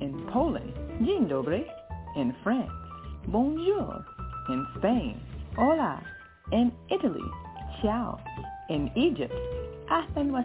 In 0.00 0.26
Poland, 0.32 0.72
Dzień 1.00 1.28
dobry 1.28 1.64
in 2.16 2.32
France, 2.42 2.72
bonjour 3.26 4.04
in 4.48 4.66
Spain, 4.76 5.20
hola 5.56 6.00
in 6.52 6.72
Italy, 6.88 7.24
ciao 7.82 8.18
in 8.68 8.90
Egypt, 8.96 9.34
ahlan 9.90 10.32
wa 10.32 10.42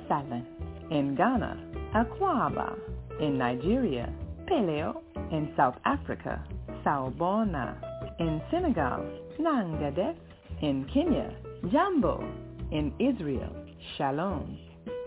in 0.89 1.15
Ghana, 1.15 1.57
akwaba 1.93 2.75
in 3.19 3.37
Nigeria, 3.37 4.09
paleo 4.47 5.01
in 5.31 5.53
South 5.55 5.77
Africa, 5.85 6.39
sawubona 6.83 7.75
in 8.19 8.41
Senegal, 8.51 9.01
nangadef 9.39 10.15
in 10.61 10.85
Kenya, 10.93 11.29
jambo 11.71 12.23
in 12.71 12.93
Israel, 12.99 13.55
shalom 13.97 14.57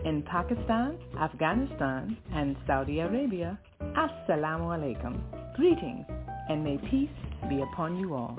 in 0.04 0.22
Pakistan, 0.22 0.98
Afghanistan, 1.20 2.16
and 2.32 2.56
Saudi 2.66 3.00
Arabia, 3.00 3.58
assalamu 3.80 4.70
alaikum. 4.76 5.20
Greetings 5.56 6.06
and 6.48 6.62
may 6.62 6.78
peace 6.90 7.08
be 7.48 7.62
upon 7.62 7.96
you 7.98 8.14
all. 8.14 8.36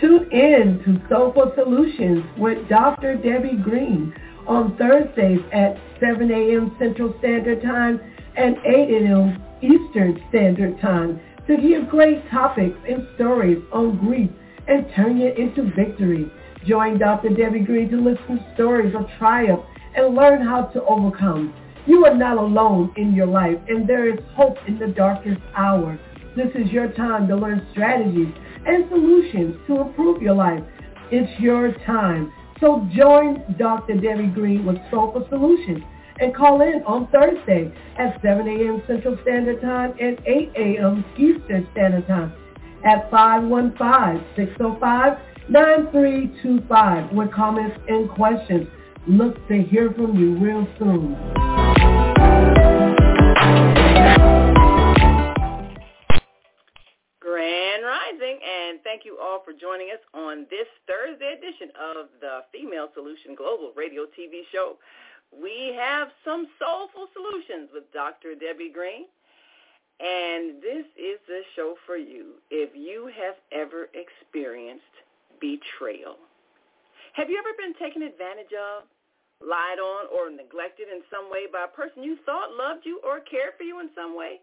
Tune 0.00 0.30
in 0.30 0.80
to 0.84 1.00
Soulful 1.08 1.52
Solutions 1.56 2.24
with 2.38 2.68
Dr. 2.68 3.16
Debbie 3.16 3.56
Green 3.62 4.14
on 4.46 4.76
Thursdays 4.76 5.40
at 5.52 5.76
7 6.00 6.30
a.m. 6.30 6.76
Central 6.78 7.14
Standard 7.18 7.62
Time 7.62 8.00
and 8.36 8.56
8 8.64 9.04
a.m. 9.04 9.42
Eastern 9.62 10.20
Standard 10.28 10.80
Time 10.80 11.20
to 11.46 11.56
hear 11.56 11.84
great 11.84 12.28
topics 12.30 12.78
and 12.88 13.06
stories 13.16 13.58
on 13.72 13.98
grief 13.98 14.30
and 14.68 14.86
turn 14.94 15.20
it 15.20 15.38
into 15.38 15.70
victory. 15.74 16.30
Join 16.66 16.98
Dr. 16.98 17.30
Debbie 17.30 17.60
Green 17.60 17.90
to 17.90 17.96
listen 17.96 18.38
to 18.38 18.54
stories 18.54 18.94
of 18.94 19.06
triumph 19.18 19.64
and 19.96 20.14
learn 20.14 20.42
how 20.42 20.66
to 20.66 20.82
overcome. 20.84 21.52
You 21.86 22.04
are 22.06 22.14
not 22.14 22.38
alone 22.38 22.92
in 22.96 23.12
your 23.12 23.26
life, 23.26 23.58
and 23.68 23.88
there 23.88 24.08
is 24.08 24.20
hope 24.34 24.56
in 24.68 24.78
the 24.78 24.86
darkest 24.86 25.40
hour. 25.56 25.98
This 26.36 26.48
is 26.54 26.70
your 26.70 26.88
time 26.92 27.26
to 27.28 27.36
learn 27.36 27.66
strategies 27.72 28.32
and 28.64 28.88
solutions 28.88 29.56
to 29.66 29.80
improve 29.80 30.22
your 30.22 30.34
life. 30.34 30.62
It's 31.10 31.40
your 31.40 31.72
time. 31.84 32.32
So 32.60 32.88
join 32.94 33.42
Dr. 33.58 33.94
Debbie 33.94 34.28
Green 34.28 34.64
with 34.64 34.76
Soulful 34.90 35.26
Solutions 35.28 35.82
and 36.22 36.34
call 36.34 36.62
in 36.62 36.82
on 36.86 37.08
Thursday 37.08 37.70
at 37.98 38.22
7 38.22 38.46
a.m. 38.46 38.82
Central 38.86 39.18
Standard 39.22 39.60
Time 39.60 39.92
and 40.00 40.20
8 40.24 40.52
a.m. 40.56 41.04
Eastern 41.16 41.66
Standard 41.72 42.06
Time 42.06 42.32
at 42.84 43.10
515-605 43.10 45.18
9325 45.48 47.12
with 47.12 47.32
comments 47.32 47.76
and 47.88 48.08
questions. 48.08 48.68
Look 49.08 49.48
to 49.48 49.60
hear 49.62 49.90
from 49.92 50.16
you 50.16 50.36
real 50.38 50.64
soon. 50.78 51.16
Grand 57.18 57.82
Rising, 57.82 58.38
and 58.38 58.78
thank 58.84 59.04
you 59.04 59.18
all 59.20 59.42
for 59.44 59.52
joining 59.52 59.90
us 59.90 59.98
on 60.14 60.46
this 60.50 60.68
Thursday 60.86 61.34
edition 61.36 61.72
of 61.74 62.06
the 62.20 62.44
Female 62.52 62.86
Solution 62.94 63.34
Global 63.34 63.72
Radio 63.74 64.06
TV 64.16 64.42
show. 64.52 64.78
We 65.32 65.74
have 65.78 66.08
some 66.24 66.46
soulful 66.60 67.08
solutions 67.16 67.70
with 67.72 67.90
Dr. 67.92 68.34
Debbie 68.34 68.68
Green, 68.68 69.08
and 69.98 70.60
this 70.60 70.84
is 70.96 71.18
the 71.26 71.42
show 71.56 71.74
for 71.86 71.96
you 71.96 72.36
if 72.50 72.76
you 72.76 73.08
have 73.16 73.36
ever 73.50 73.88
experienced 73.96 74.92
betrayal. 75.40 76.16
Have 77.14 77.30
you 77.30 77.40
ever 77.40 77.56
been 77.56 77.74
taken 77.80 78.02
advantage 78.02 78.52
of, 78.52 78.84
lied 79.40 79.80
on, 79.80 80.06
or 80.12 80.30
neglected 80.30 80.88
in 80.88 81.02
some 81.10 81.30
way 81.30 81.46
by 81.50 81.64
a 81.64 81.76
person 81.76 82.02
you 82.02 82.16
thought 82.24 82.56
loved 82.56 82.84
you 82.84 83.00
or 83.04 83.20
cared 83.20 83.56
for 83.56 83.64
you 83.64 83.80
in 83.80 83.88
some 83.94 84.16
way? 84.16 84.40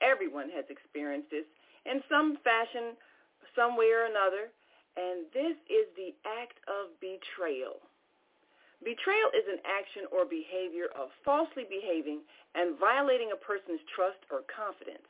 Everyone 0.00 0.48
has 0.50 0.64
experienced 0.70 1.30
this 1.30 1.46
in 1.84 2.00
some 2.08 2.38
fashion, 2.44 2.96
some 3.56 3.76
way 3.76 3.90
or 3.90 4.04
another, 4.06 4.48
and 4.96 5.26
this 5.32 5.56
is 5.68 5.88
the 5.96 6.14
act 6.24 6.58
of 6.68 6.94
betrayal. 7.00 7.80
Betrayal 8.84 9.30
is 9.34 9.46
an 9.50 9.58
action 9.66 10.06
or 10.14 10.22
behavior 10.22 10.86
of 10.94 11.10
falsely 11.26 11.66
behaving 11.66 12.22
and 12.54 12.78
violating 12.78 13.34
a 13.34 13.42
person's 13.42 13.82
trust 13.94 14.22
or 14.30 14.46
confidence. 14.46 15.06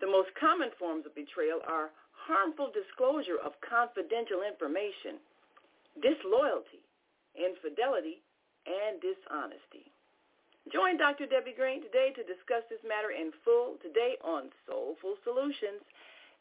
The 0.00 0.08
most 0.08 0.32
common 0.36 0.68
forms 0.76 1.08
of 1.08 1.16
betrayal 1.16 1.64
are 1.64 1.92
harmful 2.12 2.68
disclosure 2.72 3.40
of 3.40 3.56
confidential 3.64 4.44
information, 4.44 5.16
disloyalty, 6.04 6.84
infidelity, 7.36 8.20
and 8.68 9.00
dishonesty. 9.00 9.88
Join 10.68 11.00
Dr. 11.00 11.24
Debbie 11.24 11.56
Green 11.56 11.80
today 11.80 12.12
to 12.12 12.22
discuss 12.28 12.62
this 12.68 12.84
matter 12.84 13.16
in 13.16 13.32
full 13.42 13.80
today 13.80 14.20
on 14.20 14.52
Soulful 14.68 15.16
Solutions. 15.24 15.80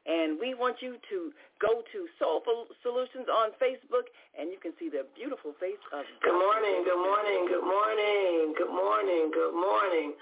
And 0.10 0.42
we 0.42 0.58
want 0.58 0.82
you 0.82 0.98
to 1.14 1.30
go 1.62 1.86
to 1.86 2.00
Soulful 2.18 2.66
Solutions 2.82 3.30
on 3.30 3.54
Facebook, 3.62 4.10
and 4.34 4.50
you 4.50 4.58
can 4.58 4.74
see 4.82 4.90
the 4.90 5.06
beautiful 5.14 5.54
face 5.62 5.78
of 5.94 6.02
Good 6.26 6.34
morning, 6.34 6.82
good 6.82 6.98
morning, 6.98 7.46
good 7.46 7.62
morning, 7.62 8.58
good 8.58 8.74
morning, 8.74 9.30
good 9.30 9.54
morning. 9.54 10.18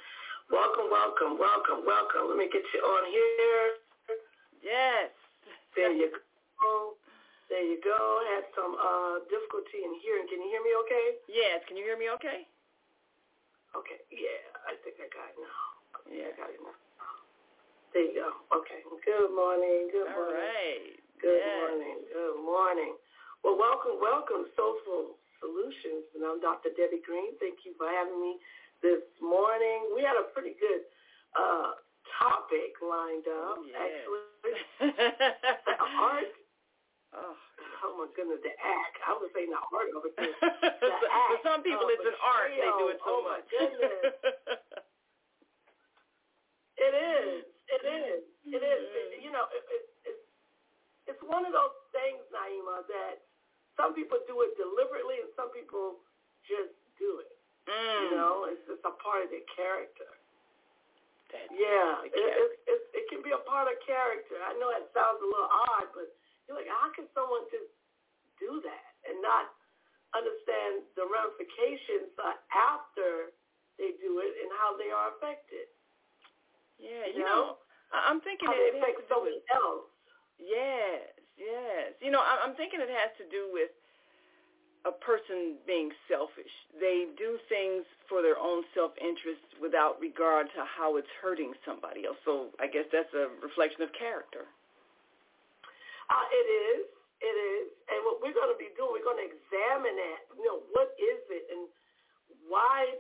Welcome, 0.52 0.92
welcome, 0.92 1.40
welcome, 1.40 1.88
welcome. 1.88 2.28
Let 2.28 2.36
me 2.36 2.52
get 2.52 2.68
you 2.76 2.84
on 2.84 3.04
here. 3.08 3.64
Yes. 4.60 5.08
There 5.72 5.96
you 5.96 6.12
go. 6.60 7.00
There 7.48 7.64
you 7.64 7.80
go. 7.80 7.96
I 7.96 8.44
Had 8.44 8.46
some 8.60 8.76
uh, 8.76 9.24
difficulty 9.32 9.88
in 9.88 9.96
hearing. 10.04 10.28
Can 10.28 10.44
you 10.44 10.52
hear 10.52 10.64
me 10.68 10.72
okay? 10.84 11.08
Yes. 11.32 11.64
Can 11.64 11.80
you 11.80 11.88
hear 11.88 11.96
me 11.96 12.12
okay? 12.20 12.44
Okay, 13.72 14.00
yeah, 14.12 14.42
I 14.66 14.74
think 14.82 14.98
I 14.98 15.08
got 15.14 15.32
it 15.32 15.38
now. 15.38 15.64
Yeah. 16.10 16.34
I 16.34 16.40
got 16.40 16.50
it 16.52 16.60
now. 16.60 16.87
There 17.98 18.06
you 18.14 18.14
go. 18.14 18.30
Okay. 18.62 18.86
Good 19.10 19.34
morning. 19.34 19.90
Good 19.90 20.06
All 20.06 20.30
morning. 20.30 20.38
right. 20.38 20.94
Good 21.18 21.42
Yes. 21.42 21.50
morning. 21.66 21.98
Good 22.14 22.38
morning. 22.46 22.94
Well, 23.42 23.58
welcome, 23.58 23.98
welcome, 23.98 24.46
Soulful 24.54 25.18
Solutions, 25.42 26.06
and 26.14 26.22
I'm 26.22 26.38
Dr. 26.40 26.70
Debbie 26.78 27.02
Green. 27.02 27.34
Thank 27.42 27.66
you 27.66 27.74
for 27.74 27.90
having 27.90 28.22
me 28.22 28.38
this 28.86 29.02
morning. 29.18 29.90
We 29.98 30.04
had 30.06 30.14
a 30.14 30.30
pretty 30.30 30.54
good 30.62 30.86
uh, 31.34 31.74
topic 32.22 32.78
lined 32.86 33.26
up, 33.26 33.66
Yes. 33.66 33.82
actually. 33.82 34.62
The 35.66 35.74
art. 35.98 36.30
oh. 37.18 37.34
Oh 37.82 37.98
my 37.98 38.06
goodness, 38.14 38.38
the 38.46 38.54
act. 38.62 39.02
I 39.10 39.14
was 39.18 39.32
saying 39.34 39.50
the 39.50 39.58
art 39.74 39.90
of 39.98 40.06
it. 40.06 40.14
too. 40.22 40.34
For 40.38 41.40
some 41.42 41.64
people, 41.66 41.90
it's 41.90 42.06
an 42.06 42.14
art. 42.22 42.54
They 42.54 42.70
do 42.78 42.94
it 42.94 43.02
so. 43.02 43.10
Oh, 43.10 43.22
my 43.26 43.42
much. 43.42 43.50
goodness. 43.50 44.14
It 46.78 46.94
is. 46.94 47.57
It 47.72 47.84
is. 47.84 48.22
It 48.48 48.62
is. 48.64 48.82
It- 48.96 49.22
you 49.24 49.32
know, 49.36 49.44
it, 49.52 49.64
it, 49.68 49.84
it's 50.08 50.24
it's 51.08 51.24
one 51.28 51.44
of 51.48 51.52
those 51.52 51.76
things, 51.92 52.22
Naima, 52.32 52.84
that 52.88 53.24
some 53.76 53.92
people 53.96 54.20
do 54.28 54.40
it 54.48 54.56
deliberately 54.56 55.20
and 55.24 55.32
some 55.36 55.52
people 55.52 56.00
just 56.48 56.72
do 57.00 57.20
it. 57.24 57.32
mm. 57.68 58.00
You 58.08 58.10
know, 58.16 58.48
it's 58.48 58.64
just 58.68 58.84
a 58.88 58.94
part 59.04 59.24
of 59.26 59.30
their 59.32 59.44
character. 59.56 60.08
That's 61.32 61.52
Yeah, 61.52 62.08
it, 62.08 62.16
it, 62.16 62.52
it, 62.72 62.82
it 63.04 63.06
can 63.12 63.20
be 63.24 63.36
a 63.36 63.44
part 63.44 63.68
of 63.68 63.76
character. 63.84 64.40
I 64.44 64.56
know 64.60 64.72
that 64.72 64.88
sounds 64.96 65.20
a 65.20 65.28
little 65.28 65.52
odd, 65.76 65.92
but 65.92 66.08
you're 66.48 66.56
like, 66.56 66.72
how 66.72 66.88
can 66.96 67.08
someone 67.12 67.44
just 67.52 67.68
do 68.40 68.64
that 68.64 68.88
and 69.12 69.20
not 69.20 69.52
understand 70.16 70.88
the 70.96 71.04
ramifications 71.08 72.16
after 72.56 73.36
they 73.80 73.96
do 74.00 74.24
it 74.24 74.34
and 74.44 74.50
how 74.60 74.76
they 74.80 74.92
are 74.92 75.12
affected? 75.20 75.68
Yeah, 76.78 77.10
you 77.10 77.22
you 77.22 77.26
know? 77.26 77.58
know, 77.58 77.94
I'm 77.94 78.22
thinking 78.22 78.50
it, 78.50 78.58
it 78.58 78.82
has 78.82 78.82
affect 78.82 78.98
to 79.02 79.16
do 79.16 79.20
with 79.26 79.42
someone 79.42 79.54
else. 79.54 79.86
Yes, 80.38 81.10
yes. 81.38 81.98
You 82.02 82.14
know, 82.14 82.22
I'm 82.22 82.54
thinking 82.54 82.82
it 82.82 82.92
has 82.92 83.12
to 83.18 83.26
do 83.30 83.50
with 83.50 83.74
a 84.86 84.94
person 84.94 85.58
being 85.66 85.92
selfish. 86.08 86.52
They 86.80 87.12
do 87.18 87.36
things 87.50 87.84
for 88.08 88.22
their 88.22 88.38
own 88.38 88.64
self-interest 88.72 89.60
without 89.60 90.00
regard 90.00 90.48
to 90.56 90.62
how 90.64 90.96
it's 90.96 91.10
hurting 91.20 91.52
somebody 91.66 92.06
else. 92.06 92.22
So 92.24 92.54
I 92.62 92.70
guess 92.72 92.86
that's 92.94 93.12
a 93.12 93.28
reflection 93.42 93.84
of 93.84 93.92
character. 93.98 94.48
Uh, 96.08 96.28
it 96.32 96.48
is. 96.48 96.82
It 97.20 97.36
is. 97.36 97.68
And 97.90 98.00
what 98.08 98.22
we're 98.22 98.38
going 98.38 98.54
to 98.54 98.60
be 98.62 98.72
doing, 98.78 98.96
we're 98.96 99.04
going 99.04 99.20
to 99.20 99.28
examine 99.28 99.98
that. 99.98 100.20
You 100.38 100.46
know, 100.46 100.60
what 100.72 100.94
is 100.96 101.20
it 101.34 101.44
and 101.52 101.68
why 102.48 102.96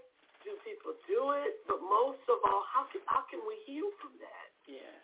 do 0.47 0.55
people 0.63 0.95
do 1.11 1.35
it? 1.35 1.59
But 1.67 1.83
most 1.83 2.23
of 2.31 2.39
all, 2.47 2.63
how 2.71 2.87
can, 2.87 3.03
how 3.11 3.27
can 3.27 3.43
we 3.43 3.59
heal 3.67 3.91
from 3.99 4.15
that? 4.23 4.49
Yes. 4.63 5.03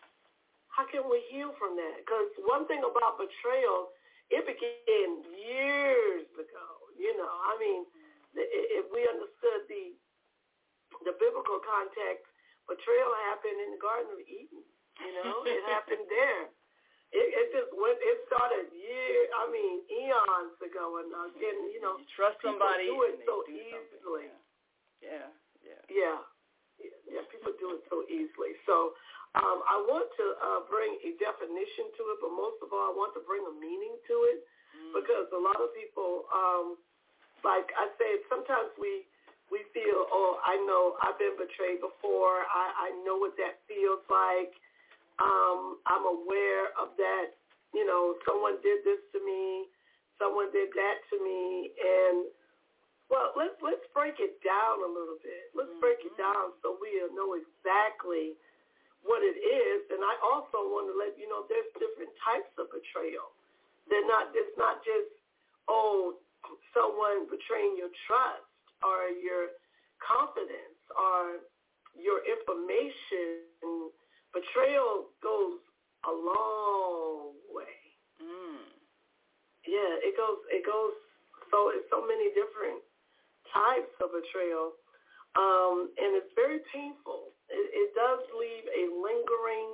How 0.72 0.88
can 0.88 1.04
we 1.06 1.20
heal 1.28 1.52
from 1.60 1.76
that? 1.76 2.02
Because 2.02 2.32
one 2.48 2.64
thing 2.66 2.82
about 2.82 3.20
betrayal, 3.20 3.92
it 4.32 4.48
began 4.48 5.10
years 5.36 6.26
ago. 6.34 6.68
You 6.96 7.12
know, 7.20 7.30
I 7.30 7.54
mean, 7.60 7.84
if 8.40 8.88
we 8.90 9.04
understood 9.06 9.68
the 9.68 9.94
the 11.06 11.14
biblical 11.20 11.60
context, 11.62 12.26
betrayal 12.66 13.12
happened 13.28 13.60
in 13.60 13.70
the 13.76 13.82
Garden 13.82 14.14
of 14.14 14.22
Eden. 14.24 14.64
You 15.04 15.12
know, 15.20 15.44
it 15.44 15.62
happened 15.74 16.06
there. 16.08 16.48
It, 17.14 17.28
it 17.30 17.48
just 17.54 17.70
went. 17.78 18.02
It 18.02 18.26
started 18.26 18.74
year. 18.74 19.30
I 19.38 19.46
mean, 19.54 19.86
eons 19.86 20.58
ago, 20.58 20.98
and 21.04 21.14
again, 21.34 21.70
you 21.70 21.82
know, 21.82 22.02
you 22.02 22.08
trust 22.18 22.42
somebody 22.42 22.90
do 22.90 23.06
it 23.06 23.22
so 23.30 23.46
do 23.46 23.54
easily. 23.54 24.34
Yeah, 24.34 24.43
yeah. 25.04 25.28
Yeah. 25.62 25.84
Yeah, 25.92 26.20
yeah, 27.06 27.24
people 27.30 27.54
do 27.62 27.76
it 27.78 27.84
so 27.92 28.04
easily. 28.10 28.58
So 28.66 28.96
um, 29.38 29.62
I 29.68 29.78
want 29.86 30.10
to 30.18 30.26
uh, 30.42 30.60
bring 30.68 30.96
a 31.06 31.12
definition 31.22 31.92
to 31.96 32.02
it, 32.12 32.18
but 32.24 32.32
most 32.34 32.58
of 32.66 32.74
all, 32.74 32.90
I 32.90 32.94
want 32.96 33.14
to 33.16 33.22
bring 33.24 33.44
a 33.46 33.54
meaning 33.60 33.96
to 34.10 34.16
it 34.32 34.40
Mm. 34.74 34.90
because 34.98 35.30
a 35.30 35.38
lot 35.38 35.62
of 35.62 35.70
people, 35.78 36.26
um, 36.34 36.82
like 37.46 37.70
I 37.78 37.94
say, 38.02 38.26
sometimes 38.26 38.74
we 38.82 39.06
we 39.54 39.62
feel, 39.70 40.10
oh, 40.10 40.42
I 40.42 40.58
know 40.66 40.98
I've 41.06 41.20
been 41.22 41.38
betrayed 41.38 41.78
before. 41.78 42.42
I, 42.42 42.90
I 42.90 43.06
know 43.06 43.22
what 43.22 43.38
that 43.38 43.62
feels 43.70 44.02
like. 44.10 44.50
Um, 45.22 45.78
I'm 45.86 46.10
aware 46.10 46.74
of 46.82 46.98
that. 46.98 47.38
You 47.70 47.86
know, 47.86 48.18
someone 48.26 48.58
did 48.66 48.82
this 48.82 48.98
to 49.14 49.22
me. 49.22 49.70
Someone 50.18 50.50
did 50.50 50.74
that 50.74 50.98
to 51.14 51.16
me, 51.22 51.70
and 51.78 52.18
well, 53.14 53.30
let's 53.38 53.54
let's 53.62 53.86
break 53.94 54.18
it 54.18 54.42
down 54.42 54.82
a 54.82 54.90
little 54.90 55.22
bit. 55.22 55.54
Let's 55.54 55.70
break 55.78 56.02
it 56.02 56.18
down 56.18 56.58
so 56.66 56.82
we'll 56.82 57.14
know 57.14 57.38
exactly 57.38 58.34
what 59.06 59.22
it 59.22 59.38
is. 59.38 59.86
And 59.94 60.02
I 60.02 60.18
also 60.26 60.66
want 60.74 60.90
to 60.90 60.98
let 60.98 61.14
you 61.14 61.30
know 61.30 61.46
there's 61.46 61.70
different 61.78 62.10
types 62.26 62.50
of 62.58 62.74
betrayal. 62.74 63.38
They're 63.86 64.10
not. 64.10 64.34
It's 64.34 64.58
not 64.58 64.82
just 64.82 65.14
oh, 65.70 66.18
someone 66.74 67.30
betraying 67.30 67.78
your 67.78 67.94
trust 68.10 68.50
or 68.82 69.14
your 69.14 69.54
confidence 70.02 70.82
or 70.98 71.46
your 71.94 72.26
information. 72.26 73.94
Betrayal 74.34 75.14
goes 75.22 75.62
a 76.10 76.14
long 76.18 77.38
way. 77.54 77.78
Mm. 78.18 78.74
Yeah, 79.70 80.02
it 80.02 80.18
goes. 80.18 80.42
It 80.50 80.66
goes. 80.66 80.98
So 81.54 81.70
it's 81.70 81.86
so 81.94 82.02
many 82.02 82.34
different 82.34 82.82
types 83.54 83.94
of 84.02 84.10
betrayal, 84.12 84.74
um, 85.38 85.90
and 85.98 86.18
it's 86.18 86.34
very 86.36 86.60
painful. 86.74 87.34
It, 87.50 87.66
it 87.74 87.90
does 87.96 88.22
leave 88.38 88.66
a 88.70 88.84
lingering, 88.98 89.72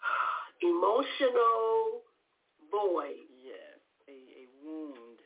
emotional 0.62 2.04
void, 2.70 3.26
Yes, 3.42 3.80
a, 4.08 4.16
a 4.16 4.44
wound. 4.62 5.18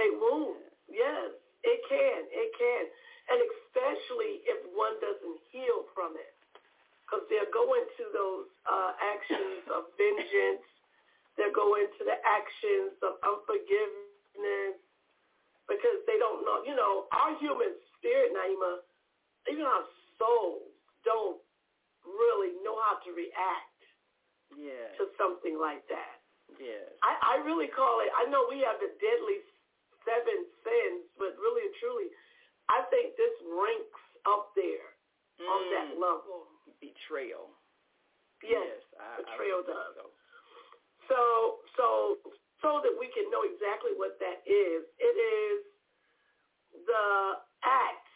a 0.00 0.08
wound. 0.18 0.64
Yes, 0.88 1.36
it 1.62 1.80
can. 1.86 2.20
It 2.32 2.50
can, 2.56 2.84
and 3.30 3.38
especially 3.52 4.42
if 4.48 4.58
one 4.72 4.96
doesn't 5.04 5.38
heal 5.52 5.84
from 5.94 6.16
it, 6.16 6.34
because 7.04 7.22
they're 7.28 7.52
going 7.52 7.84
to 8.00 8.04
those 8.16 8.48
uh, 8.66 8.92
actions 8.98 9.62
of 9.70 9.92
vengeance. 10.00 10.64
They're 11.38 11.54
going 11.54 11.86
to 11.86 12.02
the 12.02 12.18
actions 12.26 12.98
of 13.06 13.22
unforgiveness 13.22 14.74
because 15.68 16.00
they 16.08 16.16
don't 16.18 16.42
know. 16.44 16.64
You 16.64 16.74
know, 16.74 17.06
our 17.12 17.36
human 17.38 17.72
spirit, 17.96 18.32
Naima, 18.32 18.82
even 19.52 19.64
our 19.64 19.84
souls 20.18 20.72
don't 21.04 21.38
really 22.04 22.56
know 22.64 22.76
how 22.88 22.98
to 23.04 23.10
react 23.12 23.76
Yes, 24.56 24.96
to 24.96 25.06
something 25.20 25.60
like 25.60 25.84
that. 25.92 26.18
yes. 26.56 26.88
I, 27.04 27.36
I 27.36 27.44
really 27.44 27.68
call 27.68 28.00
it, 28.00 28.08
I 28.16 28.24
know 28.32 28.48
we 28.48 28.64
have 28.64 28.80
the 28.80 28.88
deadly 28.96 29.44
seven 30.08 30.48
sins, 30.64 31.04
but 31.20 31.36
really 31.36 31.68
and 31.68 31.76
truly, 31.76 32.08
I 32.72 32.80
think 32.88 33.12
this 33.20 33.34
ranks 33.44 34.02
up 34.24 34.56
there 34.56 34.96
on 35.46 35.60
that 35.70 35.88
Mm. 35.94 36.00
level. 36.00 36.48
Betrayal. 36.80 37.52
Yes, 38.42 38.80
I, 38.96 39.20
betrayal 39.20 39.60
I 39.62 39.70
does. 39.70 39.94
So. 39.96 40.04
So, 41.08 41.20
so, 41.76 41.86
so 42.62 42.80
that 42.82 42.94
we 42.98 43.06
can 43.14 43.26
know 43.30 43.42
exactly 43.46 43.94
what 43.94 44.18
that 44.18 44.42
is, 44.46 44.82
it 44.98 45.16
is 45.16 45.58
the 46.86 47.06
act 47.64 48.08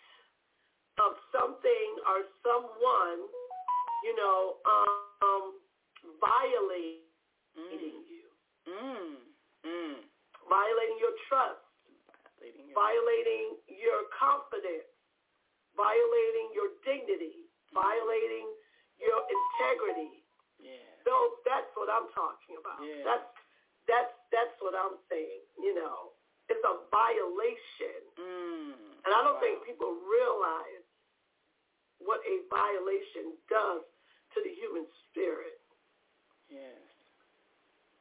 of 1.01 1.15
something 1.33 1.89
or 2.11 2.27
someone, 2.45 3.21
you 4.05 4.15
know, 4.19 4.59
um, 4.67 5.57
violating 6.21 7.03
Mm. 7.55 8.09
you, 8.09 8.27
Mm. 8.67 9.17
Mm. 9.65 10.05
violating 10.49 10.99
your 10.99 11.13
trust, 11.29 11.61
Violating 12.41 12.67
your 12.67 12.75
violating 12.75 13.49
your 13.69 14.05
confidence, 14.19 14.89
violating 15.77 16.53
your 16.55 16.69
dignity, 16.85 17.47
violating 17.73 18.49
your 18.99 19.21
integrity. 19.31 20.25
Yeah. 20.59 20.79
Those, 21.05 21.33
that's 21.45 21.71
what 21.77 21.89
I'm 21.91 22.09
talking 22.13 22.57
about. 22.59 22.83
Yeah. 22.83 23.03
That's 23.05 23.29
that's 23.87 24.12
that's 24.33 24.57
what 24.65 24.73
I'm 24.75 24.97
saying. 25.13 25.45
You 25.61 25.77
know, 25.77 26.17
it's 26.49 26.65
a 26.65 26.75
violation, 26.91 28.01
Mm. 28.19 28.73
and 29.07 29.11
I 29.15 29.21
don't 29.23 29.37
wow. 29.39 29.45
think 29.45 29.63
people 29.69 29.95
realize 30.09 30.85
what 32.03 32.19
a 32.27 32.43
violation 32.51 33.37
does 33.49 33.85
to 34.35 34.39
the 34.43 34.51
human 34.59 34.85
spirit. 35.07 35.61
Yes. 36.51 36.81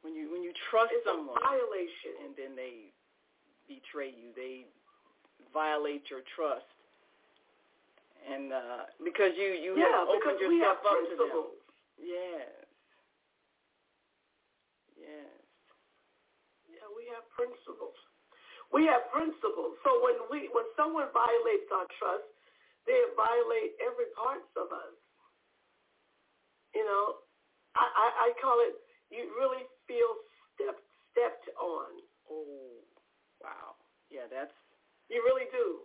When 0.02 0.14
you 0.18 0.32
when 0.32 0.42
you 0.42 0.52
trust 0.68 0.90
It's 0.92 1.06
someone 1.06 1.38
a 1.38 1.40
violation. 1.40 2.12
and 2.26 2.32
then 2.36 2.52
they 2.58 2.90
betray 3.70 4.10
you, 4.10 4.34
they 4.34 4.66
violate 5.54 6.02
your 6.10 6.20
trust. 6.34 6.66
And 8.26 8.52
uh 8.52 8.90
because 9.02 9.32
you 9.38 9.54
you 9.54 9.78
yeah, 9.78 10.02
have 10.02 10.08
opened 10.10 10.38
we 10.48 10.58
have 10.60 10.78
yourself 10.82 10.86
up 10.86 10.98
to 10.98 11.16
them. 11.16 11.16
principles. 11.16 11.54
Yes. 11.98 12.50
Yes. 14.98 15.30
Have 17.12 17.28
principles. 17.36 17.92
We 18.72 18.88
have 18.88 19.04
principles. 19.12 19.76
So 19.84 20.00
when 20.00 20.16
we 20.32 20.48
when 20.56 20.64
someone 20.80 21.12
violates 21.12 21.68
our 21.68 21.84
trust, 22.00 22.24
they 22.88 22.96
violate 23.12 23.76
every 23.84 24.08
parts 24.16 24.48
of 24.56 24.72
us. 24.72 24.96
You 26.72 26.88
know, 26.88 27.20
I, 27.76 27.84
I, 27.84 28.06
I 28.16 28.28
call 28.40 28.56
it 28.64 28.80
you 29.12 29.28
really 29.36 29.68
feel 29.84 30.08
stepped 30.56 30.80
stepped 31.12 31.52
on. 31.60 32.00
Oh, 32.32 32.80
wow. 33.44 33.76
Yeah, 34.08 34.24
that's 34.32 34.56
you 35.12 35.20
really 35.20 35.52
do. 35.52 35.84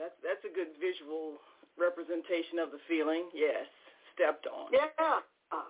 That's 0.00 0.16
that's 0.24 0.40
a 0.48 0.52
good 0.56 0.72
visual 0.80 1.36
representation 1.76 2.56
of 2.64 2.72
the 2.72 2.80
feeling. 2.88 3.28
Yes, 3.36 3.68
stepped 4.16 4.48
on. 4.48 4.72
Yeah. 4.72 4.88
Uh, 4.96 5.68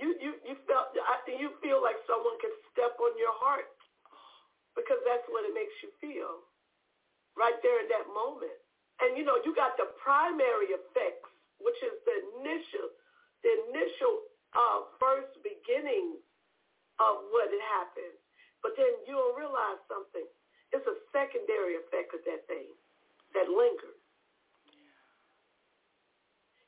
you 0.00 0.16
you 0.20 0.32
you 0.44 0.54
felt 0.66 0.94
I, 0.94 1.22
you 1.28 1.54
feel 1.60 1.82
like 1.82 1.98
someone 2.08 2.36
could 2.40 2.54
step 2.72 2.96
on 2.98 3.12
your 3.18 3.34
heart 3.38 3.70
because 4.74 4.98
that's 5.06 5.24
what 5.30 5.46
it 5.46 5.54
makes 5.54 5.74
you 5.82 5.90
feel 6.02 6.42
right 7.38 7.58
there 7.62 7.82
in 7.82 7.88
that 7.90 8.06
moment. 8.10 8.54
And 9.02 9.18
you 9.18 9.26
know, 9.26 9.42
you 9.42 9.54
got 9.54 9.74
the 9.74 9.90
primary 9.98 10.70
effects, 10.74 11.30
which 11.58 11.78
is 11.82 11.94
the 12.06 12.16
initial 12.38 12.86
the 13.42 13.52
initial 13.70 14.24
uh, 14.56 14.88
first 14.96 15.34
beginning 15.44 16.16
of 17.02 17.28
what 17.34 17.50
had 17.50 17.64
happened. 17.84 18.16
But 18.64 18.78
then 18.80 18.88
you'll 19.04 19.36
realize 19.36 19.82
something. 19.90 20.24
It's 20.72 20.86
a 20.88 20.96
secondary 21.12 21.76
effect 21.76 22.16
of 22.16 22.24
that 22.24 22.48
thing 22.48 22.72
that 23.36 23.50
lingers. 23.50 24.00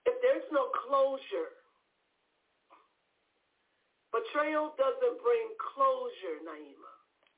If 0.04 0.20
there's 0.22 0.46
no 0.52 0.70
closure, 0.86 1.55
betrayal 4.16 4.72
doesn't 4.80 5.16
bring 5.20 5.46
closure, 5.60 6.40
Naima. 6.40 6.92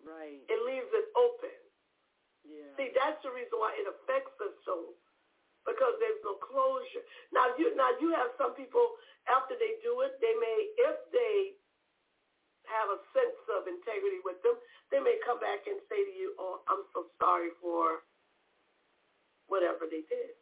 Right. 0.06 0.38
It 0.46 0.60
leaves 0.62 0.86
it 0.94 1.10
open. 1.18 1.58
Yeah. 2.46 2.70
See, 2.78 2.94
that's 2.94 3.18
the 3.26 3.34
reason 3.34 3.58
why 3.58 3.74
it 3.74 3.86
affects 3.90 4.38
us 4.38 4.54
so 4.62 4.94
because 5.66 5.92
there's 6.00 6.22
no 6.24 6.40
closure. 6.40 7.04
Now 7.34 7.52
you 7.60 7.74
now 7.76 7.92
you 8.00 8.14
have 8.16 8.32
some 8.40 8.56
people 8.56 8.96
after 9.28 9.52
they 9.58 9.76
do 9.84 10.00
it, 10.06 10.16
they 10.22 10.32
may 10.40 10.58
if 10.88 10.96
they 11.12 11.36
have 12.64 12.88
a 12.88 13.00
sense 13.12 13.40
of 13.56 13.68
integrity 13.68 14.20
with 14.24 14.40
them, 14.44 14.56
they 14.92 15.00
may 15.00 15.20
come 15.24 15.40
back 15.40 15.68
and 15.68 15.76
say 15.92 16.00
to 16.00 16.14
you, 16.16 16.32
"Oh, 16.40 16.64
I'm 16.68 16.84
so 16.96 17.12
sorry 17.20 17.52
for 17.60 18.04
whatever 19.52 19.84
they 19.84 20.04
did." 20.08 20.32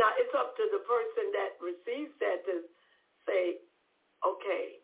Now 0.00 0.14
it's 0.16 0.32
up 0.32 0.56
to 0.56 0.64
the 0.72 0.80
person 0.88 1.24
that 1.36 1.58
receives 1.60 2.14
that 2.22 2.46
to 2.48 2.64
say, 3.28 3.60
"Okay, 4.24 4.80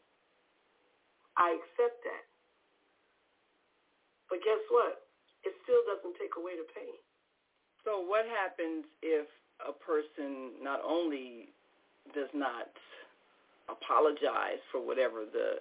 I 1.36 1.52
accept 1.52 2.02
that." 2.04 2.24
But 4.28 4.42
guess 4.42 4.60
what? 4.70 5.06
It 5.44 5.54
still 5.62 5.82
doesn't 5.86 6.16
take 6.18 6.36
away 6.36 6.56
the 6.56 6.64
pain. 6.74 6.94
So 7.84 8.00
what 8.00 8.26
happens 8.26 8.84
if 9.02 9.26
a 9.60 9.72
person 9.72 10.52
not 10.62 10.80
only 10.82 11.52
does 12.14 12.28
not 12.34 12.68
apologize 13.68 14.60
for 14.72 14.80
whatever 14.80 15.24
the 15.24 15.60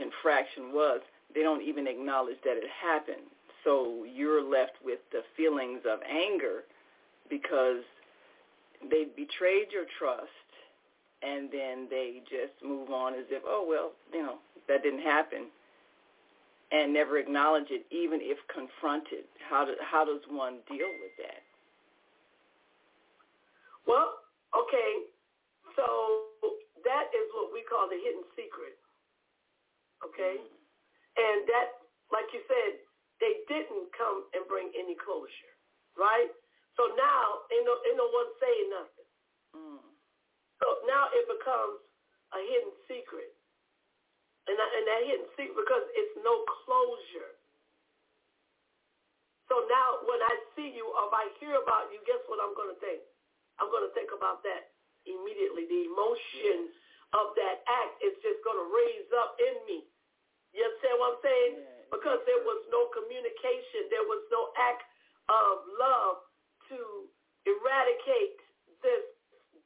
infraction 0.00 0.72
was, 0.72 1.00
they 1.34 1.42
don't 1.42 1.62
even 1.62 1.86
acknowledge 1.86 2.40
that 2.44 2.56
it 2.56 2.68
happened. 2.68 3.28
So 3.64 4.04
you're 4.04 4.42
left 4.42 4.76
with 4.84 5.00
the 5.12 5.22
feelings 5.36 5.80
of 5.84 6.00
anger 6.08 6.64
because 7.28 7.82
they 8.90 9.04
betrayed 9.16 9.72
your 9.72 9.84
trust 9.98 10.47
and 11.22 11.50
then 11.50 11.88
they 11.90 12.22
just 12.30 12.54
move 12.62 12.90
on 12.90 13.14
as 13.14 13.26
if, 13.30 13.42
oh, 13.46 13.66
well, 13.66 13.92
you 14.12 14.22
know, 14.22 14.38
that 14.68 14.82
didn't 14.82 15.02
happen 15.02 15.50
and 16.70 16.92
never 16.92 17.18
acknowledge 17.18 17.70
it 17.70 17.86
even 17.90 18.20
if 18.20 18.38
confronted. 18.52 19.24
How, 19.40 19.64
do, 19.64 19.72
how 19.80 20.04
does 20.04 20.20
one 20.28 20.60
deal 20.68 20.90
with 21.00 21.14
that? 21.18 21.42
Well, 23.88 24.20
okay, 24.52 25.08
so 25.72 26.28
that 26.84 27.08
is 27.16 27.26
what 27.32 27.50
we 27.56 27.64
call 27.64 27.88
the 27.88 27.96
hidden 27.96 28.22
secret. 28.36 28.76
Okay? 30.04 30.36
Mm-hmm. 30.36 30.58
And 31.18 31.38
that, 31.48 31.82
like 32.12 32.28
you 32.36 32.44
said, 32.46 32.78
they 33.18 33.42
didn't 33.50 33.90
come 33.96 34.28
and 34.36 34.46
bring 34.46 34.70
any 34.76 34.94
closure, 34.94 35.54
right? 35.98 36.30
So 36.78 36.86
now, 36.94 37.42
ain't 37.50 37.66
no, 37.66 37.74
ain't 37.82 37.98
no 37.98 38.06
one 38.06 38.30
saying 38.38 38.68
nothing. 38.70 39.08
Mm. 39.56 39.87
So 40.58 40.66
now 40.86 41.10
it 41.14 41.24
becomes 41.30 41.80
a 42.34 42.40
hidden 42.42 42.74
secret. 42.90 43.32
And, 44.48 44.56
that, 44.56 44.70
and 44.74 44.84
that 44.88 45.02
hidden 45.04 45.28
secret 45.36 45.56
because 45.56 45.84
it's 45.92 46.14
no 46.24 46.34
closure. 46.64 47.36
So 49.48 49.64
now 49.68 50.04
when 50.04 50.20
I 50.20 50.34
see 50.56 50.72
you 50.76 50.84
or 50.92 51.08
if 51.08 51.14
I 51.14 51.24
hear 51.40 51.56
about 51.56 51.88
you, 51.88 52.00
guess 52.04 52.20
what 52.28 52.40
I'm 52.40 52.52
going 52.52 52.72
to 52.72 52.80
think? 52.80 53.00
I'm 53.60 53.72
going 53.72 53.84
to 53.84 53.92
think 53.96 54.12
about 54.12 54.44
that 54.44 54.72
immediately. 55.08 55.64
The 55.66 55.88
emotion 55.88 56.72
of 57.16 57.32
that 57.40 57.64
act 57.64 58.00
is 58.04 58.12
just 58.20 58.44
going 58.44 58.60
to 58.60 58.68
raise 58.68 59.08
up 59.16 59.40
in 59.40 59.54
me. 59.64 59.88
You 60.52 60.64
understand 60.64 60.96
what 61.00 61.16
I'm 61.16 61.22
saying? 61.24 61.52
Because 61.88 62.20
there 62.28 62.44
was 62.44 62.60
no 62.68 62.92
communication. 62.92 63.88
There 63.88 64.04
was 64.04 64.20
no 64.28 64.52
act 64.60 64.84
of 65.32 65.64
love 65.80 66.24
to 66.72 66.78
eradicate 67.48 68.40
this 68.84 69.04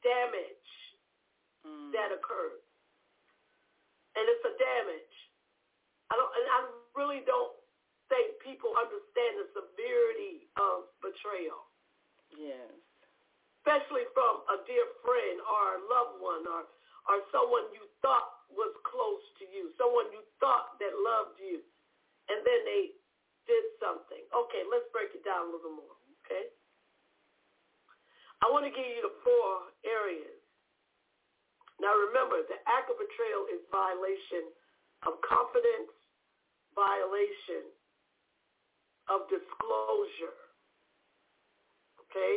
damage 0.03 0.67
Mm. 1.63 1.95
that 1.95 2.11
occurred. 2.11 2.59
And 4.19 4.23
it's 4.27 4.45
a 4.45 4.53
damage. 4.59 5.15
I 6.11 6.19
don't 6.19 6.31
and 6.35 6.45
I 6.51 6.59
really 6.93 7.23
don't 7.25 7.55
think 8.11 8.37
people 8.43 8.75
understand 8.77 9.39
the 9.41 9.47
severity 9.55 10.51
of 10.59 10.91
betrayal. 11.01 11.65
Yes. 12.33 12.67
especially 13.63 14.03
from 14.11 14.43
a 14.51 14.59
dear 14.67 14.83
friend 15.05 15.37
or 15.45 15.61
a 15.77 15.79
loved 15.87 16.17
one 16.19 16.43
or, 16.49 16.67
or 17.07 17.17
someone 17.31 17.69
you 17.71 17.85
thought 18.03 18.43
was 18.51 18.73
close 18.83 19.23
to 19.39 19.45
you, 19.53 19.71
someone 19.79 20.09
you 20.11 20.19
thought 20.41 20.75
that 20.81 20.91
loved 20.97 21.37
you, 21.39 21.61
and 22.27 22.41
then 22.43 22.59
they 22.67 22.91
did 23.47 23.65
something. 23.79 24.19
Okay, 24.33 24.65
let's 24.67 24.89
break 24.91 25.13
it 25.15 25.21
down 25.23 25.47
a 25.47 25.51
little 25.53 25.77
more, 25.77 25.95
okay? 26.25 26.49
I 28.41 28.49
want 28.51 28.65
to 28.65 28.73
give 28.73 28.83
you 28.83 29.01
the 29.05 29.15
four 29.23 29.71
areas. 29.85 30.32
Now 31.81 31.93
remember, 32.09 32.41
the 32.45 32.59
act 32.69 32.89
of 32.89 32.97
betrayal 32.97 33.49
is 33.49 33.61
violation 33.73 34.51
of 35.09 35.19
confidence, 35.25 35.91
violation 36.77 37.69
of 39.09 39.27
disclosure. 39.27 40.37
Okay? 42.07 42.33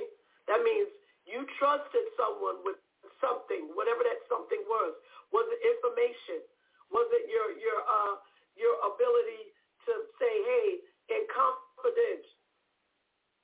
That 0.48 0.62
means 0.62 0.88
you 1.26 1.44
trusted 1.58 2.06
someone 2.14 2.62
with 2.62 2.78
something, 3.18 3.70
whatever 3.74 4.02
that 4.06 4.22
something 4.30 4.62
was. 4.66 4.94
Was 5.34 5.46
it 5.50 5.60
information? 5.62 6.42
Was 6.94 7.06
it 7.10 7.26
your 7.26 7.50
your 7.58 7.78
uh 7.82 8.14
your 8.54 8.74
ability 8.86 9.52
to 9.90 9.92
say, 10.18 10.32
hey, 10.32 10.68
in 11.12 11.22
confidence, 11.30 12.26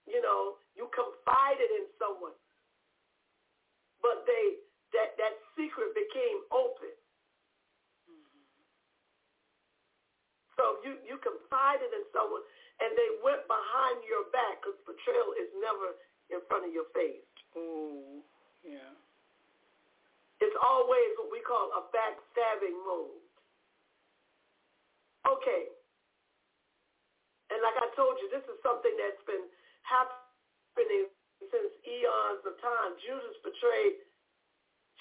you 0.07 0.23
know, 0.23 0.59
you 0.79 0.87
confided 0.95 1.71
in 1.83 1.87
someone, 1.99 2.35
but 3.99 4.23
they 4.31 4.63
that 4.95 5.19
that 5.19 5.35
secret 5.57 5.93
became 5.95 6.39
open. 6.53 6.93
So 10.57 10.79
you 10.85 11.01
you 11.03 11.17
confided 11.19 11.91
in 11.91 12.05
someone, 12.13 12.45
and 12.79 12.93
they 12.95 13.11
went 13.25 13.43
behind 13.49 14.05
your 14.07 14.29
back 14.31 14.61
because 14.63 14.79
betrayal 14.85 15.33
is 15.41 15.51
never 15.59 15.97
in 16.31 16.41
front 16.47 16.69
of 16.69 16.73
your 16.73 16.87
face. 16.95 17.25
Oh, 17.57 18.23
yeah. 18.63 18.95
It's 20.41 20.59
always 20.59 21.11
what 21.19 21.31
we 21.31 21.41
call 21.47 21.71
a 21.75 21.83
backstabbing 21.95 22.75
mode. 22.83 23.23
Okay. 25.23 25.71
And 27.53 27.61
like 27.63 27.79
I 27.79 27.89
told 27.95 28.19
you, 28.19 28.27
this 28.33 28.43
is 28.49 28.59
something 28.65 28.91
that's 28.97 29.23
been 29.29 29.47
happening 29.87 31.13
since 31.47 31.73
eons 31.85 32.43
of 32.43 32.57
time. 32.59 32.97
Judas 33.05 33.37
betrayed 33.45 34.03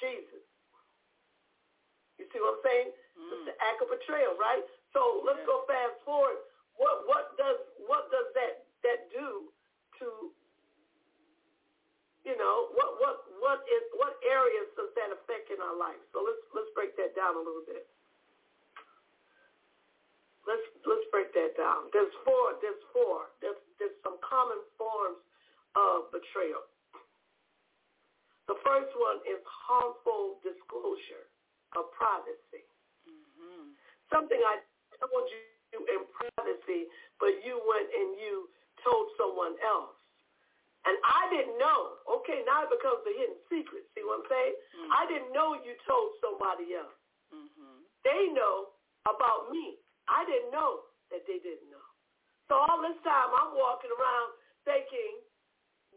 Jesus. 0.01 0.43
You 2.17 2.25
see 2.33 2.41
what 2.41 2.57
I'm 2.59 2.63
saying? 2.65 2.89
Mm. 3.17 3.29
It's 3.31 3.45
the 3.53 3.55
act 3.61 3.79
of 3.81 3.89
betrayal, 3.93 4.35
right? 4.37 4.65
So 4.93 5.21
let's 5.25 5.39
Yeah. 5.45 5.49
go 5.53 5.63
fast 5.69 5.97
forward. 6.03 6.37
What 6.77 7.07
what 7.07 7.37
does 7.37 7.59
what 7.85 8.09
does 8.11 8.27
that 8.33 8.65
that 8.83 9.09
do 9.13 9.53
to 10.01 10.33
you 12.23 12.37
know, 12.37 12.69
what 12.77 13.01
what 13.01 13.15
what 13.41 13.59
is 13.65 13.83
what 13.97 14.13
areas 14.21 14.69
does 14.77 14.93
that 14.93 15.09
affect 15.09 15.49
in 15.49 15.57
our 15.61 15.75
life? 15.75 16.01
So 16.13 16.21
let's 16.21 16.41
let's 16.53 16.69
break 16.77 16.93
that 16.97 17.17
down 17.17 17.33
a 17.35 17.41
little 17.41 17.65
bit. 17.65 17.89
Let's 20.45 20.65
let's 20.85 21.05
break 21.09 21.33
that 21.33 21.57
down. 21.57 21.89
There's 21.93 22.13
four. 22.25 22.57
There's 22.61 22.81
four. 22.93 23.33
There's 23.41 23.57
there's 23.81 23.97
some 24.05 24.17
common 24.21 24.61
forms 24.77 25.21
of 25.77 26.09
betrayal. 26.13 26.70
The 28.51 28.59
first 28.67 28.91
one 28.99 29.23
is 29.23 29.39
harmful 29.47 30.43
disclosure 30.43 31.31
of 31.79 31.87
privacy. 31.95 32.67
Mm-hmm. 33.07 33.79
Something 34.11 34.43
I 34.43 34.59
told 34.99 35.23
you 35.31 35.79
in 35.87 36.03
privacy, 36.11 36.91
but 37.15 37.31
you 37.47 37.63
went 37.63 37.87
and 37.87 38.19
you 38.19 38.51
told 38.83 39.07
someone 39.15 39.55
else. 39.63 39.95
And 40.83 40.99
I 40.99 41.31
didn't 41.31 41.55
know. 41.63 42.03
Okay, 42.19 42.43
now 42.43 42.67
it 42.67 42.75
becomes 42.75 42.99
a 43.07 43.13
hidden 43.15 43.39
secret. 43.47 43.87
See 43.95 44.03
what 44.03 44.19
I'm 44.19 44.27
saying? 44.27 44.55
Mm-hmm. 44.59 44.99
I 44.99 45.01
didn't 45.07 45.31
know 45.31 45.55
you 45.63 45.71
told 45.87 46.19
somebody 46.19 46.75
else. 46.75 46.99
Mm-hmm. 47.31 47.87
They 48.03 48.35
know 48.35 48.75
about 49.07 49.47
me. 49.47 49.79
I 50.11 50.27
didn't 50.27 50.51
know 50.51 50.91
that 51.07 51.23
they 51.23 51.39
didn't 51.39 51.71
know. 51.71 51.87
So 52.51 52.59
all 52.59 52.83
this 52.83 52.99
time 53.07 53.31
I'm 53.31 53.55
walking 53.55 53.95
around 53.95 54.35
thinking 54.67 55.23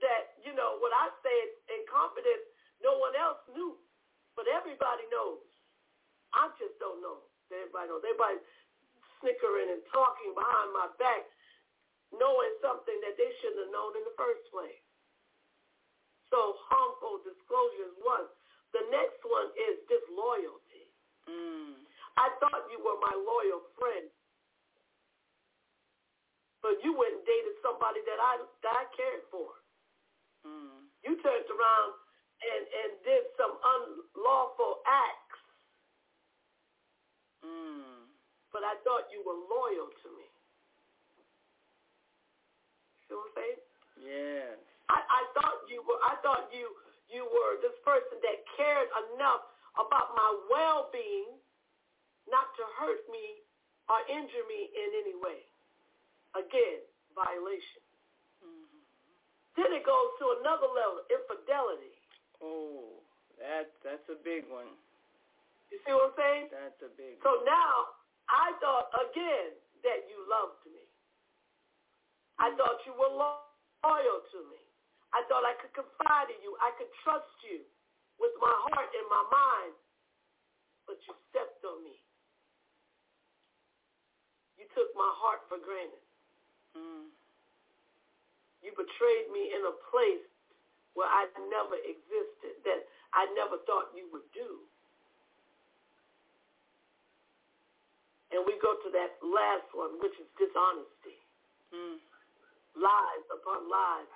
that, 0.04 0.37
you 0.44 0.52
know, 0.52 0.76
what 0.78 0.92
I 0.92 1.08
said 1.25 1.46
in 1.73 1.80
confidence, 1.88 2.44
no 2.84 3.00
one 3.00 3.16
else 3.16 3.40
knew. 3.50 3.80
But 4.37 4.46
everybody 4.52 5.08
knows. 5.08 5.40
I 6.37 6.50
just 6.61 6.76
don't 6.82 7.00
know. 7.00 7.25
Everybody 7.49 7.88
knows. 7.88 8.04
Everybody 8.04 8.38
snickering 9.23 9.73
and 9.73 9.82
talking 9.88 10.37
behind 10.37 10.68
my 10.76 10.90
back 11.00 11.25
knowing 12.18 12.52
something 12.62 12.99
that 13.02 13.16
they 13.18 13.30
shouldn't 13.40 13.66
have 13.66 13.75
known 13.75 13.94
in 13.99 14.04
the 14.06 14.14
first 14.14 14.42
place. 14.50 14.82
So 16.30 16.58
harmful 16.66 17.23
disclosure 17.23 17.90
is 17.90 17.96
one. 18.02 18.26
The 18.75 18.82
next 18.90 19.23
one 19.23 19.49
is 19.54 19.78
disloyalty. 19.87 20.84
Mm. 21.30 21.78
I 22.18 22.30
thought 22.42 22.70
you 22.70 22.82
were 22.82 22.99
my 22.99 23.14
loyal 23.14 23.62
friend. 23.78 24.11
But 26.62 26.80
you 26.82 26.96
went 26.96 27.23
and 27.23 27.26
dated 27.28 27.54
somebody 27.61 28.00
that 28.08 28.18
I 28.18 28.40
that 28.66 28.75
I 28.75 28.84
cared 28.96 29.23
for. 29.30 29.52
Mm. 30.45 30.89
You 31.05 31.17
turned 31.25 31.49
around 31.49 31.91
and, 32.45 32.63
and 32.69 32.91
did 33.05 33.25
some 33.41 33.57
unlawful 33.57 34.85
acts. 34.85 35.41
Mm. 37.45 38.09
But 38.53 38.65
I 38.65 38.77
thought 38.85 39.09
you 39.13 39.25
were 39.25 39.37
loyal 39.37 39.89
to 39.89 40.09
me. 40.15 40.29
See 43.09 43.17
what 43.17 43.29
I'm 43.29 43.37
saying? 43.37 43.61
Yeah. 44.01 44.49
I, 44.89 45.01
I 45.01 45.23
thought 45.37 45.65
you 45.69 45.81
were 45.85 46.01
I 46.05 46.21
thought 46.21 46.53
you 46.53 46.69
you 47.09 47.25
were 47.25 47.61
this 47.65 47.77
person 47.85 48.21
that 48.21 48.45
cared 48.57 48.89
enough 49.13 49.49
about 49.81 50.13
my 50.17 50.31
well 50.53 50.93
being 50.93 51.41
not 52.29 52.53
to 52.57 52.65
hurt 52.81 53.05
me 53.13 53.45
or 53.89 54.01
injure 54.09 54.47
me 54.49 54.73
in 54.73 54.89
any 55.05 55.17
way. 55.21 55.45
Again, 56.33 56.81
violation. 57.13 57.84
Then 59.54 59.70
it 59.70 59.87
goes 59.87 60.11
to 60.18 60.25
another 60.42 60.66
level, 60.66 61.06
infidelity. 61.06 61.94
Oh, 62.42 62.99
that 63.38 63.70
that's 63.87 64.04
a 64.11 64.18
big 64.18 64.50
one. 64.50 64.70
You 65.70 65.78
see 65.87 65.94
what 65.94 66.11
I'm 66.11 66.16
saying? 66.18 66.44
That's 66.50 66.80
a 66.82 66.90
big 66.99 67.18
one. 67.18 67.25
So 67.25 67.30
one. 67.38 67.46
now 67.46 67.75
I 68.26 68.50
thought 68.58 68.90
again 69.11 69.54
that 69.87 70.11
you 70.11 70.18
loved 70.26 70.62
me. 70.66 70.82
I 72.42 72.50
thought 72.58 72.82
you 72.82 72.94
were 72.99 73.14
loyal 73.14 74.18
to 74.34 74.38
me. 74.50 74.58
I 75.14 75.23
thought 75.30 75.46
I 75.46 75.54
could 75.62 75.70
confide 75.70 76.34
in 76.34 76.42
you. 76.42 76.58
I 76.58 76.75
could 76.75 76.90
trust 77.06 77.30
you 77.46 77.62
with 78.18 78.34
my 78.42 78.50
heart 78.66 78.90
and 78.90 79.06
my 79.06 79.25
mind. 79.30 79.75
But 80.90 80.99
you 81.06 81.14
stepped 81.30 81.62
on 81.62 81.78
me. 81.87 81.94
You 84.58 84.66
took 84.75 84.90
my 84.99 85.11
heart 85.23 85.46
for 85.46 85.62
granted. 85.62 86.02
Mm. 86.75 87.14
You 88.64 88.73
betrayed 88.73 89.28
me 89.28 89.52
in 89.52 89.62
a 89.68 89.75
place 89.92 90.25
where 90.97 91.11
I 91.11 91.28
never 91.52 91.76
existed, 91.85 92.64
that 92.64 92.80
I 93.12 93.28
never 93.37 93.61
thought 93.68 93.92
you 93.92 94.09
would 94.11 94.26
do. 94.33 94.64
And 98.33 98.42
we 98.49 98.56
go 98.59 98.75
to 98.75 98.88
that 98.97 99.21
last 99.23 99.68
one, 99.76 100.00
which 100.00 100.16
is 100.18 100.26
dishonesty. 100.40 101.21
Mm 101.71 102.00
lies 102.78 103.25
upon 103.30 103.71
lies 103.71 104.11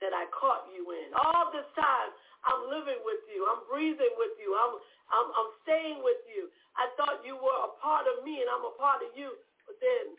that 0.00 0.10
I 0.10 0.26
caught 0.34 0.66
you 0.74 0.82
in. 0.90 1.14
All 1.14 1.52
this 1.54 1.68
time, 1.78 2.10
I'm 2.42 2.66
living 2.66 2.98
with 3.06 3.22
you. 3.30 3.46
I'm 3.46 3.62
breathing 3.70 4.12
with 4.18 4.34
you. 4.42 4.50
I'm, 4.50 4.74
I'm, 5.14 5.28
I'm 5.30 5.50
staying 5.62 6.02
with 6.02 6.18
you. 6.26 6.50
I 6.74 6.90
thought 6.98 7.22
you 7.22 7.38
were 7.38 7.60
a 7.70 7.72
part 7.78 8.08
of 8.10 8.26
me 8.26 8.42
and 8.42 8.50
I'm 8.50 8.66
a 8.66 8.74
part 8.74 9.04
of 9.06 9.14
you. 9.14 9.30
But 9.68 9.78
then 9.78 10.18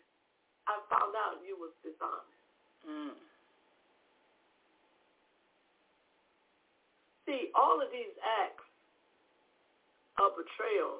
I 0.71 0.79
found 0.87 1.11
out 1.19 1.43
you 1.43 1.59
was 1.59 1.75
dishonest. 1.83 2.39
Mm. 2.87 3.17
See, 7.25 7.49
all 7.55 7.79
of 7.79 7.87
these 7.91 8.11
acts 8.43 8.67
of 10.19 10.35
betrayal 10.35 10.99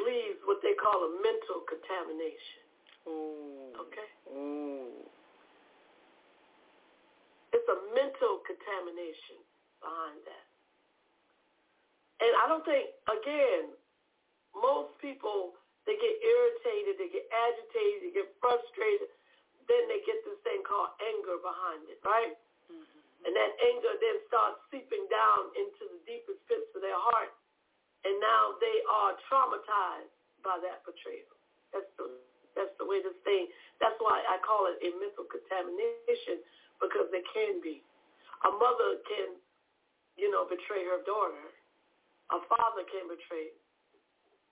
leaves 0.00 0.40
what 0.48 0.64
they 0.64 0.72
call 0.80 1.04
a 1.04 1.10
mental 1.20 1.60
contamination. 1.68 2.64
Ooh. 3.08 3.76
Okay? 3.76 4.10
Ooh. 4.32 5.04
It's 7.52 7.68
a 7.68 7.78
mental 7.92 8.40
contamination 8.48 9.38
behind 9.84 10.18
that. 10.24 10.46
And 12.20 12.32
I 12.40 12.44
don't 12.48 12.64
think, 12.64 12.88
again, 13.08 13.72
most 14.56 14.96
people, 15.00 15.56
they 15.84 15.96
get 15.96 16.14
irritated, 16.20 17.00
they 17.00 17.08
get 17.08 17.26
agitated, 17.32 17.98
they 18.08 18.12
get 18.12 18.28
frustrated, 18.40 19.08
then 19.70 19.86
they 19.86 20.02
get 20.02 20.18
this 20.26 20.36
thing 20.42 20.66
called 20.66 20.90
anger 20.98 21.38
behind 21.38 21.86
it, 21.86 22.02
right? 22.02 22.34
Mm-hmm. 22.66 23.24
And 23.24 23.32
that 23.32 23.50
anger 23.62 23.94
then 24.02 24.16
starts 24.26 24.58
seeping 24.74 25.06
down 25.06 25.54
into 25.54 25.86
the 25.94 26.00
deepest 26.04 26.42
pits 26.50 26.66
of 26.74 26.82
their 26.82 26.98
heart 26.98 27.30
and 28.04 28.16
now 28.20 28.56
they 28.60 28.80
are 28.88 29.12
traumatized 29.28 30.12
by 30.40 30.56
that 30.64 30.80
betrayal. 30.88 31.28
That's 31.72 31.88
the 32.00 32.08
that's 32.56 32.74
the 32.82 32.86
way 32.88 32.98
this 32.98 33.14
thing. 33.22 33.46
That's 33.78 33.94
why 34.02 34.24
I 34.26 34.40
call 34.42 34.66
it 34.66 34.80
a 34.82 34.90
mental 34.98 35.22
contamination 35.28 36.42
because 36.82 37.06
it 37.14 37.22
can 37.30 37.62
be. 37.62 37.78
A 38.42 38.50
mother 38.50 38.98
can, 39.06 39.38
you 40.18 40.32
know, 40.32 40.48
betray 40.50 40.82
her 40.88 40.98
daughter. 41.06 41.46
A 42.34 42.42
father 42.50 42.82
can 42.90 43.06
betray 43.06 43.54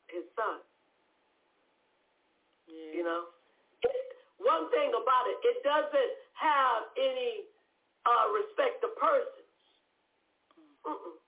his 0.07 0.23
son. 0.39 0.63
Yeah. 2.71 3.03
You 3.03 3.03
know, 3.03 3.35
one 4.39 4.71
thing 4.71 4.91
about 4.95 5.25
it, 5.27 5.39
it 5.43 5.59
doesn't 5.67 6.13
have 6.39 6.87
any 6.95 7.47
uh, 8.07 8.27
respect 8.35 8.83
of 8.87 8.95
persons. 8.97 9.49
Mm-mm. 10.87 11.19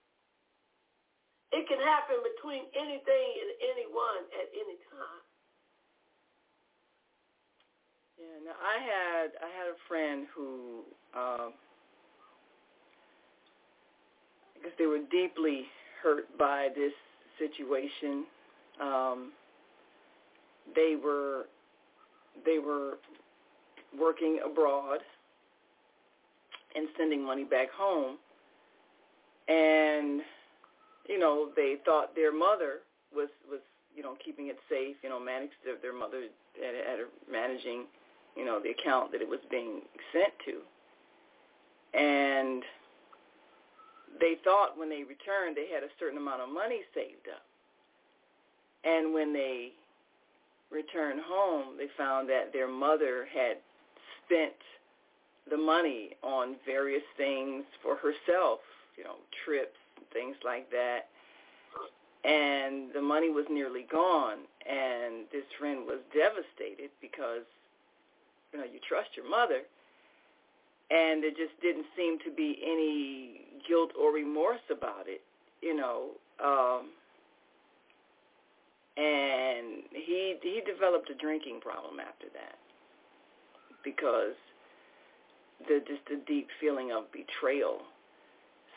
It 1.51 1.67
can 1.67 1.83
happen 1.83 2.23
between 2.23 2.71
anything 2.79 3.29
and 3.43 3.51
anyone 3.75 4.23
at 4.39 4.47
any 4.55 4.79
time. 4.87 5.23
Yeah, 8.15 8.37
now 8.45 8.57
I 8.61 8.77
had 8.79 9.29
I 9.43 9.49
had 9.49 9.67
a 9.73 9.79
friend 9.89 10.27
who 10.35 10.85
uh, 11.17 11.49
I 14.55 14.63
guess 14.63 14.73
they 14.79 14.87
were 14.87 15.03
deeply 15.11 15.67
hurt 16.03 16.27
by 16.39 16.69
this 16.77 16.93
situation. 17.39 18.25
Um, 18.81 19.33
they 20.75 20.97
were 21.03 21.47
they 22.45 22.59
were 22.59 22.99
working 23.99 24.41
abroad 24.45 24.99
and 26.77 26.89
sending 26.97 27.25
money 27.25 27.45
back 27.45 27.71
home, 27.71 28.17
and 29.49 30.23
you 31.09 31.19
know, 31.19 31.49
they 31.57 31.77
thought 31.85 32.15
their 32.15 32.33
mother 32.33 32.81
was 33.15 33.29
was 33.51 33.61
you 33.97 34.03
know 34.03 34.15
keeping 34.25 34.49
it 34.49 34.59
safe. 34.69 34.97
You 35.03 35.09
know, 35.09 35.19
managed 35.19 35.55
their, 35.65 35.77
their 35.83 35.93
mother 35.93 36.25
at, 36.59 36.75
at 36.75 37.07
managing 37.31 37.85
you 38.37 38.45
know 38.45 38.61
the 38.61 38.71
account 38.71 39.13
that 39.13 39.21
it 39.21 39.29
was 39.29 39.41
being 39.51 39.83
sent 40.13 40.33
to, 40.47 41.99
and 41.99 42.63
they 44.21 44.37
thought 44.45 44.79
when 44.79 44.89
they 44.89 45.03
returned 45.03 45.57
they 45.57 45.67
had 45.73 45.83
a 45.83 45.91
certain 45.99 46.19
amount 46.19 46.43
of 46.43 46.49
money 46.49 46.81
saved 46.95 47.27
up, 47.29 47.43
and 48.85 49.13
when 49.13 49.33
they 49.33 49.73
returned 50.71 51.21
home, 51.25 51.77
they 51.77 51.89
found 51.97 52.29
that 52.29 52.53
their 52.53 52.69
mother 52.69 53.27
had 53.33 53.59
spent 54.25 54.55
the 55.51 55.57
money 55.57 56.11
on 56.23 56.57
various 56.65 57.03
things 57.17 57.65
for 57.83 57.97
herself, 57.97 58.61
you 58.97 59.05
know, 59.05 59.17
trips, 59.45 59.77
things 60.13 60.37
like 60.45 60.71
that. 60.71 61.09
And 62.25 62.93
the 62.95 63.01
money 63.01 63.31
was 63.31 63.47
nearly 63.51 63.87
gone, 63.91 64.39
and 64.69 65.25
this 65.33 65.45
friend 65.59 65.87
was 65.87 65.99
devastated 66.13 66.91
because, 67.01 67.49
you 68.53 68.59
know, 68.59 68.67
you 68.67 68.79
trust 68.87 69.09
your 69.17 69.29
mother, 69.29 69.63
and 70.91 71.23
there 71.23 71.31
just 71.31 71.59
didn't 71.63 71.87
seem 71.97 72.19
to 72.21 72.31
be 72.31 72.59
any 72.63 73.63
guilt 73.67 73.91
or 73.99 74.13
remorse 74.13 74.61
about 74.71 75.07
it, 75.07 75.23
you 75.63 75.75
know. 75.75 76.11
Um, 76.45 76.91
and 79.01 79.89
he 79.93 80.37
he 80.43 80.61
developed 80.67 81.09
a 81.09 81.15
drinking 81.15 81.61
problem 81.61 82.01
after 82.01 82.27
that 82.35 82.59
because 83.83 84.37
the 85.69 85.81
just 85.89 86.05
the 86.09 86.21
deep 86.27 86.49
feeling 86.61 86.93
of 86.93 87.11
betrayal 87.13 87.81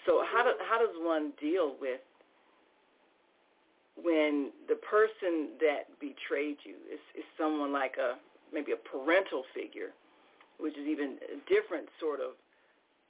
so 0.06 0.24
how 0.32 0.44
do, 0.44 0.52
how 0.70 0.80
does 0.80 0.96
one 1.00 1.32
deal 1.40 1.76
with 1.80 2.00
when 3.96 4.52
the 4.68 4.76
person 4.76 5.54
that 5.62 5.88
betrayed 6.00 6.58
you 6.64 6.76
is, 6.92 7.00
is 7.16 7.26
someone 7.38 7.72
like 7.72 7.96
a 7.98 8.18
maybe 8.52 8.72
a 8.72 8.78
parental 8.78 9.44
figure, 9.54 9.94
which 10.60 10.78
is 10.78 10.86
even 10.88 11.18
a 11.30 11.38
different 11.50 11.90
sort 12.00 12.20
of 12.20 12.38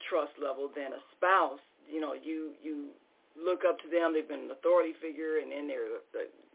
trust 0.08 0.32
level 0.40 0.70
than 0.74 0.92
a 0.92 1.02
spouse. 1.16 1.60
You 1.90 2.00
know, 2.00 2.14
you 2.14 2.52
you 2.62 2.88
look 3.38 3.62
up 3.66 3.78
to 3.82 3.88
them. 3.90 4.14
They've 4.14 4.26
been 4.26 4.50
an 4.50 4.54
authority 4.54 4.94
figure, 5.00 5.38
and 5.42 5.50
then 5.50 5.66
they're 5.66 6.00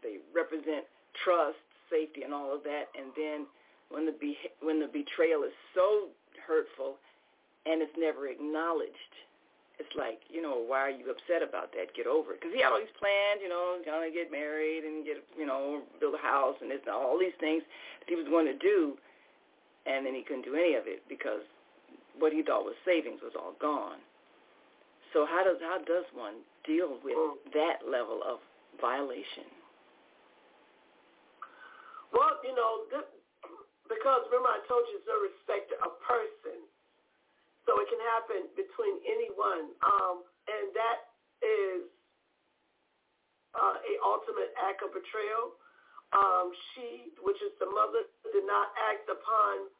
they 0.02 0.16
represent 0.34 0.84
trust, 1.24 1.60
safety, 1.92 2.22
and 2.22 2.32
all 2.32 2.54
of 2.54 2.64
that. 2.64 2.88
And 2.96 3.12
then 3.16 3.46
when 3.90 4.06
the 4.06 4.16
be, 4.16 4.36
when 4.62 4.80
the 4.80 4.88
betrayal 4.88 5.44
is 5.44 5.52
so 5.74 6.08
hurtful 6.40 6.96
and 7.66 7.82
it's 7.82 7.92
never 7.98 8.28
acknowledged, 8.28 9.14
it's 9.76 9.92
like, 9.96 10.20
you 10.28 10.40
know, 10.40 10.60
why 10.60 10.80
are 10.80 10.92
you 10.92 11.08
upset 11.12 11.44
about 11.44 11.72
that? 11.72 11.92
Get 11.96 12.06
over 12.06 12.32
it. 12.32 12.40
Because 12.40 12.52
he 12.52 12.60
had 12.60 12.72
all 12.72 12.80
these 12.80 12.96
plans, 13.00 13.40
you 13.40 13.48
know, 13.48 13.80
to 13.80 14.12
get 14.12 14.32
married 14.32 14.84
and 14.84 15.04
get, 15.04 15.24
you 15.36 15.44
know, 15.44 15.82
build 16.00 16.14
a 16.14 16.22
house 16.22 16.56
and 16.60 16.70
this, 16.70 16.80
all 16.88 17.18
these 17.18 17.36
things 17.40 17.64
that 18.00 18.08
he 18.08 18.16
was 18.16 18.28
going 18.28 18.44
to 18.44 18.56
do, 18.56 18.96
and 19.84 20.04
then 20.04 20.14
he 20.14 20.22
couldn't 20.22 20.44
do 20.44 20.54
any 20.54 20.76
of 20.76 20.84
it 20.84 21.02
because 21.08 21.44
what 22.18 22.32
he 22.32 22.42
thought 22.42 22.64
was 22.64 22.76
savings 22.84 23.20
was 23.24 23.32
all 23.36 23.56
gone. 23.60 24.00
So 25.12 25.26
how 25.26 25.42
does 25.42 25.58
how 25.58 25.82
does 25.82 26.06
one 26.14 26.46
deal 26.62 26.98
with 27.02 27.18
that 27.52 27.82
level 27.82 28.22
of 28.22 28.38
violation? 28.80 29.48
Well, 32.14 32.38
you 32.42 32.54
know, 32.54 32.86
because 33.86 34.22
remember 34.30 34.50
I 34.50 34.62
told 34.70 34.86
you 34.90 34.98
it's 35.02 35.06
no 35.06 35.18
respect 35.18 35.74
of 35.82 35.98
person. 36.06 36.62
So 37.66 37.78
it 37.78 37.86
can 37.86 38.02
happen 38.18 38.50
between 38.58 38.98
anyone. 39.06 39.74
Um, 39.84 40.26
and 40.50 40.74
that 40.74 40.98
is 41.38 41.86
uh, 43.54 43.78
a 43.78 43.92
ultimate 44.02 44.50
act 44.58 44.82
of 44.82 44.90
betrayal. 44.90 45.54
Um, 46.10 46.50
she, 46.74 47.14
which 47.22 47.38
is 47.38 47.54
the 47.62 47.70
mother, 47.70 48.02
did 48.34 48.42
not 48.42 48.74
act 48.74 49.06
upon 49.06 49.70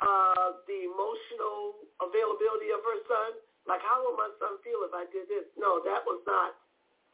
uh, 0.00 0.48
the 0.64 0.88
emotional 0.88 1.84
availability 2.00 2.72
of 2.72 2.80
her 2.80 2.98
son. 3.04 3.30
Like, 3.68 3.84
how 3.84 4.00
would 4.00 4.16
my 4.16 4.32
son 4.40 4.56
feel 4.64 4.80
if 4.88 4.96
I 4.96 5.04
did 5.12 5.28
this? 5.28 5.44
No, 5.60 5.84
that 5.84 6.00
was 6.08 6.24
not. 6.24 6.56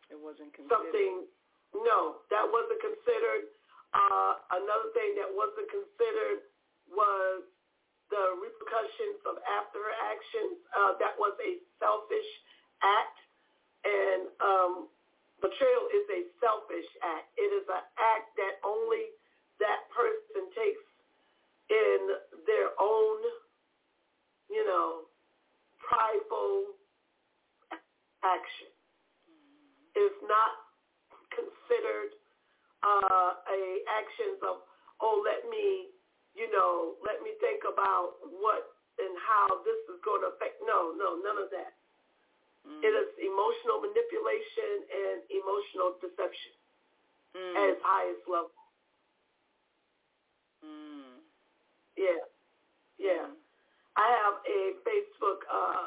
It 0.09 0.17
wasn't 0.17 0.55
considered. 0.55 0.71
something. 0.71 1.27
No, 1.75 2.23
that 2.31 2.47
wasn't 2.47 2.79
considered. 2.79 3.51
Uh, 3.91 4.39
another 4.63 4.95
thing 4.95 5.19
that 5.19 5.27
wasn't 5.27 5.67
considered 5.67 6.47
was 6.95 7.43
the 8.15 8.39
repercussions 8.39 9.19
of 9.27 9.43
after 9.51 9.83
her 9.83 9.97
actions. 10.07 10.63
Uh, 10.71 10.95
that 11.03 11.19
was 11.19 11.35
a 11.43 11.59
selfish 11.83 12.31
act, 12.87 13.19
and 13.83 14.31
um, 14.39 14.73
betrayal 15.43 15.91
is 15.91 16.07
a 16.15 16.21
selfish 16.39 16.87
act. 17.03 17.27
It 17.35 17.51
is 17.51 17.67
an 17.67 17.83
act 17.99 18.31
that 18.39 18.63
only 18.63 19.11
that 19.59 19.91
person 19.91 20.47
takes 20.55 20.87
in 21.71 22.01
their 22.47 22.71
own, 22.79 23.19
you 24.53 24.63
know, 24.69 25.11
prideful 25.89 26.77
action. 28.25 28.71
It's 29.95 30.21
not 30.27 30.53
considered 31.31 32.17
uh, 32.83 33.31
a 33.39 33.61
actions 33.89 34.43
of, 34.43 34.67
oh, 35.01 35.23
let 35.23 35.49
me 35.49 35.95
you 36.35 36.51
know, 36.51 36.99
let 37.07 37.23
me 37.23 37.31
think 37.39 37.63
about 37.63 38.19
what 38.27 38.75
and 38.99 39.15
how 39.23 39.63
this 39.63 39.79
is 39.91 39.99
going 40.03 40.23
to 40.23 40.35
affect. 40.35 40.59
No, 40.63 40.95
no, 40.95 41.19
none 41.23 41.39
of 41.39 41.51
that. 41.55 41.75
Mm. 42.67 42.83
It 42.83 42.91
is 42.95 43.11
emotional 43.23 43.83
manipulation 43.83 44.87
and 44.87 45.19
emotional 45.31 45.99
deception 46.03 46.55
mm. 47.35 47.55
at 47.59 47.65
its 47.75 47.83
highest 47.83 48.23
level. 48.27 48.55
Mm. 50.63 51.23
Yeah, 51.99 52.23
yeah. 52.99 53.27
Mm. 53.31 53.44
I 53.97 54.07
have 54.25 54.37
a 54.45 54.61
Facebook. 54.83 55.41
uh 55.49 55.87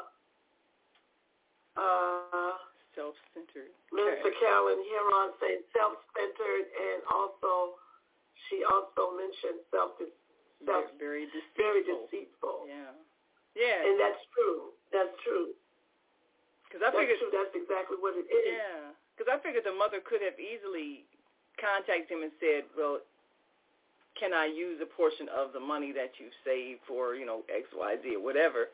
uh 1.78 2.56
Self-centered. 2.96 3.70
Minister 3.94 4.34
okay. 4.34 4.42
Carolyn 4.42 4.82
Heron 4.90 5.30
saying 5.38 5.62
self-centered, 5.70 6.66
and 6.66 6.98
also 7.06 7.78
she 8.50 8.66
also 8.66 9.14
mentioned 9.14 9.62
self 9.70 9.94
that's 10.66 10.90
very 10.98 11.30
deceitful. 11.30 11.54
Very 11.54 11.82
deceitful. 11.86 12.66
Yeah. 12.66 12.90
Yeah. 13.54 13.78
And 13.86 13.94
that's 14.02 14.22
true. 14.34 14.74
That's 14.90 15.14
true. 15.22 15.54
Because 16.66 16.82
I 16.82 16.90
figured 16.90 17.22
true. 17.22 17.30
that's 17.30 17.54
exactly 17.54 17.96
what 18.02 18.18
it 18.18 18.26
is. 18.26 18.58
Yeah. 18.58 18.90
Because 19.14 19.30
I 19.30 19.38
figured 19.42 19.62
the 19.62 19.74
mother 19.74 20.02
could 20.02 20.22
have 20.22 20.36
easily 20.38 21.06
contacted 21.58 22.10
him 22.10 22.22
and 22.26 22.34
said, 22.38 22.66
"Well, 22.74 23.02
can 24.18 24.34
I 24.34 24.46
use 24.46 24.80
a 24.82 24.86
portion 24.86 25.28
of 25.30 25.52
the 25.54 25.60
money 25.60 25.92
that 25.92 26.18
you 26.18 26.28
saved 26.44 26.80
for, 26.86 27.14
you 27.14 27.24
know, 27.24 27.42
X, 27.48 27.70
Y, 27.72 27.96
Z, 28.02 28.16
or 28.16 28.22
whatever?" 28.22 28.68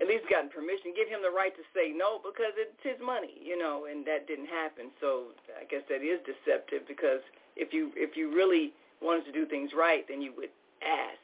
At 0.00 0.08
least 0.08 0.26
gotten 0.28 0.50
permission, 0.50 0.90
give 0.90 1.06
him 1.06 1.22
the 1.22 1.30
right 1.30 1.54
to 1.54 1.62
say 1.70 1.94
no 1.94 2.18
because 2.18 2.50
it's 2.58 2.74
his 2.82 2.98
money, 2.98 3.38
you 3.38 3.54
know, 3.54 3.86
and 3.86 4.02
that 4.10 4.26
didn't 4.26 4.50
happen. 4.50 4.90
So 5.00 5.30
I 5.54 5.64
guess 5.70 5.86
that 5.88 6.02
is 6.02 6.18
deceptive 6.26 6.82
because 6.90 7.22
if 7.54 7.72
you 7.72 7.94
if 7.94 8.16
you 8.18 8.34
really 8.34 8.74
wanted 9.00 9.24
to 9.26 9.32
do 9.32 9.46
things 9.46 9.70
right, 9.70 10.02
then 10.08 10.20
you 10.20 10.34
would 10.34 10.50
ask. 10.82 11.22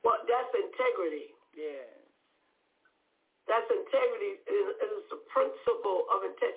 Well, 0.00 0.16
that's 0.24 0.48
integrity. 0.56 1.36
Yeah. 1.52 1.92
That's 3.44 3.68
integrity. 3.68 4.40
It 4.48 4.80
is 4.80 5.04
the 5.12 5.20
principle 5.28 6.08
of 6.08 6.24
integrity. 6.24 6.56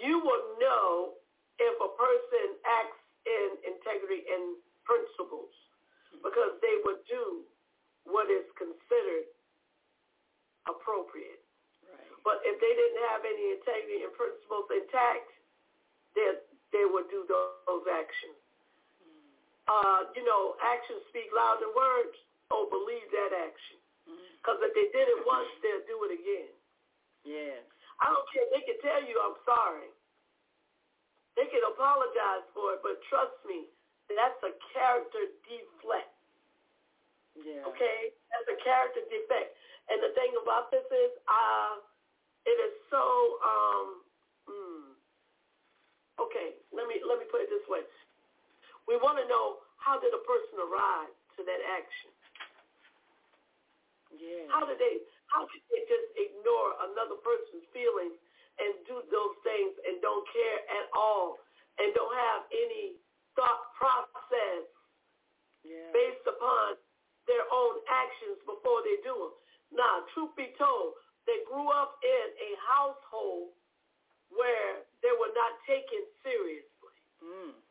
You 0.00 0.24
will 0.24 0.56
know 0.56 1.20
if 1.60 1.74
a 1.84 1.90
person 2.00 2.58
acts 2.64 3.03
in 3.24 3.48
integrity 3.64 4.24
and 4.28 4.60
principles 4.84 5.52
because 6.20 6.56
they 6.60 6.76
would 6.84 7.00
do 7.08 7.44
what 8.04 8.28
is 8.28 8.44
considered 8.56 9.28
appropriate. 10.68 11.40
Right. 11.84 12.12
But 12.24 12.44
if 12.44 12.56
they 12.60 12.72
didn't 12.72 13.02
have 13.12 13.24
any 13.24 13.56
integrity 13.56 14.04
and 14.04 14.12
principles 14.12 14.68
intact, 14.72 15.28
then 16.16 16.40
they 16.72 16.84
would 16.84 17.08
do 17.08 17.24
those, 17.28 17.60
those 17.68 17.86
actions 17.88 18.36
uh, 19.68 20.12
you 20.12 20.24
know, 20.24 20.56
actions 20.60 21.00
speak 21.08 21.32
louder 21.32 21.64
than 21.64 21.72
words. 21.72 22.16
Oh, 22.52 22.68
believe 22.68 23.08
that 23.12 23.32
action. 23.32 23.80
Because 24.40 24.60
mm-hmm. 24.60 24.68
if 24.68 24.72
they 24.76 24.88
did 24.92 25.06
it 25.08 25.20
once, 25.24 25.48
they'll 25.64 25.86
do 25.88 25.96
it 26.04 26.12
again. 26.12 26.52
Yeah. 27.24 27.56
I 28.04 28.12
don't 28.12 28.26
care. 28.28 28.44
They 28.52 28.62
can 28.68 28.78
tell 28.84 29.00
you, 29.00 29.16
I'm 29.16 29.38
sorry. 29.48 29.88
They 31.34 31.50
can 31.50 31.62
apologize 31.66 32.46
for 32.54 32.78
it, 32.78 32.80
but 32.86 33.02
trust 33.10 33.34
me, 33.42 33.66
that's 34.06 34.38
a 34.46 34.54
character 34.70 35.34
defect. 35.46 36.14
Yeah. 37.34 37.66
Okay? 37.66 38.14
That's 38.30 38.48
a 38.54 38.58
character 38.62 39.02
defect. 39.10 39.58
And 39.90 39.98
the 39.98 40.14
thing 40.14 40.30
about 40.38 40.70
this 40.70 40.86
is, 40.86 41.12
uh, 41.26 41.82
it 42.46 42.56
is 42.56 42.74
so, 42.88 43.02
um, 43.42 43.86
mm, 44.46 44.86
okay, 46.22 46.54
let 46.70 46.86
me, 46.86 47.02
let 47.02 47.18
me 47.18 47.26
put 47.26 47.42
it 47.42 47.50
this 47.50 47.66
way. 47.66 47.82
We 48.86 48.94
want 49.00 49.18
to 49.18 49.26
know 49.26 49.64
how 49.80 49.98
did 49.98 50.14
a 50.14 50.22
person 50.22 50.60
arrive 50.60 51.10
to 51.36 51.40
that 51.42 51.60
action? 51.74 52.12
Yeah. 54.14 54.46
How 54.48 54.62
did 54.62 54.78
they 54.78 55.02
how 55.34 55.44
did 55.50 55.62
they 55.66 55.82
just 55.90 56.08
ignore 56.14 56.78
another 56.86 57.18
person's 57.18 57.66
feelings 57.74 58.14
and 58.60 58.72
do 58.86 59.02
those 59.10 59.36
things 59.42 59.72
and 59.86 59.98
don't 60.04 60.24
care 60.30 60.60
at 60.82 60.86
all 60.94 61.38
and 61.82 61.90
don't 61.94 62.14
have 62.14 62.46
any 62.52 62.98
thought 63.34 63.74
process 63.74 64.66
yeah. 65.66 65.90
based 65.90 66.22
upon 66.26 66.78
their 67.26 67.44
own 67.50 67.74
actions 67.90 68.38
before 68.46 68.84
they 68.86 69.00
do 69.02 69.14
them. 69.14 69.34
Now, 69.74 70.06
truth 70.14 70.36
be 70.38 70.54
told, 70.54 70.94
they 71.26 71.40
grew 71.48 71.66
up 71.72 71.98
in 72.04 72.26
a 72.30 72.50
household 72.62 73.56
where 74.30 74.86
they 75.02 75.10
were 75.16 75.34
not 75.34 75.58
taken 75.66 76.04
seriously. 76.22 76.94
Mm 77.18 77.64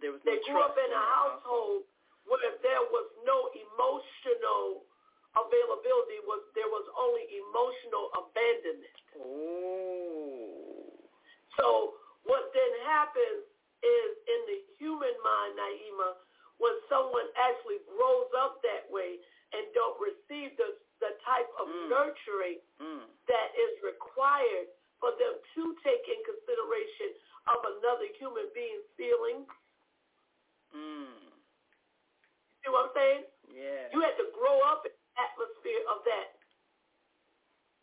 there 0.00 0.14
was 0.14 0.22
no 0.22 0.30
they 0.30 0.38
grew 0.46 0.62
up 0.62 0.78
in 0.78 0.90
a 0.94 1.04
household 1.18 1.86
where 2.26 2.54
there 2.62 2.84
was 2.90 3.06
no 3.26 3.50
emotional 3.54 4.86
availability. 5.36 6.20
Was 6.24 6.44
there 6.56 6.68
was 6.68 6.86
only 6.96 7.24
emotional 7.28 8.12
abandonment. 8.16 8.98
Oh. 9.18 10.94
So 11.56 11.98
what 12.24 12.52
then 12.54 12.72
happens 12.86 13.44
is 13.82 14.10
in 14.26 14.40
the 14.48 14.58
human 14.78 15.14
mind, 15.22 15.52
Naima, 15.58 16.18
when 16.58 16.74
someone 16.90 17.28
actually 17.38 17.82
grows 17.86 18.30
up 18.38 18.62
that 18.62 18.86
way 18.88 19.18
and 19.52 19.64
don't 19.72 19.96
receive 20.00 20.56
the 20.56 20.76
the 20.98 21.14
type 21.22 21.46
of 21.62 21.70
mm. 21.70 21.94
nurturing 21.94 22.58
mm. 22.82 23.06
that 23.30 23.48
is 23.54 23.78
required 23.86 24.66
for 24.98 25.14
them 25.14 25.38
to 25.54 25.62
take 25.86 26.02
in 26.10 26.18
consideration 26.26 27.14
of 27.46 27.62
another 27.78 28.10
human 28.18 28.50
being's 28.50 28.82
feelings, 28.98 29.46
Mm. 30.74 31.32
See 32.60 32.68
what 32.68 32.92
I'm 32.92 32.94
saying? 32.96 33.22
Yeah. 33.48 33.88
You 33.92 34.04
had 34.04 34.16
to 34.20 34.28
grow 34.36 34.60
up 34.68 34.84
the 34.84 34.92
atmosphere 35.18 35.82
of 35.90 36.02
that. 36.06 36.38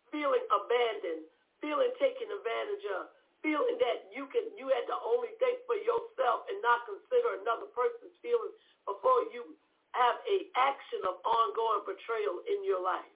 Feeling 0.10 0.43
abandoned, 0.48 1.28
feeling 1.60 1.91
taken 2.00 2.32
advantage 2.32 2.86
of, 2.95 3.12
feeling 3.43 3.78
that 3.78 4.10
you 4.10 4.26
can 4.32 4.48
you 4.56 4.71
had 4.71 4.88
to 4.88 4.98
only 5.06 5.30
think 5.38 5.62
for 5.69 5.78
yourself 5.78 6.48
and 6.50 6.58
not 6.63 6.88
consider 6.88 7.38
another 7.43 7.69
person's 7.76 8.15
feelings 8.24 8.56
before 8.88 9.28
you 9.30 9.54
have 9.93 10.17
a 10.28 10.38
action 10.58 11.04
of 11.08 11.19
ongoing 11.24 11.84
betrayal 11.88 12.43
in 12.48 12.63
your 12.63 12.82
life. 12.84 13.15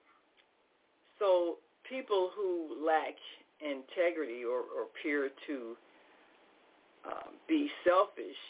So 1.18 1.60
people 1.84 2.30
who 2.32 2.78
lack 2.80 3.16
integrity 3.60 4.44
or, 4.44 4.64
or 4.72 4.88
appear 4.88 5.28
to 5.46 5.76
uh, 7.04 7.28
be 7.48 7.68
selfish, 7.84 8.40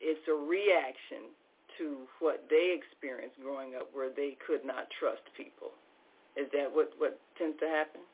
it's 0.00 0.24
a 0.28 0.36
reaction 0.36 1.32
to 1.78 2.08
what 2.20 2.44
they 2.48 2.74
experienced 2.74 3.36
growing 3.42 3.74
up 3.74 3.88
where 3.92 4.10
they 4.10 4.36
could 4.44 4.64
not 4.64 4.88
trust 4.98 5.24
people. 5.36 5.76
Is 6.36 6.48
that 6.52 6.68
what, 6.68 6.92
what 6.98 7.20
tends 7.38 7.56
to 7.60 7.68
happen? 7.68 8.04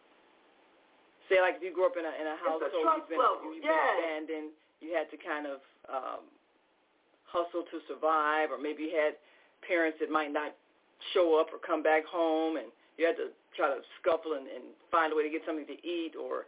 Say 1.31 1.41
like 1.41 1.59
if 1.59 1.63
you 1.63 1.73
grew 1.75 1.87
up 1.87 1.97
in 1.99 2.05
a 2.05 2.15
in 2.19 2.27
a 2.27 2.37
household 2.39 2.71
you've 2.71 3.09
been 3.09 3.23
you've 3.55 3.65
yeah. 3.65 3.73
been 3.73 4.27
abandoned, 4.27 4.51
you 4.83 4.91
had 4.95 5.07
to 5.11 5.19
kind 5.19 5.47
of 5.47 5.63
um 5.87 6.23
hustle 7.33 7.65
to 7.73 7.81
survive 7.89 8.53
or 8.53 8.61
maybe 8.61 8.91
you 8.91 8.93
had 8.93 9.17
parents 9.65 9.97
that 10.03 10.13
might 10.13 10.29
not 10.29 10.53
show 11.17 11.41
up 11.41 11.49
or 11.49 11.59
come 11.59 11.81
back 11.81 12.05
home 12.05 12.61
and 12.61 12.69
you 13.01 13.09
had 13.09 13.17
to 13.17 13.33
try 13.57 13.73
to 13.73 13.81
scuffle 13.99 14.37
and, 14.37 14.45
and 14.47 14.77
find 14.93 15.13
a 15.13 15.17
way 15.17 15.25
to 15.25 15.33
get 15.33 15.41
something 15.49 15.65
to 15.65 15.79
eat 15.81 16.13
or 16.13 16.45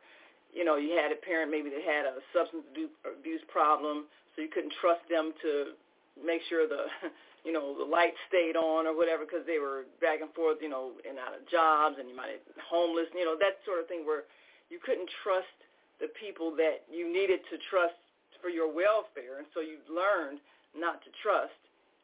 you 0.53 0.63
know 0.63 0.77
you 0.77 0.93
had 0.93 1.09
a 1.11 1.19
parent 1.19 1.51
maybe 1.51 1.73
that 1.73 1.81
had 1.81 2.05
a 2.05 2.21
substance 2.37 2.69
abuse 3.09 3.41
problem 3.49 4.05
so 4.37 4.45
you 4.45 4.51
couldn't 4.53 4.73
trust 4.81 5.03
them 5.09 5.33
to 5.41 5.73
make 6.19 6.43
sure 6.49 6.67
the 6.69 6.87
you 7.47 7.53
know 7.53 7.75
the 7.77 7.85
lights 7.85 8.19
stayed 8.29 8.57
on 8.57 8.87
or 8.87 8.97
whatever 8.97 9.25
because 9.27 9.47
they 9.47 9.59
were 9.59 9.85
back 10.01 10.21
and 10.23 10.33
forth 10.33 10.59
you 10.63 10.69
know 10.69 10.93
and 11.09 11.19
out 11.19 11.35
of 11.35 11.43
jobs 11.51 11.97
and 11.99 12.09
you 12.09 12.17
might 12.17 12.39
have 12.39 12.45
homeless 12.63 13.11
you 13.15 13.25
know 13.25 13.37
that 13.39 13.59
sort 13.67 13.81
of 13.81 13.87
thing 13.87 14.07
where 14.07 14.25
you 14.71 14.79
couldn't 14.81 15.11
trust 15.23 15.59
the 15.99 16.09
people 16.19 16.55
that 16.55 16.87
you 16.91 17.07
needed 17.07 17.41
to 17.51 17.57
trust 17.71 17.99
for 18.43 18.49
your 18.49 18.69
welfare 18.69 19.43
and 19.43 19.47
so 19.55 19.61
you 19.61 19.79
learned 19.91 20.39
not 20.75 21.03
to 21.07 21.11
trust 21.23 21.55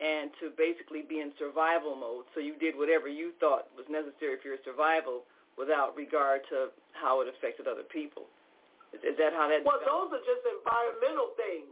and 0.01 0.33
to 0.41 0.49
basically 0.57 1.05
be 1.05 1.21
in 1.21 1.31
survival 1.37 1.93
mode. 1.93 2.25
So 2.33 2.41
you 2.41 2.57
did 2.57 2.73
whatever 2.73 3.07
you 3.07 3.37
thought 3.37 3.69
was 3.77 3.85
necessary 3.93 4.41
for 4.41 4.49
your 4.57 4.63
survival 4.65 5.29
without 5.61 5.93
regard 5.93 6.41
to 6.49 6.73
how 6.97 7.21
it 7.21 7.29
affected 7.29 7.69
other 7.69 7.85
people. 7.85 8.25
Is, 8.97 9.05
is 9.05 9.17
that 9.21 9.37
how 9.37 9.53
that? 9.53 9.61
Well, 9.61 9.77
developed? 9.77 10.17
those 10.17 10.25
are 10.25 10.25
just 10.25 10.43
environmental 10.49 11.37
things. 11.37 11.69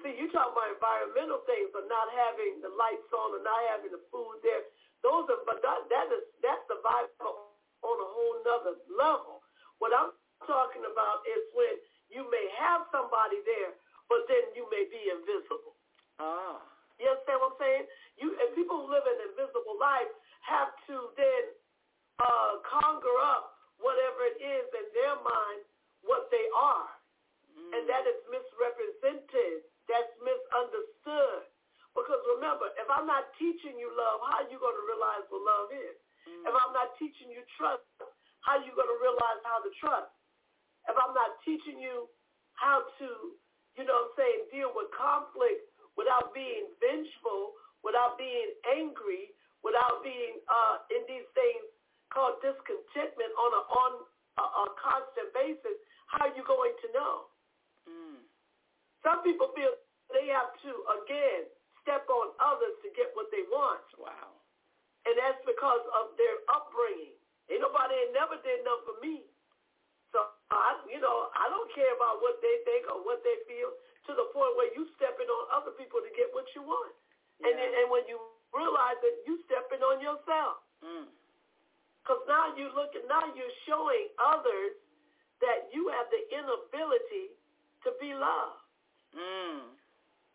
See, 0.00 0.16
you 0.16 0.32
talk 0.32 0.56
about 0.56 0.72
environmental 0.72 1.44
things, 1.44 1.68
but 1.76 1.84
not 1.88 2.08
having 2.16 2.64
the 2.64 2.72
lights 2.72 3.10
on 3.12 3.36
or 3.36 3.42
not 3.44 3.60
having 3.68 3.92
the 3.92 4.00
food 4.08 4.40
there. 4.40 4.64
Those 5.04 5.28
are, 5.28 5.44
but 5.44 5.60
that, 5.60 5.88
that 5.92 6.06
is 6.08 6.24
that's 6.40 6.60
survival 6.68 7.52
on 7.84 7.96
a 8.00 8.08
whole 8.08 8.36
nother 8.44 8.76
level. 8.88 9.44
What 9.80 9.92
I'm 9.92 10.12
talking 10.48 10.84
about 10.84 11.24
is 11.28 11.40
when 11.52 11.74
you 12.08 12.24
may 12.28 12.46
have 12.60 12.88
somebody 12.92 13.40
there, 13.44 13.76
but 14.08 14.24
then 14.28 14.52
you 14.56 14.64
may 14.72 14.88
be 14.88 15.00
invisible. 15.08 15.76
Ah. 16.20 16.60
You 17.00 17.08
understand 17.08 17.40
what 17.40 17.56
I'm 17.56 17.60
saying? 17.60 17.84
You 18.20 18.28
and 18.36 18.52
people 18.52 18.84
who 18.84 18.92
live 18.92 19.04
an 19.04 19.20
invisible 19.32 19.76
life 19.80 20.12
have 20.44 20.72
to 20.92 20.96
then 21.16 21.44
uh, 22.20 22.60
conjure 22.64 23.20
up 23.24 23.56
whatever 23.80 24.20
it 24.28 24.36
is 24.40 24.64
in 24.76 24.86
their 24.92 25.16
mind 25.24 25.64
what 26.04 26.28
they 26.28 26.44
are. 26.52 26.88
Mm. 27.56 27.70
And 27.72 27.82
that 27.88 28.04
is 28.04 28.20
misrepresented. 28.28 29.64
That's 29.90 30.14
misunderstood. 30.22 31.50
Because 31.90 32.22
remember, 32.38 32.70
if 32.78 32.86
I'm 32.86 33.10
not 33.10 33.34
teaching 33.34 33.74
you 33.74 33.90
love, 33.90 34.22
how 34.22 34.46
are 34.46 34.48
you 34.48 34.62
going 34.62 34.78
to 34.78 34.86
realize 34.86 35.26
what 35.26 35.42
love 35.42 35.68
is? 35.74 35.98
Mm. 36.30 36.46
If 36.46 36.54
I'm 36.54 36.70
not 36.70 36.94
teaching 37.02 37.34
you 37.34 37.42
trust, 37.58 37.82
how 38.46 38.62
are 38.62 38.64
you 38.64 38.70
going 38.78 38.86
to 38.86 39.00
realize 39.02 39.42
how 39.42 39.58
to 39.58 39.70
trust? 39.82 40.14
If 40.86 40.94
I'm 40.94 41.12
not 41.12 41.42
teaching 41.42 41.82
you 41.82 42.06
how 42.54 42.86
to, 43.02 43.08
you 43.74 43.82
know 43.82 44.06
what 44.06 44.14
I'm 44.14 44.18
saying, 44.22 44.40
deal 44.54 44.70
with 44.70 44.94
conflict 44.94 45.66
without 45.98 46.30
being 46.30 46.70
vengeful, 46.78 47.58
without 47.82 48.14
being 48.14 48.54
angry, 48.70 49.34
without 49.66 50.06
being 50.06 50.40
uh, 50.46 50.86
in 50.94 51.02
these 51.10 51.26
things 51.34 51.66
called 52.14 52.38
discontentment 52.40 53.32
on 53.34 53.50
a 53.54 53.62
on 53.70 53.92
a, 54.38 54.44
a 54.44 54.64
constant 54.78 55.30
basis, 55.34 55.76
how 56.10 56.30
are 56.30 56.34
you 56.34 56.46
going 56.46 56.74
to 56.86 56.88
know? 56.94 57.29
Some 59.00 59.24
people 59.24 59.52
feel 59.56 59.72
they 60.12 60.28
have 60.34 60.52
to 60.66 60.70
again 61.02 61.48
step 61.80 62.04
on 62.10 62.36
others 62.42 62.76
to 62.84 62.88
get 62.92 63.10
what 63.16 63.32
they 63.32 63.44
want. 63.48 63.84
Wow. 63.96 64.36
And 65.08 65.16
that's 65.16 65.40
because 65.48 65.84
of 65.96 66.12
their 66.20 66.36
upbringing. 66.52 67.16
Ain't 67.48 67.64
nobody 67.64 67.96
ain't 67.96 68.14
never 68.14 68.36
did 68.44 68.60
nothing 68.62 68.86
for 68.86 68.96
me. 69.00 69.16
So 70.12 70.22
I, 70.52 70.76
you 70.90 71.00
know, 71.00 71.32
I 71.32 71.48
don't 71.48 71.70
care 71.72 71.94
about 71.96 72.20
what 72.20 72.38
they 72.44 72.56
think 72.68 72.84
or 72.90 73.00
what 73.02 73.24
they 73.24 73.38
feel 73.48 73.72
to 74.06 74.12
the 74.12 74.26
point 74.34 74.54
where 74.58 74.70
you 74.76 74.84
stepping 74.98 75.30
on 75.30 75.42
other 75.54 75.72
people 75.78 76.02
to 76.02 76.10
get 76.12 76.28
what 76.36 76.46
you 76.52 76.62
want. 76.62 76.92
Yeah. 77.40 77.50
And 77.50 77.52
then, 77.56 77.70
and 77.80 77.86
when 77.88 78.04
you 78.10 78.20
realize 78.54 78.98
that 79.02 79.14
you 79.26 79.38
stepping 79.46 79.82
on 79.82 80.02
yourself. 80.02 80.62
Because 80.82 82.22
mm. 82.26 82.30
now 82.30 82.54
you 82.58 82.70
look 82.74 82.94
at, 82.98 83.06
now 83.06 83.24
you're 83.34 83.56
showing 83.66 84.10
others 84.18 84.74
that 85.40 85.72
you 85.72 85.88
have 85.94 86.06
the 86.12 86.22
inability 86.34 87.32
to 87.86 87.96
be 87.96 88.12
loved. 88.12 88.59
Mm. 89.14 89.74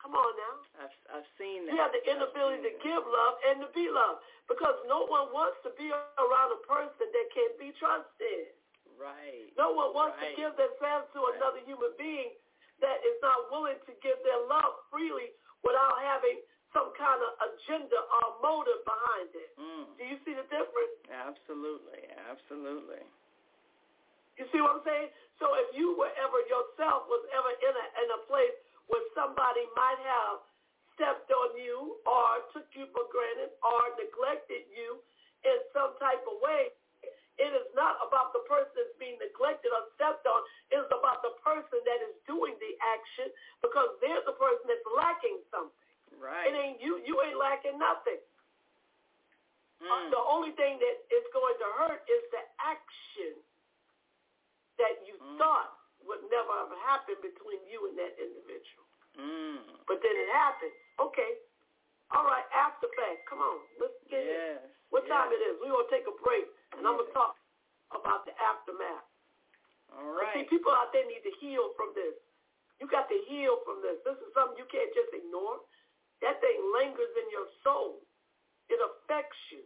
Come 0.01 0.13
on 0.13 0.31
now. 0.37 0.55
I've 0.85 0.97
I've 1.17 1.29
seen 1.39 1.65
that. 1.65 1.73
You 1.73 1.81
have 1.81 1.95
the 1.95 2.03
inability 2.05 2.61
to 2.61 2.73
give 2.83 3.01
love 3.01 3.35
and 3.49 3.65
to 3.65 3.69
be 3.73 3.89
loved 3.89 4.21
because 4.45 4.77
no 4.85 5.09
one 5.09 5.33
wants 5.33 5.57
to 5.65 5.73
be 5.73 5.89
around 5.89 6.49
a 6.53 6.61
person 6.69 7.09
that 7.09 7.25
can't 7.33 7.57
be 7.57 7.73
trusted. 7.81 8.53
Right. 8.95 9.49
No 9.57 9.73
one 9.73 9.97
wants 9.97 10.21
right. 10.21 10.31
to 10.31 10.37
give 10.37 10.53
themselves 10.55 11.09
to 11.17 11.19
right. 11.25 11.35
another 11.41 11.61
human 11.65 11.91
being 11.97 12.37
that 12.83 13.01
is 13.01 13.17
not 13.23 13.49
willing 13.49 13.79
to 13.87 13.93
give 14.03 14.19
their 14.21 14.41
love 14.45 14.77
freely 14.91 15.33
without 15.65 15.97
having 16.03 16.43
some 16.75 16.91
kind 16.99 17.19
of 17.23 17.31
agenda 17.39 17.97
or 17.97 18.25
motive 18.43 18.83
behind 18.83 19.31
it. 19.31 19.51
Mm. 19.55 19.89
Do 19.95 20.03
you 20.03 20.19
see 20.27 20.35
the 20.35 20.45
difference? 20.51 20.95
Absolutely, 21.07 22.03
absolutely. 22.27 23.03
You 24.35 24.43
see 24.51 24.59
what 24.59 24.79
I'm 24.79 24.83
saying? 24.83 25.09
So 25.39 25.47
if 25.55 25.71
you 25.71 25.95
were 25.95 26.11
ever 26.19 26.39
yourself 26.51 27.07
was 27.07 27.23
ever 27.31 27.51
in 27.55 27.73
a 27.73 27.85
in 28.03 28.09
a 28.11 28.19
place 28.27 28.55
where 28.87 29.05
somebody 29.17 29.63
might 29.73 30.01
have 30.01 30.45
stepped 30.95 31.29
on 31.31 31.57
you 31.59 31.99
or 32.07 32.27
took 32.55 32.67
you 32.73 32.87
for 32.95 33.03
granted 33.11 33.51
or 33.59 33.81
neglected 33.99 34.63
you 34.71 35.01
in 35.43 35.57
some 35.75 35.93
type 36.01 36.23
of 36.25 36.39
way, 36.41 36.73
it 37.35 37.51
is 37.51 37.67
not 37.75 37.99
about 37.99 38.31
the 38.31 38.41
person 38.47 38.71
that's 38.79 38.95
being 38.95 39.19
neglected 39.19 39.67
or 39.75 39.83
stepped 39.99 40.23
on. 40.23 40.39
It's 40.71 40.87
about 40.87 41.19
the 41.19 41.35
person 41.43 41.83
that 41.83 41.99
is 42.07 42.15
doing 42.23 42.55
the 42.63 42.73
action 42.79 43.27
because 43.59 43.91
they're 43.99 44.23
the 44.23 44.39
person 44.39 44.63
that's 44.71 44.87
lacking 44.95 45.43
something. 45.51 45.91
Right. 46.15 46.47
It 46.47 46.55
ain't 46.55 46.79
you. 46.79 47.03
You 47.03 47.19
ain't 47.27 47.35
lacking 47.35 47.75
nothing. 47.75 48.23
Mm. 49.83 49.91
Uh, 49.91 50.15
the 50.15 50.23
only 50.31 50.55
thing 50.55 50.79
that 50.79 50.95
is 51.11 51.25
going 51.35 51.59
to 51.59 51.67
hurt 51.75 52.07
is 52.07 52.23
the 52.31 52.43
action 52.63 53.35
that 54.79 55.03
you 55.03 55.19
mm. 55.19 55.35
thought 55.35 55.75
would 56.05 56.23
never 56.29 56.53
have 56.65 56.73
happened 56.85 57.21
between 57.21 57.61
you 57.69 57.89
and 57.89 57.95
that 57.97 58.13
individual. 58.17 58.85
Mm. 59.17 59.85
But 59.89 60.01
then 60.05 60.13
it 60.13 60.29
happened. 60.31 60.75
Okay. 61.01 61.31
All 62.13 62.25
right. 62.25 62.45
After 62.53 62.87
fact. 62.93 63.25
Come 63.25 63.41
on. 63.41 63.59
Let's 63.81 63.97
get 64.07 64.23
yes. 64.23 64.61
it. 64.61 64.69
What 64.93 65.03
yes. 65.05 65.13
time 65.13 65.29
it 65.33 65.41
is? 65.41 65.57
We're 65.59 65.73
going 65.73 65.87
to 65.87 65.93
take 65.93 66.05
a 66.05 66.15
break. 66.21 66.45
And 66.77 66.85
I'm 66.85 66.99
going 66.99 67.09
to 67.09 67.15
talk 67.15 67.35
about 67.91 68.27
the 68.29 68.35
aftermath. 68.37 69.07
All 69.95 70.13
right. 70.13 70.33
See, 70.35 70.45
people 70.51 70.73
out 70.73 70.91
there 70.91 71.07
need 71.07 71.23
to 71.23 71.33
heal 71.39 71.73
from 71.79 71.95
this. 71.95 72.15
You 72.77 72.91
got 72.91 73.07
to 73.07 73.19
heal 73.31 73.63
from 73.63 73.79
this. 73.79 73.97
This 74.03 74.19
is 74.19 74.29
something 74.35 74.59
you 74.59 74.67
can't 74.67 74.91
just 74.91 75.09
ignore. 75.15 75.63
That 76.19 76.43
thing 76.43 76.59
lingers 76.75 77.13
in 77.15 77.27
your 77.31 77.47
soul. 77.63 78.03
It 78.67 78.81
affects 78.81 79.39
you 79.53 79.63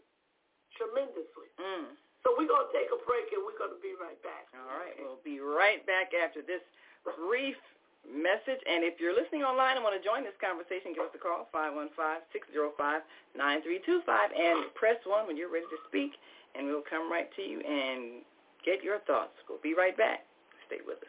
tremendously. 0.78 1.49
Mm. 1.58 1.95
So 2.24 2.36
we're 2.36 2.52
going 2.52 2.68
to 2.68 2.74
take 2.76 2.92
a 2.92 3.00
break 3.08 3.32
and 3.32 3.48
we're 3.48 3.56
going 3.56 3.72
to 3.72 3.80
be 3.80 3.96
right 3.96 4.20
back. 4.20 4.52
All 4.52 4.76
right. 4.76 4.92
Okay. 4.92 5.08
We'll 5.08 5.24
be 5.24 5.40
right 5.40 5.80
back 5.88 6.12
after 6.12 6.44
this 6.44 6.60
brief 7.04 7.56
message. 8.04 8.60
And 8.68 8.84
if 8.84 9.00
you're 9.00 9.16
listening 9.16 9.48
online 9.48 9.80
and 9.80 9.84
want 9.88 9.96
to 9.96 10.04
join 10.04 10.28
this 10.28 10.36
conversation, 10.44 10.92
give 10.92 11.08
us 11.08 11.16
a 11.16 11.22
call, 11.22 11.48
515-605-9325, 11.56 14.36
and 14.36 14.68
press 14.76 15.00
1 15.08 15.28
when 15.28 15.40
you're 15.40 15.52
ready 15.52 15.68
to 15.72 15.80
speak 15.88 16.20
and 16.56 16.68
we'll 16.68 16.84
come 16.84 17.12
right 17.12 17.30
to 17.36 17.42
you 17.42 17.62
and 17.62 18.22
get 18.66 18.84
your 18.84 19.00
thoughts. 19.08 19.32
We'll 19.48 19.60
be 19.64 19.74
right 19.74 19.96
back. 19.96 20.26
Stay 20.68 20.80
with 20.86 20.98
us. 20.98 21.08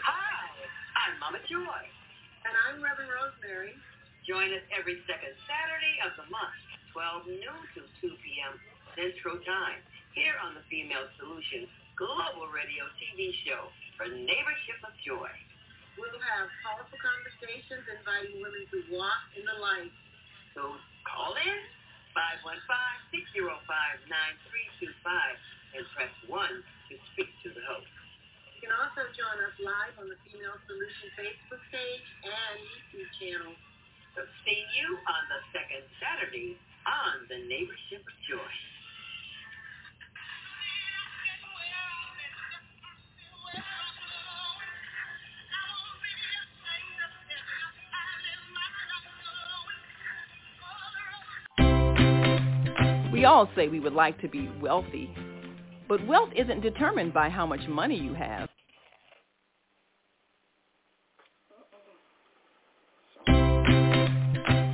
Hi, 0.00 0.48
I'm 0.96 1.20
Mama 1.20 1.38
Joy. 1.48 1.95
I'm 2.64 2.80
Reverend 2.80 3.12
Rosemary. 3.12 3.76
Join 4.24 4.48
us 4.56 4.64
every 4.72 4.96
second 5.04 5.36
Saturday 5.44 6.00
of 6.08 6.16
the 6.16 6.24
month, 6.32 6.56
12 6.96 7.28
noon 7.28 7.60
to 7.76 7.84
2 8.00 8.08
p.m. 8.24 8.56
Central 8.96 9.36
Time, 9.44 9.84
here 10.16 10.40
on 10.40 10.56
the 10.56 10.64
Female 10.72 11.04
Solutions 11.20 11.68
Global 12.00 12.48
Radio 12.48 12.88
TV 12.96 13.36
show 13.44 13.68
for 14.00 14.08
Neighborship 14.08 14.80
of 14.88 14.96
Joy. 15.04 15.28
We'll 16.00 16.16
have 16.32 16.48
powerful 16.64 16.96
conversations 16.96 17.84
inviting 17.92 18.40
women 18.40 18.64
to 18.72 18.88
walk 18.88 19.20
in 19.36 19.44
the 19.44 19.60
light. 19.60 19.92
So 20.56 20.80
call 21.04 21.36
in 21.36 21.60
515-605-9325 23.12 25.04
and 25.76 25.84
press 25.92 26.08
1 26.24 26.32
to 26.32 26.94
speak 27.12 27.28
to 27.44 27.52
the 27.52 27.60
host. 27.68 27.92
You 28.56 28.72
can 28.72 28.72
also 28.72 29.04
join 29.12 29.36
us 29.44 29.52
live 29.60 30.00
on 30.00 30.08
the 30.08 30.16
Female 30.24 30.56
Solution 30.64 31.12
Facebook 31.12 31.60
page 31.68 32.08
and 32.24 32.56
YouTube 32.64 33.04
channel. 33.20 33.52
So 34.16 34.24
see 34.48 34.64
you 34.80 34.96
on 34.96 35.22
the 35.28 35.40
second 35.52 35.84
Saturday 36.00 36.56
on 36.88 37.28
the 37.28 37.36
Neighborship 37.52 38.00
of 38.00 38.16
Joy. 38.24 38.48
We 53.12 53.26
all 53.26 53.50
say 53.54 53.68
we 53.68 53.80
would 53.80 53.92
like 53.92 54.18
to 54.22 54.28
be 54.28 54.48
wealthy, 54.62 55.12
but 55.88 56.06
wealth 56.06 56.30
isn't 56.36 56.60
determined 56.62 57.14
by 57.14 57.28
how 57.28 57.46
much 57.46 57.66
money 57.68 57.96
you 57.98 58.14
have. 58.14 58.48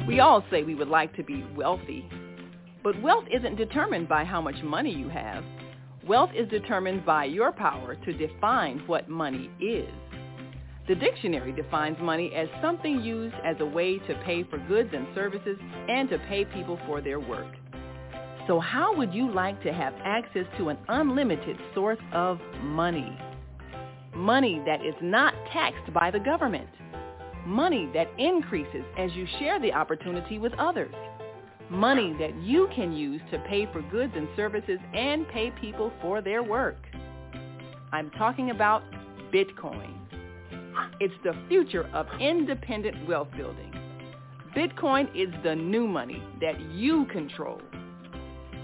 We 0.09 0.21
all 0.21 0.45
say 0.51 0.63
we 0.63 0.75
would 0.75 0.89
like 0.89 1.15
to 1.17 1.23
be 1.23 1.45
wealthy, 1.57 2.07
but 2.85 3.01
wealth 3.03 3.25
isn't 3.35 3.57
determined 3.57 4.09
by 4.09 4.25
how 4.25 4.41
much 4.41 4.63
money 4.63 4.95
you 4.95 5.09
have. 5.09 5.45
Wealth 6.07 6.31
is 6.37 6.49
determined 6.49 7.07
by 7.07 7.25
your 7.27 7.53
power 7.53 7.97
to 7.97 8.13
define 8.13 8.81
what 8.87 9.09
money 9.09 9.51
is. 9.61 9.89
The 10.89 10.97
dictionary 10.97 11.53
defines 11.53 11.97
money 12.01 12.33
as 12.35 12.49
something 12.61 13.03
used 13.03 13.37
as 13.45 13.57
a 13.61 13.67
way 13.67 13.99
to 13.99 14.23
pay 14.25 14.43
for 14.45 14.59
goods 14.67 14.91
and 14.93 15.07
services 15.15 15.57
and 15.89 16.11
to 16.11 16.19
pay 16.29 16.45
people 16.45 16.79
for 16.87 17.01
their 17.01 17.21
work. 17.21 17.55
So 18.47 18.59
how 18.59 18.97
would 18.97 19.15
you 19.15 19.31
like 19.31 19.63
to 19.63 19.73
have 19.73 19.95
access 20.05 20.47
to 20.59 20.69
an 20.69 20.79
unlimited 20.89 21.57
source 21.75 21.99
of 22.13 22.41
money? 22.61 23.17
Money 24.15 24.61
that 24.67 24.85
is 24.85 24.95
not 25.01 25.33
taxed 25.53 25.93
by 25.95 26.11
the 26.11 26.19
government. 26.19 26.69
Money 27.47 27.89
that 27.95 28.09
increases 28.19 28.85
as 28.99 29.13
you 29.13 29.27
share 29.39 29.61
the 29.61 29.73
opportunity 29.73 30.39
with 30.39 30.53
others. 30.55 30.95
Money 31.71 32.15
that 32.19 32.35
you 32.43 32.69
can 32.75 32.93
use 32.93 33.21
to 33.31 33.39
pay 33.49 33.67
for 33.73 33.81
goods 33.83 34.13
and 34.17 34.29
services 34.37 34.79
and 34.93 35.27
pay 35.29 35.51
people 35.61 35.93
for 36.03 36.21
their 36.21 36.43
work. 36.43 36.85
I'm 37.93 38.11
talking 38.11 38.51
about 38.51 38.83
Bitcoin. 39.33 39.95
It's 41.01 41.15
the 41.23 41.35
future 41.49 41.89
of 41.95 42.07
independent 42.21 43.09
wealth 43.09 43.29
building. 43.37 43.73
Bitcoin 44.57 45.09
is 45.15 45.33
the 45.43 45.55
new 45.55 45.87
money 45.87 46.23
that 46.41 46.61
you 46.73 47.07
control. 47.07 47.61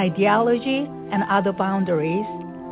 ideology, 0.00 0.88
and 1.12 1.22
other 1.28 1.52
boundaries 1.52 2.26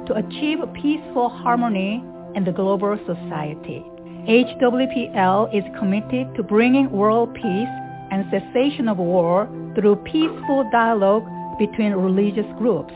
to 0.06 0.14
achieve 0.14 0.58
peaceful 0.74 1.28
harmony 1.28 2.02
in 2.34 2.44
the 2.44 2.52
global 2.52 2.98
society. 3.06 3.84
HWPL 4.28 5.54
is 5.54 5.64
committed 5.78 6.34
to 6.36 6.42
bringing 6.42 6.90
world 6.90 7.34
peace 7.34 7.68
and 8.10 8.24
cessation 8.30 8.88
of 8.88 8.98
war 8.98 9.48
through 9.74 9.96
peaceful 9.96 10.68
dialogue 10.72 11.24
between 11.58 11.92
religious 11.92 12.46
groups. 12.58 12.92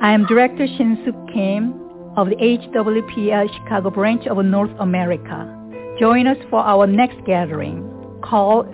I 0.00 0.12
am 0.12 0.26
Director 0.26 0.66
Shin-Suk 0.66 1.32
Kim 1.32 1.74
of 2.16 2.28
the 2.28 2.36
HWPL 2.36 3.48
Chicago 3.58 3.90
branch 3.90 4.26
of 4.26 4.44
North 4.44 4.70
America. 4.78 5.54
Join 5.98 6.26
us 6.26 6.38
for 6.50 6.60
our 6.60 6.86
next 6.86 7.24
gathering. 7.26 7.82
Call 8.22 8.64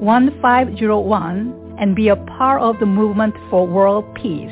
773-580-1501 0.00 1.80
and 1.80 1.94
be 1.94 2.08
a 2.08 2.16
part 2.16 2.60
of 2.60 2.78
the 2.80 2.86
movement 2.86 3.34
for 3.50 3.66
world 3.66 4.04
peace. 4.14 4.50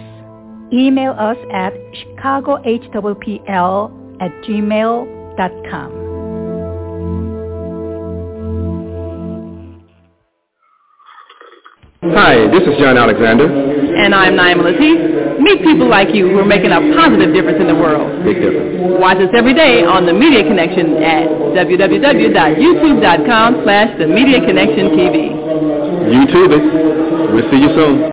Email 0.73 1.13
us 1.13 1.37
at 1.53 1.73
chicagohwpl 1.93 2.63
at 4.21 4.31
gmail.com. 4.45 6.07
Hi, 12.03 12.47
this 12.51 12.63
is 12.63 12.79
John 12.79 12.97
Alexander. 12.97 13.86
And 13.97 14.15
I'm 14.15 14.35
Naima 14.37 14.61
Latif. 14.63 15.41
Meet 15.41 15.63
people 15.65 15.89
like 15.89 16.15
you 16.15 16.29
who 16.29 16.39
are 16.39 16.45
making 16.45 16.71
a 16.71 16.81
positive 16.95 17.33
difference 17.33 17.59
in 17.61 17.67
the 17.67 17.75
world. 17.75 18.23
Big 18.25 18.37
difference. 18.37 18.77
Watch 19.01 19.17
us 19.19 19.31
every 19.35 19.55
day 19.55 19.85
on 19.85 20.05
The 20.05 20.13
Media 20.13 20.43
Connection 20.45 21.03
at 21.03 21.29
www.youtube.com 21.57 23.63
slash 23.65 23.97
The 23.99 24.07
Media 24.07 24.41
Connection 24.45 24.91
TV. 25.01 25.33
YouTube 26.13 26.53
it. 26.53 26.63
We'll 27.33 27.49
see 27.51 27.57
you 27.57 27.73
soon. 27.75 28.13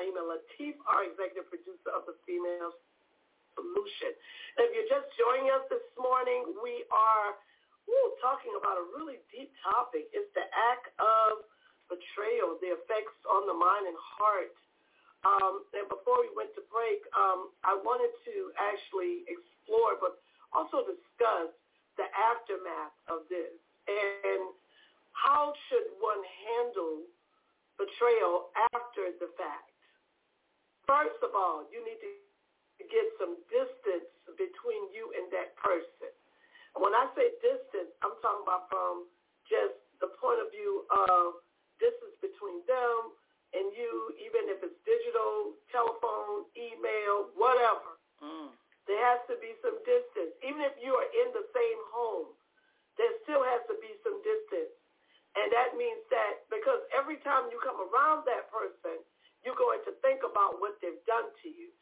Co-host 0.00 0.16
Naima 0.16 0.22
Latif, 0.24 0.74
our 0.88 1.04
executive 1.04 1.48
producer 1.52 1.92
of 1.92 2.08
the 2.08 2.16
Female 2.24 2.72
Solution. 3.52 4.12
And 4.56 4.68
if 4.68 4.70
you're 4.72 4.88
just 4.88 5.12
joining 5.20 5.52
us 5.52 5.64
this 5.68 5.84
morning, 6.00 6.56
we 6.64 6.88
are 6.88 7.36
talking 8.20 8.52
about 8.52 8.76
a 8.76 8.84
really 8.96 9.16
deep 9.32 9.48
topic. 9.64 10.06
It's 10.12 10.28
the 10.36 10.44
act 10.52 10.92
of 11.00 11.40
betrayal, 11.88 12.60
the 12.60 12.76
effects 12.76 13.16
on 13.26 13.48
the 13.48 13.56
mind 13.56 13.88
and 13.88 13.96
heart. 13.96 14.52
Um, 15.24 15.64
and 15.72 15.88
before 15.88 16.20
we 16.20 16.28
went 16.36 16.52
to 16.56 16.62
break, 16.68 17.00
um, 17.16 17.52
I 17.64 17.76
wanted 17.76 18.12
to 18.28 18.52
actually 18.60 19.24
explore, 19.24 19.96
but 20.00 20.20
also 20.52 20.84
discuss 20.84 21.52
the 21.96 22.06
aftermath 22.12 22.94
of 23.08 23.24
this 23.28 23.52
and 23.88 24.52
how 25.12 25.52
should 25.68 25.88
one 25.98 26.20
handle 26.22 27.04
betrayal 27.76 28.52
after 28.72 29.16
the 29.18 29.32
fact? 29.34 29.69
First 30.90 31.22
of 31.22 31.30
all, 31.38 31.70
you 31.70 31.78
need 31.86 32.02
to 32.02 32.10
get 32.90 33.06
some 33.22 33.38
distance 33.46 34.10
between 34.34 34.90
you 34.90 35.14
and 35.14 35.30
that 35.30 35.54
person. 35.54 36.10
When 36.74 36.90
I 36.90 37.06
say 37.14 37.30
distance, 37.38 37.94
I'm 38.02 38.18
talking 38.18 38.42
about 38.42 38.66
from 38.66 39.06
just 39.46 39.78
the 40.02 40.10
point 40.18 40.42
of 40.42 40.50
view 40.50 40.82
of 40.90 41.46
distance 41.78 42.18
between 42.18 42.66
them 42.66 43.14
and 43.54 43.70
you, 43.70 44.18
even 44.18 44.50
if 44.50 44.66
it's 44.66 44.74
digital, 44.82 45.54
telephone, 45.70 46.50
email, 46.58 47.30
whatever. 47.38 47.94
Mm. 48.18 48.50
There 48.90 49.02
has 49.14 49.22
to 49.30 49.38
be 49.38 49.54
some 49.62 49.78
distance. 49.86 50.34
Even 50.42 50.58
if 50.66 50.74
you 50.82 50.90
are 50.90 51.10
in 51.22 51.30
the 51.30 51.46
same 51.54 51.80
home, 51.94 52.34
there 52.98 53.14
still 53.22 53.46
has 53.46 53.62
to 53.70 53.78
be 53.78 53.94
some 54.02 54.18
distance. 54.26 54.74
And 55.38 55.54
that 55.54 55.78
means 55.78 56.02
that 56.10 56.50
because 56.50 56.82
every 56.90 57.22
time 57.22 57.46
you 57.54 57.62
come 57.62 57.78
around 57.78 58.26
that 58.26 58.50
person, 58.50 58.98
you're 59.44 59.58
going 59.58 59.80
to 59.88 59.92
think 60.04 60.20
about 60.24 60.60
what 60.60 60.76
they've 60.84 61.00
done 61.08 61.28
to 61.44 61.48
you. 61.48 61.72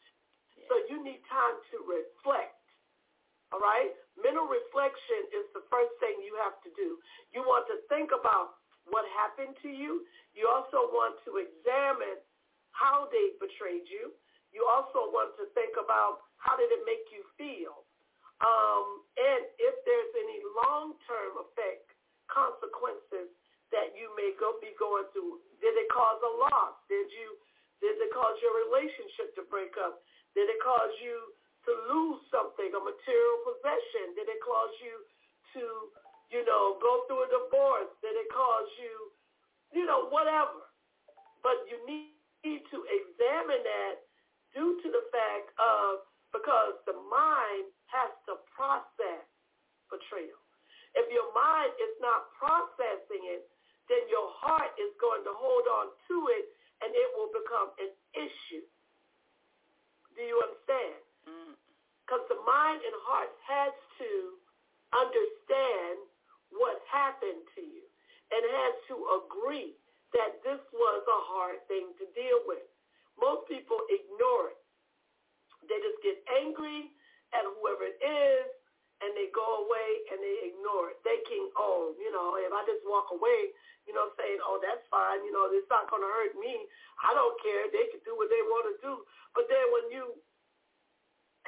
So 0.67 0.79
you 0.91 1.03
need 1.03 1.23
time 1.27 1.57
to 1.75 1.77
reflect. 1.87 2.59
All 3.51 3.63
right? 3.63 3.95
Mental 4.21 4.45
reflection 4.45 5.31
is 5.33 5.47
the 5.57 5.65
first 5.73 5.95
thing 6.03 6.21
you 6.21 6.37
have 6.43 6.59
to 6.67 6.71
do. 6.77 7.01
You 7.33 7.41
want 7.47 7.65
to 7.73 7.81
think 7.89 8.13
about 8.13 8.61
what 8.91 9.09
happened 9.17 9.57
to 9.65 9.71
you. 9.71 10.05
You 10.37 10.49
also 10.51 10.91
want 10.93 11.17
to 11.25 11.41
examine 11.41 12.21
how 12.77 13.09
they 13.09 13.35
betrayed 13.41 13.89
you. 13.89 14.13
You 14.53 14.65
also 14.69 15.11
want 15.13 15.37
to 15.41 15.49
think 15.57 15.77
about 15.77 16.25
how 16.41 16.57
did 16.57 16.71
it 16.73 16.83
make 16.85 17.05
you 17.11 17.25
feel. 17.37 17.85
Um, 18.39 19.03
and 19.19 19.43
if 19.59 19.75
there's 19.83 20.13
any 20.15 20.39
long-term 20.55 21.43
effect, 21.49 21.91
consequences 22.31 23.33
that 23.75 23.93
you 23.97 24.09
may 24.17 24.33
go 24.41 24.57
be 24.61 24.73
going 24.81 25.07
through. 25.13 25.43
Did 25.61 25.77
it 25.77 25.89
cause 25.93 26.19
a 26.25 26.33
loss? 26.49 26.77
Did 26.89 27.09
you 27.13 27.37
did 27.79 27.95
it 27.95 28.11
cause 28.11 28.35
your 28.43 28.55
relationship 28.67 29.35
to 29.39 29.47
break 29.47 29.79
up? 29.79 30.03
Did 30.35 30.51
it 30.51 30.59
cause 30.59 30.91
you 30.99 31.35
to 31.67 31.73
lose 31.95 32.21
something, 32.31 32.71
a 32.75 32.81
material 32.83 33.39
possession? 33.47 34.19
Did 34.19 34.27
it 34.27 34.43
cause 34.43 34.75
you 34.83 34.95
to, 35.55 35.65
you 36.35 36.43
know, 36.43 36.79
go 36.83 37.07
through 37.07 37.23
a 37.27 37.31
divorce? 37.31 37.91
Did 38.03 38.19
it 38.19 38.31
cause 38.35 38.69
you, 38.83 38.95
you 39.79 39.85
know, 39.87 40.11
whatever? 40.11 40.67
But 41.47 41.71
you 41.71 41.79
need 41.87 42.67
to 42.75 42.79
examine 42.91 43.63
that 43.63 43.95
due 44.55 44.83
to 44.83 44.89
the 44.91 45.05
fact 45.15 45.55
of 45.63 46.03
because 46.35 46.83
the 46.85 46.99
mind 47.09 47.71
has 47.95 48.11
to 48.27 48.43
process 48.53 49.25
betrayal. 49.87 50.39
If 50.99 51.09
your 51.15 51.31
mind 51.33 51.73
is 51.79 51.95
not 52.03 52.33
processing 52.37 53.23
it, 53.39 53.47
then 53.89 54.05
your 54.13 54.29
heart 54.37 54.73
is 54.77 54.93
going 55.01 55.25
to 55.25 55.33
hold 55.33 55.65
on 55.69 55.93
to 56.13 56.17
it 56.37 56.45
and 56.85 56.93
it 56.93 57.09
will 57.17 57.33
become 57.33 57.73
an 57.81 57.93
issue. 58.15 58.65
Do 60.15 60.23
you 60.23 60.39
understand? 60.39 61.01
Because 62.05 62.25
mm. 62.29 62.33
the 62.33 62.41
mind 62.45 62.81
and 62.85 62.97
heart 63.05 63.33
has 63.49 63.75
to 64.01 64.13
understand 64.93 66.05
what 66.53 66.81
happened 66.89 67.45
to 67.57 67.63
you 67.65 67.85
and 68.33 68.41
has 68.45 68.75
to 68.93 68.97
agree 69.25 69.77
that 70.17 70.41
this 70.45 70.61
was 70.73 71.01
a 71.05 71.21
hard 71.29 71.61
thing 71.69 71.93
to 72.01 72.05
deal 72.17 72.41
with. 72.49 72.65
Most 73.21 73.49
people 73.49 73.77
ignore 73.93 74.57
it. 74.57 74.61
They 75.69 75.77
just 75.85 76.01
get 76.01 76.17
angry 76.41 76.89
at 77.37 77.45
whoever 77.45 77.85
it 77.85 78.01
is 78.01 78.49
and 79.03 79.15
they 79.15 79.31
go 79.31 79.67
away 79.67 79.91
and 80.11 80.19
they 80.19 80.37
ignore 80.51 80.91
it. 80.91 80.99
They 81.07 81.23
can, 81.27 81.51
oh, 81.55 81.95
you 81.99 82.11
know, 82.11 82.35
if 82.41 82.51
I 82.51 82.67
just 82.67 82.83
walk 82.87 83.15
away, 83.15 83.55
you 83.89 83.97
know, 83.97 84.13
saying, 84.21 84.37
oh, 84.45 84.61
that's 84.61 84.85
fine, 84.93 85.25
you 85.25 85.33
know, 85.33 85.49
it's 85.49 85.67
not 85.73 85.89
going 85.89 86.05
to 86.05 86.13
hurt 86.13 86.37
me. 86.37 86.69
I 87.01 87.17
don't 87.17 87.35
care. 87.41 87.73
They 87.73 87.89
can 87.89 88.05
do 88.05 88.13
what 88.21 88.29
they 88.29 88.45
want 88.53 88.69
to 88.69 88.77
do. 88.85 89.01
But 89.33 89.49
then 89.49 89.65
when 89.73 89.89
you 89.89 90.13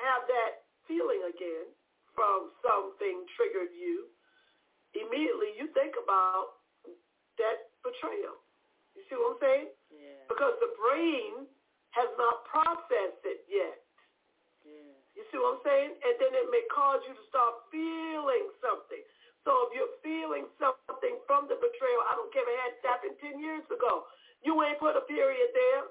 have 0.00 0.24
that 0.24 0.64
feeling 0.88 1.20
again 1.28 1.68
from 2.16 2.48
something 2.64 3.28
triggered 3.36 3.76
you, 3.76 4.08
immediately 4.96 5.52
you 5.60 5.68
think 5.76 5.94
about 6.00 6.64
that 7.36 7.76
betrayal. 7.84 8.40
You 8.96 9.04
see 9.06 9.20
what 9.20 9.36
I'm 9.36 9.40
saying? 9.44 9.68
Yeah. 9.92 10.24
Because 10.26 10.56
the 10.64 10.72
brain 10.80 11.44
has 11.92 12.08
not 12.16 12.48
processed 12.48 13.22
it 13.28 13.44
yet. 13.46 13.84
Yeah. 14.64 14.96
You 15.12 15.22
see 15.28 15.38
what 15.38 15.60
I'm 15.60 15.62
saying? 15.62 15.92
And 15.92 16.14
then 16.16 16.32
it 16.32 16.48
may 16.48 16.64
cause 16.72 17.04
you 17.04 17.12
to 17.12 17.24
start 17.28 17.68
feeling 17.68 18.48
something. 18.64 19.04
So 19.44 19.68
if 19.68 19.70
you're 19.72 19.96
feeling 20.04 20.44
something 20.60 21.16
from 21.24 21.48
the 21.48 21.56
betrayal, 21.56 22.02
I 22.08 22.12
don't 22.16 22.28
care 22.28 22.44
if 22.44 22.52
it 22.52 22.60
had 22.60 22.74
happened 22.84 23.16
10 23.24 23.40
years 23.40 23.64
ago, 23.72 24.04
you 24.44 24.52
ain't 24.60 24.76
put 24.76 24.96
a 24.96 25.04
period 25.08 25.48
there. 25.56 25.82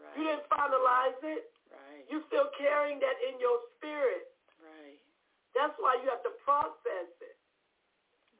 Right. 0.00 0.14
You 0.16 0.22
didn't 0.24 0.48
finalize 0.48 1.20
it. 1.20 1.52
Right. 1.68 2.04
You're 2.08 2.24
still 2.32 2.48
carrying 2.56 2.96
that 3.04 3.20
in 3.28 3.36
your 3.36 3.60
spirit. 3.76 4.32
Right. 4.60 4.96
That's 5.52 5.76
why 5.76 6.00
you 6.00 6.08
have 6.08 6.24
to 6.24 6.32
process 6.44 7.12
it. 7.20 7.36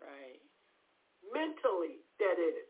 Right. 0.00 0.40
Mentally, 1.28 2.00
that 2.16 2.40
is. 2.40 2.64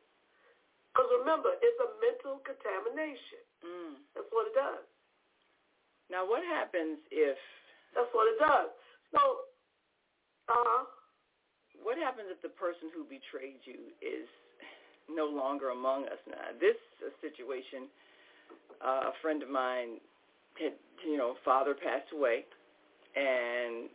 Because 0.91 1.15
remember, 1.23 1.55
it's 1.63 1.79
a 1.79 1.95
mental 2.03 2.43
contamination. 2.43 3.43
Mm. 3.63 4.03
That's 4.19 4.27
what 4.35 4.51
it 4.51 4.57
does. 4.59 4.83
Now, 6.11 6.27
what 6.27 6.43
happens 6.43 6.99
if... 7.15 7.39
That's 7.95 8.11
what 8.11 8.27
it 8.27 8.39
does. 8.43 8.71
So, 9.15 9.21
uh-huh. 10.51 10.85
What 11.83 11.99
happens 11.99 12.29
if 12.31 12.43
the 12.43 12.49
person 12.49 12.91
who 12.95 13.05
betrayed 13.05 13.63
you 13.65 13.93
is 14.03 14.29
no 15.09 15.27
longer 15.27 15.71
among 15.71 16.07
us 16.07 16.21
now? 16.29 16.53
This 16.61 16.77
situation, 17.21 17.89
uh, 18.85 19.11
a 19.11 19.13
friend 19.23 19.43
of 19.43 19.49
mine 19.49 20.01
had, 20.59 20.73
you 21.07 21.17
know, 21.17 21.37
father 21.45 21.75
passed 21.75 22.13
away, 22.13 22.45
and 23.17 23.89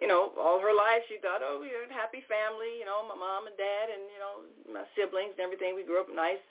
you 0.00 0.08
know, 0.08 0.32
all 0.38 0.60
her 0.60 0.74
life 0.74 1.06
she 1.08 1.16
thought, 1.22 1.40
oh, 1.40 1.62
we're 1.62 1.86
a 1.86 1.94
happy 1.94 2.22
family, 2.26 2.76
you 2.78 2.84
know, 2.84 3.06
my 3.06 3.14
mom 3.14 3.46
and 3.46 3.56
dad 3.56 3.88
and, 3.88 4.02
you 4.10 4.20
know, 4.20 4.34
my 4.68 4.84
siblings 4.98 5.32
and 5.38 5.44
everything. 5.44 5.74
We 5.74 5.86
grew 5.86 6.00
up 6.00 6.10
nice, 6.12 6.42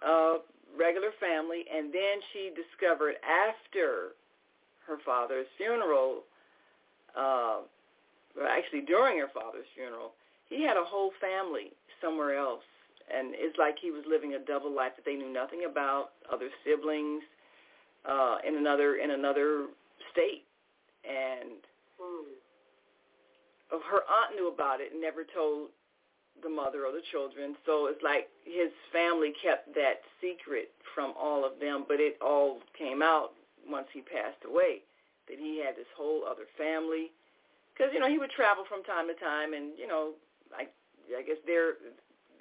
uh, 0.00 0.40
regular 0.78 1.10
family, 1.18 1.66
and 1.68 1.92
then 1.92 2.22
she 2.32 2.54
discovered 2.54 3.16
after 3.26 4.14
her 4.86 4.96
father's 5.04 5.46
funeral, 5.58 6.22
uh, 7.18 7.66
actually 8.46 8.82
during 8.82 9.18
her 9.18 9.28
father's 9.32 9.66
funeral, 9.74 10.12
he 10.48 10.62
had 10.62 10.76
a 10.76 10.84
whole 10.84 11.12
family 11.20 11.72
somewhere 12.00 12.36
else, 12.38 12.64
and 13.08 13.34
it's 13.34 13.58
like 13.58 13.76
he 13.80 13.90
was 13.90 14.04
living 14.08 14.34
a 14.34 14.38
double 14.38 14.74
life 14.74 14.92
that 14.96 15.04
they 15.04 15.16
knew 15.16 15.32
nothing 15.32 15.66
about, 15.68 16.10
other 16.30 16.48
siblings 16.64 17.22
uh, 18.08 18.36
in 18.46 18.56
another 18.56 18.96
in 18.96 19.10
another 19.10 19.66
state, 20.12 20.44
and 21.04 21.58
mm. 22.00 22.28
her 23.70 24.02
aunt 24.06 24.36
knew 24.36 24.48
about 24.48 24.80
it 24.80 24.92
and 24.92 25.00
never 25.00 25.24
told 25.24 25.68
the 26.42 26.48
mother 26.48 26.86
or 26.86 26.92
the 26.92 27.02
children. 27.10 27.56
So 27.66 27.86
it's 27.86 28.02
like 28.02 28.28
his 28.44 28.70
family 28.92 29.32
kept 29.42 29.74
that 29.74 30.06
secret 30.20 30.70
from 30.94 31.12
all 31.18 31.44
of 31.44 31.58
them, 31.60 31.84
but 31.88 32.00
it 32.00 32.16
all 32.22 32.60
came 32.78 33.02
out 33.02 33.32
once 33.68 33.86
he 33.92 34.00
passed 34.00 34.42
away 34.46 34.82
that 35.28 35.38
he 35.38 35.62
had 35.64 35.76
this 35.76 35.90
whole 35.96 36.22
other 36.24 36.48
family. 36.56 37.10
Because 37.78 37.94
you 37.94 38.02
know 38.02 38.10
he 38.10 38.18
would 38.18 38.34
travel 38.34 38.66
from 38.66 38.82
time 38.82 39.06
to 39.06 39.14
time, 39.22 39.54
and 39.54 39.78
you 39.78 39.86
know, 39.86 40.18
I 40.50 40.66
I 41.14 41.22
guess 41.22 41.38
they're 41.46 41.78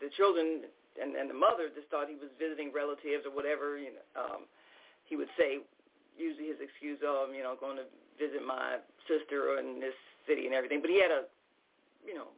the 0.01 0.09
children 0.17 0.65
and 0.97 1.13
and 1.13 1.29
the 1.29 1.38
mother 1.38 1.69
just 1.69 1.93
thought 1.93 2.09
he 2.09 2.17
was 2.17 2.33
visiting 2.41 2.73
relatives 2.73 3.21
or 3.21 3.29
whatever. 3.29 3.77
You 3.77 3.93
know, 3.93 4.05
um, 4.17 4.41
he 5.05 5.13
would 5.13 5.29
say 5.38 5.61
usually 6.17 6.49
his 6.49 6.57
excuse 6.57 6.97
of 7.05 7.38
you 7.38 7.45
know 7.45 7.53
going 7.53 7.77
to 7.77 7.85
visit 8.17 8.41
my 8.41 8.81
sister 9.05 9.61
in 9.61 9.77
this 9.77 9.93
city 10.25 10.49
and 10.49 10.57
everything, 10.57 10.81
but 10.81 10.89
he 10.89 10.97
had 10.97 11.13
a 11.13 11.29
you 12.01 12.17
know 12.17 12.33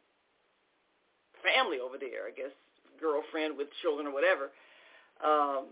family 1.39 1.79
over 1.79 1.95
there, 1.95 2.27
I 2.27 2.35
guess, 2.35 2.51
girlfriend 2.99 3.55
with 3.55 3.71
children 3.79 4.11
or 4.11 4.13
whatever, 4.13 4.51
um, 5.23 5.71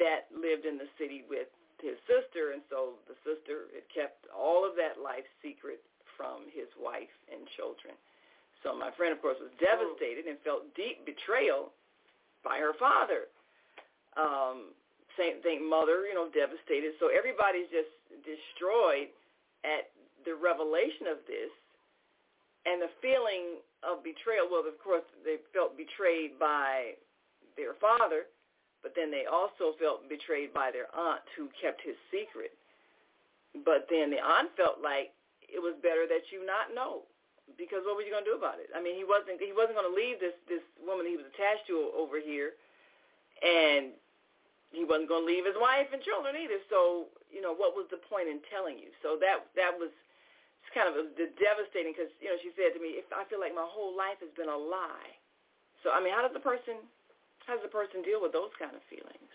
that 0.00 0.32
lived 0.32 0.64
in 0.64 0.80
the 0.80 0.88
city 0.96 1.20
with 1.28 1.52
his 1.80 1.98
sister, 2.08 2.56
and 2.56 2.62
so 2.68 2.96
the 3.06 3.16
sister 3.22 3.68
had 3.74 3.86
kept 3.92 4.26
all 4.32 4.64
of 4.64 4.76
that 4.80 5.00
life 5.02 5.26
secret 5.44 5.80
from 6.16 6.48
his 6.52 6.68
wife 6.80 7.12
and 7.28 7.44
children. 7.56 7.92
So 8.64 8.72
my 8.72 8.90
friend, 8.96 9.12
of 9.12 9.20
course, 9.20 9.36
was 9.38 9.52
devastated 9.60 10.26
and 10.26 10.40
felt 10.40 10.66
deep 10.74 11.04
betrayal 11.04 11.70
by 12.40 12.58
her 12.58 12.72
father. 12.80 13.28
Um, 14.16 14.72
same 15.20 15.44
thing, 15.44 15.64
mother, 15.64 16.08
you 16.08 16.16
know, 16.16 16.32
devastated. 16.32 16.96
So 17.00 17.12
everybody's 17.12 17.68
just 17.68 17.92
destroyed 18.24 19.12
at 19.64 19.92
the 20.24 20.34
revelation 20.34 21.06
of 21.08 21.20
this 21.28 21.52
and 22.66 22.82
the 22.82 22.90
feeling 22.98 23.62
of 23.86 24.02
betrayal, 24.02 24.50
well, 24.50 24.66
of 24.66 24.74
course, 24.82 25.06
they 25.22 25.38
felt 25.54 25.78
betrayed 25.78 26.34
by 26.34 26.98
their 27.54 27.78
father, 27.78 28.26
but 28.86 28.94
then 28.94 29.10
they 29.10 29.26
also 29.26 29.74
felt 29.82 30.06
betrayed 30.06 30.54
by 30.54 30.70
their 30.70 30.86
aunt 30.94 31.26
who 31.34 31.50
kept 31.58 31.82
his 31.82 31.98
secret. 32.06 32.54
But 33.66 33.90
then 33.90 34.14
the 34.14 34.22
aunt 34.22 34.54
felt 34.54 34.78
like 34.78 35.10
it 35.42 35.58
was 35.58 35.74
better 35.82 36.06
that 36.06 36.30
you 36.30 36.46
not 36.46 36.70
know 36.70 37.02
because 37.58 37.82
what 37.82 37.98
were 37.98 38.06
you 38.06 38.14
going 38.14 38.22
to 38.22 38.30
do 38.30 38.38
about 38.38 38.62
it? 38.62 38.70
I 38.70 38.78
mean, 38.78 38.94
he 38.94 39.02
wasn't 39.02 39.42
he 39.42 39.50
wasn't 39.50 39.74
going 39.74 39.90
to 39.90 39.98
leave 39.98 40.22
this 40.22 40.38
this 40.46 40.62
woman 40.78 41.02
he 41.02 41.18
was 41.18 41.26
attached 41.34 41.66
to 41.66 41.90
over 41.98 42.22
here, 42.22 42.54
and 43.42 43.90
he 44.70 44.86
wasn't 44.86 45.10
going 45.10 45.26
to 45.26 45.30
leave 45.34 45.50
his 45.50 45.58
wife 45.58 45.90
and 45.90 45.98
children 46.06 46.38
either. 46.38 46.62
So 46.70 47.10
you 47.26 47.42
know, 47.42 47.58
what 47.58 47.74
was 47.74 47.90
the 47.90 47.98
point 48.06 48.30
in 48.30 48.38
telling 48.46 48.78
you? 48.78 48.94
So 49.02 49.18
that 49.18 49.50
that 49.58 49.74
was 49.74 49.90
it's 50.62 50.70
kind 50.70 50.86
of 50.86 50.94
a, 50.94 51.10
the 51.18 51.34
devastating 51.42 51.90
because 51.90 52.14
you 52.22 52.30
know 52.30 52.38
she 52.38 52.54
said 52.54 52.70
to 52.70 52.78
me, 52.78 53.02
if 53.02 53.10
I 53.10 53.26
feel 53.26 53.42
like 53.42 53.50
my 53.50 53.66
whole 53.66 53.98
life 53.98 54.22
has 54.22 54.30
been 54.38 54.46
a 54.46 54.54
lie. 54.54 55.10
So 55.82 55.90
I 55.90 55.98
mean, 55.98 56.14
how 56.14 56.22
does 56.22 56.38
the 56.38 56.42
person 56.42 56.86
how 57.46 57.54
does 57.54 57.62
the 57.62 57.70
person 57.70 58.02
deal 58.02 58.18
with 58.18 58.34
those 58.34 58.50
kind 58.58 58.74
of 58.74 58.82
feelings? 58.90 59.32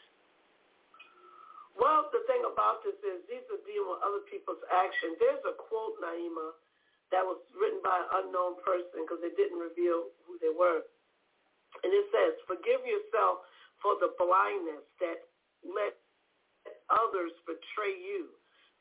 Well, 1.80 2.12
the 2.12 2.22
thing 2.28 2.44
about 2.44 2.84
this 2.84 3.00
is 3.00 3.24
these 3.32 3.48
are 3.48 3.64
dealing 3.64 3.90
with 3.96 4.04
other 4.04 4.22
people's 4.28 4.62
actions. 4.68 5.16
There's 5.18 5.42
a 5.48 5.56
quote, 5.56 5.96
Naima, 6.04 6.54
that 7.16 7.24
was 7.24 7.40
written 7.56 7.80
by 7.80 7.96
an 7.96 8.08
unknown 8.24 8.60
person 8.64 9.08
because 9.08 9.24
they 9.24 9.32
didn't 9.40 9.60
reveal 9.60 10.12
who 10.28 10.36
they 10.44 10.52
were. 10.52 10.84
And 11.84 11.90
it 11.92 12.08
says, 12.12 12.36
forgive 12.46 12.84
yourself 12.84 13.48
for 13.80 13.96
the 13.98 14.12
blindness 14.20 14.84
that 15.00 15.26
let 15.64 15.96
others 16.92 17.32
betray 17.48 17.96
you. 17.96 18.30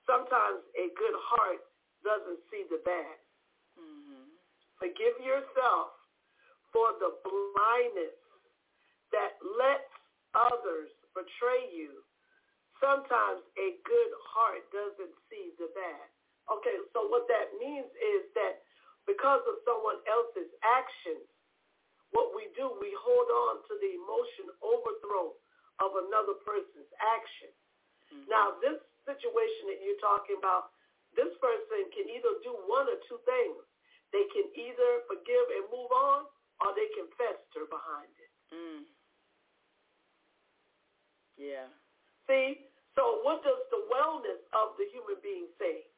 Sometimes 0.05 0.61
a 0.75 0.91
good 0.99 1.17
heart 1.17 1.63
doesn't 2.03 2.43
see 2.51 2.67
the 2.67 2.83
bad. 2.83 3.17
Mm-hmm. 3.79 4.35
Forgive 4.77 5.17
yourself 5.23 5.95
for 6.75 6.93
the 6.99 7.15
blindness 7.23 8.20
that 9.13 9.39
lets 9.59 9.91
others 10.35 10.91
betray 11.13 11.71
you. 11.75 12.03
Sometimes 12.79 13.45
a 13.61 13.77
good 13.85 14.13
heart 14.33 14.65
doesn't 14.73 15.15
see 15.29 15.53
the 15.61 15.69
bad. 15.77 16.07
Okay, 16.49 16.81
so 16.97 17.07
what 17.13 17.29
that 17.29 17.53
means 17.61 17.87
is 18.01 18.27
that 18.35 18.65
because 19.05 19.45
of 19.47 19.61
someone 19.69 20.01
else's 20.09 20.51
actions, 20.65 21.29
what 22.11 22.35
we 22.35 22.51
do, 22.59 22.75
we 22.83 22.91
hold 22.99 23.29
on 23.31 23.63
to 23.71 23.75
the 23.79 23.91
emotion 23.95 24.51
overthrow 24.65 25.37
of 25.79 25.91
another 26.09 26.37
person's 26.43 26.91
action. 26.99 27.53
Mm-hmm. 28.11 28.27
Now, 28.27 28.59
this 28.59 28.81
situation 29.07 29.71
that 29.71 29.79
you're 29.85 30.03
talking 30.03 30.37
about, 30.41 30.75
this 31.15 31.31
person 31.39 31.91
can 31.95 32.07
either 32.11 32.39
do 32.43 32.55
one 32.67 32.87
or 32.91 32.99
two 33.07 33.19
things. 33.27 33.63
They 34.11 34.27
can 34.35 34.51
either 34.59 35.07
forgive 35.07 35.47
and 35.55 35.71
move 35.71 35.91
on, 35.95 36.27
or 36.63 36.75
they 36.75 36.91
can 36.99 37.07
fester 37.15 37.67
behind 37.71 38.11
it. 38.19 38.33
Mm. 38.51 38.83
Yeah. 41.41 41.73
See, 42.29 42.69
so 42.93 43.25
what 43.25 43.41
does 43.41 43.65
the 43.73 43.89
wellness 43.89 44.45
of 44.53 44.77
the 44.77 44.85
human 44.93 45.17
being 45.25 45.49
say? 45.57 45.89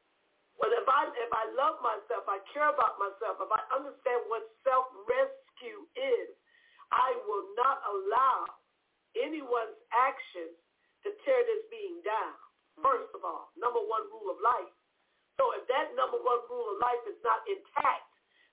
Well, 0.55 0.71
if 0.71 0.87
I 0.87 1.11
if 1.11 1.33
I 1.35 1.51
love 1.59 1.83
myself, 1.83 2.23
I 2.31 2.39
care 2.55 2.71
about 2.71 2.95
myself, 3.03 3.43
if 3.43 3.51
I 3.51 3.63
understand 3.75 4.23
what 4.31 4.47
self 4.63 4.87
rescue 5.11 5.83
is, 5.99 6.31
I 6.95 7.19
will 7.27 7.51
not 7.59 7.83
allow 7.83 8.47
anyone's 9.19 9.81
actions 9.91 10.55
to 11.03 11.11
tear 11.27 11.41
this 11.43 11.67
being 11.75 11.99
down. 12.07 12.39
First 12.79 13.11
of 13.19 13.27
all, 13.27 13.51
number 13.59 13.83
one 13.83 14.07
rule 14.15 14.31
of 14.31 14.39
life. 14.39 14.71
So 15.41 15.51
if 15.59 15.67
that 15.67 15.91
number 15.99 16.23
one 16.23 16.41
rule 16.47 16.69
of 16.71 16.79
life 16.79 17.03
is 17.11 17.19
not 17.27 17.43
intact, 17.51 18.13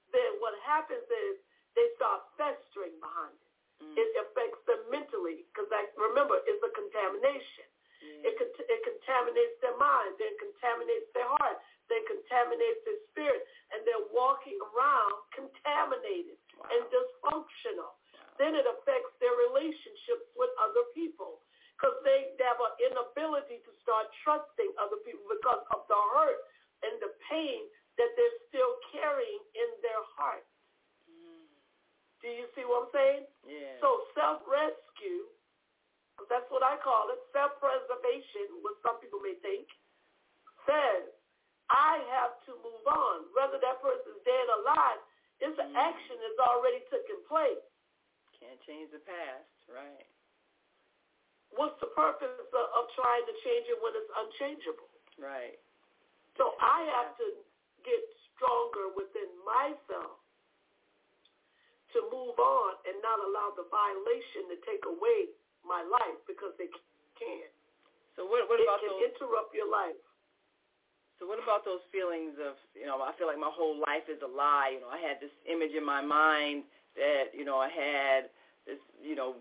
then 0.09 0.41
what 0.41 0.57
happens 0.65 1.05
is 1.05 1.37
they 1.77 1.85
start 2.01 2.25
festering 2.39 2.97
behind 2.97 3.37
it. 3.37 3.48
Mm. 3.79 3.95
It 3.95 4.09
affects 4.19 4.61
them 4.67 4.81
mentally 4.91 5.47
because 5.49 5.71
remember, 5.95 6.43
it's 6.43 6.61
a 6.63 6.71
contamination. 6.75 7.67
Mm. 7.99 8.27
It, 8.27 8.35
it 8.39 8.81
contaminates 8.83 9.57
their 9.59 9.75
mind, 9.75 10.15
then 10.19 10.35
contaminates 10.39 11.09
their 11.15 11.27
heart, 11.39 11.59
then 11.91 12.03
contaminates 12.07 12.79
their 12.87 12.99
spirit, 13.11 13.43
and 13.75 13.83
they're 13.83 14.07
walking 14.11 14.55
around 14.71 15.15
contaminated 15.35 16.39
wow. 16.55 16.71
and 16.71 16.81
dysfunctional. 16.91 17.91
Wow. 17.91 18.39
Then 18.39 18.51
it 18.55 18.67
affects 18.67 19.11
their 19.19 19.35
relationships 19.51 20.27
with 20.39 20.51
other 20.59 20.87
people 20.95 21.43
because 21.79 21.95
they 22.03 22.35
have 22.43 22.59
an 22.59 22.75
inability 22.83 23.63
to 23.63 23.71
start 23.79 24.11
trusting 24.23 24.71
other 24.75 24.99
people 25.07 25.23
because 25.31 25.63
of 25.71 25.87
the 25.87 25.99
hurt 26.15 26.39
and 26.83 26.99
the 26.99 27.11
pain 27.31 27.67
that 27.95 28.11
they're 28.15 28.39
still 28.51 28.73
carrying 28.91 29.43
in 29.55 29.69
their 29.83 30.03
heart. 30.15 30.43
Do 32.19 32.27
you 32.27 32.47
see 32.51 32.67
what 32.67 32.87
I'm 32.87 32.91
saying? 32.91 33.23
Yeah. 33.47 33.79
So 33.79 34.11
self-rescue, 34.11 35.23
that's 36.27 36.47
what 36.51 36.63
I 36.67 36.75
call 36.83 37.07
it, 37.15 37.19
self-preservation, 37.31 38.59
what 38.59 38.75
some 38.83 38.99
people 38.99 39.23
may 39.23 39.39
think, 39.39 39.71
says, 40.67 41.07
I 41.71 42.01
have 42.19 42.35
to 42.49 42.59
move 42.59 42.83
on. 42.89 43.29
Whether 43.31 43.61
that 43.61 43.79
person's 43.79 44.19
dead 44.27 44.45
or 44.51 44.59
alive, 44.67 44.99
this 45.39 45.55
mm. 45.55 45.71
action 45.79 46.17
has 46.19 46.37
already 46.43 46.83
taken 46.91 47.23
place. 47.29 47.63
Can't 48.35 48.59
change 48.67 48.91
the 48.91 48.99
past, 49.03 49.47
right. 49.71 50.07
What's 51.55 51.79
the 51.81 51.89
purpose 51.97 52.35
of, 52.53 52.65
of 52.77 52.85
trying 52.93 53.25
to 53.25 53.35
change 53.41 53.65
it 53.71 53.79
when 53.81 53.95
it's 53.97 54.11
unchangeable? 54.13 54.91
Right. 55.17 55.57
So 56.37 56.55
I 56.61 56.85
have 56.99 57.17
to 57.19 57.27
get 57.81 57.99
stronger 58.31 58.93
within 58.93 59.27
myself 59.43 60.18
to 61.95 61.99
move 62.13 62.37
on 62.37 62.71
and 62.85 62.97
not 63.01 63.17
allow 63.21 63.53
the 63.57 63.65
violation 63.69 64.49
to 64.53 64.57
take 64.65 64.83
away 64.85 65.33
my 65.65 65.81
life 65.85 66.19
because 66.29 66.53
they 66.57 66.69
can. 67.17 67.47
So 68.15 68.27
what, 68.27 68.47
what 68.51 68.59
about 68.61 68.83
it 68.83 68.89
can 68.89 68.95
those, 68.99 69.09
interrupt 69.15 69.51
your 69.55 69.69
life. 69.69 69.97
So 71.19 71.27
what 71.27 71.41
about 71.41 71.67
those 71.67 71.83
feelings 71.91 72.39
of, 72.39 72.55
you 72.75 72.87
know, 72.87 72.99
I 73.03 73.11
feel 73.19 73.27
like 73.27 73.39
my 73.39 73.51
whole 73.51 73.75
life 73.75 74.07
is 74.07 74.23
a 74.23 74.31
lie. 74.31 74.75
You 74.75 74.83
know, 74.83 74.91
I 74.91 74.99
had 74.99 75.19
this 75.19 75.33
image 75.47 75.75
in 75.75 75.83
my 75.83 75.99
mind 75.99 76.63
that, 76.95 77.35
you 77.35 77.43
know, 77.43 77.59
I 77.59 77.67
had 77.67 78.31
this, 78.63 78.79
you 79.03 79.15
know, 79.19 79.35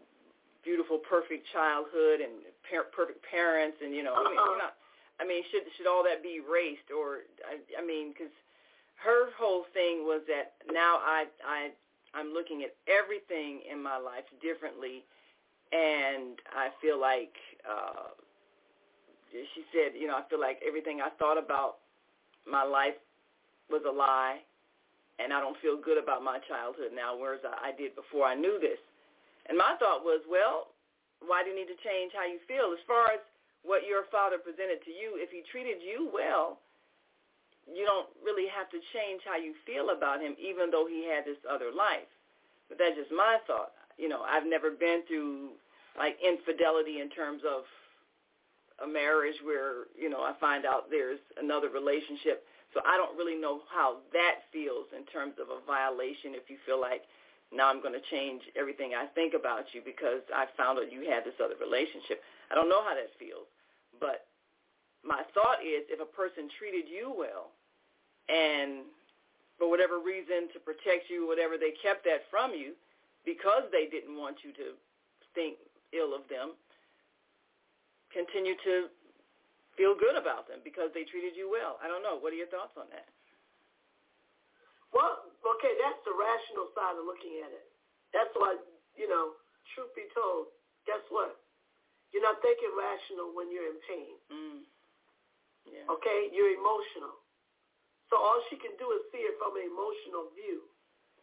beautiful, 0.67 0.99
perfect 0.99 1.47
childhood 1.55 2.19
and 2.21 2.43
per- 2.67 2.91
perfect 2.91 3.23
parents 3.23 3.79
and, 3.79 3.95
you 3.95 4.03
know, 4.03 4.15
uh-uh. 4.15 4.27
I 4.27 4.31
mean, 4.31 4.39
uh-huh. 4.39 4.53
you 4.53 4.59
know, 4.59 4.73
I 5.19 5.27
mean, 5.27 5.43
should 5.51 5.67
should 5.75 5.91
all 5.91 6.07
that 6.07 6.23
be 6.23 6.39
erased, 6.39 6.95
or 6.95 7.27
I, 7.43 7.59
I 7.75 7.83
mean, 7.83 8.15
because 8.15 8.31
her 9.03 9.35
whole 9.35 9.67
thing 9.75 10.07
was 10.07 10.23
that 10.31 10.55
now 10.71 11.03
I 11.03 11.27
I 11.43 11.75
I'm 12.15 12.33
looking 12.33 12.63
at 12.63 12.75
everything 12.89 13.61
in 13.71 13.83
my 13.83 13.99
life 13.99 14.25
differently, 14.41 15.05
and 15.73 16.41
I 16.53 16.73
feel 16.81 17.01
like 17.01 17.35
uh, 17.69 18.17
she 19.33 19.63
said, 19.73 19.93
you 19.99 20.09
know, 20.09 20.17
I 20.17 20.25
feel 20.29 20.41
like 20.41 20.61
everything 20.67 21.01
I 21.05 21.11
thought 21.21 21.37
about 21.37 21.85
my 22.49 22.65
life 22.65 22.97
was 23.69 23.85
a 23.85 23.93
lie, 23.93 24.41
and 25.21 25.33
I 25.33 25.41
don't 25.41 25.57
feel 25.61 25.77
good 25.77 26.01
about 26.01 26.25
my 26.25 26.41
childhood 26.49 26.97
now, 26.97 27.13
whereas 27.13 27.45
I, 27.45 27.71
I 27.71 27.71
did 27.77 27.93
before 27.93 28.25
I 28.25 28.35
knew 28.35 28.57
this. 28.57 28.81
And 29.49 29.57
my 29.57 29.77
thought 29.81 30.05
was, 30.05 30.25
well, 30.29 30.73
why 31.25 31.45
do 31.45 31.51
you 31.53 31.57
need 31.57 31.69
to 31.69 31.81
change 31.85 32.13
how 32.17 32.25
you 32.25 32.41
feel? 32.49 32.73
As 32.73 32.81
far 32.89 33.13
as 33.13 33.21
what 33.65 33.85
your 33.85 34.09
father 34.09 34.39
presented 34.41 34.81
to 34.87 34.93
you, 34.93 35.19
if 35.21 35.29
he 35.29 35.43
treated 35.51 35.83
you 35.85 36.09
well, 36.09 36.61
you 37.69 37.85
don't 37.85 38.09
really 38.25 38.49
have 38.49 38.71
to 38.71 38.81
change 38.93 39.23
how 39.25 39.37
you 39.37 39.53
feel 39.67 39.91
about 39.91 40.21
him, 40.21 40.37
even 40.41 40.71
though 40.71 40.87
he 40.89 41.05
had 41.05 41.25
this 41.25 41.41
other 41.45 41.69
life. 41.75 42.09
But 42.69 42.79
that's 42.79 42.97
just 42.97 43.13
my 43.13 43.39
thought. 43.47 43.73
You 43.97 44.09
know, 44.09 44.23
I've 44.23 44.47
never 44.47 44.71
been 44.71 45.03
through 45.09 45.57
like 45.97 46.17
infidelity 46.23 47.01
in 47.01 47.11
terms 47.11 47.43
of 47.43 47.65
a 48.79 48.87
marriage 48.87 49.35
where 49.43 49.91
you 49.99 50.09
know 50.09 50.23
I 50.23 50.33
find 50.39 50.65
out 50.65 50.91
there's 50.91 51.21
another 51.41 51.69
relationship. 51.69 52.45
So 52.77 52.85
I 52.85 53.01
don't 53.01 53.17
really 53.17 53.35
know 53.35 53.65
how 53.73 54.05
that 54.13 54.45
feels 54.53 54.93
in 54.93 55.09
terms 55.09 55.41
of 55.41 55.49
a 55.49 55.65
violation. 55.65 56.37
If 56.37 56.53
you 56.53 56.61
feel 56.69 56.79
like 56.79 57.09
now 57.49 57.73
I'm 57.73 57.81
going 57.81 57.97
to 57.97 58.05
change 58.13 58.45
everything 58.61 58.93
I 58.93 59.09
think 59.17 59.33
about 59.33 59.73
you 59.73 59.81
because 59.81 60.21
I 60.29 60.45
found 60.53 60.79
out 60.79 60.93
you 60.93 61.09
had 61.09 61.25
this 61.25 61.41
other 61.41 61.57
relationship. 61.57 62.21
I 62.53 62.55
don't 62.55 62.69
know 62.69 62.85
how 62.85 62.93
that 62.93 63.09
feels, 63.17 63.49
but 63.97 64.29
my 65.01 65.25
thought 65.33 65.65
is 65.65 65.89
if 65.89 65.97
a 65.97 66.13
person 66.13 66.53
treated 66.61 66.93
you 66.93 67.09
well 67.09 67.57
and 68.29 68.85
for 69.59 69.69
whatever 69.69 69.99
reason 69.99 70.47
to 70.55 70.61
protect 70.63 71.11
you, 71.11 71.27
whatever 71.27 71.59
they 71.59 71.75
kept 71.83 72.05
that 72.05 72.29
from 72.31 72.55
you 72.55 72.79
because 73.27 73.67
they 73.75 73.91
didn't 73.91 74.17
want 74.17 74.41
you 74.47 74.55
to 74.55 74.79
think 75.35 75.59
ill 75.93 76.15
of 76.15 76.25
them, 76.31 76.55
continue 78.15 78.55
to 78.65 78.89
feel 79.77 79.93
good 79.99 80.17
about 80.17 80.49
them 80.49 80.65
because 80.65 80.89
they 80.95 81.05
treated 81.05 81.37
you 81.37 81.51
well. 81.51 81.77
I 81.83 81.91
don't 81.91 82.01
know. 82.01 82.17
What 82.17 82.33
are 82.33 82.41
your 82.41 82.49
thoughts 82.49 82.75
on 82.79 82.89
that? 82.95 83.07
Well, 84.95 85.29
okay, 85.59 85.77
that's 85.77 86.01
the 86.09 86.17
rational 86.17 86.73
side 86.73 86.97
of 86.97 87.05
looking 87.05 87.45
at 87.45 87.53
it. 87.53 87.69
That's 88.17 88.33
why, 88.33 88.57
you 88.97 89.05
know, 89.05 89.37
truth 89.77 89.93
be 89.93 90.09
told, 90.17 90.49
guess 90.89 91.05
what? 91.13 91.37
You're 92.11 92.25
not 92.25 92.41
thinking 92.41 92.73
rational 92.73 93.37
when 93.37 93.53
you're 93.53 93.69
in 93.69 93.79
pain. 93.85 94.17
Mm. 94.33 94.61
Yeah. 95.69 95.85
Okay? 95.93 96.33
You're 96.33 96.57
emotional. 96.57 97.21
So 98.09 98.17
all 98.17 98.41
she 98.49 98.57
can 98.57 98.73
do 98.81 98.89
is 98.97 99.05
see 99.13 99.21
it 99.25 99.37
from 99.37 99.57
an 99.57 99.69
emotional 99.69 100.33
view. 100.33 100.65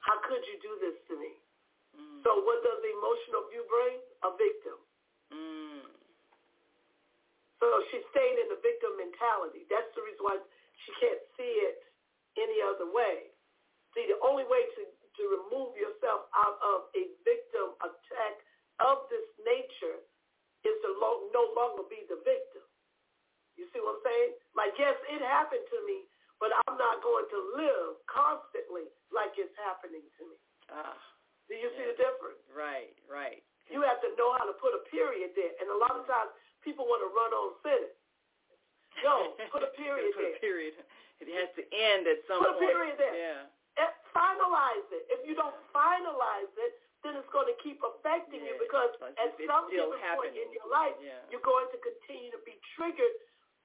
How 0.05 0.21
could 0.21 0.41
you 0.45 0.57
do 0.61 0.77
this 0.81 0.97
to 1.09 1.13
me? 1.17 1.33
Mm. 1.97 2.21
So 2.21 2.45
what 2.45 2.61
does 2.61 2.79
the 2.86 2.91
emotional 2.93 3.49
view 3.49 3.65
bring? 3.65 3.97
A 4.21 4.29
victim. 4.38 4.77
Mm. 5.33 5.86
So 7.57 7.65
she's 7.89 8.05
staying 8.13 8.38
in 8.38 8.53
the 8.53 8.61
victim 8.61 8.93
mentality. 9.01 9.65
That's 9.65 9.89
the 9.97 10.05
reason 10.05 10.21
why 10.21 10.38
she 10.86 10.91
can't 11.01 11.23
see 11.33 11.53
it 11.65 11.81
any 12.38 12.61
other 12.61 12.86
way. 12.86 13.33
See, 13.97 14.05
the 14.05 14.19
only 14.21 14.45
way 14.45 14.61
to, 14.75 14.81
to 14.86 15.23
remove 15.41 15.73
yourself 15.79 16.27
out 16.36 16.59
of 16.61 16.91
a 16.93 17.03
victim 17.23 17.73
attack 17.81 18.33
of 18.83 19.07
this 19.07 19.23
nature 19.41 20.03
is 20.67 20.75
to 20.83 20.89
lo- 20.99 21.31
no 21.31 21.49
longer 21.55 21.88
be 21.88 22.03
the 22.11 22.19
victim. 22.27 22.65
You 23.55 23.71
see 23.71 23.79
what 23.79 23.97
I'm 23.97 24.03
saying? 24.03 24.31
Like, 24.51 24.75
yes, 24.75 24.99
it 25.07 25.23
happened 25.23 25.63
to 25.63 25.79
me, 25.88 26.03
but 26.39 26.51
I'm 26.65 26.75
not 26.75 26.99
going 26.99 27.27
to 27.31 27.39
live 27.55 27.91
constantly 28.11 28.91
like 29.11 29.33
it's 29.39 29.55
happening 29.55 30.03
to 30.03 30.21
me. 30.27 30.38
Ah, 30.71 30.97
Do 31.47 31.55
you 31.55 31.71
yeah. 31.71 31.77
see 31.77 31.86
the 31.89 31.97
difference? 31.97 32.41
Right, 32.51 32.95
right. 33.07 33.41
You 33.71 33.81
have 33.81 33.97
to 34.05 34.09
know 34.19 34.36
how 34.38 34.45
to 34.45 34.55
put 34.61 34.77
a 34.77 34.83
period 34.93 35.33
there. 35.33 35.53
And 35.57 35.71
a 35.73 35.77
lot 35.79 35.97
of 35.97 36.05
times 36.05 36.29
people 36.61 36.86
want 36.86 37.01
to 37.01 37.09
run 37.09 37.31
on 37.33 37.47
sentence. 37.65 37.97
No, 39.01 39.33
put 39.53 39.65
a 39.65 39.73
period 39.73 40.13
put 40.13 40.21
there. 40.21 40.38
a 40.38 40.43
period. 40.43 40.73
It 41.23 41.31
has 41.31 41.49
to 41.57 41.63
end 41.71 42.05
at 42.05 42.19
some 42.27 42.43
put 42.43 42.59
point. 42.59 42.61
Put 42.61 42.69
a 42.69 42.77
period 42.77 42.97
there. 42.99 43.15
Yeah. 43.15 43.81
And 43.81 43.91
finalize 44.15 44.88
it. 44.93 45.03
If 45.11 45.27
you 45.27 45.36
don't 45.36 45.55
finalize 45.75 46.51
it, 46.55 46.71
then 47.03 47.13
it's 47.19 47.29
going 47.29 47.45
to 47.45 47.57
keep 47.61 47.77
affecting 47.86 48.41
yeah. 48.41 48.55
you 48.55 48.61
because 48.61 48.91
at 49.01 49.36
some 49.45 49.69
given 49.69 49.93
point 49.93 50.33
in 50.33 50.49
your 50.49 50.65
life, 50.71 50.95
yeah. 50.97 51.21
you're 51.29 51.43
going 51.43 51.69
to 51.69 51.77
continue 51.81 52.33
to 52.33 52.41
be 52.47 52.57
triggered 52.73 53.15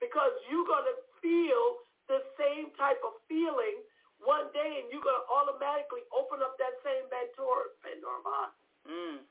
because 0.02 0.32
you're 0.48 0.68
going 0.68 0.84
to 0.84 0.96
feel 1.24 1.88
the 2.10 2.26
same 2.34 2.74
type 2.74 2.98
of 3.06 3.14
feeling 3.30 3.86
one 4.26 4.50
day 4.50 4.82
and 4.82 4.90
you're 4.90 5.00
going 5.00 5.16
to 5.16 5.28
automatically 5.30 6.02
open 6.10 6.42
up 6.42 6.58
that 6.58 6.74
same 6.82 7.06
Pandora, 7.06 7.70
Pandora 7.80 8.20
box. 8.26 8.50
Mm. 8.84 9.22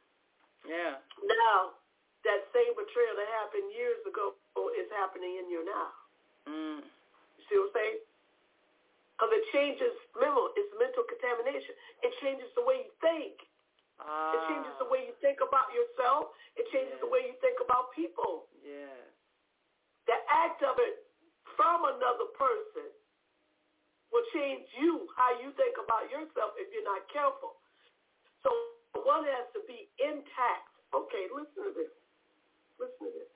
Yeah. 0.64 0.98
Now, 1.20 1.76
that 2.24 2.48
same 2.56 2.72
betrayal 2.74 3.16
that 3.20 3.30
happened 3.44 3.68
years 3.76 4.00
ago 4.08 4.40
is 4.80 4.88
happening 4.96 5.44
in 5.44 5.52
you 5.52 5.62
now. 5.68 5.92
Mm. 6.48 6.80
You 6.82 7.42
see 7.52 7.60
what 7.60 7.76
I'm 7.76 7.76
saying? 7.76 8.00
Because 9.14 9.32
it 9.36 9.46
changes, 9.52 9.94
remember, 10.16 10.48
it's 10.56 10.72
mental 10.80 11.04
contamination. 11.04 11.76
It 12.00 12.16
changes 12.24 12.48
the 12.56 12.64
way 12.64 12.88
you 12.88 12.94
think. 13.04 13.36
Ah. 14.00 14.32
It 14.32 14.42
changes 14.48 14.72
the 14.80 14.88
way 14.88 15.04
you 15.04 15.16
think 15.20 15.44
about 15.44 15.68
yourself. 15.76 16.32
It 16.56 16.64
changes 16.72 16.96
yeah. 16.96 17.04
the 17.04 17.12
way 17.12 17.28
you 17.28 17.36
think 17.44 17.60
about 17.60 17.92
people. 17.92 18.48
Yeah. 18.64 18.96
The 20.08 20.16
act 20.32 20.64
of 20.64 20.80
it 20.80 21.09
from 21.60 21.84
another 21.84 22.32
person 22.39 22.88
will 24.16 24.24
change 24.32 24.64
you, 24.80 25.03
how 25.20 25.36
you 25.43 25.51
think 25.60 25.76
about 25.76 26.07
yourself 26.07 26.55
if 26.55 26.72
you're 26.72 26.88
not 26.88 27.03
careful. 27.12 27.60
So 28.47 28.47
one 29.03 29.28
has 29.28 29.43
to 29.60 29.62
be 29.68 29.91
intact. 29.99 30.72
Okay, 30.95 31.28
listen 31.28 31.68
to 31.68 31.74
this. 31.76 31.91
Listen 32.80 33.12
to 33.12 33.12
this. 33.12 33.32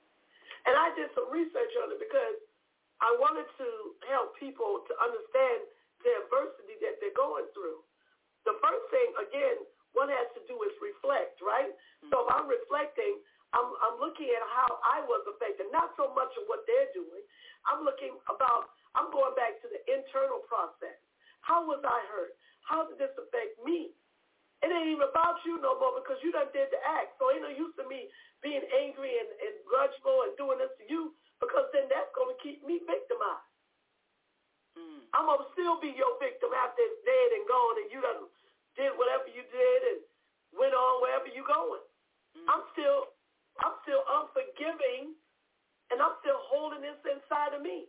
And 0.63 0.80
I 0.80 0.95
did 0.95 1.11
some 1.11 1.28
research 1.28 1.74
on 1.84 1.91
it 1.91 1.99
because 1.99 2.39
I 3.03 3.11
wanted 3.19 3.45
to 3.59 3.67
help 4.07 4.39
people 4.39 4.88
to 4.88 4.93
understand 5.03 5.67
the 6.07 6.24
adversity 6.24 6.80
that 6.80 7.03
they're 7.03 7.19
going 7.19 7.51
through. 7.51 7.84
The 8.47 8.55
first 8.63 8.86
thing, 8.88 9.11
again, 9.19 9.59
one 9.91 10.07
has 10.07 10.32
to 10.39 10.41
do 10.47 10.55
is 10.63 10.71
reflect, 10.80 11.43
right? 11.43 11.76
Mm-hmm. 11.76 12.09
So 12.15 12.24
if 12.24 12.28
I'm 12.32 12.47
reflecting, 12.47 13.19
I'm, 13.51 13.67
I'm 13.84 13.99
looking 13.99 14.32
at 14.32 14.43
how 14.55 14.80
I 14.82 15.03
was 15.03 15.28
affected, 15.28 15.67
not 15.76 15.91
so 15.99 16.15
much 16.15 16.32
of 16.39 16.47
what 16.47 16.63
they're 16.63 16.91
doing. 16.95 17.22
I'm 17.70 17.84
looking 17.88 18.16
about, 18.28 18.76
I'm 18.95 19.09
going 19.11 19.36
back 19.36 19.59
to 19.64 19.68
the 19.72 19.82
internal 19.88 20.43
process. 20.45 20.97
How 21.43 21.64
was 21.64 21.84
I 21.84 21.99
hurt? 22.11 22.36
How 22.64 22.88
did 22.88 22.99
this 22.99 23.11
affect 23.20 23.59
me? 23.64 23.91
It 24.64 24.72
ain't 24.72 24.95
even 24.95 25.03
about 25.11 25.43
you 25.43 25.59
no 25.59 25.76
more 25.76 25.99
because 25.99 26.16
you 26.24 26.32
done 26.32 26.47
did 26.55 26.72
the 26.72 26.80
act. 26.80 27.20
So 27.20 27.28
ain't 27.28 27.43
no 27.43 27.51
use 27.51 27.76
to 27.76 27.84
me 27.84 28.07
being 28.39 28.64
angry 28.80 29.11
and, 29.20 29.30
and 29.43 29.53
grudgeful 29.68 30.24
and 30.24 30.32
doing 30.39 30.55
this 30.55 30.72
to 30.80 30.88
you 30.88 31.11
because 31.43 31.68
then 31.76 31.91
that's 31.91 32.07
going 32.16 32.32
to 32.32 32.39
keep 32.39 32.64
me 32.64 32.80
victimized. 32.88 33.51
Mm. 34.80 35.03
I'm 35.11 35.28
going 35.28 35.43
to 35.43 35.49
still 35.51 35.84
be 35.84 35.91
your 35.91 36.16
victim 36.24 36.55
after 36.55 36.80
it's 36.80 37.03
dead 37.03 37.30
and 37.36 37.43
gone 37.43 37.76
and 37.84 37.89
you 37.91 37.99
done 37.99 38.24
did 38.80 38.95
whatever 38.95 39.28
you 39.28 39.43
did 39.51 39.80
and 39.91 39.99
went 40.55 40.72
on 40.72 41.03
wherever 41.03 41.28
you 41.28 41.43
going. 41.43 41.84
Mm. 42.39 42.47
I'm 42.47 42.64
still 42.72 43.11
I'm 43.61 43.76
still 43.86 44.01
unforgiving 44.07 45.14
and 45.94 46.02
I'm 46.02 46.18
still 46.26 46.41
holding 46.50 46.82
this 46.82 46.98
inside 47.06 47.54
of 47.54 47.62
me. 47.62 47.86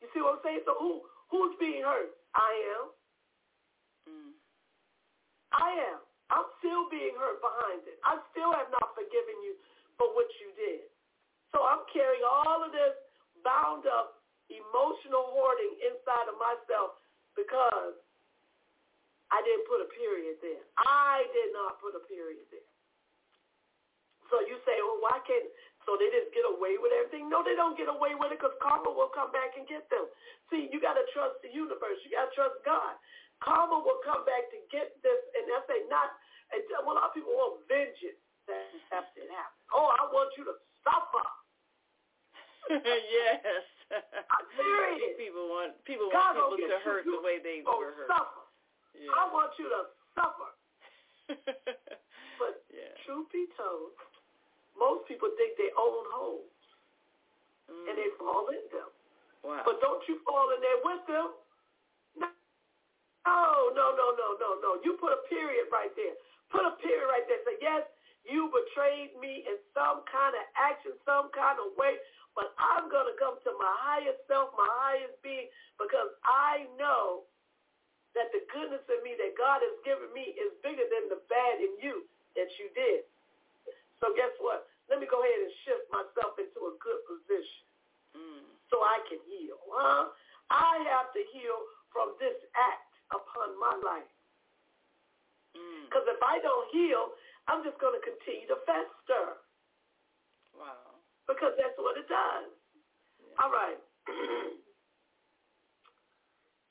You 0.00 0.08
see 0.16 0.24
what 0.24 0.40
I'm 0.40 0.44
saying? 0.44 0.64
So 0.64 0.72
who 0.80 1.04
who's 1.28 1.52
being 1.60 1.84
hurt? 1.84 2.16
I 2.32 2.52
am. 2.80 2.84
Mm. 4.08 4.32
I 5.52 5.68
am. 5.92 6.00
I'm 6.32 6.48
still 6.58 6.88
being 6.88 7.12
hurt 7.20 7.44
behind 7.44 7.84
it. 7.84 8.00
I 8.00 8.16
still 8.32 8.50
have 8.56 8.72
not 8.72 8.96
forgiven 8.96 9.36
you 9.44 9.60
for 10.00 10.08
what 10.16 10.26
you 10.40 10.50
did. 10.56 10.88
So 11.52 11.62
I'm 11.62 11.84
carrying 11.92 12.24
all 12.24 12.64
of 12.64 12.72
this 12.72 12.96
bound 13.44 13.84
up 13.84 14.24
emotional 14.48 15.30
hoarding 15.36 15.76
inside 15.84 16.26
of 16.26 16.40
myself 16.40 16.98
because 17.36 17.94
I 19.30 19.38
didn't 19.44 19.68
put 19.68 19.84
a 19.84 19.88
period 19.94 20.40
there. 20.40 20.64
I 20.80 21.28
did 21.30 21.52
not 21.54 21.78
put 21.78 21.94
a 21.94 22.02
period 22.08 22.44
there. 22.50 22.70
So 24.32 24.40
you 24.42 24.58
say, 24.66 24.80
well, 24.82 24.98
why 25.04 25.20
can't, 25.22 25.46
so 25.84 25.96
they 26.00 26.08
just 26.12 26.32
get 26.32 26.44
away 26.48 26.80
with 26.80 26.92
everything? 26.92 27.28
No, 27.28 27.44
they 27.44 27.56
don't 27.56 27.76
get 27.76 27.88
away 27.88 28.16
with 28.16 28.32
it 28.32 28.40
because 28.40 28.56
karma 28.60 28.88
will 28.90 29.12
come 29.12 29.32
back 29.32 29.56
and 29.56 29.68
get 29.68 29.86
them. 29.88 30.08
See, 30.48 30.68
you 30.72 30.80
got 30.80 30.96
to 30.96 31.04
trust 31.12 31.40
the 31.44 31.52
universe. 31.52 32.00
You 32.04 32.12
got 32.12 32.28
to 32.28 32.34
trust 32.34 32.56
God. 32.64 32.96
Karma 33.44 33.80
will 33.80 34.00
come 34.04 34.24
back 34.24 34.48
to 34.52 34.58
get 34.72 34.96
this, 35.04 35.20
and 35.36 35.44
that's 35.48 35.68
a 35.68 35.78
not, 35.92 36.16
and 36.54 36.62
a 36.64 36.82
lot 36.84 37.10
of 37.10 37.12
people 37.12 37.34
want 37.36 37.60
vengeance. 37.68 38.20
That's 38.48 39.08
it 39.16 39.28
happen. 39.32 39.60
Oh, 39.72 39.88
I 39.88 40.04
want 40.12 40.32
you 40.36 40.44
to 40.44 40.54
suffer. 40.84 41.24
yes. 42.80 43.64
I'm 43.92 44.48
serious. 44.56 45.16
People 45.20 45.48
want 45.48 45.76
people 45.84 46.08
want 46.08 46.36
people 46.36 46.56
to 46.60 46.80
hurt 46.84 47.04
the 47.04 47.20
way 47.20 47.40
they 47.40 47.60
were 47.64 47.92
hurt. 47.92 48.08
Suffer. 48.08 48.44
Yeah. 48.96 49.12
I 49.16 49.22
want 49.32 49.52
you 49.60 49.68
to 49.68 49.80
suffer. 50.16 50.50
but 52.40 52.54
yeah. 52.68 52.92
truth 53.04 53.28
be 53.32 53.48
told, 53.56 53.96
most 54.78 55.06
people 55.06 55.30
dig 55.38 55.54
their 55.56 55.74
own 55.78 56.04
holes, 56.10 56.54
mm. 57.70 57.86
and 57.88 57.94
they 57.94 58.10
fall 58.18 58.50
in 58.50 58.64
them. 58.70 58.90
Wow. 59.44 59.62
But 59.64 59.80
don't 59.80 60.02
you 60.08 60.18
fall 60.24 60.50
in 60.56 60.60
there 60.60 60.80
with 60.82 61.02
them. 61.06 61.28
No, 62.16 63.72
no, 63.72 63.86
no, 63.96 64.06
no, 64.16 64.28
no, 64.36 64.50
no. 64.60 64.70
You 64.84 65.00
put 65.00 65.12
a 65.12 65.20
period 65.32 65.72
right 65.72 65.92
there. 65.96 66.16
Put 66.52 66.64
a 66.64 66.76
period 66.80 67.08
right 67.08 67.24
there. 67.28 67.40
Say, 67.44 67.56
yes, 67.60 67.84
you 68.24 68.48
betrayed 68.48 69.16
me 69.20 69.44
in 69.44 69.56
some 69.76 70.04
kind 70.08 70.32
of 70.32 70.44
action, 70.56 70.96
some 71.04 71.28
kind 71.36 71.60
of 71.60 71.76
way, 71.76 72.00
but 72.32 72.56
I'm 72.56 72.88
going 72.88 73.06
to 73.08 73.16
come 73.20 73.36
to 73.44 73.52
my 73.60 73.74
highest 73.84 74.24
self, 74.26 74.52
my 74.56 74.68
highest 74.80 75.16
being, 75.20 75.48
because 75.76 76.08
I 76.24 76.64
know 76.80 77.28
that 78.16 78.32
the 78.32 78.42
goodness 78.48 78.82
in 78.88 79.00
me 79.04 79.12
that 79.20 79.36
God 79.36 79.60
has 79.60 79.76
given 79.84 80.08
me 80.16 80.34
is 80.38 80.50
bigger 80.64 80.86
than 80.88 81.12
the 81.12 81.20
bad 81.28 81.60
in 81.60 81.72
you 81.82 82.08
that 82.38 82.48
you 82.56 82.72
did. 82.72 83.04
So 84.02 84.10
guess 84.14 84.32
what? 84.42 84.66
Let 84.90 85.00
me 85.00 85.08
go 85.08 85.22
ahead 85.22 85.40
and 85.40 85.52
shift 85.64 85.86
myself 85.88 86.36
into 86.36 86.60
a 86.68 86.74
good 86.82 87.00
position 87.08 87.66
mm. 88.12 88.44
so 88.68 88.84
I 88.84 89.00
can 89.08 89.20
heal. 89.24 89.58
Huh? 89.70 90.12
I 90.52 90.84
have 90.92 91.08
to 91.16 91.22
heal 91.32 91.58
from 91.88 92.14
this 92.20 92.36
act 92.52 92.92
upon 93.14 93.56
my 93.56 93.74
life. 93.80 94.12
Because 95.88 96.04
mm. 96.04 96.14
if 96.14 96.20
I 96.20 96.42
don't 96.42 96.68
heal, 96.74 97.16
I'm 97.48 97.64
just 97.64 97.80
going 97.80 97.96
to 97.96 98.02
continue 98.04 98.48
to 98.52 98.58
fester. 98.68 99.40
Wow. 100.52 101.00
Because 101.24 101.56
that's 101.56 101.76
what 101.80 101.96
it 101.96 102.08
does. 102.08 102.50
Yeah. 103.20 103.40
All 103.40 103.52
right. 103.52 103.80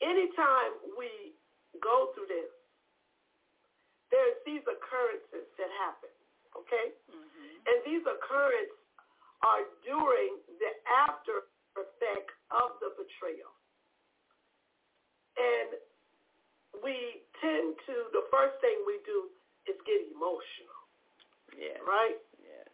Anytime 0.03 0.71
we 0.99 1.33
go 1.79 2.11
through 2.13 2.29
this, 2.29 2.51
there's 4.13 4.37
these 4.45 4.61
occurrences 4.69 5.49
that 5.57 5.71
happen, 5.81 6.12
okay? 6.57 6.93
Mm-hmm. 7.09 7.69
And 7.69 7.77
these 7.87 8.03
occurrences 8.05 8.77
are 9.43 9.63
during 9.83 10.39
the 10.61 10.71
after 11.07 11.49
effect 11.75 12.31
of 12.53 12.77
the 12.79 12.93
betrayal. 12.95 13.51
And 15.35 15.75
we 16.85 17.25
tend 17.41 17.75
to, 17.89 17.95
the 18.13 18.25
first 18.29 18.57
thing 18.61 18.77
we 18.85 19.01
do 19.03 19.29
is 19.65 19.77
get 19.83 19.99
emotional. 20.13 20.79
Yeah. 21.57 21.77
Right? 21.81 22.17
Yes. 22.41 22.69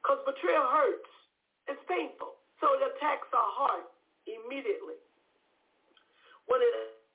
Because 0.00 0.20
betrayal 0.24 0.68
hurts. 0.68 1.10
It's 1.68 1.82
painful. 1.86 2.36
So 2.60 2.74
it 2.78 2.82
attacks 2.82 3.30
our 3.32 3.52
heart 3.54 3.86
immediately. 4.26 4.98
When 6.46 6.62
it 6.62 6.74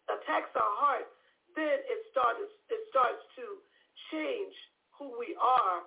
attacks 0.09 0.51
our 0.55 0.75
heart, 0.79 1.07
then 1.55 1.81
it 1.87 1.99
starts, 2.11 2.47
it 2.69 2.81
starts 2.91 3.21
to 3.39 3.45
change 4.11 4.55
who 4.97 5.13
we 5.17 5.37
are 5.37 5.85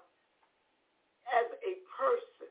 as 1.30 1.48
a 1.62 1.72
person. 1.94 2.50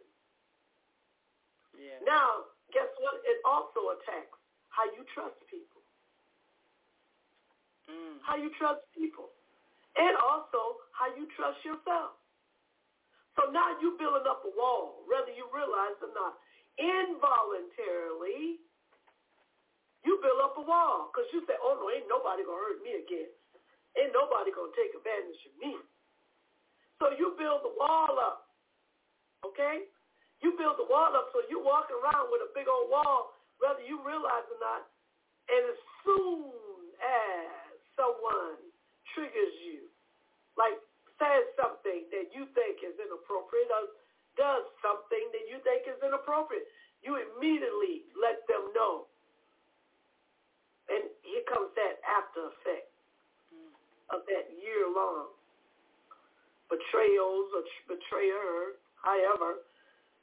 Yeah. 1.75 2.03
Now, 2.05 2.51
guess 2.75 2.91
what? 2.99 3.19
It 3.23 3.39
also 3.47 3.95
attacks 3.95 4.37
how 4.69 4.85
you 4.93 5.03
trust 5.15 5.39
people 5.49 5.79
mm. 7.89 8.21
how 8.21 8.37
you 8.37 8.53
trust 8.61 8.85
people, 8.93 9.33
and 9.97 10.13
also 10.21 10.77
how 10.93 11.09
you 11.17 11.25
trust 11.33 11.57
yourself. 11.65 12.13
So 13.37 13.49
now 13.49 13.73
you're 13.81 13.97
building 13.97 14.29
up 14.29 14.45
a 14.45 14.51
wall, 14.53 15.01
whether 15.09 15.33
you 15.33 15.49
realize 15.49 15.97
or 16.03 16.13
not. 16.13 16.37
Involuntarily, 16.79 18.59
you 20.07 20.15
build 20.23 20.39
up 20.43 20.55
a 20.55 20.63
wall 20.63 21.11
because 21.11 21.27
you 21.35 21.43
say, 21.43 21.55
oh, 21.59 21.75
no, 21.75 21.91
ain't 21.91 22.07
nobody 22.07 22.43
going 22.43 22.55
to 22.55 22.65
hurt 22.71 22.79
me 22.83 22.95
again. 23.03 23.31
Ain't 23.99 24.15
nobody 24.15 24.51
going 24.55 24.71
to 24.71 24.77
take 24.79 24.95
advantage 24.95 25.43
of 25.43 25.53
me. 25.59 25.75
So 26.99 27.15
you 27.15 27.31
build 27.39 27.63
the 27.63 27.71
wall 27.79 28.19
up, 28.19 28.51
okay? 29.47 29.87
You 30.43 30.51
build 30.59 30.75
the 30.75 30.87
wall 30.91 31.15
up 31.15 31.31
so 31.31 31.39
you 31.47 31.63
walk 31.63 31.87
around 31.87 32.27
with 32.27 32.43
a 32.43 32.51
big 32.51 32.67
old 32.67 32.91
wall, 32.91 33.31
whether 33.63 33.79
you 33.87 34.03
realize 34.03 34.43
or 34.51 34.59
not, 34.59 34.83
and 35.47 35.63
as 35.71 35.79
soon 36.03 36.51
as 36.99 37.47
someone 37.95 38.59
triggers 39.15 39.55
you, 39.63 39.87
like 40.59 40.75
says 41.15 41.47
something 41.55 42.03
that 42.11 42.35
you 42.35 42.47
think 42.51 42.83
is 42.83 42.95
inappropriate 42.99 43.71
or 43.71 43.95
does 44.35 44.67
something 44.83 45.25
that 45.31 45.47
you 45.47 45.59
think 45.63 45.87
is 45.87 45.99
inappropriate, 46.03 46.67
you 46.99 47.15
immediately 47.15 48.07
let 48.19 48.43
them 48.51 48.75
know. 48.75 49.07
And 50.91 51.07
here 51.23 51.47
comes 51.47 51.71
that 51.79 52.03
after 52.03 52.51
effect 52.51 52.91
mm. 53.55 53.71
of 54.11 54.23
that 54.27 54.51
year-long 54.59 55.31
betrayals 56.89 57.53
or 57.53 57.61
betrayer, 57.85 58.81
however. 59.05 59.61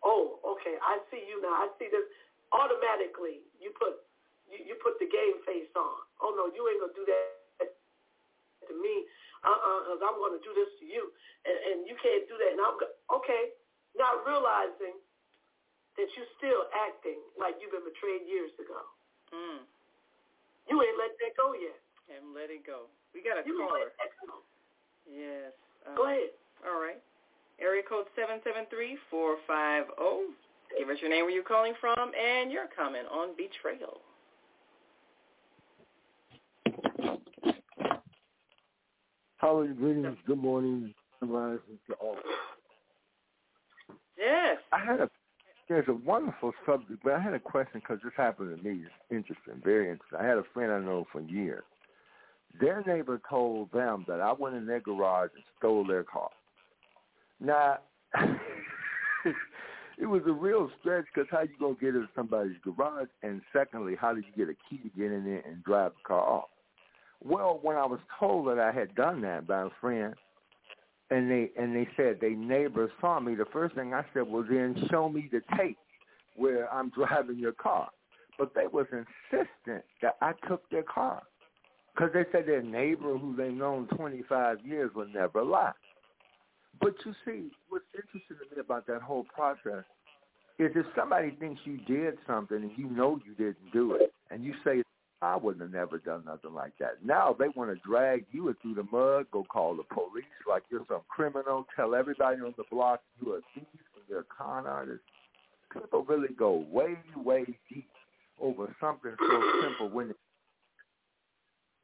Oh, 0.02 0.42
okay, 0.42 0.74
I 0.82 0.98
see 1.14 1.22
you 1.30 1.38
now. 1.38 1.62
I 1.62 1.70
see 1.78 1.86
this. 1.86 2.02
Automatically, 2.50 3.42
you 3.62 3.70
put 3.74 4.02
you, 4.50 4.58
you 4.62 4.74
put 4.82 4.98
the 4.98 5.06
game 5.06 5.38
face 5.46 5.70
on. 5.78 6.02
Oh 6.22 6.34
no, 6.34 6.50
you 6.50 6.66
ain't 6.66 6.82
gonna 6.82 6.94
do 6.98 7.06
that 7.06 7.70
to 8.66 8.74
me, 8.74 9.06
uh-uh, 9.46 9.78
because 9.86 10.02
I'm 10.02 10.18
going 10.18 10.34
to 10.34 10.42
do 10.42 10.50
this 10.54 10.70
to 10.82 10.84
you, 10.86 11.10
and, 11.46 11.58
and 11.70 11.78
you 11.86 11.94
can't 12.02 12.26
do 12.26 12.34
that. 12.34 12.50
And 12.50 12.60
I'm 12.62 12.76
go- 12.78 12.98
okay, 13.22 13.54
not 13.94 14.26
realizing 14.26 14.98
that 15.94 16.08
you're 16.18 16.32
still 16.36 16.66
acting 16.74 17.18
like 17.38 17.56
you've 17.62 17.72
been 17.72 17.86
betrayed 17.86 18.26
years 18.26 18.50
ago. 18.58 18.82
Mm. 19.30 19.62
You 20.66 20.76
ain't 20.82 20.98
let 20.98 21.14
that 21.22 21.32
go 21.38 21.54
yet. 21.54 21.78
Haven't 22.10 22.34
let 22.34 22.50
it 22.50 22.66
go. 22.66 22.90
We 23.14 23.22
got 23.22 23.38
a 23.38 23.46
you 23.46 23.54
caller. 23.54 23.94
Yes. 25.06 25.54
Uh, 25.86 25.94
go 25.94 26.10
ahead. 26.10 26.34
All 26.64 26.80
right. 26.80 27.00
Area 27.61 27.82
code 27.88 28.07
773-450. 28.16 28.96
Give 30.78 30.88
us 30.88 30.96
your 31.00 31.11
name, 31.11 31.24
where 31.24 31.30
you're 31.30 31.42
calling 31.42 31.74
from, 31.80 32.12
and 32.14 32.52
your 32.52 32.66
comment 32.76 33.07
on 33.11 33.30
betrayal. 33.36 34.00
Howard, 39.38 39.76
greetings. 39.78 40.16
Good 40.26 40.38
morning. 40.38 40.92
To 41.20 41.94
all. 42.00 42.16
Yes. 44.18 44.59
I 44.70 44.78
had 44.78 45.00
a 45.00 45.09
there's 45.68 45.88
a 45.88 45.94
wonderful 45.94 46.52
subject, 46.64 47.00
but 47.02 47.14
I 47.14 47.20
had 47.20 47.34
a 47.34 47.40
question 47.40 47.80
because 47.80 47.98
this 48.04 48.12
happened 48.16 48.57
to 48.57 48.62
me. 48.62 48.82
It's 48.84 48.92
interesting, 49.11 49.61
very 49.64 49.90
interesting. 49.90 50.18
I 50.20 50.24
had 50.24 50.38
a 50.38 50.44
friend 50.54 50.70
I 50.70 50.78
know 50.78 51.07
for 51.11 51.20
years. 51.20 51.64
Their 52.61 52.84
neighbor 52.86 53.20
told 53.28 53.72
them 53.72 54.04
that 54.07 54.20
I 54.20 54.32
went 54.32 54.54
in 54.54 54.64
their 54.66 54.80
garage 54.80 55.30
and 55.34 55.42
stole 55.59 55.84
their 55.84 56.04
car. 56.04 56.30
Now, 57.41 57.78
it 59.99 60.07
was 60.07 60.22
a 60.26 60.32
real 60.32 60.70
stretch 60.80 61.05
because 61.14 61.28
how 61.30 61.43
you 61.43 61.51
gonna 61.59 61.74
get 61.80 61.95
in 61.95 62.09
somebody's 62.14 62.57
garage, 62.62 63.09
and 63.22 63.41
secondly, 63.53 63.95
how 63.99 64.14
did 64.14 64.24
you 64.24 64.45
get 64.45 64.53
a 64.53 64.57
key 64.68 64.78
to 64.82 64.97
get 64.97 65.12
in 65.12 65.24
there 65.24 65.43
and 65.47 65.62
drive 65.64 65.93
the 65.93 66.07
car 66.07 66.20
off? 66.20 66.49
Well, 67.22 67.59
when 67.62 67.76
I 67.76 67.87
was 67.87 68.01
told 68.18 68.49
that 68.49 68.59
I 68.59 68.72
had 68.72 68.95
done 68.95 69.20
that 69.22 69.47
by 69.47 69.62
a 69.62 69.70
friend, 69.80 70.14
and 71.11 71.30
they 71.30 71.51
and 71.57 71.74
they 71.74 71.89
said 71.97 72.18
they 72.20 72.30
neighbors 72.30 72.91
saw 73.01 73.20
me, 73.20 73.34
the 73.34 73.45
first 73.47 73.74
thing 73.74 73.95
I 73.95 74.05
said 74.12 74.24
was, 74.24 74.47
"Then 74.51 74.76
show 74.91 75.09
me 75.09 75.28
the 75.30 75.43
tape 75.57 75.78
where 76.34 76.72
I'm 76.72 76.91
driving 76.97 77.39
your 77.39 77.53
car." 77.53 77.89
But 78.39 78.55
they 78.55 78.66
was 78.66 78.87
insistent 78.93 79.84
that 80.03 80.16
I 80.20 80.32
took 80.47 80.68
their 80.68 80.82
car 80.82 81.22
because 81.95 82.12
they 82.12 82.24
said 82.30 82.47
their 82.47 82.62
neighbor, 82.62 83.16
who 83.16 83.34
they've 83.34 83.51
known 83.51 83.87
25 83.89 84.59
years, 84.66 84.91
would 84.95 85.14
never 85.14 85.43
lie. 85.43 85.72
But 86.80 86.94
you 87.04 87.14
see, 87.24 87.50
what's 87.68 87.84
interesting 87.94 88.36
to 88.36 88.56
me 88.56 88.60
about 88.60 88.86
that 88.86 89.02
whole 89.02 89.24
process 89.24 89.84
is 90.58 90.70
if 90.74 90.86
somebody 90.96 91.30
thinks 91.38 91.60
you 91.64 91.78
did 91.86 92.14
something 92.26 92.56
and 92.56 92.70
you 92.76 92.88
know 92.88 93.20
you 93.24 93.34
didn't 93.34 93.72
do 93.72 93.94
it, 93.94 94.12
and 94.30 94.42
you 94.42 94.54
say 94.64 94.82
I 95.22 95.36
wouldn't 95.36 95.62
have 95.62 95.72
never 95.72 95.98
done 95.98 96.24
nothing 96.26 96.52
like 96.52 96.72
that. 96.78 97.04
Now 97.04 97.34
they 97.38 97.48
want 97.54 97.70
to 97.70 97.88
drag 97.88 98.26
you 98.32 98.54
through 98.60 98.74
the 98.74 98.86
mud, 98.92 99.26
go 99.32 99.44
call 99.44 99.76
the 99.76 99.82
police 99.84 100.24
like 100.48 100.62
you're 100.70 100.84
some 100.88 101.00
criminal, 101.08 101.66
tell 101.74 101.94
everybody 101.94 102.40
on 102.40 102.54
the 102.56 102.64
block 102.70 103.00
you're 103.24 103.38
a 103.38 103.40
thief 103.54 103.64
and 103.72 104.04
you're 104.08 104.20
a 104.20 104.24
con 104.24 104.66
artist. 104.66 105.00
People 105.72 106.04
really 106.04 106.34
go 106.38 106.64
way, 106.70 106.96
way 107.16 107.44
deep 107.72 107.88
over 108.40 108.74
something 108.80 109.12
so 109.18 109.42
simple 109.62 109.88
when 109.88 110.14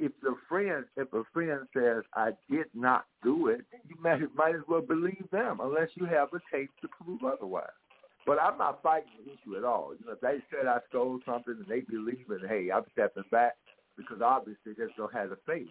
if 0.02 0.12
the 0.20 0.34
friend 0.48 0.84
if 0.96 1.12
a 1.12 1.22
friend 1.32 1.60
says 1.72 2.02
I 2.14 2.30
did 2.50 2.66
not 2.74 3.04
do 3.22 3.46
it, 3.46 3.60
you 3.88 3.96
might 4.02 4.20
might 4.34 4.56
as 4.56 4.62
well 4.68 4.82
believe 4.82 5.26
them 5.30 5.60
unless 5.62 5.90
you 5.94 6.06
have 6.06 6.28
a 6.34 6.40
tape 6.54 6.70
to 6.82 6.88
prove 6.88 7.20
otherwise. 7.24 7.78
But 8.26 8.38
I'm 8.40 8.58
not 8.58 8.82
fighting 8.82 9.10
the 9.24 9.32
issue 9.32 9.56
at 9.56 9.64
all. 9.64 9.94
You 9.98 10.06
know, 10.06 10.12
if 10.12 10.20
they 10.20 10.38
said 10.50 10.66
I 10.66 10.78
stole 10.88 11.20
something 11.24 11.54
and 11.56 11.66
they 11.68 11.80
believe 11.80 12.26
it, 12.30 12.48
hey, 12.48 12.70
I'm 12.74 12.84
stepping 12.92 13.24
back 13.30 13.54
because 13.96 14.20
obviously 14.22 14.72
they 14.76 14.84
don't 14.96 15.14
have 15.14 15.30
the 15.30 15.38
faith. 15.46 15.68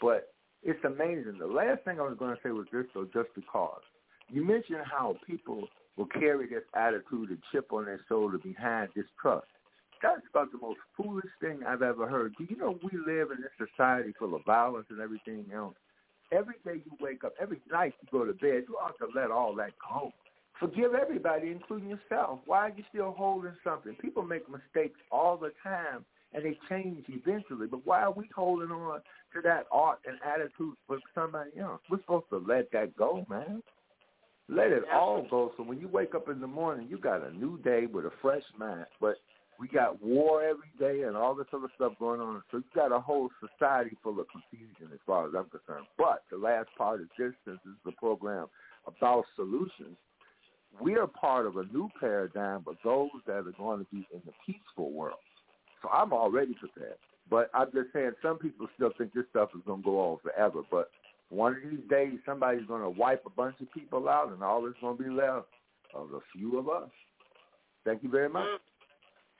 But 0.00 0.32
it's 0.62 0.84
amazing. 0.84 1.38
The 1.38 1.46
last 1.46 1.82
thing 1.84 1.98
I 1.98 2.02
was 2.02 2.16
going 2.18 2.34
to 2.34 2.42
say 2.42 2.50
was 2.50 2.66
this, 2.72 2.86
though, 2.94 3.08
just 3.12 3.34
because. 3.34 3.82
You 4.28 4.44
mentioned 4.44 4.78
how 4.84 5.16
people 5.26 5.68
will 5.96 6.06
carry 6.06 6.48
this 6.48 6.64
attitude 6.74 7.30
and 7.30 7.38
chip 7.52 7.72
on 7.72 7.84
their 7.84 8.00
shoulder 8.08 8.38
behind 8.38 8.88
distrust. 8.94 9.46
That's 10.02 10.22
about 10.30 10.50
the 10.50 10.58
most 10.58 10.80
foolish 10.96 11.30
thing 11.40 11.60
I've 11.66 11.82
ever 11.82 12.08
heard. 12.08 12.34
Do 12.36 12.44
you 12.48 12.56
know 12.56 12.78
we 12.82 12.98
live 12.98 13.30
in 13.30 13.38
this 13.40 13.68
society 13.68 14.12
full 14.18 14.34
of 14.34 14.44
violence 14.44 14.86
and 14.90 15.00
everything 15.00 15.46
else? 15.54 15.74
Every 16.32 16.56
day 16.64 16.82
you 16.84 16.92
wake 17.00 17.24
up, 17.24 17.34
every 17.40 17.60
night 17.70 17.94
you 18.02 18.08
go 18.10 18.24
to 18.24 18.32
bed, 18.32 18.64
you 18.68 18.76
ought 18.82 18.98
to 18.98 19.06
let 19.14 19.30
all 19.30 19.54
that 19.56 19.72
go. 19.88 20.12
Forgive 20.58 20.94
everybody, 20.94 21.50
including 21.50 21.90
yourself. 21.90 22.40
Why 22.46 22.68
are 22.68 22.72
you 22.76 22.84
still 22.88 23.14
holding 23.16 23.52
something? 23.62 23.94
People 24.00 24.22
make 24.22 24.42
mistakes 24.48 24.98
all 25.10 25.36
the 25.36 25.52
time, 25.62 26.04
and 26.32 26.44
they 26.44 26.58
change 26.68 27.04
eventually. 27.08 27.66
But 27.66 27.84
why 27.84 28.02
are 28.02 28.12
we 28.12 28.28
holding 28.34 28.70
on 28.70 29.00
to 29.34 29.40
that 29.42 29.66
art 29.70 29.98
and 30.06 30.18
attitude 30.24 30.74
for 30.86 30.98
somebody 31.14 31.50
else? 31.60 31.80
We're 31.90 31.98
supposed 31.98 32.30
to 32.30 32.38
let 32.38 32.72
that 32.72 32.96
go, 32.96 33.26
man. 33.28 33.62
Let 34.48 34.70
it 34.72 34.84
all 34.92 35.26
go. 35.28 35.52
So 35.56 35.62
when 35.62 35.80
you 35.80 35.88
wake 35.88 36.14
up 36.14 36.28
in 36.28 36.40
the 36.40 36.46
morning, 36.46 36.86
you 36.88 36.98
got 36.98 37.26
a 37.26 37.32
new 37.32 37.58
day 37.58 37.86
with 37.86 38.04
a 38.04 38.12
fresh 38.20 38.42
mind. 38.58 38.86
But 39.00 39.16
we 39.62 39.68
got 39.68 40.02
war 40.02 40.42
every 40.42 40.72
day 40.76 41.06
and 41.06 41.16
all 41.16 41.36
this 41.36 41.46
other 41.52 41.68
stuff 41.76 41.92
going 42.00 42.20
on. 42.20 42.42
So 42.50 42.56
you 42.56 42.64
got 42.74 42.90
a 42.90 42.98
whole 42.98 43.30
society 43.38 43.96
full 44.02 44.18
of 44.18 44.26
confusion 44.28 44.88
as 44.92 44.98
far 45.06 45.28
as 45.28 45.34
I'm 45.38 45.44
concerned. 45.44 45.86
But 45.96 46.24
the 46.32 46.36
last 46.36 46.68
part 46.76 47.00
is 47.00 47.06
this, 47.16 47.32
is 47.46 47.58
a 47.86 47.92
program 47.92 48.48
about 48.88 49.24
solutions, 49.36 49.96
we 50.80 50.96
are 50.96 51.06
part 51.06 51.46
of 51.46 51.58
a 51.58 51.64
new 51.66 51.88
paradigm, 52.00 52.62
but 52.66 52.74
those 52.82 53.10
that 53.28 53.46
are 53.46 53.54
going 53.56 53.78
to 53.78 53.86
be 53.92 54.04
in 54.12 54.20
the 54.26 54.32
peaceful 54.44 54.90
world. 54.90 55.20
So 55.80 55.88
I'm 55.90 56.12
already 56.12 56.54
prepared. 56.54 56.96
But 57.30 57.48
I'm 57.54 57.70
just 57.72 57.92
saying 57.92 58.12
some 58.20 58.38
people 58.38 58.66
still 58.74 58.90
think 58.98 59.14
this 59.14 59.26
stuff 59.30 59.50
is 59.54 59.62
going 59.64 59.82
to 59.82 59.84
go 59.84 60.00
on 60.00 60.18
forever. 60.24 60.62
But 60.72 60.90
one 61.28 61.52
of 61.52 61.70
these 61.70 61.88
days, 61.88 62.14
somebody's 62.26 62.66
going 62.66 62.82
to 62.82 62.90
wipe 62.90 63.22
a 63.26 63.30
bunch 63.30 63.54
of 63.60 63.72
people 63.72 64.08
out, 64.08 64.32
and 64.32 64.42
all 64.42 64.62
that's 64.62 64.74
going 64.80 64.96
to 64.96 65.02
be 65.04 65.10
left 65.10 65.46
of 65.94 66.12
a 66.14 66.20
few 66.36 66.58
of 66.58 66.68
us. 66.68 66.90
Thank 67.84 68.02
you 68.02 68.08
very 68.08 68.28
much. 68.28 68.48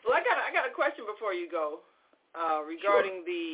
Well, 0.04 0.14
I 0.18 0.22
got 0.22 0.38
a, 0.38 0.44
I 0.46 0.50
got 0.50 0.66
a 0.66 0.74
question 0.74 1.06
before 1.06 1.34
you 1.34 1.46
go 1.50 1.80
uh, 2.34 2.62
regarding 2.66 3.22
sure. 3.22 3.30
the 3.30 3.46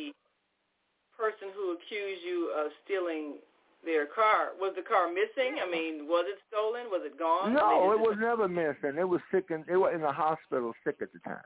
person 1.13 1.53
who 1.53 1.77
accused 1.77 2.23
you 2.25 2.51
of 2.57 2.71
stealing 2.85 3.37
their 3.85 4.07
car. 4.07 4.55
Was 4.59 4.73
the 4.75 4.81
car 4.81 5.07
missing? 5.07 5.59
I 5.61 5.69
mean, 5.69 6.07
was 6.07 6.25
it 6.27 6.39
stolen? 6.49 6.87
Was 6.89 7.03
it 7.05 7.19
gone? 7.19 7.53
No, 7.53 7.91
it 7.91 7.99
was 7.99 8.17
never 8.19 8.47
missing. 8.47 8.97
It 8.97 9.07
was 9.07 9.21
sick 9.31 9.51
and 9.51 9.63
they 9.67 9.75
were 9.75 9.93
in 9.93 10.01
the 10.01 10.11
hospital 10.11 10.73
sick 10.83 10.97
at 11.01 11.13
the 11.13 11.19
time. 11.19 11.45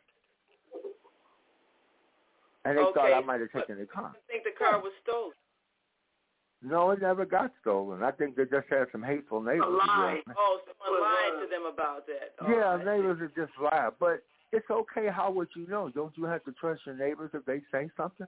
And 2.65 2.77
they 2.77 2.81
okay. 2.81 2.93
thought 2.95 3.13
I 3.13 3.21
might 3.21 3.41
have 3.41 3.51
taken 3.51 3.77
the 3.77 3.85
car. 3.85 4.15
I 4.15 4.31
think 4.31 4.45
the 4.45 4.55
car 4.57 4.79
was 4.79 4.93
stolen. 5.03 5.35
No, 6.63 6.91
it 6.91 7.01
never 7.01 7.25
got 7.25 7.51
stolen. 7.59 8.03
I 8.03 8.11
think 8.11 8.37
they 8.37 8.45
just 8.45 8.67
had 8.69 8.87
some 8.91 9.03
hateful 9.03 9.41
neighbors. 9.41 9.67
A 9.67 9.69
lie. 9.69 10.21
Oh, 10.37 10.59
someone 10.63 11.01
lied 11.01 11.43
to 11.43 11.49
them 11.51 11.67
about 11.67 12.07
that. 12.07 12.39
Oh, 12.39 12.47
yeah, 12.47 12.77
neighbors 12.79 13.19
are 13.19 13.33
just 13.35 13.51
lie. 13.61 13.89
But 13.99 14.23
it's 14.53 14.69
okay. 14.69 15.07
How 15.09 15.31
would 15.31 15.49
you 15.55 15.67
know? 15.67 15.89
Don't 15.89 16.15
you 16.15 16.25
have 16.25 16.43
to 16.45 16.51
trust 16.53 16.81
your 16.85 16.95
neighbors 16.95 17.31
if 17.33 17.43
they 17.45 17.61
say 17.71 17.89
something? 17.97 18.27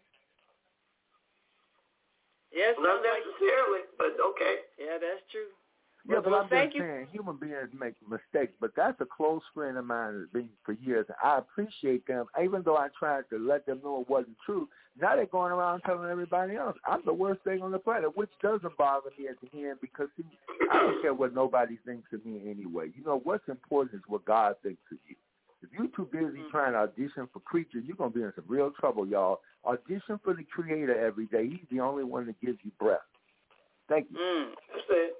Yes, 2.51 2.75
not 2.79 3.01
necessarily, 3.03 3.83
but 3.97 4.17
okay. 4.31 4.55
Yeah, 4.79 4.97
that's 4.99 5.21
true. 5.31 5.51
Yeah, 6.07 6.15
well, 6.15 6.21
but 6.23 6.31
well, 6.31 6.41
I'm 6.41 6.49
thank 6.49 6.71
just 6.71 6.75
you. 6.77 6.81
saying, 6.81 7.07
human 7.11 7.37
beings 7.37 7.69
make 7.77 7.95
mistakes. 8.07 8.53
But 8.61 8.71
that's 8.77 8.99
a 9.01 9.05
close 9.05 9.41
friend 9.53 9.77
of 9.77 9.85
mine 9.85 10.19
that's 10.19 10.31
been 10.31 10.49
for 10.63 10.73
years. 10.73 11.05
I 11.23 11.39
appreciate 11.39 12.07
them, 12.07 12.25
even 12.41 12.61
though 12.63 12.77
I 12.77 12.87
tried 12.97 13.23
to 13.31 13.39
let 13.39 13.65
them 13.65 13.81
know 13.83 14.01
it 14.01 14.09
wasn't 14.09 14.37
true. 14.45 14.69
Now 14.99 15.15
they're 15.15 15.25
going 15.25 15.51
around 15.51 15.81
telling 15.81 16.09
everybody 16.09 16.55
else 16.55 16.77
I'm 16.87 17.01
the 17.05 17.13
worst 17.13 17.43
thing 17.43 17.61
on 17.61 17.71
the 17.71 17.79
planet, 17.79 18.15
which 18.15 18.29
doesn't 18.41 18.77
bother 18.77 19.09
me 19.19 19.27
at 19.27 19.35
the 19.41 19.67
end 19.67 19.79
because 19.81 20.07
see, 20.15 20.23
I 20.71 20.79
don't 20.79 21.01
care 21.01 21.13
what 21.13 21.33
nobody 21.33 21.77
thinks 21.85 22.07
of 22.13 22.25
me 22.25 22.49
anyway. 22.49 22.91
You 22.95 23.03
know 23.03 23.19
what's 23.23 23.47
important 23.49 23.95
is 23.95 24.03
what 24.07 24.23
God 24.23 24.55
thinks 24.63 24.81
of 24.91 24.99
you. 25.07 25.15
If 25.65 25.77
you're 25.77 25.87
too 25.95 26.07
busy 26.11 26.39
Mm-hmm. 26.39 26.49
trying 26.51 26.73
to 26.73 26.79
audition 26.79 27.27
for 27.33 27.39
creatures, 27.41 27.83
you're 27.85 27.95
gonna 27.97 28.11
be 28.11 28.21
in 28.21 28.31
some 28.35 28.45
real 28.47 28.71
trouble, 28.79 29.07
y'all. 29.07 29.41
Audition 29.65 30.19
for 30.23 30.33
the 30.33 30.43
Creator 30.43 30.97
every 30.97 31.25
day. 31.27 31.47
He's 31.49 31.67
the 31.71 31.79
only 31.79 32.03
one 32.03 32.25
that 32.27 32.39
gives 32.41 32.59
you 32.63 32.71
breath. 32.79 32.99
Thank 33.89 34.07
you. 34.11 34.17
Mm. 34.17 34.49
That's 34.71 34.89
it. 34.89 35.13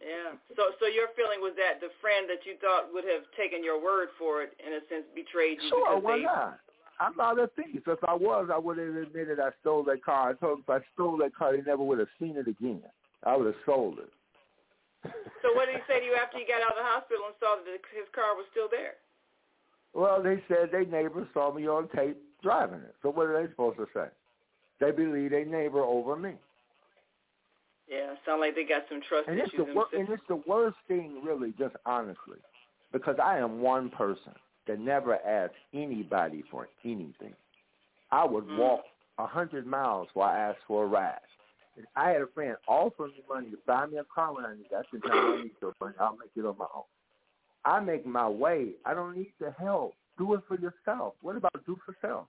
Yeah. 0.00 0.32
So, 0.56 0.72
so 0.80 0.86
your 0.86 1.08
feeling 1.16 1.40
was 1.44 1.52
that 1.60 1.80
the 1.80 1.90
friend 2.00 2.24
that 2.30 2.46
you 2.48 2.56
thought 2.62 2.88
would 2.94 3.04
have 3.04 3.26
taken 3.36 3.62
your 3.62 3.82
word 3.82 4.08
for 4.18 4.42
it, 4.42 4.54
in 4.64 4.72
a 4.72 4.80
sense, 4.88 5.04
betrayed 5.14 5.58
you 5.60 5.68
Sure, 5.68 5.98
why 6.00 6.16
they. 6.18 6.24
not? 6.24 6.58
I'm 7.00 7.16
not 7.16 7.38
a 7.40 7.48
thief. 7.56 7.82
If 7.86 7.98
I 8.06 8.14
was, 8.14 8.48
I 8.52 8.58
would 8.58 8.76
have 8.78 8.94
admitted 8.96 9.40
I 9.40 9.50
stole 9.60 9.82
that 9.84 10.04
car. 10.04 10.30
I 10.30 10.34
told 10.34 10.60
them 10.60 10.64
if 10.68 10.70
I 10.70 10.80
stole 10.94 11.16
that 11.18 11.34
car, 11.34 11.56
they 11.56 11.62
never 11.64 11.82
would 11.82 11.98
have 11.98 12.12
seen 12.20 12.36
it 12.36 12.48
again. 12.48 12.82
I 13.24 13.36
would 13.36 13.46
have 13.46 13.62
sold 13.64 13.98
it. 14.00 14.12
So 15.40 15.52
what 15.56 15.66
did 15.66 15.80
he 15.80 15.82
say 15.88 16.00
to 16.00 16.06
you 16.06 16.14
after 16.20 16.36
you 16.38 16.44
got 16.48 16.60
out 16.60 16.76
of 16.76 16.80
the 16.80 16.84
hospital 16.86 17.24
and 17.28 17.36
saw 17.40 17.56
that 17.56 17.72
his 17.92 18.08
car 18.12 18.36
was 18.36 18.44
still 18.52 18.68
there? 18.68 19.00
Well, 19.92 20.22
they 20.22 20.42
said 20.48 20.70
their 20.70 20.84
neighbor 20.84 21.26
saw 21.34 21.52
me 21.52 21.66
on 21.68 21.88
tape 21.88 22.16
driving 22.42 22.80
it. 22.80 22.94
So 23.02 23.10
what 23.10 23.26
are 23.26 23.42
they 23.42 23.50
supposed 23.50 23.78
to 23.78 23.86
say? 23.94 24.06
They 24.80 24.92
believe 24.92 25.30
their 25.30 25.44
neighbor 25.44 25.80
over 25.82 26.16
me. 26.16 26.34
Yeah, 27.88 28.14
sound 28.24 28.40
like 28.40 28.54
they 28.54 28.64
got 28.64 28.82
some 28.88 29.00
trust 29.08 29.28
And 29.28 29.38
it's 29.38 29.52
issues. 29.52 29.66
the 29.66 29.74
wor- 29.74 29.88
and 29.92 30.08
it's 30.08 30.22
the 30.28 30.36
worst 30.46 30.76
thing, 30.86 31.20
really, 31.24 31.52
just 31.58 31.74
honestly, 31.84 32.38
because 32.92 33.16
I 33.22 33.38
am 33.38 33.60
one 33.60 33.90
person 33.90 34.32
that 34.68 34.78
never 34.78 35.16
asks 35.26 35.56
anybody 35.74 36.42
for 36.50 36.68
anything. 36.84 37.34
I 38.12 38.24
would 38.24 38.44
Mm. 38.46 38.56
walk 38.56 38.84
a 39.18 39.26
hundred 39.26 39.66
miles 39.66 40.06
before 40.08 40.24
I 40.26 40.38
asked 40.50 40.62
for 40.66 40.84
a 40.84 40.86
ride. 40.86 41.18
If 41.76 41.84
I 41.96 42.10
had 42.10 42.22
a 42.22 42.26
friend 42.28 42.56
offer 42.68 43.08
me 43.08 43.22
money 43.28 43.50
to 43.50 43.58
buy 43.66 43.86
me 43.86 43.98
a 43.98 44.04
car 44.04 44.32
when 44.34 44.44
I 44.44 44.54
need 44.54 44.66
that, 44.70 44.86
I 44.86 44.90
said, 44.90 45.00
no, 45.04 45.12
I 45.34 45.42
need 45.42 45.52
your 45.60 45.74
money. 45.80 45.94
I'll 45.98 46.16
make 46.16 46.30
it 46.36 46.44
on 46.44 46.56
my 46.58 46.66
own. 46.74 46.84
I 47.64 47.80
make 47.80 48.06
my 48.06 48.28
way. 48.28 48.72
I 48.84 48.94
don't 48.94 49.16
need 49.16 49.32
the 49.38 49.52
help. 49.58 49.94
Do 50.18 50.34
it 50.34 50.40
for 50.48 50.56
yourself. 50.56 51.14
What 51.22 51.36
about 51.36 51.52
do 51.66 51.76
for 51.84 51.96
self? 52.00 52.26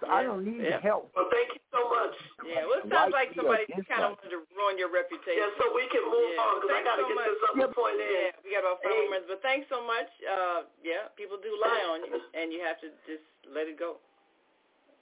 So 0.00 0.06
I 0.06 0.22
don't 0.22 0.44
need 0.46 0.62
Yeah. 0.62 0.78
help. 0.80 1.10
Well, 1.14 1.28
thank 1.30 1.52
you 1.52 1.60
so 1.72 1.88
much. 1.90 2.14
Yeah, 2.46 2.64
well, 2.66 2.78
it 2.78 2.88
sounds 2.88 3.12
like 3.12 3.34
somebody 3.34 3.66
kind 3.90 4.04
of 4.06 4.14
wanted 4.14 4.30
to 4.30 4.46
ruin 4.54 4.78
your 4.78 4.88
reputation. 4.88 5.42
Yeah, 5.42 5.58
so 5.58 5.74
we 5.74 5.88
can 5.90 6.04
move 6.06 6.32
yeah. 6.32 6.42
on 6.46 6.60
because 6.60 6.70
I 6.70 6.80
got 6.86 6.96
to 6.96 7.02
so 7.02 7.08
get 7.08 7.16
much. 7.18 7.28
this 7.28 7.42
other 7.50 7.72
point 7.74 7.98
in. 7.98 8.08
Yeah, 8.08 8.30
we 8.44 8.48
got 8.54 8.62
about 8.62 8.78
five 8.80 8.94
hey. 8.94 9.10
minutes, 9.10 9.26
but 9.28 9.42
thanks 9.42 9.66
so 9.68 9.82
much. 9.82 10.08
Uh, 10.22 10.60
yeah, 10.86 11.10
people 11.18 11.36
do 11.42 11.50
lie 11.58 11.82
on 11.90 12.06
you, 12.06 12.14
and 12.14 12.52
you 12.54 12.62
have 12.62 12.78
to 12.80 12.94
just 13.10 13.26
let 13.50 13.66
it 13.66 13.76
go. 13.76 13.98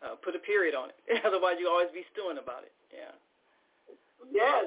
Uh, 0.03 0.16
put 0.20 0.35
a 0.37 0.41
period 0.41 0.74
on 0.74 0.91
it. 0.91 0.99
Otherwise, 1.29 1.57
you 1.61 1.68
always 1.68 1.93
be 1.93 2.05
stewing 2.12 2.39
about 2.41 2.64
it. 2.64 2.72
Yeah. 2.89 3.12
Yes, 4.33 4.66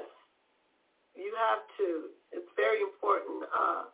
you 1.14 1.34
have 1.36 1.62
to. 1.78 2.14
It's 2.32 2.48
very 2.56 2.80
important 2.80 3.44
uh, 3.50 3.90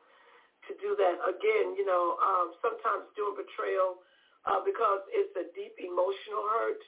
to 0.69 0.73
do 0.83 0.95
that. 0.99 1.17
Again, 1.25 1.75
you 1.79 1.87
know, 1.87 2.19
um, 2.21 2.55
sometimes 2.61 3.07
doing 3.14 3.39
betrayal 3.39 4.03
uh, 4.47 4.62
because 4.62 5.03
it's 5.11 5.35
a 5.39 5.47
deep 5.55 5.75
emotional 5.79 6.47
hurt. 6.47 6.83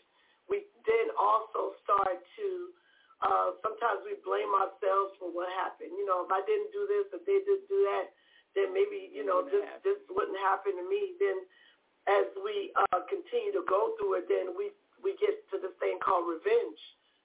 We 0.50 0.64
then 0.86 1.12
also 1.18 1.76
start 1.84 2.18
to 2.18 2.48
uh, 3.18 3.58
sometimes 3.66 4.06
we 4.06 4.14
blame 4.22 4.50
ourselves 4.54 5.18
for 5.18 5.26
what 5.34 5.50
happened. 5.58 5.90
You 5.98 6.06
know, 6.06 6.22
if 6.22 6.30
I 6.30 6.38
didn't 6.46 6.70
do 6.70 6.86
this, 6.86 7.10
if 7.10 7.26
they 7.26 7.42
didn't 7.42 7.66
do 7.66 7.82
that, 7.90 8.14
then 8.54 8.70
maybe 8.70 9.10
you 9.10 9.26
know 9.26 9.42
this 9.42 9.58
happen. 9.58 9.82
this 9.82 9.98
wouldn't 10.06 10.38
happen 10.38 10.78
to 10.78 10.86
me. 10.86 11.18
Then 11.18 11.38
as 12.06 12.30
we 12.38 12.70
uh, 12.78 13.02
continue 13.10 13.50
to 13.58 13.66
go 13.66 13.98
through 13.98 14.22
it, 14.22 14.30
then 14.30 14.54
we 14.54 14.70
we 15.02 15.18
get 15.18 15.34
to 15.50 15.58
this 15.58 15.74
thing 15.82 15.98
called 15.98 16.30
revenge. 16.30 16.78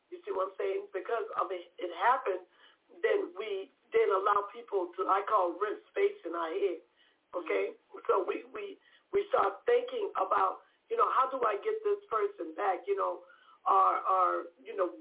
You 0.10 0.18
see 0.26 0.34
what 0.34 0.54
I'm 0.54 0.58
saying? 0.58 0.90
Because 0.94 1.26
of 1.42 1.50
it, 1.50 1.74
it 1.82 1.90
happened, 1.98 2.46
then 3.02 3.34
we 3.34 3.74
then 3.94 4.10
allow 4.10 4.50
people 4.50 4.90
to 4.98 5.06
I 5.06 5.22
call 5.30 5.54
rent 5.62 5.80
space 5.94 6.18
in 6.26 6.34
our 6.34 6.50
head. 6.50 6.82
Okay, 7.38 7.78
mm-hmm. 7.78 8.02
so 8.10 8.26
we 8.26 8.44
we 8.50 8.76
we 9.14 9.22
start 9.30 9.62
thinking 9.70 10.10
about 10.18 10.66
you 10.90 10.98
know 10.98 11.08
how 11.14 11.30
do 11.30 11.38
I 11.46 11.62
get 11.62 11.78
this 11.86 12.02
person 12.10 12.58
back? 12.58 12.84
You 12.90 12.98
know, 12.98 13.22
or 13.70 13.90
or 14.02 14.26
you 14.62 14.74
know, 14.74 14.94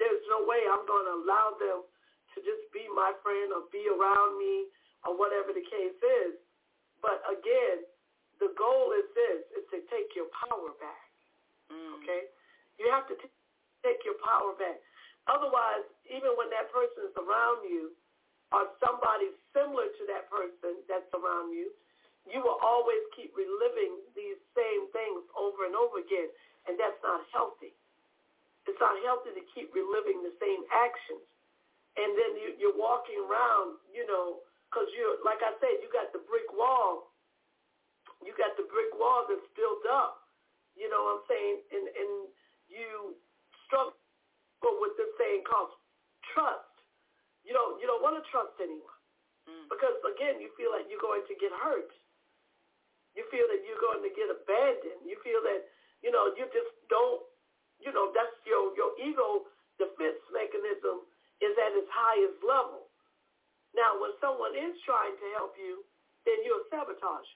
there's 0.00 0.24
no 0.32 0.48
way 0.48 0.64
I'm 0.66 0.88
going 0.88 1.06
to 1.06 1.16
allow 1.24 1.56
them 1.60 1.84
to 1.84 2.36
just 2.42 2.64
be 2.72 2.88
my 2.96 3.12
friend 3.20 3.52
or 3.52 3.68
be 3.70 3.84
around 3.86 4.40
me 4.40 4.72
or 5.06 5.14
whatever 5.14 5.52
the 5.52 5.64
case 5.64 5.96
is. 6.26 6.34
But 7.04 7.20
again, 7.28 7.84
the 8.40 8.50
goal 8.56 8.96
is 8.96 9.06
this: 9.12 9.40
is 9.60 9.64
to 9.72 9.78
take 9.92 10.16
your 10.16 10.32
power 10.32 10.72
back. 10.80 11.08
Mm. 11.68 12.00
Okay, 12.00 12.32
you 12.80 12.88
have 12.88 13.04
to 13.12 13.16
t- 13.20 13.36
take 13.84 14.00
your 14.04 14.16
power 14.24 14.56
back. 14.56 14.80
Otherwise, 15.24 15.88
even 16.12 16.36
when 16.36 16.52
that 16.52 16.68
person 16.68 17.08
is 17.08 17.16
around 17.16 17.64
you, 17.64 17.96
or 18.54 18.70
somebody 18.78 19.34
similar 19.50 19.90
to 19.90 20.02
that 20.14 20.30
person 20.30 20.78
that's 20.86 21.10
around 21.10 21.50
you, 21.50 21.74
you 22.30 22.38
will 22.38 22.56
always 22.62 23.02
keep 23.18 23.34
reliving 23.34 23.98
these 24.14 24.38
same 24.54 24.86
things 24.94 25.26
over 25.34 25.66
and 25.66 25.74
over 25.74 25.98
again, 25.98 26.30
and 26.70 26.78
that's 26.78 26.96
not 27.02 27.26
healthy. 27.34 27.74
It's 28.70 28.78
not 28.78 28.94
healthy 29.02 29.34
to 29.34 29.44
keep 29.52 29.74
reliving 29.74 30.22
the 30.22 30.32
same 30.38 30.62
actions, 30.70 31.26
and 31.98 32.14
then 32.14 32.30
you, 32.38 32.48
you're 32.62 32.78
walking 32.78 33.18
around, 33.26 33.82
you 33.90 34.06
know, 34.06 34.40
because 34.70 34.88
you're 34.96 35.18
like 35.26 35.42
I 35.42 35.52
said, 35.60 35.82
you 35.82 35.90
got 35.92 36.14
the 36.14 36.22
brick 36.24 36.48
wall 36.54 37.10
you 38.24 38.32
got 38.40 38.56
the 38.56 38.64
brick 38.72 38.92
wall 38.96 39.28
that's 39.28 39.44
built 39.52 39.84
up. 39.90 40.24
You 40.74 40.88
know 40.88 41.00
what 41.02 41.14
I'm 41.22 41.24
saying? 41.28 41.56
And 41.76 41.86
and 41.92 42.12
you 42.72 42.88
struggle 43.68 43.94
with 44.80 44.96
this 44.98 45.12
thing 45.20 45.44
called 45.46 45.76
trust. 46.34 46.73
You 47.44 47.52
don't 47.52 47.76
you 47.78 47.86
don't 47.86 48.00
want 48.00 48.16
to 48.16 48.24
trust 48.32 48.56
anyone 48.58 49.00
mm. 49.44 49.68
because 49.68 49.94
again 50.08 50.40
you 50.40 50.48
feel 50.56 50.72
like 50.72 50.88
you're 50.88 51.02
going 51.02 51.24
to 51.28 51.36
get 51.36 51.52
hurt. 51.52 51.92
You 53.14 53.22
feel 53.30 53.46
that 53.46 53.62
you're 53.62 53.78
going 53.78 54.02
to 54.02 54.10
get 54.10 54.26
abandoned. 54.32 55.06
You 55.06 55.14
feel 55.22 55.38
that 55.44 55.68
you 56.00 56.10
know 56.10 56.32
you 56.34 56.48
just 56.50 56.72
don't. 56.88 57.22
You 57.78 57.92
know 57.92 58.10
that's 58.16 58.34
your 58.48 58.72
your 58.74 58.96
ego 58.96 59.46
defense 59.76 60.22
mechanism 60.32 61.04
is 61.42 61.54
at 61.60 61.76
its 61.76 61.90
highest 61.90 62.40
level. 62.40 62.88
Now, 63.74 63.98
when 63.98 64.14
someone 64.22 64.54
is 64.54 64.78
trying 64.86 65.18
to 65.18 65.26
help 65.34 65.58
you, 65.58 65.82
then 66.22 66.38
you'll 66.46 66.62
sabotage. 66.70 67.26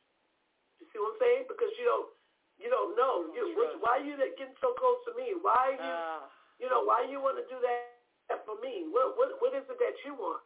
You 0.78 0.86
see 0.94 1.02
what 1.02 1.18
I'm 1.18 1.20
saying? 1.20 1.44
Because 1.50 1.74
you 1.76 1.84
don't 1.84 2.10
you 2.58 2.70
don't 2.70 2.94
know. 2.98 3.30
You, 3.34 3.54
what, 3.54 3.78
why 3.82 4.02
are 4.02 4.06
you 4.06 4.16
getting 4.16 4.56
so 4.62 4.74
close 4.78 4.98
to 5.10 5.12
me? 5.14 5.34
Why 5.38 5.74
are 5.74 5.78
you 5.78 5.94
uh, 5.94 6.22
you 6.62 6.66
know 6.70 6.82
why 6.86 7.06
you 7.06 7.20
want 7.20 7.38
to 7.38 7.46
do 7.46 7.58
that 7.60 7.97
for 8.44 8.60
me? 8.60 8.84
What 8.92 9.16
what 9.16 9.40
what 9.40 9.52
is 9.56 9.64
it 9.64 9.78
that 9.80 9.96
you 10.04 10.12
want? 10.12 10.44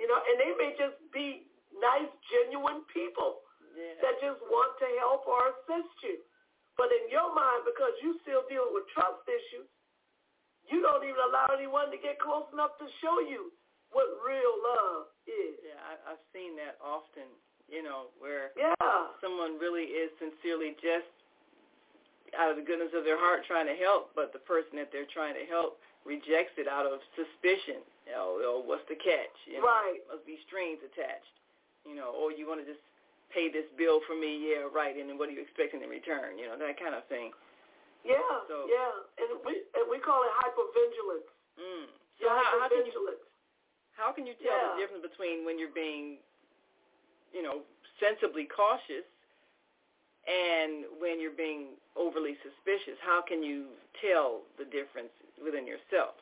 You 0.00 0.08
know, 0.08 0.16
and 0.16 0.36
they 0.40 0.52
may 0.56 0.72
just 0.80 0.96
be 1.12 1.44
nice, 1.76 2.08
genuine 2.32 2.82
people 2.88 3.44
yeah. 3.76 4.00
that 4.00 4.16
just 4.24 4.40
want 4.48 4.72
to 4.80 4.88
help 4.98 5.28
or 5.28 5.52
assist 5.52 5.92
you. 6.02 6.16
But 6.80 6.88
in 6.88 7.12
your 7.12 7.28
mind, 7.36 7.68
because 7.68 7.92
you 8.00 8.16
still 8.24 8.48
dealing 8.48 8.72
with 8.72 8.88
trust 8.96 9.20
issues, 9.28 9.68
you 10.72 10.80
don't 10.80 11.04
even 11.04 11.20
allow 11.28 11.52
anyone 11.52 11.92
to 11.92 12.00
get 12.00 12.16
close 12.16 12.48
enough 12.56 12.80
to 12.80 12.88
show 13.04 13.20
you 13.20 13.52
what 13.92 14.08
real 14.24 14.54
love 14.64 15.12
is. 15.28 15.60
Yeah, 15.60 15.76
I, 15.84 16.16
I've 16.16 16.24
seen 16.32 16.56
that 16.56 16.80
often 16.80 17.28
you 17.72 17.80
know, 17.80 18.12
where 18.20 18.52
yeah. 18.52 18.76
someone 19.24 19.56
really 19.56 19.88
is 19.88 20.12
sincerely 20.20 20.76
just 20.84 21.08
out 22.36 22.52
of 22.52 22.60
the 22.60 22.64
goodness 22.64 22.92
of 22.92 23.08
their 23.08 23.16
heart 23.16 23.48
trying 23.48 23.64
to 23.64 23.76
help, 23.80 24.12
but 24.12 24.32
the 24.36 24.44
person 24.44 24.76
that 24.76 24.92
they're 24.92 25.08
trying 25.08 25.32
to 25.32 25.48
help 25.48 25.80
rejects 26.04 26.58
it 26.58 26.66
out 26.66 26.86
of 26.86 27.00
suspicion. 27.14 27.82
You 28.06 28.12
know, 28.12 28.28
oh, 28.42 28.60
what's 28.64 28.84
the 28.90 28.98
catch? 28.98 29.36
You 29.46 29.62
know, 29.62 29.68
right. 29.68 30.02
Must 30.10 30.26
be 30.26 30.38
strings 30.46 30.82
attached. 30.82 31.36
You 31.86 31.98
know, 31.98 32.14
or 32.14 32.30
you 32.30 32.46
want 32.46 32.62
to 32.62 32.66
just 32.66 32.82
pay 33.30 33.50
this 33.50 33.66
bill 33.74 34.02
for 34.06 34.14
me? 34.14 34.38
Yeah, 34.38 34.70
right. 34.70 34.94
And 34.94 35.10
then 35.10 35.18
what 35.18 35.30
are 35.30 35.34
you 35.34 35.42
expecting 35.42 35.82
in 35.82 35.90
return? 35.90 36.38
You 36.38 36.50
know, 36.50 36.58
that 36.58 36.78
kind 36.78 36.94
of 36.94 37.06
thing. 37.10 37.34
Yeah, 38.02 38.18
so, 38.50 38.66
yeah, 38.66 39.22
and 39.22 39.38
we 39.46 39.62
and 39.78 39.86
we 39.86 40.02
call 40.02 40.26
it 40.26 40.34
hypervigilance. 40.34 41.30
Mm. 41.54 41.86
So 42.18 42.26
how, 42.26 42.66
how 42.66 42.66
can 42.66 42.82
you 42.82 43.14
how 43.94 44.10
can 44.10 44.26
you 44.26 44.34
tell 44.42 44.50
yeah. 44.50 44.74
the 44.74 44.78
difference 44.82 45.06
between 45.06 45.46
when 45.46 45.54
you're 45.54 45.70
being 45.70 46.18
you 47.32 47.42
know, 47.42 47.64
sensibly 47.98 48.44
cautious 48.44 49.08
and 50.28 50.84
when 51.00 51.18
you're 51.20 51.34
being 51.34 51.74
overly 51.96 52.36
suspicious? 52.44 53.00
How 53.00 53.24
can 53.24 53.42
you 53.42 53.72
tell 53.98 54.44
the 54.60 54.68
difference 54.68 55.12
within 55.42 55.66
yourself? 55.66 56.16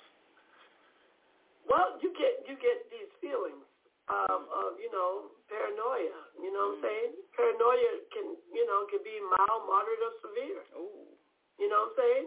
Well, 1.68 2.00
you 2.02 2.10
get 2.16 2.42
you 2.48 2.56
get 2.58 2.88
these 2.90 3.08
feelings 3.22 3.62
of, 4.10 4.42
of 4.48 4.80
you 4.80 4.90
know 4.90 5.30
paranoia. 5.46 6.18
You 6.40 6.50
know 6.50 6.74
mm. 6.74 6.80
what 6.80 6.82
I'm 6.82 6.86
saying? 6.88 7.12
Paranoia 7.36 7.92
can 8.10 8.26
you 8.50 8.64
know 8.66 8.88
can 8.90 9.04
be 9.06 9.16
mild, 9.30 9.68
moderate, 9.68 10.02
or 10.02 10.14
severe. 10.24 10.62
Ooh. 10.74 11.06
You 11.60 11.68
know 11.68 11.88
what 11.88 11.94
I'm 11.94 12.00
saying? 12.00 12.26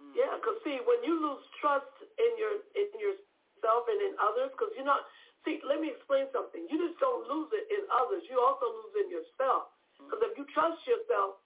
Mm. 0.00 0.12
Yeah, 0.16 0.32
because 0.40 0.58
see, 0.64 0.78
when 0.88 1.02
you 1.04 1.18
lose 1.18 1.44
trust 1.60 1.92
in 2.16 2.32
your 2.40 2.54
in 2.78 2.88
yourself 2.96 3.84
and 3.90 4.00
in 4.00 4.14
others, 4.22 4.54
because 4.54 4.72
you're 4.78 4.88
not 4.88 5.04
See, 5.44 5.60
let 5.60 5.76
me 5.76 5.92
explain 5.92 6.24
something. 6.32 6.64
You 6.72 6.80
just 6.80 6.96
don't 7.04 7.28
lose 7.28 7.52
it 7.52 7.68
in 7.68 7.84
others. 7.92 8.24
You 8.32 8.40
also 8.40 8.64
lose 8.64 9.04
in 9.04 9.08
yourself. 9.12 9.76
Because 10.00 10.24
if 10.24 10.32
you 10.40 10.48
trust 10.56 10.80
yourself 10.88 11.36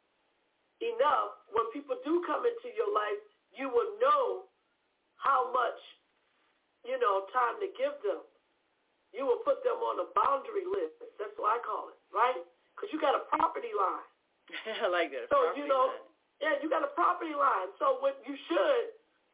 enough, 0.79 1.43
when 1.51 1.67
people 1.75 1.99
do 2.07 2.23
come 2.23 2.47
into 2.47 2.71
your 2.79 2.89
life, 2.95 3.19
you 3.51 3.67
will 3.67 3.99
know 3.99 4.47
how 5.19 5.51
much, 5.51 5.79
you 6.87 6.97
know, 6.99 7.27
time 7.35 7.59
to 7.61 7.69
give 7.75 7.95
them. 8.07 8.23
You 9.11 9.25
will 9.25 9.43
put 9.43 9.65
them 9.65 9.81
on 9.81 9.99
a 10.05 10.09
boundary 10.15 10.69
list. 10.69 11.01
That's 11.19 11.35
what 11.41 11.55
I 11.55 11.59
call 11.65 11.91
it, 11.91 11.99
right? 12.13 12.39
Because 12.77 12.93
you 12.93 13.01
got 13.01 13.17
a 13.17 13.25
property 13.27 13.73
line. 13.73 14.07
I 14.85 14.89
like 14.89 15.11
that. 15.13 15.29
So, 15.33 15.57
you 15.57 15.67
know, 15.67 15.91
line. 15.91 16.07
yeah, 16.45 16.55
you 16.61 16.69
got 16.69 16.85
a 16.85 16.93
property 16.93 17.35
line. 17.35 17.73
So 17.81 17.99
what 18.05 18.21
you 18.29 18.37
should, 18.49 18.85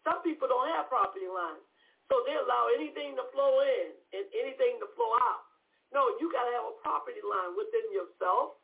some 0.07 0.23
people 0.23 0.47
don't 0.47 0.71
have 0.73 0.89
property 0.89 1.27
lines. 1.27 1.63
So 2.09 2.23
they 2.29 2.37
allow 2.37 2.69
anything 2.77 3.17
to 3.17 3.25
flow 3.33 3.65
in 3.65 3.97
and 4.13 4.25
anything 4.37 4.79
to 4.85 4.89
flow 4.95 5.13
out. 5.25 5.49
No, 5.93 6.15
you 6.19 6.29
got 6.29 6.45
to 6.45 6.53
have 6.55 6.67
a 6.69 6.77
property 6.83 7.23
line 7.23 7.55
within 7.55 7.87
yourself, 7.95 8.59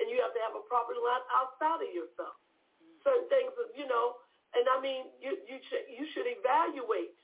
and 0.00 0.08
you 0.08 0.16
have 0.24 0.32
to 0.32 0.40
have 0.42 0.56
a 0.56 0.64
property 0.64 0.98
line 0.98 1.22
outside 1.28 1.84
of 1.84 1.90
yourself. 1.92 2.34
Mm-hmm. 2.80 3.04
Certain 3.04 3.28
things, 3.28 3.52
you 3.76 3.84
know, 3.84 4.16
and 4.56 4.64
I 4.66 4.76
mean, 4.82 5.10
you 5.22 5.38
you 5.46 5.58
should 5.70 5.84
you 5.90 6.04
should 6.14 6.26
evaluate. 6.26 7.14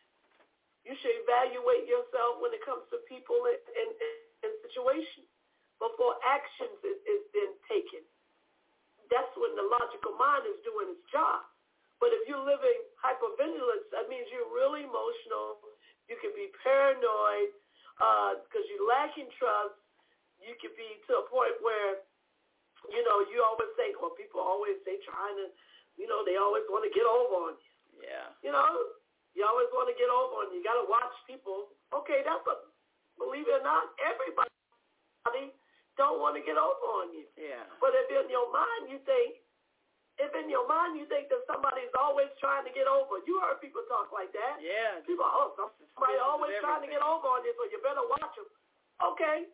You 0.86 0.94
should 1.02 1.18
evaluate 1.26 1.90
yourself 1.90 2.38
when 2.38 2.54
it 2.54 2.62
comes 2.62 2.86
to 2.94 3.02
people 3.10 3.34
and, 3.50 3.58
and, 3.58 3.90
and 4.46 4.52
situations 4.62 5.26
before 5.82 6.14
actions 6.22 6.78
is, 6.86 6.98
is 7.02 7.22
then 7.34 7.50
taken. 7.66 8.06
That's 9.10 9.34
when 9.34 9.58
the 9.58 9.66
logical 9.66 10.14
mind 10.14 10.46
is 10.46 10.58
doing 10.62 10.94
its 10.94 11.02
job. 11.10 11.42
But 11.98 12.12
if 12.12 12.28
you're 12.28 12.42
living 12.42 12.86
hypervigilance, 13.00 13.88
that 13.90 14.06
means 14.06 14.28
you're 14.30 14.50
really 14.52 14.84
emotional. 14.84 15.58
You 16.06 16.14
can 16.20 16.30
be 16.36 16.52
paranoid 16.62 17.50
because 18.46 18.64
uh, 18.64 18.70
you're 18.70 18.86
lacking 18.86 19.26
trust. 19.40 19.74
You 20.38 20.52
can 20.60 20.70
be 20.76 20.86
to 21.08 21.24
a 21.24 21.26
point 21.32 21.56
where, 21.64 22.04
you 22.92 23.02
know, 23.08 23.24
you 23.32 23.40
always 23.40 23.72
think, 23.80 23.96
well, 23.98 24.12
people 24.12 24.38
always, 24.44 24.76
they 24.84 25.00
trying 25.08 25.34
to, 25.40 25.48
you 25.96 26.06
know, 26.08 26.24
they 26.24 26.36
always 26.36 26.64
want 26.68 26.84
to 26.84 26.92
get 26.92 27.04
over 27.04 27.52
on 27.52 27.54
you. 27.56 27.72
Yeah. 28.04 28.28
You 28.44 28.52
know, 28.52 28.68
you 29.32 29.44
always 29.44 29.68
want 29.72 29.88
to 29.92 29.96
get 29.96 30.08
over 30.08 30.44
on 30.44 30.52
you. 30.52 30.60
You 30.60 30.64
got 30.64 30.80
to 30.80 30.88
watch 30.88 31.12
people. 31.28 31.72
Okay, 31.92 32.24
that's 32.24 32.44
a, 32.44 32.56
believe 33.16 33.48
it 33.48 33.60
or 33.60 33.64
not, 33.64 33.92
everybody 34.00 34.52
don't 35.96 36.20
want 36.20 36.36
to 36.36 36.44
get 36.44 36.60
over 36.60 36.86
on 37.02 37.12
you. 37.16 37.24
Yeah. 37.34 37.64
But 37.80 37.96
if 37.96 38.06
in 38.12 38.28
your 38.28 38.48
mind 38.52 38.92
you 38.92 39.00
think, 39.08 39.40
if 40.16 40.32
in 40.32 40.48
your 40.48 40.64
mind, 40.64 40.96
you 40.96 41.04
think 41.12 41.28
that 41.28 41.44
somebody's 41.44 41.92
always 41.92 42.32
trying 42.40 42.64
to 42.64 42.72
get 42.72 42.88
over. 42.88 43.20
You 43.28 43.36
heard 43.44 43.60
people 43.60 43.84
talk 43.84 44.08
like 44.16 44.32
that. 44.32 44.56
Yeah. 44.64 45.04
People, 45.04 45.28
oh, 45.28 45.52
somebody 45.56 46.16
always 46.16 46.56
trying 46.64 46.80
to 46.80 46.88
get 46.88 47.04
over 47.04 47.28
on 47.28 47.44
this, 47.44 47.52
so 47.52 47.68
you 47.68 47.76
better 47.84 48.00
watch 48.00 48.32
them. 48.32 48.48
Okay. 49.12 49.44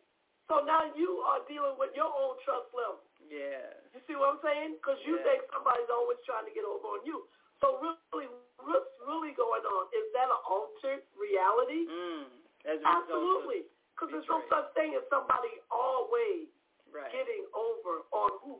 So 0.47 0.63
now 0.63 0.87
you 0.95 1.19
are 1.27 1.43
dealing 1.51 1.75
with 1.75 1.91
your 1.95 2.07
own 2.07 2.39
trust 2.47 2.71
level. 2.71 3.03
Yeah. 3.27 3.67
You 3.93 3.99
see 4.07 4.15
what 4.17 4.37
I'm 4.37 4.41
saying? 4.43 4.79
Because 4.79 4.99
you 5.03 5.19
yeah. 5.19 5.25
think 5.27 5.39
somebody's 5.51 5.89
always 5.91 6.19
trying 6.27 6.47
to 6.47 6.53
get 6.53 6.65
over 6.65 6.99
on 6.99 7.01
you. 7.07 7.27
So 7.63 7.79
really, 7.79 8.27
what's 8.59 8.91
really 9.03 9.31
going 9.35 9.63
on? 9.63 9.83
Is 9.95 10.07
that 10.17 10.27
an 10.27 10.41
altered 10.43 11.03
reality? 11.15 11.87
Mm, 11.87 12.27
Absolutely. 12.67 13.67
Because 13.93 14.09
there's 14.11 14.27
no 14.27 14.41
such 14.49 14.73
thing 14.73 14.97
as 14.97 15.05
somebody 15.07 15.61
always 15.69 16.49
right. 16.89 17.11
getting 17.13 17.45
over 17.53 18.03
on 18.11 18.31
who? 18.41 18.59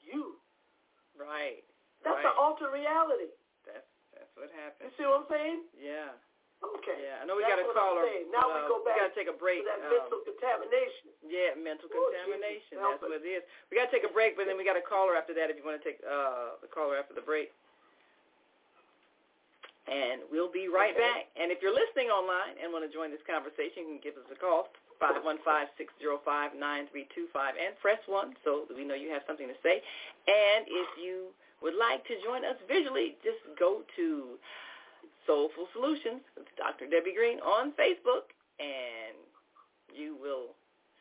You. 0.00 0.40
Right. 1.14 1.62
That's 2.00 2.16
right. 2.16 2.32
an 2.32 2.34
altered 2.40 2.72
reality. 2.72 3.28
That's 3.68 3.84
that's 4.16 4.32
what 4.34 4.48
happens. 4.56 4.88
You 4.88 4.90
see 4.96 5.06
what 5.06 5.22
I'm 5.22 5.28
saying? 5.28 5.58
Yeah. 5.76 6.16
Okay. 6.60 7.00
Yeah, 7.00 7.16
I 7.20 7.24
know 7.24 7.40
we 7.40 7.44
got 7.48 7.56
to 7.56 7.64
call 7.72 7.96
her. 7.96 8.04
Now 8.28 8.44
uh, 8.44 8.52
we 8.52 8.60
go 8.68 8.84
back. 8.84 8.92
We 8.96 9.00
got 9.00 9.08
to 9.12 9.16
take 9.16 9.32
a 9.32 9.36
break. 9.36 9.64
That 9.64 9.80
um, 9.80 9.96
mental 9.96 10.20
contamination. 10.28 11.08
Yeah, 11.24 11.56
mental 11.56 11.88
Ooh, 11.88 11.96
contamination. 11.96 12.76
Jesus, 12.76 12.84
That's 12.84 13.00
what 13.00 13.16
it 13.16 13.24
is. 13.24 13.40
We 13.72 13.80
got 13.80 13.88
to 13.88 13.92
take 13.92 14.04
a 14.04 14.12
break, 14.12 14.36
but 14.36 14.44
then 14.44 14.60
we 14.60 14.64
got 14.68 14.76
to 14.76 14.84
call 14.84 15.08
her 15.08 15.16
after 15.16 15.32
that. 15.40 15.48
If 15.48 15.56
you 15.56 15.64
want 15.64 15.80
to 15.80 15.84
take 15.84 16.04
uh, 16.04 16.60
the 16.60 16.68
caller 16.68 17.00
after 17.00 17.16
the 17.16 17.24
break. 17.24 17.48
And 19.88 20.20
we'll 20.30 20.52
be 20.52 20.68
right 20.68 20.92
okay. 20.94 21.02
back. 21.02 21.32
And 21.34 21.50
if 21.50 21.64
you're 21.64 21.74
listening 21.74 22.12
online 22.12 22.60
and 22.62 22.70
want 22.70 22.84
to 22.86 22.92
join 22.92 23.10
this 23.10 23.24
conversation, 23.26 23.88
you 23.88 23.98
can 23.98 24.04
give 24.04 24.14
us 24.20 24.28
a 24.30 24.38
call, 24.38 24.68
515-605-9325, 25.02 27.34
and 27.58 27.74
press 27.82 27.98
1 28.06 28.38
so 28.44 28.70
we 28.70 28.86
know 28.86 28.94
you 28.94 29.10
have 29.10 29.26
something 29.26 29.48
to 29.48 29.58
say. 29.64 29.82
And 30.28 30.68
if 30.68 30.88
you 30.94 31.34
would 31.58 31.74
like 31.74 32.06
to 32.06 32.14
join 32.22 32.44
us 32.44 32.54
visually, 32.68 33.16
just 33.24 33.40
go 33.58 33.82
to 33.96 34.38
Soulful 35.26 35.66
Solutions 35.72 36.22
with 36.36 36.46
Dr. 36.56 36.86
Debbie 36.86 37.14
Green 37.14 37.38
on 37.40 37.72
Facebook, 37.72 38.32
and 38.58 39.16
you 39.94 40.16
will 40.20 40.56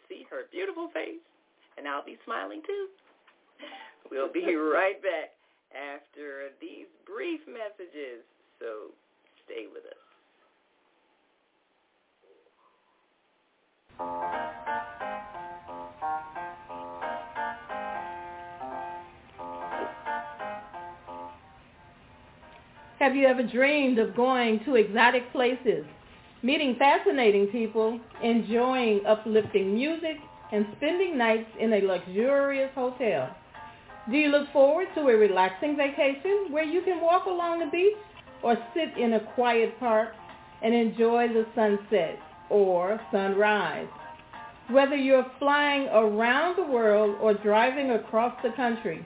see 0.07 0.26
her 0.30 0.49
beautiful 0.51 0.89
face, 0.93 1.22
and 1.78 1.88
I'll 1.88 2.05
be 2.05 2.17
smiling 2.26 2.61
too. 2.65 2.88
We'll 4.11 4.32
be 4.32 4.55
right 4.55 5.01
back 5.01 5.36
after 5.72 6.49
these 6.59 6.88
brief 7.05 7.41
messages, 7.47 8.26
so 8.59 8.91
stay 9.45 9.65
with 9.72 9.86
us. 9.86 10.09
Have 22.99 23.15
you 23.15 23.27
ever 23.27 23.43
dreamed 23.43 23.97
of 23.97 24.13
going 24.13 24.59
to 24.65 24.75
exotic 24.75 25.31
places, 25.31 25.85
meeting 26.43 26.75
fascinating 26.77 27.47
people, 27.47 27.97
enjoying 28.21 29.05
uplifting 29.05 29.73
music, 29.73 30.17
and 30.51 30.65
spending 30.75 31.17
nights 31.17 31.49
in 31.61 31.71
a 31.71 31.79
luxurious 31.79 32.69
hotel? 32.75 33.33
Do 34.11 34.17
you 34.17 34.27
look 34.27 34.51
forward 34.51 34.87
to 34.95 35.07
a 35.07 35.15
relaxing 35.15 35.77
vacation 35.77 36.47
where 36.49 36.65
you 36.65 36.81
can 36.81 36.99
walk 36.99 37.25
along 37.25 37.59
the 37.59 37.67
beach 37.67 37.95
or 38.43 38.57
sit 38.73 38.97
in 38.97 39.13
a 39.13 39.21
quiet 39.33 39.79
park 39.79 40.09
and 40.61 40.73
enjoy 40.73 41.29
the 41.29 41.45
sunset 41.55 42.19
or 42.49 42.99
sunrise? 43.13 43.87
Whether 44.69 44.97
you're 44.97 45.31
flying 45.39 45.87
around 45.87 46.57
the 46.57 46.69
world 46.69 47.15
or 47.21 47.33
driving 47.33 47.91
across 47.91 48.35
the 48.43 48.51
country, 48.57 49.05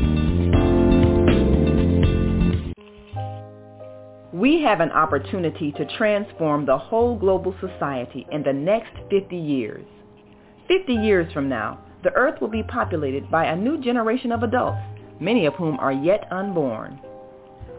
We 4.41 4.59
have 4.63 4.79
an 4.79 4.89
opportunity 4.89 5.71
to 5.73 5.85
transform 5.97 6.65
the 6.65 6.75
whole 6.75 7.15
global 7.15 7.53
society 7.61 8.25
in 8.31 8.41
the 8.41 8.51
next 8.51 8.89
50 9.11 9.37
years. 9.37 9.85
50 10.67 10.95
years 10.95 11.31
from 11.31 11.47
now, 11.47 11.79
the 12.03 12.11
earth 12.13 12.41
will 12.41 12.47
be 12.47 12.63
populated 12.63 13.29
by 13.29 13.45
a 13.45 13.55
new 13.55 13.79
generation 13.79 14.31
of 14.31 14.41
adults, 14.41 14.81
many 15.19 15.45
of 15.45 15.53
whom 15.53 15.79
are 15.79 15.91
yet 15.91 16.27
unborn. 16.31 16.99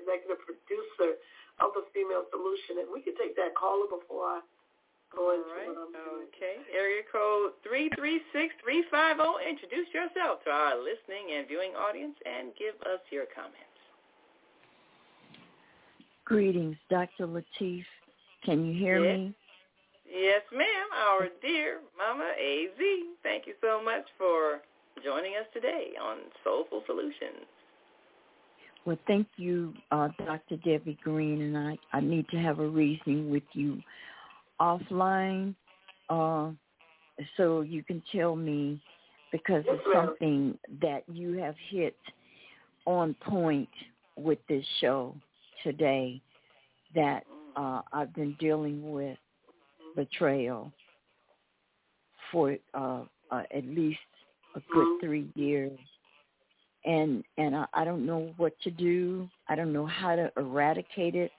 executive 0.10 0.42
producer 0.42 1.22
of 1.62 1.70
the 1.76 1.84
Female 1.94 2.26
Solution. 2.32 2.82
And 2.82 2.90
we 2.90 3.02
can 3.02 3.14
take 3.20 3.36
that 3.38 3.54
caller 3.54 3.86
before 3.90 4.26
I 4.26 4.40
go 5.20 5.36
into 5.36 5.52
right. 5.52 5.68
what 5.68 5.76
I'm 5.84 5.92
doing. 5.92 6.32
Okay. 6.32 6.64
Area 6.72 7.04
code 7.12 7.60
336350. 7.68 9.44
Introduce 9.44 9.92
yourself 9.92 10.40
to 10.48 10.50
our 10.50 10.80
listening 10.80 11.36
and 11.36 11.44
viewing 11.44 11.76
audience 11.76 12.16
and 12.24 12.56
give 12.56 12.80
us 12.88 13.04
your 13.12 13.28
comments. 13.36 13.68
Greetings, 16.24 16.80
Dr. 16.88 17.28
Latif. 17.28 17.84
Can 18.48 18.64
you 18.64 18.74
hear 18.80 19.04
yes. 19.04 19.18
me? 19.18 19.36
Yes, 20.08 20.42
ma'am. 20.56 20.88
Our 20.96 21.28
dear 21.44 21.84
Mama 22.00 22.32
AZ. 22.40 22.80
Thank 23.22 23.46
you 23.46 23.54
so 23.60 23.84
much 23.84 24.08
for 24.18 24.62
joining 25.04 25.36
us 25.36 25.46
today 25.54 25.92
on 26.02 26.18
Soulful 26.44 26.84
Solutions. 26.88 27.46
Well, 28.86 28.98
thank 29.08 29.28
you, 29.36 29.74
uh, 29.92 30.08
Dr. 30.18 30.56
Debbie 30.58 30.98
Green, 31.04 31.42
and 31.42 31.58
I, 31.58 31.78
I 31.94 32.00
need 32.00 32.28
to 32.30 32.38
have 32.38 32.60
a 32.60 32.68
reasoning 32.68 33.30
with 33.30 33.44
you 33.54 33.82
offline 34.62 35.56
uh, 36.10 36.50
so 37.38 37.62
you 37.62 37.84
can 37.84 38.02
tell 38.12 38.36
me 38.36 38.82
because 39.32 39.64
it's 39.68 39.84
something 39.94 40.58
that 40.82 41.04
you 41.12 41.34
have 41.34 41.56
hit 41.70 41.96
on 42.86 43.16
point 43.22 43.70
with 44.18 44.40
this 44.48 44.66
show 44.82 45.16
today 45.64 46.22
that 46.96 47.24
uh, 47.56 47.82
I've 47.94 48.14
been 48.16 48.36
dealing 48.40 48.92
with 48.92 49.18
betrayal 49.96 50.72
for 52.32 52.58
uh, 52.74 53.02
uh, 53.32 53.44
at 53.56 53.66
least 53.66 54.00
a 54.56 54.60
good 54.74 54.86
mm-hmm. 54.86 55.06
three 55.06 55.32
years, 55.36 55.78
and 56.86 57.24
and 57.38 57.56
I, 57.56 57.66
I 57.74 57.84
don't 57.84 58.06
know 58.06 58.34
what 58.38 58.54
to 58.62 58.72
do. 58.72 59.30
I 59.48 59.56
don't 59.56 59.74
know 59.74 59.86
how 59.86 60.16
to 60.16 60.32
eradicate 60.38 61.16
it 61.16 61.32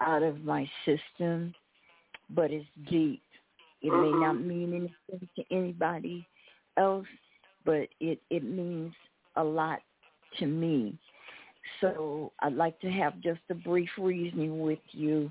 out 0.00 0.22
of 0.22 0.44
my 0.44 0.68
system, 0.84 1.54
but 2.34 2.50
it's 2.50 2.66
deep. 2.88 3.22
It 3.82 3.90
may 3.90 4.10
not 4.10 4.36
mm-hmm. 4.36 4.48
mean 4.48 4.90
anything 5.08 5.28
to 5.36 5.44
anybody 5.50 6.26
else, 6.76 7.06
but 7.64 7.88
it 8.00 8.20
it 8.30 8.44
means 8.44 8.92
a 9.36 9.44
lot 9.44 9.80
to 10.38 10.46
me. 10.46 10.98
So 11.80 12.32
I'd 12.40 12.54
like 12.54 12.78
to 12.80 12.90
have 12.90 13.20
just 13.20 13.40
a 13.50 13.54
brief 13.54 13.88
reasoning 13.98 14.60
with 14.60 14.78
you 14.92 15.30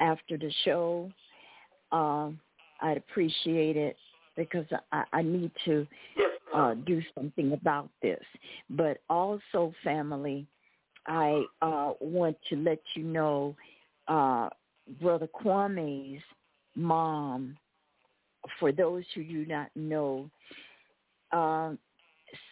after 0.00 0.36
the 0.36 0.52
show. 0.64 1.10
Um, 1.92 2.38
I'd 2.80 2.96
appreciate 2.96 3.76
it 3.76 3.96
because 4.36 4.66
I, 4.92 5.04
I 5.12 5.22
need 5.22 5.50
to 5.64 5.86
uh, 6.54 6.74
do 6.86 7.02
something 7.14 7.52
about 7.52 7.88
this. 8.02 8.22
But 8.70 8.98
also, 9.08 9.72
family, 9.82 10.46
I 11.06 11.42
uh, 11.62 11.92
want 12.00 12.36
to 12.50 12.56
let 12.56 12.80
you 12.94 13.04
know 13.04 13.56
uh, 14.08 14.48
Brother 15.00 15.28
Kwame's 15.28 16.22
mom, 16.76 17.56
for 18.60 18.70
those 18.70 19.04
who 19.14 19.24
do 19.24 19.46
not 19.46 19.68
know, 19.74 20.30
uh, 21.32 21.72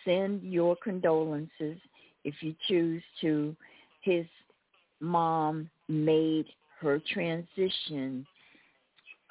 send 0.04 0.42
your 0.42 0.76
condolences 0.82 1.78
if 2.24 2.34
you 2.40 2.54
choose 2.68 3.02
to. 3.20 3.54
His 4.00 4.26
mom 5.00 5.70
made 5.88 6.46
her 6.80 7.00
transition 7.12 8.26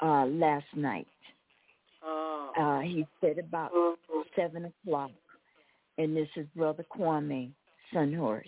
uh, 0.02 0.26
last 0.26 0.66
night. 0.76 1.08
Oh. 2.04 2.52
Uh, 2.58 2.80
he 2.82 3.06
said 3.22 3.38
about 3.40 3.72
seven 4.36 4.66
o'clock, 4.66 5.12
and 5.98 6.16
this 6.16 6.30
is 6.36 6.46
Brother 6.56 6.86
Kwame 6.96 7.52
Sunhorse. 7.94 8.44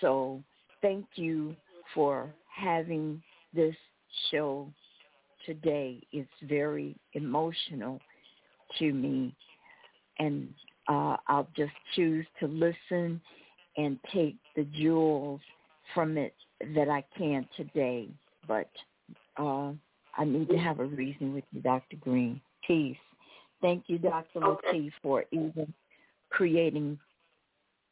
So 0.00 0.42
thank 0.80 1.06
you 1.14 1.54
for 1.94 2.32
having 2.48 3.22
this 3.54 3.74
show 4.30 4.68
today. 5.46 6.00
is 6.12 6.26
very 6.42 6.96
emotional 7.14 8.00
to 8.78 8.92
me, 8.92 9.34
and 10.18 10.48
uh, 10.88 11.16
I'll 11.28 11.48
just 11.56 11.72
choose 11.94 12.26
to 12.40 12.46
listen 12.46 13.20
and 13.76 13.98
take 14.12 14.36
the 14.56 14.64
jewels 14.64 15.40
from 15.94 16.18
it 16.18 16.34
that 16.74 16.88
I 16.88 17.04
can 17.16 17.46
today. 17.56 18.08
But 18.46 18.70
uh, 19.36 19.72
I 20.16 20.24
need 20.24 20.48
to 20.50 20.58
have 20.58 20.80
a 20.80 20.84
reason 20.84 21.34
with 21.34 21.44
you, 21.52 21.60
Dr. 21.60 21.96
Green. 21.96 22.40
Peace. 22.66 22.96
Thank 23.60 23.84
you, 23.86 23.98
Dr. 23.98 24.44
Okay. 24.44 24.66
Latif, 24.72 24.92
for 25.02 25.24
even 25.30 25.72
creating 26.30 26.98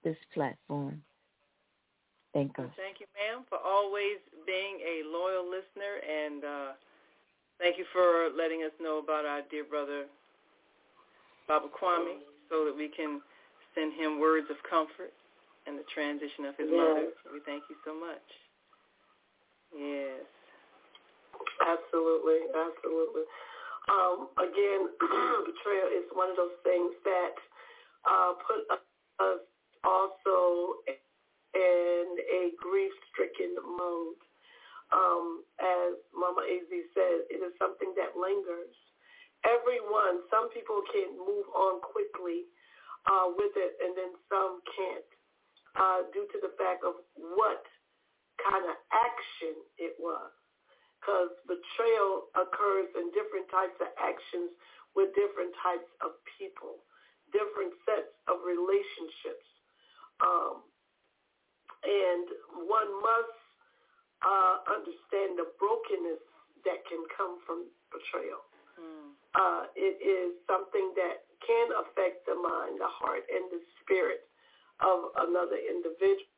this 0.05 0.17
platform. 0.35 1.03
Thank 2.33 2.53
you. 2.59 2.71
Thank 2.77 3.01
you, 3.01 3.07
ma'am, 3.19 3.45
for 3.49 3.59
always 3.59 4.19
being 4.47 4.79
a 4.81 5.03
loyal 5.09 5.45
listener, 5.45 5.99
and 6.07 6.45
uh, 6.45 6.73
thank 7.61 7.77
you 7.79 7.85
for 7.93 8.33
letting 8.33 8.65
us 8.65 8.73
know 8.81 8.99
about 8.99 9.29
our 9.29 9.45
dear 9.53 9.65
brother, 9.65 10.09
Baba 11.47 11.69
Kwame, 11.69 12.25
so 12.49 12.65
that 12.65 12.75
we 12.75 12.89
can 12.89 13.21
send 13.77 13.93
him 13.95 14.19
words 14.19 14.49
of 14.51 14.57
comfort 14.65 15.13
and 15.69 15.77
the 15.79 15.87
transition 15.93 16.49
of 16.49 16.57
his 16.57 16.67
yes. 16.67 16.81
mother. 16.81 17.07
We 17.31 17.41
thank 17.45 17.69
you 17.69 17.77
so 17.85 17.93
much. 17.93 18.27
Yes. 19.77 20.25
Absolutely, 21.61 22.49
absolutely. 22.51 23.25
Um, 23.89 24.29
again, 24.41 24.91
betrayal 25.47 25.89
is 25.93 26.07
one 26.13 26.31
of 26.31 26.37
those 26.37 26.57
things 26.65 26.93
that 27.05 27.37
uh, 28.09 28.33
put 28.41 28.65
us 28.71 29.41
also 29.85 30.81
in 31.55 32.07
a 32.19 32.53
grief-stricken 32.61 33.57
mode. 33.77 34.21
Um, 34.91 35.47
as 35.63 35.95
Mama 36.11 36.43
Az 36.43 36.67
said, 36.95 37.31
it 37.31 37.41
is 37.41 37.55
something 37.59 37.95
that 37.95 38.19
lingers. 38.19 38.75
Everyone, 39.47 40.27
some 40.29 40.51
people 40.51 40.83
can 40.93 41.17
move 41.17 41.47
on 41.57 41.81
quickly 41.81 42.51
uh, 43.07 43.33
with 43.33 43.55
it, 43.57 43.79
and 43.81 43.97
then 43.97 44.13
some 44.29 44.61
can't, 44.77 45.11
uh, 45.79 46.01
due 46.13 46.27
to 46.35 46.39
the 46.43 46.53
fact 46.61 46.85
of 46.85 47.01
what 47.17 47.65
kind 48.43 48.67
of 48.69 48.77
action 48.93 49.57
it 49.79 49.97
was 49.97 50.33
because 51.01 51.33
betrayal 51.49 52.29
occurs 52.37 52.93
in 52.93 53.09
different 53.17 53.49
types 53.49 53.73
of 53.81 53.89
actions 53.97 54.53
with 54.93 55.09
different 55.17 55.49
types 55.65 55.89
of 56.05 56.13
people, 56.37 56.85
different 57.33 57.73
sets 57.89 58.13
of 58.29 58.45
relationships. 58.45 59.49
Um, 60.21 60.61
and 61.81 62.29
one 62.69 62.91
must 63.01 63.40
uh, 64.23 64.55
understand 64.69 65.41
the 65.41 65.49
brokenness 65.59 66.23
that 66.65 66.85
can 66.87 67.03
come 67.17 67.41
from 67.49 67.67
betrayal. 67.89 68.45
Mm. 68.77 69.17
Uh, 69.35 69.63
it 69.77 69.97
is 70.01 70.37
something 70.47 70.93
that 70.97 71.25
can 71.45 71.69
affect 71.85 72.27
the 72.29 72.37
mind, 72.37 72.79
the 72.79 72.91
heart, 72.91 73.25
and 73.33 73.49
the 73.49 73.61
spirit 73.81 74.29
of 74.81 75.13
another 75.29 75.57
individual 75.61 76.30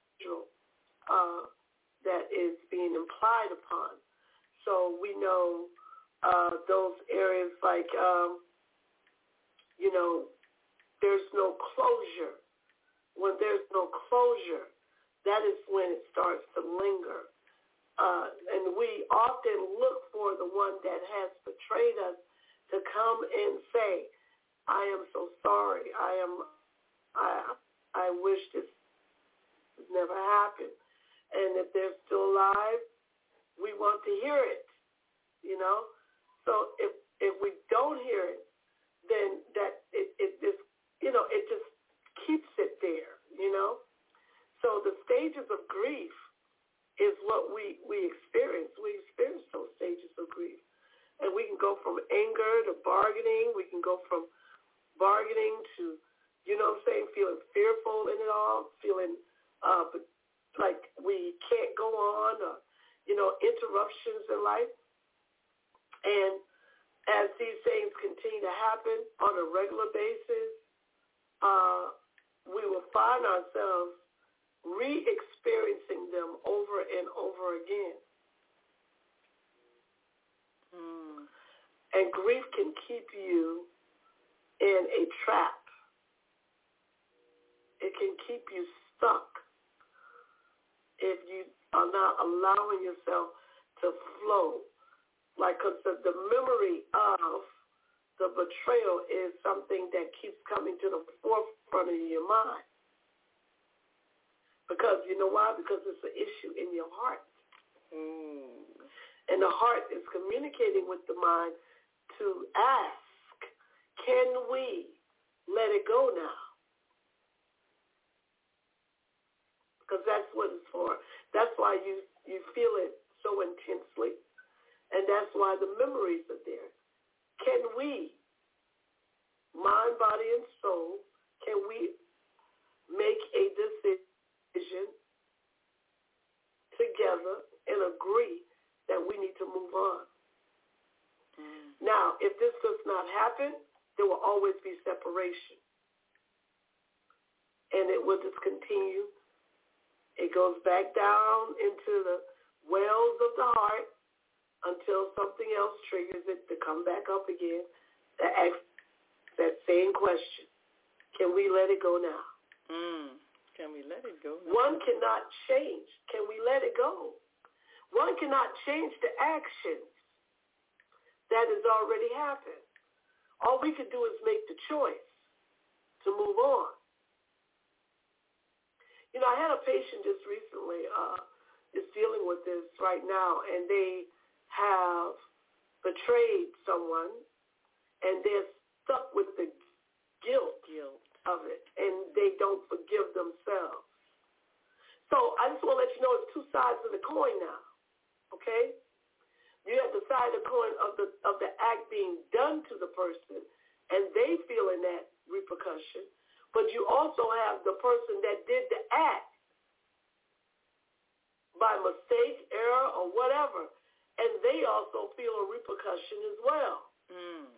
Mm. 217.11 217.51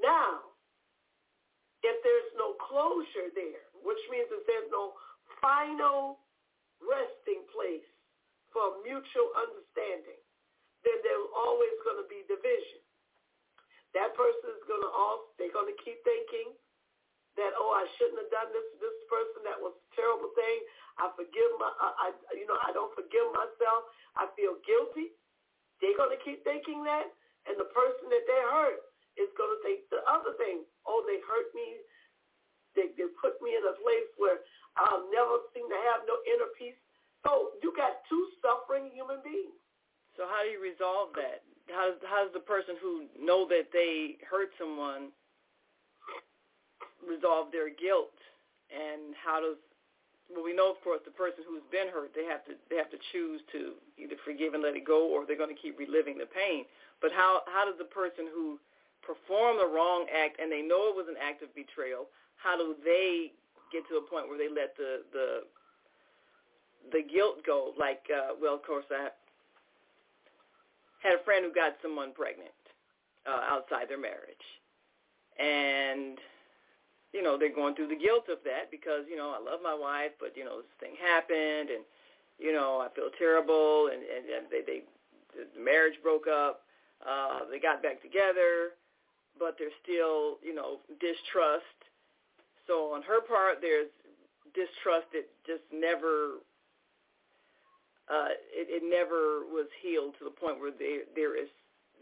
Now, 0.00 0.52
if 1.82 1.96
there's 2.02 2.30
no 2.38 2.54
closure 2.62 3.30
there, 3.34 3.66
which 3.82 4.00
means 4.10 4.30
that 4.30 4.46
there's 4.46 4.70
no 4.70 4.94
final 5.42 6.22
resting 6.78 7.42
place 7.50 7.86
for 8.54 8.78
mutual 8.86 9.30
understanding, 9.34 10.20
then 10.86 10.98
there's 11.02 11.28
always 11.34 11.74
going 11.86 11.98
to 11.98 12.08
be 12.10 12.26
division. 12.26 12.82
That 13.94 14.14
person 14.16 14.56
is 14.56 14.62
going 14.66 14.82
to 14.82 14.90
all 14.90 15.34
they're 15.36 15.52
going 15.52 15.68
to 15.68 15.78
keep 15.84 16.00
thinking 16.02 16.56
that 17.36 17.52
oh 17.56 17.72
I 17.76 17.84
shouldn't 17.96 18.20
have 18.20 18.32
done 18.32 18.50
this 18.52 18.66
to 18.72 18.78
this 18.80 18.98
person 19.08 19.44
that 19.44 19.56
was 19.56 19.76
a 19.76 19.84
terrible 19.92 20.32
thing. 20.32 20.58
I 21.00 21.12
forgive 21.12 21.50
my 21.60 21.68
I, 21.76 22.08
I 22.08 22.32
you 22.36 22.48
know 22.48 22.56
I 22.60 22.72
don't 22.72 22.92
forgive 22.96 23.28
myself. 23.36 23.88
I 24.16 24.28
feel 24.36 24.56
guilty. 24.64 25.12
They're 25.80 25.98
going 25.98 26.14
to 26.14 26.22
keep 26.22 26.46
thinking 26.46 26.86
that, 26.86 27.10
and 27.46 27.58
the 27.58 27.68
person 27.74 28.06
that 28.10 28.24
they 28.26 28.42
hurt 28.50 28.80
is 29.18 29.28
going 29.36 29.50
to 29.50 29.60
think 29.66 29.84
the 29.90 30.00
other 30.08 30.32
thing. 30.40 30.64
Oh, 30.86 31.04
they 31.04 31.20
hurt 31.24 31.50
me. 31.52 31.82
They 32.72 32.94
they 32.96 33.08
put 33.20 33.36
me 33.44 33.52
in 33.52 33.64
a 33.68 33.76
place 33.84 34.08
where 34.16 34.40
I'll 34.80 35.04
never 35.12 35.44
seem 35.52 35.68
to 35.68 35.80
have 35.92 36.08
no 36.08 36.16
inner 36.24 36.48
peace. 36.56 36.78
So 37.26 37.54
you 37.62 37.72
got 37.76 38.02
two 38.08 38.24
suffering 38.40 38.90
human 38.90 39.20
beings. 39.20 39.54
So 40.16 40.24
how 40.28 40.44
do 40.44 40.50
you 40.50 40.60
resolve 40.60 41.12
that? 41.20 41.44
How 41.68 41.94
how 42.08 42.24
does 42.24 42.34
the 42.34 42.44
person 42.44 42.76
who 42.80 43.06
know 43.20 43.46
that 43.48 43.68
they 43.72 44.16
hurt 44.24 44.50
someone 44.56 45.12
resolve 47.04 47.52
their 47.52 47.68
guilt? 47.68 48.16
And 48.72 49.12
how 49.20 49.40
does 49.44 49.60
well 50.32 50.44
we 50.44 50.56
know 50.56 50.72
of 50.72 50.80
course 50.80 51.04
the 51.04 51.12
person 51.12 51.44
who's 51.44 51.64
been 51.68 51.92
hurt 51.92 52.16
they 52.16 52.24
have 52.24 52.44
to 52.48 52.56
they 52.72 52.76
have 52.80 52.90
to 52.90 53.00
choose 53.12 53.44
to 53.52 53.76
either 54.00 54.16
forgive 54.24 54.56
and 54.56 54.64
let 54.64 54.76
it 54.76 54.84
go 54.88 55.12
or 55.12 55.24
they're 55.24 55.36
going 55.36 55.52
to 55.52 55.60
keep 55.60 55.78
reliving 55.78 56.16
the 56.16 56.28
pain. 56.28 56.64
But 57.02 57.10
how 57.12 57.42
how 57.52 57.66
does 57.66 57.76
the 57.76 57.90
person 57.90 58.30
who 58.32 58.58
perform 59.02 59.58
the 59.58 59.66
wrong 59.66 60.06
act 60.08 60.38
and 60.40 60.50
they 60.50 60.62
know 60.62 60.88
it 60.88 60.96
was 60.96 61.10
an 61.10 61.18
act 61.18 61.42
of 61.42 61.52
betrayal, 61.54 62.06
how 62.36 62.56
do 62.56 62.76
they 62.84 63.32
get 63.74 63.82
to 63.90 63.96
a 63.96 64.02
point 64.06 64.28
where 64.28 64.38
they 64.38 64.48
let 64.48 64.76
the 64.78 65.02
the 65.12 65.42
the 66.94 67.02
guilt 67.02 67.44
go? 67.44 67.74
Like, 67.78 68.06
uh, 68.06 68.38
well, 68.40 68.54
of 68.54 68.62
course, 68.62 68.86
I 68.90 69.10
had 71.02 71.18
a 71.18 71.24
friend 71.24 71.44
who 71.44 71.52
got 71.52 71.74
someone 71.82 72.12
pregnant 72.14 72.54
uh, 73.26 73.42
outside 73.50 73.90
their 73.90 74.00
marriage, 74.00 74.46
and 75.38 76.18
you 77.12 77.22
know 77.22 77.36
they're 77.36 77.54
going 77.54 77.74
through 77.74 77.88
the 77.88 77.98
guilt 77.98 78.30
of 78.30 78.38
that 78.44 78.70
because 78.70 79.02
you 79.10 79.16
know 79.16 79.34
I 79.34 79.42
love 79.42 79.58
my 79.62 79.74
wife, 79.74 80.12
but 80.20 80.36
you 80.36 80.44
know 80.44 80.62
this 80.62 80.78
thing 80.78 80.94
happened, 81.02 81.74
and 81.74 81.82
you 82.38 82.52
know 82.52 82.78
I 82.78 82.94
feel 82.94 83.10
terrible, 83.18 83.90
and 83.90 84.02
and, 84.06 84.24
and 84.30 84.46
they 84.50 84.62
they 84.62 84.82
the 85.34 85.60
marriage 85.60 85.98
broke 86.02 86.28
up. 86.28 86.62
Uh, 87.02 87.50
they 87.50 87.58
got 87.58 87.82
back 87.82 88.00
together, 88.02 88.78
but 89.38 89.56
there's 89.58 89.74
still 89.82 90.38
you 90.42 90.54
know 90.54 90.78
distrust. 91.00 91.78
So 92.66 92.94
on 92.94 93.02
her 93.02 93.20
part, 93.20 93.58
there's 93.60 93.90
distrust 94.54 95.10
that 95.12 95.26
just 95.46 95.64
never 95.72 96.42
uh, 98.10 98.34
it, 98.52 98.68
it 98.68 98.84
never 98.84 99.46
was 99.48 99.66
healed 99.82 100.14
to 100.18 100.24
the 100.24 100.34
point 100.34 100.60
where 100.60 100.74
there 100.74 101.06
there 101.14 101.34
is 101.38 101.48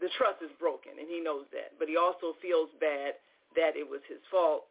the 0.01 0.09
trust 0.17 0.41
is 0.41 0.49
broken, 0.57 0.97
and 0.97 1.05
he 1.05 1.21
knows 1.21 1.45
that. 1.53 1.77
But 1.77 1.87
he 1.87 1.95
also 1.95 2.33
feels 2.41 2.69
bad 2.81 3.21
that 3.55 3.77
it 3.77 3.85
was 3.85 4.01
his 4.09 4.21
fault 4.33 4.65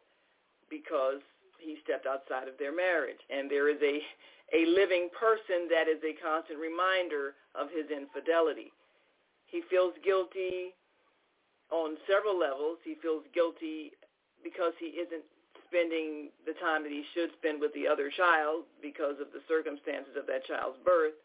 because 0.69 1.23
he 1.59 1.79
stepped 1.83 2.05
outside 2.05 2.51
of 2.51 2.59
their 2.59 2.75
marriage, 2.75 3.19
and 3.31 3.49
there 3.49 3.69
is 3.71 3.79
a 3.81 4.03
a 4.51 4.67
living 4.67 5.07
person 5.15 5.71
that 5.71 5.87
is 5.87 6.03
a 6.03 6.11
constant 6.19 6.59
reminder 6.59 7.39
of 7.55 7.71
his 7.71 7.87
infidelity. 7.87 8.75
He 9.51 9.61
feels 9.69 9.93
guilty 10.03 10.73
on 11.69 11.97
several 12.07 12.39
levels. 12.39 12.79
He 12.83 12.95
feels 12.95 13.23
guilty 13.35 13.91
because 14.43 14.73
he 14.79 14.95
isn't 14.95 15.23
spending 15.67 16.31
the 16.47 16.55
time 16.59 16.83
that 16.83 16.91
he 16.91 17.03
should 17.13 17.31
spend 17.39 17.59
with 17.59 17.73
the 17.75 17.87
other 17.87 18.09
child 18.09 18.63
because 18.81 19.19
of 19.19 19.31
the 19.35 19.43
circumstances 19.47 20.15
of 20.15 20.25
that 20.27 20.47
child's 20.47 20.79
birth. 20.83 21.15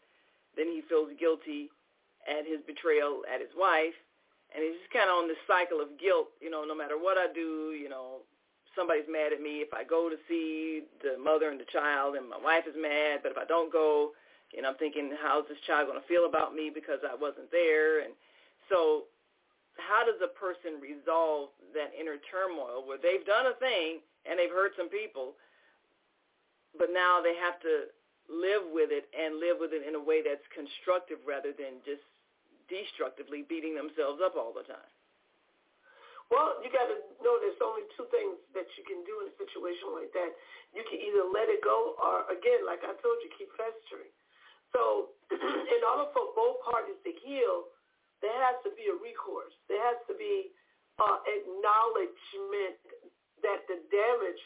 Then 0.55 0.67
he 0.67 0.83
feels 0.87 1.11
guilty 1.19 1.71
at 2.27 2.43
his 2.43 2.59
betrayal 2.67 3.23
at 3.31 3.39
his 3.39 3.51
wife. 3.55 3.95
And 4.55 4.63
he's 4.63 4.79
just 4.79 4.91
kind 4.91 5.09
of 5.11 5.23
on 5.23 5.27
this 5.27 5.39
cycle 5.47 5.79
of 5.79 5.99
guilt, 5.99 6.31
you 6.39 6.49
know, 6.49 6.63
no 6.63 6.75
matter 6.75 6.95
what 6.95 7.17
I 7.17 7.27
do, 7.31 7.75
you 7.75 7.87
know, 7.87 8.23
somebody's 8.75 9.07
mad 9.09 9.33
at 9.33 9.41
me 9.41 9.59
if 9.59 9.73
I 9.73 9.83
go 9.83 10.07
to 10.07 10.15
see 10.27 10.83
the 11.03 11.19
mother 11.19 11.49
and 11.49 11.59
the 11.59 11.67
child 11.71 12.15
and 12.15 12.29
my 12.29 12.39
wife 12.39 12.63
is 12.67 12.75
mad, 12.75 13.19
but 13.23 13.31
if 13.31 13.37
I 13.37 13.43
don't 13.43 13.71
go, 13.71 14.11
know, 14.61 14.71
I'm 14.71 14.79
thinking, 14.79 15.11
how's 15.19 15.47
this 15.51 15.59
child 15.67 15.91
going 15.91 15.99
to 15.99 16.07
feel 16.07 16.25
about 16.25 16.55
me 16.55 16.71
because 16.73 17.03
I 17.03 17.15
wasn't 17.15 17.51
there? 17.51 18.03
And 18.03 18.15
so 18.71 19.11
how 19.75 20.07
does 20.07 20.19
a 20.23 20.31
person 20.31 20.81
resolve 20.81 21.53
that 21.75 21.93
inner 21.93 22.17
turmoil 22.31 22.87
where 22.87 22.97
they've 22.97 23.25
done 23.27 23.51
a 23.51 23.55
thing 23.59 23.99
and 24.25 24.39
they've 24.39 24.53
hurt 24.53 24.73
some 24.75 24.89
people, 24.89 25.35
but 26.79 26.89
now 26.91 27.21
they 27.21 27.35
have 27.37 27.59
to 27.61 27.91
live 28.27 28.67
with 28.71 28.91
it 28.91 29.07
and 29.15 29.39
live 29.39 29.59
with 29.59 29.71
it 29.71 29.87
in 29.87 29.95
a 29.95 30.03
way 30.03 30.19
that's 30.19 30.43
constructive 30.51 31.19
rather 31.23 31.55
than 31.55 31.79
just 31.87 32.03
destructively 32.67 33.47
beating 33.47 33.75
themselves 33.75 34.19
up 34.19 34.35
all 34.35 34.51
the 34.51 34.67
time? 34.67 34.91
Well, 36.27 36.59
you 36.59 36.67
got 36.67 36.91
to 36.91 36.99
know 37.23 37.39
there's 37.39 37.55
only 37.63 37.87
two 37.95 38.03
things 38.11 38.35
that 38.51 38.67
you 38.75 38.83
can 38.83 38.99
do 39.07 39.23
in 39.23 39.31
a 39.31 39.35
situation 39.39 39.95
like 39.95 40.11
that. 40.11 40.35
You 40.75 40.83
can 40.83 40.99
either 40.99 41.23
let 41.23 41.47
it 41.47 41.63
go 41.63 41.95
or, 42.03 42.27
again, 42.27 42.67
like 42.67 42.83
I 42.83 42.91
told 42.99 43.15
you, 43.23 43.31
keep 43.39 43.47
festering. 43.55 44.11
So 44.77 45.17
in 45.33 45.81
order 45.81 46.13
for 46.13 46.37
both 46.37 46.61
parties 46.61 47.01
to 47.01 47.11
heal, 47.25 47.73
there 48.21 48.37
has 48.45 48.61
to 48.61 48.69
be 48.77 48.85
a 48.93 48.97
recourse. 49.01 49.53
There 49.65 49.81
has 49.81 49.97
to 50.05 50.13
be 50.13 50.53
uh, 51.01 51.17
acknowledgement 51.25 52.77
that 53.41 53.65
the 53.65 53.81
damage, 53.89 54.41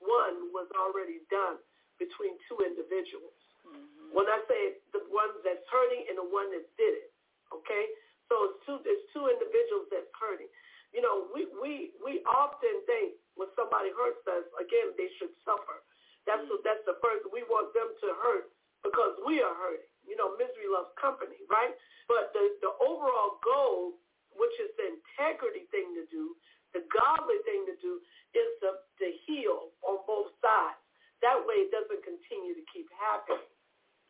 one, 0.00 0.48
was 0.56 0.68
already 0.72 1.20
done 1.28 1.60
between 2.00 2.40
two 2.48 2.64
individuals. 2.64 3.36
Mm-hmm. 3.68 4.16
When 4.16 4.24
I 4.32 4.40
say 4.48 4.80
the 4.96 5.04
one 5.12 5.28
that's 5.44 5.64
hurting 5.68 6.08
and 6.08 6.16
the 6.16 6.28
one 6.32 6.48
that 6.56 6.64
did 6.80 7.04
it, 7.04 7.12
okay? 7.52 7.84
So 8.32 8.48
it's 8.48 8.58
two, 8.64 8.78
it's 8.88 9.04
two 9.12 9.28
individuals 9.28 9.92
that's 9.92 10.08
hurting 10.16 10.48
you 10.90 11.02
know, 11.02 11.30
we 11.30 11.46
we 11.62 11.94
we 12.02 12.18
often 12.26 12.82
think 12.86 13.14
when 13.38 13.46
somebody 13.54 13.94
hurts 13.94 14.22
us, 14.26 14.46
again, 14.58 14.90
they 14.98 15.06
should 15.18 15.30
suffer. 15.46 15.86
That's 16.26 16.42
mm. 16.42 16.58
that's 16.66 16.82
the 16.82 16.98
first. 16.98 17.30
We 17.30 17.46
want 17.46 17.70
them 17.74 17.94
to 17.94 18.08
hurt 18.18 18.50
because 18.82 19.16
we 19.24 19.40
are 19.40 19.54
hurting. 19.56 19.88
You 20.04 20.16
know, 20.16 20.34
misery 20.36 20.66
loves 20.66 20.90
company, 20.96 21.38
right? 21.52 21.72
But 22.08 22.32
the 22.34 22.56
the 22.64 22.72
overall 22.82 23.38
goal, 23.44 24.00
which 24.34 24.56
is 24.58 24.72
the 24.80 24.96
integrity 24.98 25.68
thing 25.70 25.92
to 25.94 26.04
do, 26.10 26.34
the 26.72 26.82
godly 26.90 27.38
thing 27.46 27.68
to 27.68 27.76
do, 27.78 28.00
is 28.34 28.50
to 28.64 28.80
to 29.00 29.06
heal 29.28 29.70
on 29.86 30.02
both 30.08 30.32
sides. 30.42 30.80
That 31.20 31.36
way, 31.44 31.68
it 31.68 31.70
doesn't 31.70 32.00
continue 32.00 32.56
to 32.56 32.64
keep 32.72 32.88
happening. 32.96 33.44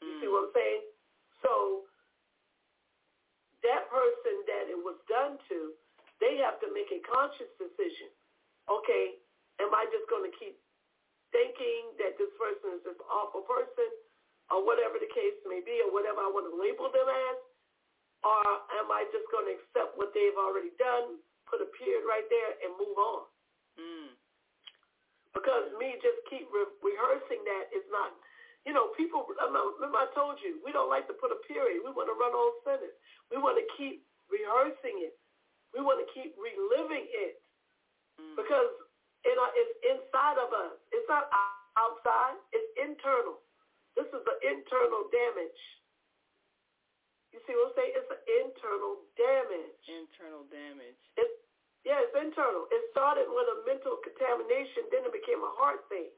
You 0.01 0.15
mm. 0.15 0.19
see 0.23 0.29
what 0.31 0.49
I'm 0.49 0.55
saying? 0.55 0.83
So 1.43 1.53
that 3.67 3.91
person 3.91 4.35
that 4.49 4.71
it 4.71 4.79
was 4.79 4.97
done 5.11 5.37
to 5.51 5.75
they 6.23 6.37
have 6.45 6.61
to 6.61 6.69
make 6.71 6.89
a 6.93 7.01
conscious 7.05 7.49
decision. 7.57 8.13
Okay, 8.69 9.19
am 9.59 9.73
I 9.73 9.89
just 9.89 10.07
going 10.13 10.25
to 10.29 10.35
keep 10.37 10.61
thinking 11.33 11.97
that 11.97 12.21
this 12.21 12.31
person 12.37 12.77
is 12.79 12.83
this 12.85 13.01
awful 13.09 13.43
person 13.49 13.89
or 14.61 14.69
whatever 14.69 15.01
the 15.01 15.09
case 15.09 15.41
may 15.49 15.65
be 15.65 15.81
or 15.81 15.89
whatever 15.89 16.21
I 16.21 16.29
want 16.29 16.45
to 16.53 16.55
label 16.55 16.93
them 16.93 17.09
as? 17.09 17.39
Or 18.21 18.45
am 18.77 18.93
I 18.93 19.09
just 19.09 19.25
going 19.33 19.49
to 19.49 19.57
accept 19.57 19.97
what 19.97 20.13
they've 20.13 20.37
already 20.37 20.77
done, 20.77 21.17
put 21.49 21.65
a 21.65 21.69
period 21.81 22.05
right 22.05 22.29
there, 22.29 22.53
and 22.61 22.77
move 22.77 22.93
on? 23.01 23.25
Mm. 23.81 24.13
Because 25.33 25.73
me 25.81 25.97
just 26.05 26.21
keep 26.29 26.45
re- 26.53 26.77
rehearsing 26.85 27.41
that 27.49 27.73
is 27.73 27.87
not, 27.89 28.13
you 28.69 28.77
know, 28.77 28.93
people, 28.93 29.25
remember 29.25 29.97
I 29.97 30.13
told 30.13 30.37
you, 30.45 30.61
we 30.61 30.69
don't 30.69 30.93
like 30.93 31.09
to 31.09 31.17
put 31.17 31.33
a 31.33 31.41
period. 31.49 31.81
We 31.81 31.97
want 31.97 32.13
to 32.13 32.17
run 32.21 32.37
all 32.37 32.61
sentence. 32.61 32.93
We 33.33 33.41
want 33.41 33.57
to 33.57 33.65
keep 33.81 34.05
rehearsing 34.29 35.01
it 35.01 35.17
we 35.75 35.81
want 35.83 36.03
to 36.03 36.09
keep 36.11 36.35
reliving 36.35 37.07
it 37.07 37.39
mm. 38.19 38.35
because 38.35 38.71
it, 39.23 39.37
uh, 39.39 39.53
it's 39.55 39.75
inside 39.87 40.39
of 40.41 40.51
us. 40.51 40.75
It's 40.91 41.07
not 41.07 41.31
outside. 41.79 42.39
It's 42.51 42.71
internal. 42.79 43.39
This 43.99 44.09
is 44.11 44.23
the 44.23 44.37
internal 44.47 45.11
damage. 45.11 45.63
You 47.31 47.39
see 47.47 47.55
what 47.55 47.71
I'm 47.71 47.77
saying? 47.79 47.93
It's 47.95 48.11
an 48.11 48.23
internal 48.43 49.07
damage. 49.15 49.83
Internal 49.87 50.45
damage. 50.51 50.99
It's, 51.15 51.37
yeah, 51.87 52.03
it's 52.03 52.15
internal. 52.15 52.67
It 52.75 52.83
started 52.91 53.31
with 53.31 53.47
a 53.49 53.59
mental 53.65 53.97
contamination, 54.03 54.91
then 54.91 55.07
it 55.07 55.15
became 55.15 55.41
a 55.41 55.53
heart 55.57 55.87
thing. 55.87 56.11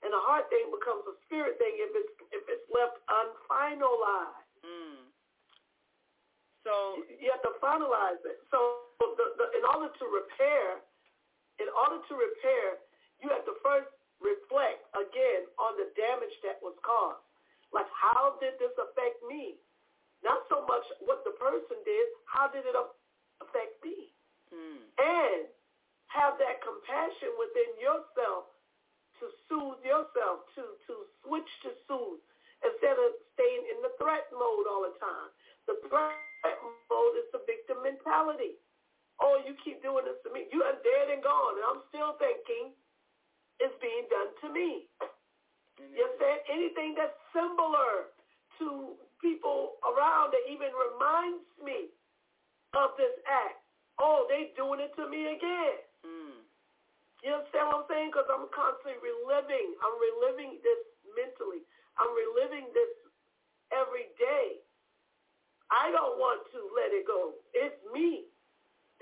And 0.00 0.16
a 0.16 0.22
heart 0.24 0.48
thing 0.48 0.72
becomes 0.72 1.04
a 1.04 1.14
spirit 1.28 1.60
thing 1.60 1.76
if 1.76 1.92
it's 1.92 2.14
if 2.32 2.44
it's 2.48 2.64
left 2.72 2.96
unfinalized. 3.04 4.48
Mm. 4.64 5.12
So 6.64 7.04
you 7.20 7.28
have 7.28 7.44
to 7.44 7.52
finalize 7.60 8.20
it. 8.24 8.40
So 8.48 8.88
the, 8.96 9.36
the, 9.36 9.46
in 9.60 9.64
order 9.68 9.92
to 9.92 10.04
repair, 10.08 10.80
in 11.60 11.68
order 11.68 12.00
to 12.00 12.14
repair, 12.16 12.80
you 13.20 13.28
have 13.28 13.44
to 13.44 13.52
first 13.60 13.92
reflect 14.20 14.84
again 14.94 15.48
on 15.56 15.76
the 15.80 15.88
damage 15.96 16.36
that 16.44 16.60
was 16.60 16.76
caused. 16.84 17.24
Like 17.72 17.88
how 17.92 18.36
did 18.38 18.60
this 18.60 18.72
affect 18.76 19.20
me? 19.24 19.56
Not 20.20 20.44
so 20.52 20.64
much 20.68 20.84
what 21.00 21.24
the 21.24 21.32
person 21.40 21.80
did, 21.84 22.06
how 22.28 22.52
did 22.52 22.68
it 22.68 22.76
affect 22.76 23.80
me? 23.80 24.12
Hmm. 24.52 24.84
And 25.00 25.48
have 26.12 26.36
that 26.42 26.60
compassion 26.60 27.32
within 27.40 27.70
yourself 27.80 28.50
to 29.22 29.30
soothe 29.46 29.80
yourself, 29.84 30.48
to, 30.56 30.64
to 30.88 30.94
switch 31.22 31.50
to 31.64 31.70
soothe 31.86 32.20
instead 32.66 32.96
of 32.96 33.10
staying 33.36 33.64
in 33.72 33.78
the 33.84 33.92
threat 33.96 34.28
mode 34.34 34.66
all 34.68 34.84
the 34.84 34.96
time. 35.00 35.30
The 35.68 35.76
threat 35.86 36.56
mode 36.90 37.16
is 37.20 37.28
the 37.32 37.40
victim 37.46 37.80
mentality. 37.84 38.58
Oh, 39.20 39.40
you 39.44 39.52
keep 39.60 39.84
doing 39.84 40.08
this 40.08 40.16
to 40.24 40.32
me. 40.32 40.48
You 40.48 40.64
are 40.64 40.76
dead 40.80 41.12
and 41.12 41.20
gone, 41.20 41.60
and 41.60 41.64
I'm 41.68 41.82
still 41.92 42.16
thinking 42.16 42.72
it's 43.60 43.76
being 43.78 44.08
done 44.08 44.32
to 44.44 44.48
me. 44.52 44.88
You 45.80 46.06
said 46.20 46.44
anything 46.48 46.96
that's 46.96 47.16
similar 47.32 48.12
to 48.60 48.96
people 49.20 49.80
around 49.84 50.32
that 50.32 50.44
even 50.48 50.68
reminds 50.72 51.44
me 51.60 51.92
of 52.76 52.96
this 52.96 53.12
act. 53.28 53.60
Oh, 54.00 54.24
they 54.28 54.52
doing 54.56 54.80
it 54.80 54.92
to 54.96 55.08
me 55.08 55.36
again. 55.36 55.76
Mm. 56.04 56.40
You 57.20 57.36
understand 57.36 57.68
what 57.68 57.84
I'm 57.84 57.88
saying? 57.88 58.08
Because 58.12 58.28
I'm 58.32 58.48
constantly 58.52 58.96
reliving. 59.00 59.76
I'm 59.84 59.96
reliving 60.00 60.60
this 60.64 60.80
mentally. 61.12 61.64
I'm 62.00 62.12
reliving 62.16 62.72
this 62.72 62.92
every 63.72 64.08
day. 64.16 64.60
I 65.68 65.92
don't 65.92 66.16
want 66.16 66.48
to 66.56 66.60
let 66.72 66.96
it 66.96 67.04
go. 67.04 67.36
It's 67.52 67.76
me 67.92 68.24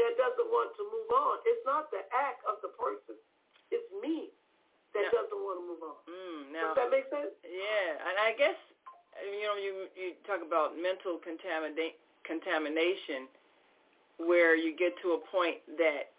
that 0.03 0.19
doesn't 0.19 0.51
want 0.51 0.75
to 0.79 0.83
move 0.83 1.11
on. 1.15 1.43
It's 1.47 1.63
not 1.63 1.91
the 1.95 2.03
act 2.11 2.43
of 2.47 2.59
the 2.63 2.75
person. 2.75 3.19
It's 3.71 3.87
me 4.03 4.35
that 4.99 5.09
now, 5.09 5.23
doesn't 5.23 5.43
want 5.43 5.57
to 5.63 5.65
move 5.65 5.83
on. 5.87 5.97
Mm, 6.11 6.41
now, 6.51 6.75
Does 6.75 6.83
that 6.83 6.91
make 6.91 7.07
sense? 7.09 7.33
Yeah, 7.47 8.03
and 8.03 8.17
I 8.19 8.35
guess 8.35 8.59
you 9.23 9.47
know 9.47 9.55
you 9.55 9.73
you 9.95 10.19
talk 10.27 10.43
about 10.43 10.75
mental 10.75 11.23
contamina- 11.23 11.97
contamination, 12.27 13.31
where 14.19 14.59
you 14.59 14.75
get 14.75 14.99
to 15.07 15.15
a 15.15 15.21
point 15.31 15.63
that 15.79 16.11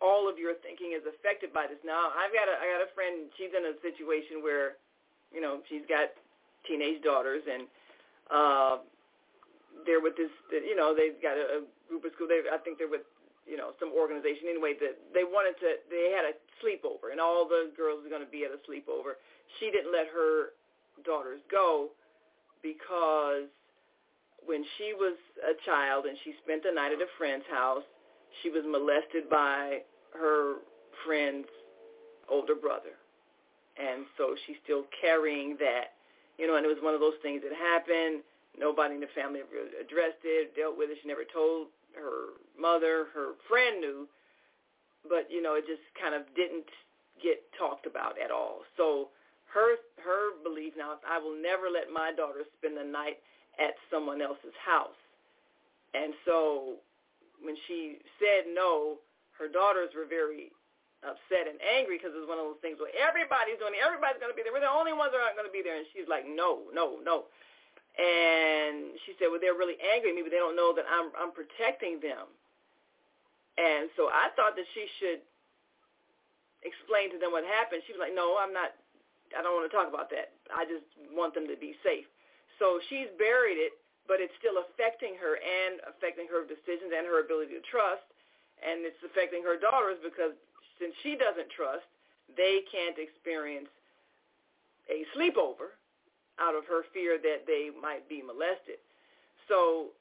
all 0.00 0.24
of 0.28 0.40
your 0.40 0.56
thinking 0.64 0.96
is 0.96 1.04
affected 1.04 1.52
by 1.52 1.68
this. 1.68 1.78
Now, 1.84 2.08
I've 2.16 2.32
got 2.32 2.48
a 2.48 2.56
I 2.56 2.64
got 2.72 2.82
a 2.82 2.90
friend. 2.96 3.28
She's 3.36 3.52
in 3.52 3.68
a 3.68 3.76
situation 3.84 4.40
where, 4.40 4.80
you 5.28 5.44
know, 5.44 5.60
she's 5.68 5.84
got 5.84 6.08
teenage 6.64 7.04
daughters 7.04 7.44
and 7.44 7.68
uh, 8.30 8.78
they're 9.86 10.00
with 10.00 10.16
this, 10.16 10.30
you 10.50 10.76
know, 10.76 10.94
they've 10.94 11.20
got 11.22 11.36
a, 11.36 11.60
a 11.60 11.68
group 11.88 12.04
of 12.04 12.12
school. 12.14 12.28
They, 12.28 12.42
I 12.46 12.58
think 12.58 12.78
they're 12.78 12.90
with, 12.90 13.06
you 13.50 13.58
know, 13.58 13.74
some 13.82 13.90
organization 13.90 14.46
anyway. 14.46 14.78
That 14.78 14.94
they 15.10 15.26
wanted 15.26 15.58
to, 15.58 15.82
they 15.90 16.14
had 16.14 16.22
a 16.22 16.38
sleepover, 16.62 17.10
and 17.10 17.18
all 17.18 17.50
the 17.50 17.74
girls 17.74 18.00
were 18.06 18.10
going 18.12 18.22
to 18.22 18.30
be 18.30 18.46
at 18.46 18.54
a 18.54 18.60
sleepover. 18.62 19.18
She 19.58 19.74
didn't 19.74 19.90
let 19.90 20.06
her 20.06 20.54
daughters 21.02 21.42
go 21.50 21.90
because 22.62 23.50
when 24.46 24.62
she 24.78 24.94
was 24.94 25.18
a 25.42 25.58
child 25.66 26.06
and 26.06 26.16
she 26.22 26.38
spent 26.44 26.62
the 26.62 26.70
night 26.70 26.94
at 26.94 27.02
a 27.02 27.10
friend's 27.18 27.44
house, 27.50 27.82
she 28.42 28.50
was 28.50 28.62
molested 28.62 29.28
by 29.28 29.82
her 30.14 30.62
friend's 31.04 31.50
older 32.30 32.54
brother. 32.54 32.94
And 33.74 34.06
so 34.16 34.36
she's 34.46 34.56
still 34.62 34.84
carrying 35.02 35.56
that 35.58 35.98
you 36.40 36.48
know, 36.48 36.56
and 36.56 36.64
it 36.64 36.72
was 36.72 36.80
one 36.80 36.96
of 36.96 37.04
those 37.04 37.20
things 37.20 37.44
that 37.44 37.52
happened. 37.52 38.24
Nobody 38.56 38.96
in 38.96 39.04
the 39.04 39.12
family 39.12 39.44
ever 39.44 39.68
addressed 39.76 40.24
it, 40.24 40.56
dealt 40.56 40.72
with 40.80 40.88
it. 40.88 40.96
She 41.04 41.06
never 41.06 41.28
told 41.28 41.68
her 41.96 42.38
mother. 42.58 43.06
Her 43.14 43.34
friend 43.48 43.80
knew, 43.80 44.08
but 45.08 45.30
you 45.30 45.42
know, 45.42 45.54
it 45.54 45.66
just 45.66 45.82
kind 46.00 46.14
of 46.14 46.22
didn't 46.36 46.68
get 47.22 47.42
talked 47.58 47.86
about 47.86 48.16
at 48.22 48.30
all. 48.30 48.62
So 48.76 49.08
her 49.52 49.76
her 50.02 50.36
belief 50.42 50.74
now 50.76 50.94
is 50.94 51.02
I 51.04 51.18
will 51.18 51.36
never 51.36 51.68
let 51.68 51.92
my 51.92 52.12
daughter 52.12 52.44
spend 52.58 52.76
the 52.76 52.84
night 52.86 53.18
at 53.58 53.74
someone 53.90 54.22
else's 54.22 54.56
house. 54.56 54.98
And 55.92 56.14
so 56.24 56.78
when 57.42 57.56
she 57.66 57.98
said 58.20 58.46
no, 58.54 59.02
her 59.38 59.48
daughters 59.48 59.90
were 59.96 60.06
very 60.06 60.52
upset 61.02 61.48
and 61.48 61.56
angry 61.64 61.96
because 61.96 62.12
it 62.12 62.20
was 62.20 62.28
one 62.28 62.36
of 62.36 62.44
those 62.44 62.60
things 62.60 62.76
where 62.76 62.92
everybody's 62.92 63.56
doing 63.56 63.72
it. 63.72 63.80
Everybody's 63.80 64.20
going 64.20 64.32
to 64.32 64.36
be 64.36 64.44
there. 64.44 64.52
We're 64.52 64.64
the 64.64 64.70
only 64.70 64.92
ones 64.92 65.16
that 65.16 65.20
aren't 65.24 65.36
going 65.36 65.48
to 65.48 65.54
be 65.54 65.64
there. 65.64 65.80
And 65.80 65.88
she's 65.96 66.08
like, 66.08 66.28
no, 66.28 66.68
no, 66.76 67.00
no. 67.00 67.32
And 67.98 68.94
she 69.04 69.18
said, 69.18 69.28
well, 69.28 69.42
they're 69.42 69.58
really 69.58 69.76
angry 69.82 70.14
at 70.14 70.16
me, 70.16 70.22
but 70.22 70.30
they 70.30 70.40
don't 70.40 70.54
know 70.54 70.72
that 70.74 70.86
I'm 70.86 71.10
I'm 71.18 71.34
protecting 71.34 71.98
them. 71.98 72.30
And 73.58 73.90
so 73.98 74.08
I 74.08 74.30
thought 74.38 74.54
that 74.54 74.68
she 74.72 74.86
should 75.02 75.20
explain 76.62 77.10
to 77.12 77.18
them 77.18 77.34
what 77.34 77.42
happened. 77.44 77.82
She 77.84 77.92
was 77.92 78.00
like, 78.00 78.14
no, 78.14 78.38
I'm 78.38 78.54
not. 78.54 78.72
I 79.34 79.42
don't 79.42 79.54
want 79.54 79.66
to 79.66 79.74
talk 79.74 79.86
about 79.90 80.10
that. 80.10 80.34
I 80.50 80.66
just 80.66 80.86
want 81.14 81.34
them 81.34 81.46
to 81.46 81.58
be 81.58 81.78
safe. 81.86 82.06
So 82.58 82.82
she's 82.90 83.10
buried 83.14 83.58
it, 83.58 83.78
but 84.10 84.18
it's 84.18 84.34
still 84.42 84.58
affecting 84.58 85.14
her 85.22 85.38
and 85.38 85.78
affecting 85.86 86.26
her 86.30 86.42
decisions 86.42 86.90
and 86.90 87.06
her 87.06 87.22
ability 87.22 87.54
to 87.54 87.62
trust. 87.70 88.02
And 88.60 88.82
it's 88.84 88.98
affecting 89.06 89.40
her 89.46 89.56
daughters 89.56 90.02
because 90.02 90.34
since 90.82 90.92
she 91.04 91.14
doesn't 91.14 91.48
trust, 91.54 91.86
they 92.36 92.66
can't 92.68 92.98
experience 92.98 93.70
a 94.90 95.06
sleepover 95.14 95.78
out 96.40 96.56
of 96.56 96.64
her 96.66 96.82
fear 96.92 97.20
that 97.20 97.46
they 97.46 97.70
might 97.70 98.08
be 98.08 98.24
molested. 98.24 98.80
So 99.46 99.92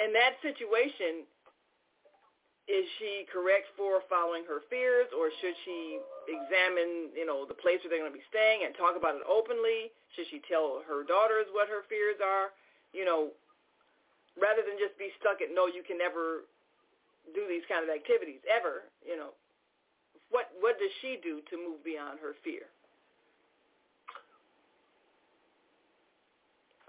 in 0.00 0.12
that 0.16 0.40
situation, 0.40 1.28
is 2.70 2.86
she 3.02 3.26
correct 3.26 3.66
for 3.74 4.00
following 4.06 4.46
her 4.46 4.62
fears, 4.70 5.10
or 5.10 5.34
should 5.42 5.58
she 5.66 5.98
examine, 6.30 7.10
you 7.18 7.26
know, 7.26 7.42
the 7.42 7.56
place 7.56 7.82
where 7.82 7.90
they're 7.90 8.02
going 8.02 8.14
to 8.14 8.16
be 8.16 8.30
staying 8.30 8.62
and 8.62 8.70
talk 8.78 8.94
about 8.94 9.18
it 9.18 9.26
openly? 9.26 9.90
Should 10.14 10.30
she 10.30 10.38
tell 10.46 10.86
her 10.86 11.02
daughters 11.02 11.50
what 11.50 11.66
her 11.66 11.82
fears 11.90 12.22
are? 12.22 12.54
You 12.94 13.02
know, 13.02 13.34
rather 14.38 14.62
than 14.62 14.78
just 14.78 14.94
be 14.98 15.10
stuck 15.18 15.42
at 15.42 15.50
no, 15.50 15.66
you 15.66 15.82
can 15.82 15.98
never 15.98 16.46
do 17.34 17.42
these 17.50 17.66
kind 17.66 17.82
of 17.82 17.90
activities 17.90 18.42
ever. 18.46 18.86
You 19.02 19.18
know, 19.18 19.34
what 20.30 20.54
what 20.62 20.78
does 20.78 20.94
she 21.02 21.18
do 21.18 21.42
to 21.50 21.54
move 21.58 21.82
beyond 21.82 22.22
her 22.22 22.38
fear? 22.46 22.70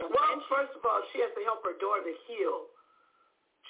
Well, 0.09 0.33
first 0.49 0.73
of 0.73 0.81
all, 0.81 1.01
she 1.13 1.21
has 1.21 1.29
to 1.37 1.43
help 1.45 1.61
her 1.65 1.77
daughter 1.77 2.05
to 2.07 2.15
heal. 2.25 2.71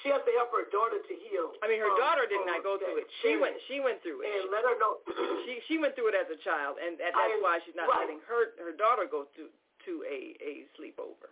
She 0.01 0.09
has 0.09 0.23
to 0.25 0.33
help 0.33 0.49
her 0.55 0.65
daughter 0.73 0.97
to 0.97 1.15
heal. 1.29 1.53
I 1.61 1.69
mean, 1.69 1.77
her 1.77 1.91
from, 1.93 2.01
daughter 2.01 2.25
did 2.25 2.41
not 2.47 2.65
go 2.65 2.81
through 2.81 3.05
it. 3.05 3.09
She 3.21 3.37
went. 3.37 3.53
She 3.69 3.77
went 3.77 4.01
through 4.01 4.25
it. 4.25 4.33
And 4.33 4.49
let 4.49 4.65
her 4.65 4.73
know. 4.81 4.97
she 5.45 5.61
she 5.69 5.75
went 5.77 5.93
through 5.93 6.15
it 6.15 6.17
as 6.17 6.25
a 6.33 6.39
child, 6.41 6.81
and 6.81 6.97
that's 6.97 7.13
I, 7.13 7.37
why 7.37 7.61
she's 7.61 7.77
not 7.77 7.85
right. 7.85 8.07
letting 8.07 8.23
her 8.25 8.57
her 8.65 8.73
daughter 8.73 9.05
go 9.05 9.29
to 9.37 9.43
to 9.51 9.91
a 10.09 10.33
a 10.41 10.65
sleepover. 10.73 11.29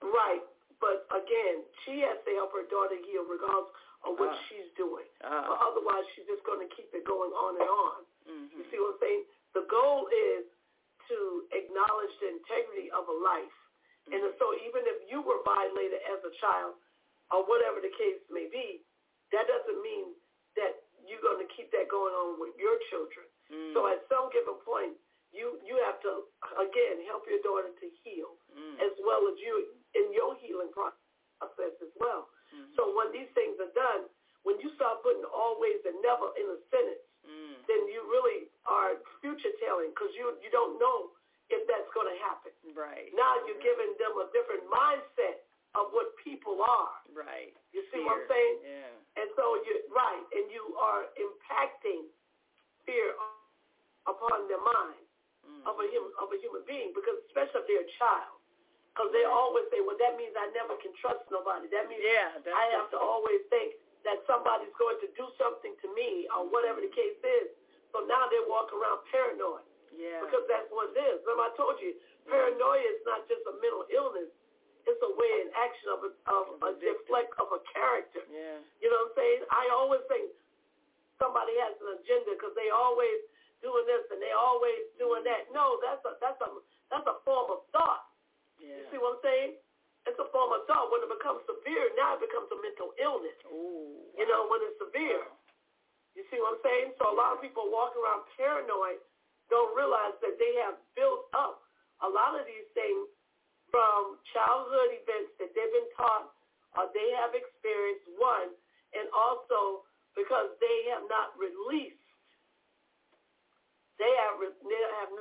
Right, 0.00 0.44
but 0.78 1.04
again, 1.12 1.66
she 1.84 2.00
has 2.06 2.16
to 2.24 2.30
help 2.38 2.54
her 2.54 2.64
daughter 2.70 2.96
heal, 3.04 3.26
regardless 3.26 3.74
of 4.06 4.16
what 4.16 4.32
uh, 4.32 4.48
she's 4.48 4.70
doing. 4.80 5.04
Uh, 5.20 5.50
but 5.50 5.58
otherwise, 5.60 6.06
she's 6.16 6.24
just 6.24 6.40
going 6.48 6.62
to 6.62 6.70
keep 6.72 6.88
it 6.96 7.04
going 7.04 7.34
on 7.36 7.60
and 7.60 7.68
on. 7.68 7.98
Mm-hmm. 8.24 8.56
You 8.56 8.62
see 8.72 8.78
what 8.80 8.96
I'm 8.96 9.00
saying? 9.04 9.22
The 9.52 9.64
goal 9.68 10.08
is 10.08 10.48
to 11.12 11.44
acknowledge 11.52 12.14
the 12.22 12.32
integrity 12.32 12.88
of 12.94 13.04
a 13.10 13.16
life. 13.20 13.56
And 14.08 14.24
so 14.40 14.46
even 14.64 14.88
if 14.88 15.04
you 15.06 15.20
were 15.20 15.44
violated 15.44 16.00
as 16.08 16.24
a 16.24 16.32
child, 16.40 16.80
or 17.30 17.46
whatever 17.46 17.78
the 17.78 17.92
case 17.94 18.18
may 18.32 18.50
be, 18.50 18.82
that 19.30 19.46
doesn't 19.46 19.80
mean 19.82 20.14
that 20.58 20.82
you're 21.06 21.22
going 21.22 21.38
to 21.38 21.48
keep 21.54 21.70
that 21.70 21.86
going 21.86 22.12
on 22.12 22.42
with 22.42 22.54
your 22.58 22.74
children. 22.90 23.26
Mm. 23.48 23.72
So 23.74 23.86
at 23.86 24.02
some 24.10 24.30
given 24.34 24.58
point, 24.66 24.98
you 25.30 25.62
you 25.62 25.78
have 25.86 26.02
to 26.02 26.26
again 26.58 27.06
help 27.06 27.22
your 27.30 27.38
daughter 27.46 27.70
to 27.70 27.86
heal, 28.02 28.34
mm. 28.50 28.76
as 28.82 28.90
well 29.06 29.22
as 29.30 29.38
you 29.38 29.70
in 29.94 30.10
your 30.10 30.34
healing 30.42 30.74
process 30.74 31.74
as 31.78 31.92
well. 32.02 32.26
Mm-hmm. 32.50 32.74
So 32.74 32.90
when 32.98 33.14
these 33.14 33.30
things 33.38 33.54
are 33.62 33.70
done, 33.70 34.10
when 34.42 34.58
you 34.58 34.74
start 34.74 35.06
putting 35.06 35.22
always 35.30 35.78
and 35.86 35.94
never 36.02 36.34
in 36.34 36.50
a 36.50 36.58
sentence, 36.66 37.06
mm. 37.22 37.54
then 37.70 37.82
you 37.94 38.02
really 38.10 38.50
are 38.66 38.98
future 39.22 39.54
telling 39.62 39.94
because 39.94 40.10
you 40.18 40.34
you 40.42 40.50
don't 40.50 40.82
know 40.82 41.14
if 41.50 41.66
that's 41.66 41.90
going 41.92 42.08
to 42.10 42.18
happen. 42.22 42.54
Right. 42.72 43.10
Now 43.14 43.42
you're 43.44 43.60
giving 43.60 43.94
them 43.98 44.14
a 44.18 44.26
different 44.30 44.64
mindset 44.70 45.42
of 45.74 45.90
what 45.94 46.14
people 46.22 46.62
are. 46.62 46.98
Right. 47.10 47.54
You 47.74 47.82
see 47.90 48.02
fear. 48.02 48.06
what 48.06 48.22
I'm 48.22 48.26
saying? 48.30 48.56
Yeah. 48.62 49.22
And 49.22 49.28
so 49.34 49.58
you 49.66 49.72
right, 49.90 50.24
and 50.34 50.46
you 50.50 50.74
are 50.78 51.10
impacting 51.18 52.10
fear 52.86 53.14
upon 54.06 54.46
their 54.46 54.62
mind 54.62 55.04
mm-hmm. 55.44 55.66
of 55.66 55.74
a 55.78 55.86
human 55.90 56.12
of 56.18 56.30
a 56.30 56.38
human 56.38 56.62
being 56.66 56.94
because 56.94 57.18
especially 57.30 57.62
if 57.62 57.66
they're 57.66 57.86
a 57.86 57.92
child. 57.98 58.38
Because 58.90 59.14
they 59.14 59.22
always 59.22 59.70
say, 59.70 59.78
well, 59.86 59.94
that 60.02 60.18
means 60.18 60.34
I 60.34 60.50
never 60.50 60.74
can 60.82 60.90
trust 60.98 61.22
nobody. 61.30 61.70
That 61.70 61.86
means 61.86 62.02
yeah, 62.02 62.34
I 62.42 62.74
have 62.74 62.90
to 62.90 62.98
always 62.98 63.38
think 63.46 63.78
that 64.02 64.18
somebody's 64.26 64.74
going 64.74 64.98
to 64.98 65.08
do 65.14 65.30
something 65.38 65.78
to 65.78 65.88
me 65.94 66.26
or 66.34 66.50
whatever 66.50 66.82
the 66.82 66.90
case 66.90 67.16
is. 67.22 67.54
So 67.94 68.02
now 68.10 68.26
they 68.26 68.42
walk 68.50 68.74
around 68.74 69.06
paranoid. 69.14 69.69
Yeah. 70.00 70.24
Because 70.24 70.48
that's 70.48 70.64
what 70.72 70.96
it 70.96 70.98
is. 71.12 71.20
Remember 71.28 71.44
I 71.44 71.52
told 71.60 71.76
you, 71.84 71.92
paranoia 72.24 72.80
is 72.80 73.04
not 73.04 73.28
just 73.28 73.44
a 73.44 73.52
mental 73.60 73.84
illness. 73.92 74.32
It's 74.88 75.02
a 75.04 75.12
way 75.12 75.32
and 75.44 75.52
action 75.60 75.88
of 75.92 76.00
a, 76.08 76.10
of 76.32 76.44
a 76.64 76.70
deflect 76.80 77.36
of 77.36 77.52
a 77.52 77.60
character. 77.68 78.24
Yeah. 78.32 78.64
You 78.80 78.88
know 78.88 78.96
what 79.04 79.12
I'm 79.12 79.16
saying? 79.20 79.40
I 79.52 79.64
always 79.76 80.00
think 80.08 80.32
somebody 81.20 81.52
has 81.60 81.76
an 81.84 82.00
agenda 82.00 82.32
because 82.32 82.56
they 82.56 82.72
always 82.72 83.20
doing 83.60 83.84
this 83.84 84.08
and 84.08 84.24
they 84.24 84.32
always 84.32 84.88
doing 84.96 85.20
that. 85.28 85.52
No, 85.52 85.76
that's 85.84 86.00
a 86.08 86.16
that's 86.16 86.40
a 86.40 86.48
that's 86.88 87.04
a 87.04 87.20
form 87.28 87.52
of 87.52 87.60
thought. 87.76 88.08
Yeah. 88.56 88.72
You 88.80 88.84
see 88.88 88.98
what 89.00 89.20
I'm 89.20 89.22
saying? 89.22 89.50
It's 90.08 90.16
a 90.16 90.28
form 90.32 90.48
of 90.56 90.64
thought. 90.64 90.88
When 90.88 91.04
it 91.04 91.12
becomes 91.12 91.44
severe, 91.44 91.92
now 92.00 92.16
it 92.16 92.24
becomes 92.24 92.48
a 92.48 92.56
mental 92.64 92.96
illness. 92.96 93.36
Ooh, 93.52 94.00
You 94.16 94.24
know, 94.24 94.48
when 94.48 94.64
it's 94.64 94.80
severe. 94.80 95.28
You 96.16 96.24
see 96.32 96.40
what 96.40 96.56
I'm 96.56 96.62
saying? 96.64 96.96
So 96.96 97.12
a 97.12 97.16
lot 97.16 97.36
of 97.36 97.44
people 97.44 97.68
walk 97.68 97.92
around 97.94 98.24
paranoid, 98.34 98.98
don't 99.52 99.74
realize 99.76 100.16
that 100.22 100.38
they 100.38 100.54
have 100.64 100.78
built 100.94 101.28
up 101.36 101.66
a 102.00 102.08
lot 102.08 102.38
of 102.38 102.46
these 102.48 102.66
things 102.72 103.10
from 103.68 104.18
childhood 104.34 104.94
events 104.94 105.30
that 105.38 105.52
they've 105.52 105.74
been 105.74 105.90
taught 105.94 106.32
or 106.78 106.86
they 106.94 107.10
have 107.18 107.34
experienced, 107.34 108.06
one, 108.18 108.54
and 108.94 109.06
also 109.10 109.86
because 110.14 110.54
they 110.62 110.78
have 110.90 111.02
not 111.06 111.34
released, 111.38 111.98
they 113.98 114.10
have, 114.26 114.38
they 114.42 114.82
have 115.02 115.12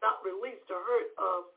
not 0.00 0.20
released 0.24 0.64
the 0.68 0.76
hurt 0.76 1.10
of 1.20 1.52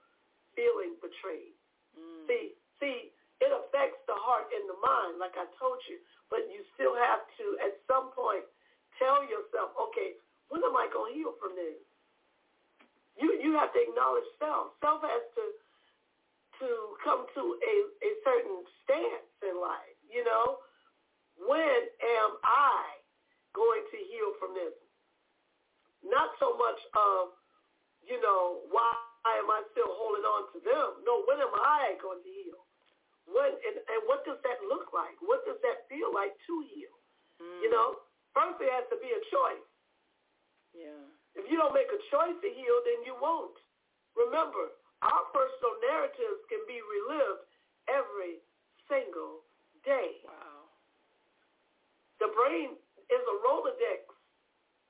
feeling 0.56 0.96
betrayed. 1.00 1.56
Mm. 1.96 2.28
See, 2.28 2.46
see, 2.80 2.98
it 3.40 3.52
affects 3.52 4.04
the 4.08 4.16
heart 4.16 4.52
and 4.52 4.68
the 4.68 4.80
mind, 4.80 5.20
like 5.20 5.36
I 5.40 5.48
told 5.56 5.80
you, 5.88 6.00
but 6.28 6.48
you 6.52 6.64
still 6.76 6.96
have 6.96 7.24
to, 7.40 7.46
at 7.64 7.80
some 7.88 8.12
point, 8.12 8.44
tell 9.00 9.24
yourself, 9.24 9.72
okay, 9.90 10.20
when 10.52 10.64
am 10.64 10.76
I 10.76 10.92
going 10.92 11.16
to 11.16 11.18
heal 11.18 11.34
from 11.40 11.56
this? 11.56 11.80
You 13.20 13.36
you 13.44 13.54
have 13.60 13.76
to 13.76 13.80
acknowledge 13.84 14.28
self. 14.40 14.74
Self 14.80 15.04
has 15.04 15.24
to 15.36 15.44
to 16.60 16.70
come 17.04 17.24
to 17.36 17.44
a, 17.56 17.76
a 18.04 18.12
certain 18.24 18.60
stance 18.84 19.32
in 19.44 19.56
life. 19.60 19.96
You 20.12 20.24
know, 20.28 20.60
when 21.40 21.82
am 22.20 22.32
I 22.44 23.00
going 23.56 23.84
to 23.88 23.98
heal 24.12 24.36
from 24.40 24.52
this? 24.56 24.76
Not 26.04 26.36
so 26.40 26.56
much 26.56 26.80
of, 26.96 27.36
you 28.04 28.20
know, 28.20 28.64
why 28.72 28.92
am 29.40 29.52
I 29.52 29.64
still 29.72 29.92
holding 29.92 30.24
on 30.24 30.52
to 30.56 30.60
them? 30.64 31.04
No, 31.04 31.24
when 31.28 31.40
am 31.40 31.52
I 31.56 31.96
going 32.00 32.24
to 32.24 32.32
heal? 32.32 32.60
When 33.28 33.52
and, 33.52 33.78
and 33.80 34.02
what 34.08 34.24
does 34.28 34.40
that 34.44 34.60
look 34.68 34.92
like? 34.92 35.16
What 35.24 35.44
does 35.48 35.60
that 35.64 35.88
feel 35.88 36.12
like 36.12 36.36
to 36.48 36.54
heal? 36.72 36.96
Mm. 37.40 37.60
You 37.64 37.70
know, 37.72 38.04
first 38.36 38.60
there 38.60 38.72
has 38.74 38.88
to 38.92 38.98
be 39.00 39.12
a 39.12 39.22
choice. 39.32 39.68
Yeah. 40.74 41.04
If 41.40 41.48
you 41.48 41.56
don't 41.56 41.72
make 41.74 41.88
a 41.88 42.02
choice 42.12 42.36
to 42.36 42.50
heal, 42.52 42.78
then 42.84 43.00
you 43.08 43.16
won't. 43.16 43.56
Remember, 44.20 44.76
our 45.00 45.24
personal 45.32 45.80
narratives 45.80 46.44
can 46.52 46.60
be 46.68 46.84
relived 46.84 47.48
every 47.88 48.44
single 48.92 49.48
day. 49.88 50.20
Wow. 50.28 50.68
The 52.20 52.28
brain 52.36 52.76
is 53.08 53.24
a 53.24 53.36
Rolodex 53.48 54.04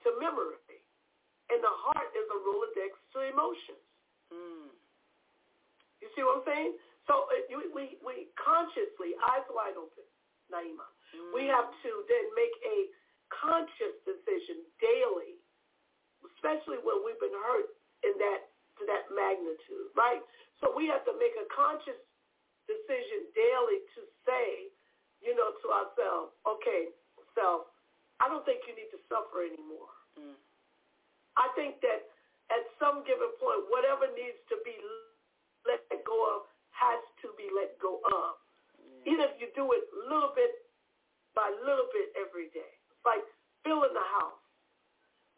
to 0.01 0.09
memory, 0.17 0.81
and 1.53 1.61
the 1.61 1.76
heart 1.85 2.09
is 2.17 2.26
a 2.26 2.39
Rolodex 2.41 2.91
to 3.13 3.17
emotions. 3.30 3.85
Mm. 4.34 4.73
You 6.01 6.07
see 6.17 6.26
what 6.26 6.41
I'm 6.41 6.45
saying? 6.49 6.73
So 7.05 7.30
uh, 7.30 7.45
we, 7.53 7.69
we, 7.69 7.85
we 8.01 8.15
consciously, 8.38 9.13
eyes 9.30 9.45
wide 9.53 9.77
open, 9.77 10.05
Naima, 10.49 10.89
Mm. 11.09 11.34
we 11.34 11.49
have 11.49 11.65
to 11.81 11.91
then 12.05 12.26
make 12.38 12.53
a 12.69 12.77
conscious 13.34 13.97
decision 14.05 14.61
daily, 14.77 15.39
especially 16.40 16.80
when 16.80 17.03
we've 17.03 17.20
been 17.20 17.36
hurt 17.36 17.68
in 18.07 18.16
that 18.16 18.48
to 18.80 18.88
that 18.88 19.11
magnitude, 19.11 19.91
right? 19.91 20.24
So 20.64 20.72
we 20.72 20.88
have 20.88 21.03
to 21.03 21.14
make 21.20 21.36
a 21.36 21.44
conscious 21.52 21.99
decision 22.64 23.28
daily 23.36 23.84
to 23.99 24.02
say, 24.24 24.72
you 25.20 25.36
know, 25.36 25.52
to 25.60 25.68
ourselves, 25.68 26.32
okay, 26.48 26.95
self, 27.36 27.68
I 28.24 28.32
don't 28.32 28.48
think 28.48 28.64
you 28.72 28.76
need 28.80 28.88
to 28.95 28.99
suffer 29.11 29.44
anymore. 29.44 29.91
Mm. 30.16 30.40
I 31.36 31.52
think 31.60 31.84
that 31.84 32.07
at 32.56 32.64
some 32.80 33.03
given 33.03 33.36
point, 33.36 33.68
whatever 33.68 34.07
needs 34.16 34.40
to 34.48 34.56
be 34.64 34.76
let 35.68 35.84
go 36.07 36.18
of 36.40 36.48
has 36.72 37.03
to 37.24 37.36
be 37.36 37.52
let 37.52 37.76
go 37.84 37.99
of. 38.16 38.40
Yeah. 38.80 39.11
Even 39.11 39.24
if 39.28 39.36
you 39.44 39.52
do 39.56 39.68
it 39.76 39.84
little 40.07 40.32
bit 40.32 40.52
by 41.36 41.52
little 41.64 41.88
bit 41.91 42.11
every 42.20 42.52
day. 42.56 42.72
It's 42.91 43.06
like 43.06 43.24
filling 43.64 43.94
the 43.94 44.07
house. 44.20 44.39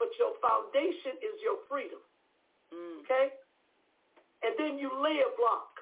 But 0.01 0.09
your 0.17 0.33
foundation 0.41 1.13
is 1.21 1.37
your 1.45 1.61
freedom. 1.69 2.01
Mm. 2.73 3.05
Okay? 3.05 3.29
And 4.41 4.57
then 4.57 4.81
you 4.81 4.89
lay 4.97 5.21
a 5.21 5.29
block. 5.37 5.77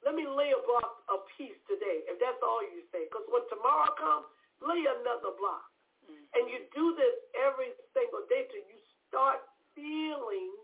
Let 0.00 0.16
me 0.16 0.24
lay 0.24 0.56
a 0.56 0.62
block 0.64 1.04
of 1.12 1.28
peace 1.36 1.60
today, 1.68 2.08
if 2.08 2.16
that's 2.16 2.40
all 2.40 2.64
you 2.64 2.80
say. 2.88 3.04
Because 3.12 3.28
when 3.28 3.44
tomorrow 3.52 3.92
comes, 4.00 4.24
lay 4.64 4.80
another 4.88 5.36
block. 5.36 5.68
Mm. 6.08 6.16
And 6.32 6.42
you 6.48 6.64
do 6.72 6.96
this 6.96 7.12
every 7.44 7.76
single 7.92 8.24
day 8.32 8.48
till 8.48 8.64
you 8.64 8.80
start 9.12 9.44
feeling 9.76 10.56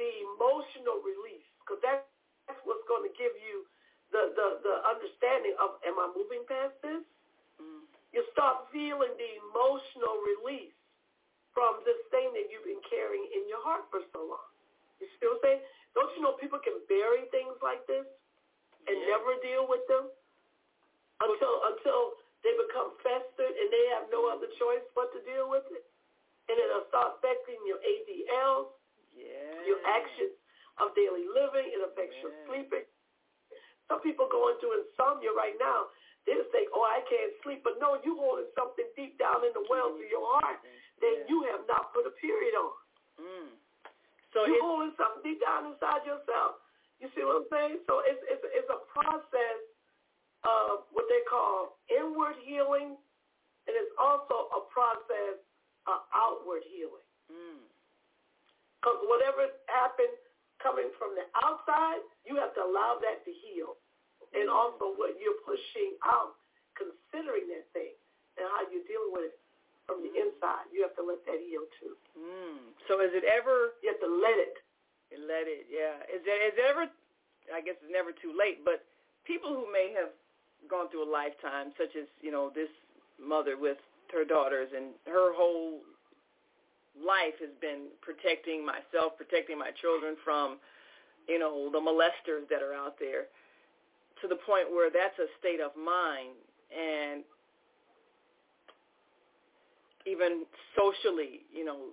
the 0.00 0.08
emotional 0.32 1.04
release. 1.04 1.44
Because 1.60 1.84
that's 1.84 2.08
what's 2.64 2.88
going 2.88 3.04
to 3.04 3.12
give 3.20 3.36
you 3.36 3.68
the, 4.16 4.32
the, 4.32 4.64
the 4.64 4.74
understanding 4.88 5.52
of, 5.60 5.76
am 5.84 6.00
I 6.00 6.08
moving 6.16 6.48
past 6.48 6.72
this? 6.80 7.04
Mm. 7.60 7.84
You 8.16 8.24
start 8.32 8.64
feeling 8.72 9.12
the 9.20 9.30
emotional 9.44 10.24
release 10.24 10.72
from 11.58 11.82
this 11.82 11.98
thing 12.14 12.30
that 12.38 12.46
you've 12.54 12.62
been 12.62 12.84
carrying 12.86 13.26
in 13.34 13.50
your 13.50 13.58
heart 13.66 13.90
for 13.90 13.98
so 14.14 14.22
long. 14.22 14.48
You 15.02 15.10
see 15.18 15.26
what 15.26 15.42
I'm 15.42 15.58
saying? 15.58 15.62
Don't 15.98 16.10
you 16.14 16.22
know 16.22 16.38
people 16.38 16.62
can 16.62 16.78
bury 16.86 17.26
things 17.34 17.58
like 17.58 17.82
this? 17.90 18.06
and 18.88 18.96
never 19.04 19.36
deal 19.44 19.68
with 19.68 19.84
them 19.86 20.08
until 21.20 21.54
until 21.68 22.16
they 22.40 22.52
become 22.56 22.96
festered 23.04 23.52
and 23.52 23.68
they 23.68 23.84
have 23.98 24.08
no 24.08 24.32
other 24.32 24.48
choice 24.56 24.84
but 24.96 25.12
to 25.12 25.20
deal 25.28 25.52
with 25.52 25.66
it. 25.74 25.84
And 26.48 26.56
it'll 26.56 26.88
start 26.88 27.20
affecting 27.20 27.60
your 27.68 27.76
ADLs, 27.84 28.72
yeah. 29.12 29.68
your 29.68 29.84
actions 29.84 30.32
of 30.80 30.96
daily 30.96 31.28
living. 31.28 31.68
It 31.68 31.84
affects 31.84 32.16
yeah. 32.16 32.24
your 32.24 32.32
sleeping. 32.48 32.86
Some 33.90 34.00
people 34.00 34.30
going 34.32 34.56
through 34.62 34.80
insomnia 34.80 35.34
right 35.36 35.58
now. 35.60 35.92
They'll 36.24 36.48
say, 36.52 36.64
oh, 36.72 36.84
I 36.84 37.04
can't 37.08 37.34
sleep. 37.44 37.60
But 37.64 37.80
no, 37.80 38.00
you 38.00 38.16
holding 38.16 38.48
something 38.56 38.84
deep 38.96 39.16
down 39.20 39.44
in 39.44 39.52
the 39.52 39.64
wells 39.68 39.96
of 39.96 40.08
your 40.08 40.24
heart 40.40 40.60
that 41.00 41.16
yeah. 41.24 41.28
you 41.30 41.46
have 41.50 41.64
not 41.66 41.94
put 41.94 42.06
a 42.06 42.14
period 42.18 42.54
on. 42.58 42.74
Mm. 43.18 43.50
So 44.36 44.44
you're 44.44 44.62
holding 44.62 44.94
something 45.00 45.24
deep 45.24 45.40
down 45.40 45.72
inside 45.72 46.04
yourself. 46.04 46.60
You 47.00 47.08
see 47.14 47.22
what 47.24 47.42
I'm 47.42 47.48
saying? 47.50 47.78
So 47.86 48.02
it's 48.04 48.20
it's 48.28 48.44
it's 48.54 48.70
a 48.70 48.80
process 48.90 49.60
of 50.46 50.86
what 50.94 51.06
they 51.10 51.22
call 51.26 51.78
inward 51.90 52.38
healing, 52.44 52.94
and 53.66 53.72
it's 53.74 53.94
also 53.98 54.52
a 54.54 54.62
process 54.70 55.40
of 55.88 56.04
outward 56.12 56.62
healing. 56.68 57.06
Because 58.78 59.00
mm. 59.02 59.10
whatever 59.10 59.48
happened 59.70 60.14
coming 60.60 60.90
from 60.98 61.14
the 61.14 61.26
outside, 61.42 62.02
you 62.26 62.36
have 62.36 62.52
to 62.58 62.62
allow 62.62 62.98
that 63.00 63.24
to 63.24 63.32
heal. 63.32 63.78
Mm. 64.20 64.42
And 64.42 64.46
also 64.52 64.92
what 64.98 65.16
you're 65.18 65.40
pushing 65.46 65.96
out, 66.04 66.36
considering 66.76 67.48
that 67.54 67.66
thing, 67.72 67.96
and 68.36 68.44
how 68.52 68.66
you're 68.68 68.86
dealing 68.86 69.14
with 69.14 69.32
it 69.32 69.38
from 69.88 70.04
the 70.04 70.12
inside. 70.12 70.68
You 70.68 70.84
have 70.84 70.92
to 71.00 71.02
let 71.02 71.24
that 71.24 71.40
heal 71.40 71.64
too. 71.80 71.96
Mm. 72.12 72.76
So 72.86 73.00
is 73.00 73.16
it 73.16 73.24
ever? 73.24 73.74
You 73.80 73.88
have 73.96 74.02
to 74.04 74.12
let 74.12 74.36
it. 74.36 74.60
Let 75.08 75.48
it, 75.48 75.64
yeah. 75.72 76.04
Is 76.12 76.20
it 76.20 76.38
is 76.52 76.54
it 76.60 76.68
ever? 76.68 76.84
I 77.48 77.64
guess 77.64 77.80
it's 77.80 77.88
never 77.88 78.12
too 78.12 78.36
late. 78.36 78.60
But 78.60 78.84
people 79.24 79.48
who 79.48 79.64
may 79.72 79.96
have 79.96 80.12
gone 80.68 80.92
through 80.92 81.08
a 81.08 81.10
lifetime, 81.10 81.72
such 81.80 81.96
as 81.96 82.04
you 82.20 82.28
know 82.28 82.52
this 82.52 82.68
mother 83.16 83.56
with 83.56 83.80
her 84.12 84.28
daughters, 84.28 84.68
and 84.76 84.92
her 85.08 85.32
whole 85.32 85.80
life 87.00 87.40
has 87.40 87.52
been 87.60 87.88
protecting 88.04 88.60
myself, 88.60 89.16
protecting 89.16 89.56
my 89.56 89.70
children 89.80 90.16
from, 90.24 90.58
you 91.28 91.38
know, 91.38 91.70
the 91.70 91.78
molesters 91.78 92.44
that 92.50 92.60
are 92.60 92.74
out 92.74 92.98
there, 92.98 93.30
to 94.20 94.28
the 94.28 94.36
point 94.42 94.68
where 94.68 94.90
that's 94.90 95.16
a 95.22 95.30
state 95.38 95.60
of 95.62 95.72
mind, 95.78 96.36
and 96.68 97.24
even 100.08 100.48
socially, 100.72 101.44
you 101.52 101.64
know, 101.64 101.92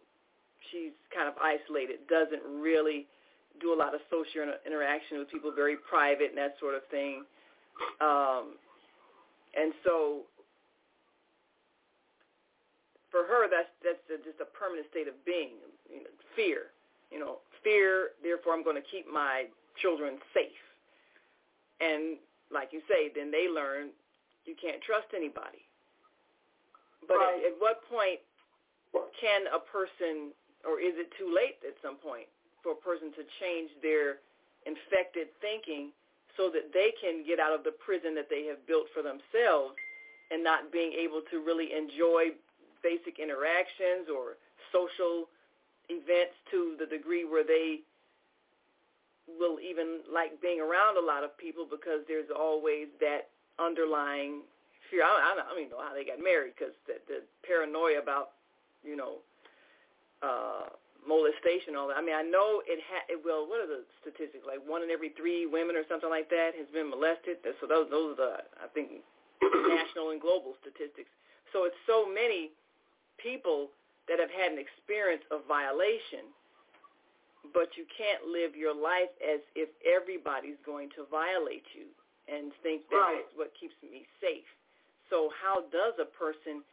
she's 0.71 0.95
kind 1.13 1.27
of 1.27 1.35
isolated, 1.37 2.07
doesn't 2.07 2.41
really 2.61 3.07
do 3.59 3.73
a 3.73 3.77
lot 3.77 3.93
of 3.93 4.01
social 4.09 4.47
interaction 4.65 5.19
with 5.19 5.29
people, 5.29 5.51
very 5.51 5.77
private 5.77 6.29
and 6.29 6.37
that 6.37 6.55
sort 6.59 6.75
of 6.75 6.81
thing. 6.91 7.23
Um, 7.99 8.55
and 9.55 9.71
so 9.83 10.23
for 13.11 13.23
her, 13.23 13.47
that's 13.47 13.71
that's 13.83 14.03
a, 14.11 14.19
just 14.23 14.39
a 14.43 14.49
permanent 14.51 14.87
state 14.91 15.07
of 15.07 15.15
being, 15.25 15.59
you 15.87 16.03
know, 16.03 16.13
fear. 16.35 16.71
You 17.11 17.19
know, 17.19 17.39
fear. 17.63 18.15
Therefore, 18.23 18.53
I'm 18.53 18.63
going 18.63 18.75
to 18.75 18.87
keep 18.91 19.07
my 19.07 19.47
children 19.81 20.19
safe. 20.33 20.63
And 21.79 22.17
like 22.51 22.69
you 22.71 22.81
say, 22.87 23.11
then 23.15 23.31
they 23.31 23.47
learn 23.47 23.91
you 24.45 24.55
can't 24.59 24.81
trust 24.83 25.07
anybody. 25.15 25.64
But 27.07 27.21
right. 27.21 27.41
at, 27.41 27.53
at 27.53 27.55
what 27.59 27.85
point 27.89 28.19
can 29.19 29.47
a 29.53 29.59
person, 29.59 30.31
or 30.65 30.79
is 30.79 30.95
it 30.97 31.11
too 31.17 31.29
late 31.29 31.61
at 31.65 31.75
some 31.81 31.95
point 31.97 32.27
for 32.63 32.73
a 32.73 32.79
person 32.81 33.13
to 33.13 33.23
change 33.39 33.69
their 33.81 34.21
infected 34.65 35.29
thinking 35.41 35.93
so 36.37 36.49
that 36.49 36.73
they 36.73 36.91
can 36.99 37.23
get 37.23 37.39
out 37.39 37.53
of 37.53 37.63
the 37.63 37.71
prison 37.71 38.15
that 38.15 38.27
they 38.29 38.45
have 38.45 38.59
built 38.67 38.87
for 38.91 39.01
themselves 39.01 39.77
and 40.31 40.43
not 40.43 40.71
being 40.73 40.91
able 40.93 41.21
to 41.31 41.39
really 41.39 41.71
enjoy 41.71 42.33
basic 42.81 43.19
interactions 43.19 44.09
or 44.09 44.37
social 44.73 45.29
events 45.89 46.35
to 46.51 46.75
the 46.79 46.85
degree 46.85 47.23
where 47.23 47.45
they 47.45 47.79
will 49.39 49.57
even 49.59 50.01
like 50.11 50.41
being 50.41 50.59
around 50.61 50.97
a 50.97 51.05
lot 51.05 51.23
of 51.23 51.35
people 51.37 51.65
because 51.69 52.01
there's 52.07 52.29
always 52.29 52.87
that 52.99 53.29
underlying 53.57 54.41
fear. 54.95 55.03
I, 55.03 55.35
I 55.35 55.35
don't 55.35 55.59
even 55.59 55.75
know 55.75 55.83
how 55.83 55.91
they 55.91 56.07
got 56.07 56.23
married 56.23 56.55
because 56.55 56.71
the, 56.87 57.03
the 57.11 57.27
paranoia 57.43 57.99
about, 57.99 58.39
you 58.87 58.95
know, 58.95 59.19
uh, 60.23 60.71
molestation, 61.03 61.75
all 61.75 61.91
that. 61.91 61.99
I 61.99 62.03
mean, 62.03 62.15
I 62.15 62.23
know 62.23 62.63
it 62.63 62.79
ha- 62.87 63.05
it 63.11 63.19
will. 63.19 63.45
What 63.45 63.59
are 63.59 63.67
the 63.67 63.83
statistics? 63.99 64.47
Like 64.47 64.63
one 64.63 64.81
in 64.81 64.89
every 64.89 65.11
three 65.13 65.45
women 65.45 65.75
or 65.75 65.83
something 65.91 66.09
like 66.09 66.31
that 66.31 66.55
has 66.55 66.65
been 66.71 66.87
molested. 66.87 67.43
So 67.59 67.67
those 67.67 67.91
those 67.91 68.15
are 68.15 68.19
the 68.19 68.31
I 68.63 68.67
think 68.71 69.03
national 69.43 70.15
and 70.15 70.19
global 70.23 70.55
statistics. 70.63 71.11
So 71.51 71.67
it's 71.67 71.77
so 71.85 72.07
many 72.07 72.55
people 73.19 73.69
that 74.07 74.17
have 74.19 74.31
had 74.33 74.51
an 74.51 74.59
experience 74.61 75.23
of 75.29 75.45
violation, 75.47 76.29
but 77.53 77.73
you 77.77 77.85
can't 77.89 78.25
live 78.29 78.57
your 78.57 78.73
life 78.73 79.13
as 79.21 79.41
if 79.53 79.69
everybody's 79.85 80.59
going 80.65 80.89
to 80.97 81.05
violate 81.09 81.65
you 81.73 81.89
and 82.25 82.49
think 82.61 82.85
that's 82.89 83.21
right. 83.21 83.37
what 83.37 83.53
keeps 83.57 83.77
me 83.85 84.05
safe. 84.17 84.45
So 85.09 85.29
how 85.37 85.65
does 85.69 85.93
a 86.01 86.09
person 86.09 86.65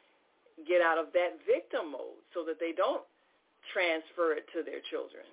get 0.65 0.81
out 0.81 0.97
of 0.97 1.13
that 1.13 1.41
victim 1.45 1.93
mode 1.93 2.21
so 2.33 2.45
that 2.45 2.57
they 2.57 2.73
don't 2.73 3.05
transfer 3.73 4.33
it 4.37 4.49
to 4.57 4.65
their 4.65 4.81
children? 4.89 5.25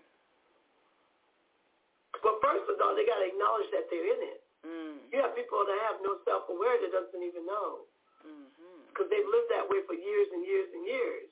Well, 2.19 2.41
first 2.43 2.67
of 2.67 2.76
all, 2.84 2.95
they 2.99 3.07
got 3.07 3.23
to 3.23 3.27
acknowledge 3.31 3.69
that 3.71 3.88
they're 3.88 4.09
in 4.11 4.21
it. 4.35 4.39
Mm. 4.67 4.99
You 5.07 5.23
have 5.23 5.31
people 5.39 5.63
that 5.63 5.80
have 5.88 6.03
no 6.03 6.19
self-awareness 6.27 6.91
that 6.91 7.07
doesn't 7.07 7.23
even 7.23 7.47
know 7.47 7.88
mm-hmm. 8.27 8.80
because 8.91 9.07
they've 9.07 9.23
lived 9.23 9.47
that 9.55 9.63
way 9.71 9.80
for 9.88 9.95
years 9.95 10.27
and 10.35 10.43
years 10.43 10.67
and 10.76 10.84
years. 10.84 11.31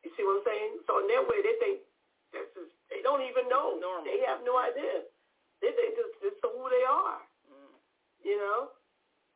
You 0.00 0.08
see 0.16 0.24
what 0.24 0.40
I'm 0.40 0.46
saying? 0.48 0.70
So 0.88 1.04
in 1.04 1.12
their 1.12 1.20
way, 1.28 1.44
they 1.44 1.60
think 1.60 1.84
this 2.32 2.48
is, 2.56 2.72
they 2.88 3.04
don't 3.04 3.20
even 3.20 3.52
know. 3.52 3.76
Normal. 3.76 4.08
They 4.08 4.24
have 4.24 4.40
no 4.48 4.56
idea. 4.56 5.04
They 5.60 5.76
think 5.76 5.92
this, 5.92 6.08
this 6.24 6.32
is 6.32 6.40
who 6.40 6.64
they 6.72 6.84
are. 6.88 7.20
Mm. 7.52 7.72
You 8.24 8.40
know? 8.40 8.72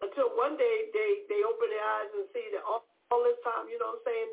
Until 0.05 0.37
one 0.37 0.61
day 0.61 0.93
they, 0.93 1.25
they 1.33 1.41
open 1.49 1.73
their 1.73 1.87
eyes 1.97 2.13
and 2.13 2.29
see 2.37 2.45
that 2.53 2.61
all, 2.69 2.85
all 3.09 3.25
this 3.25 3.41
time, 3.41 3.73
you 3.73 3.81
know 3.81 3.97
what 3.97 4.05
I'm 4.05 4.09
saying, 4.09 4.31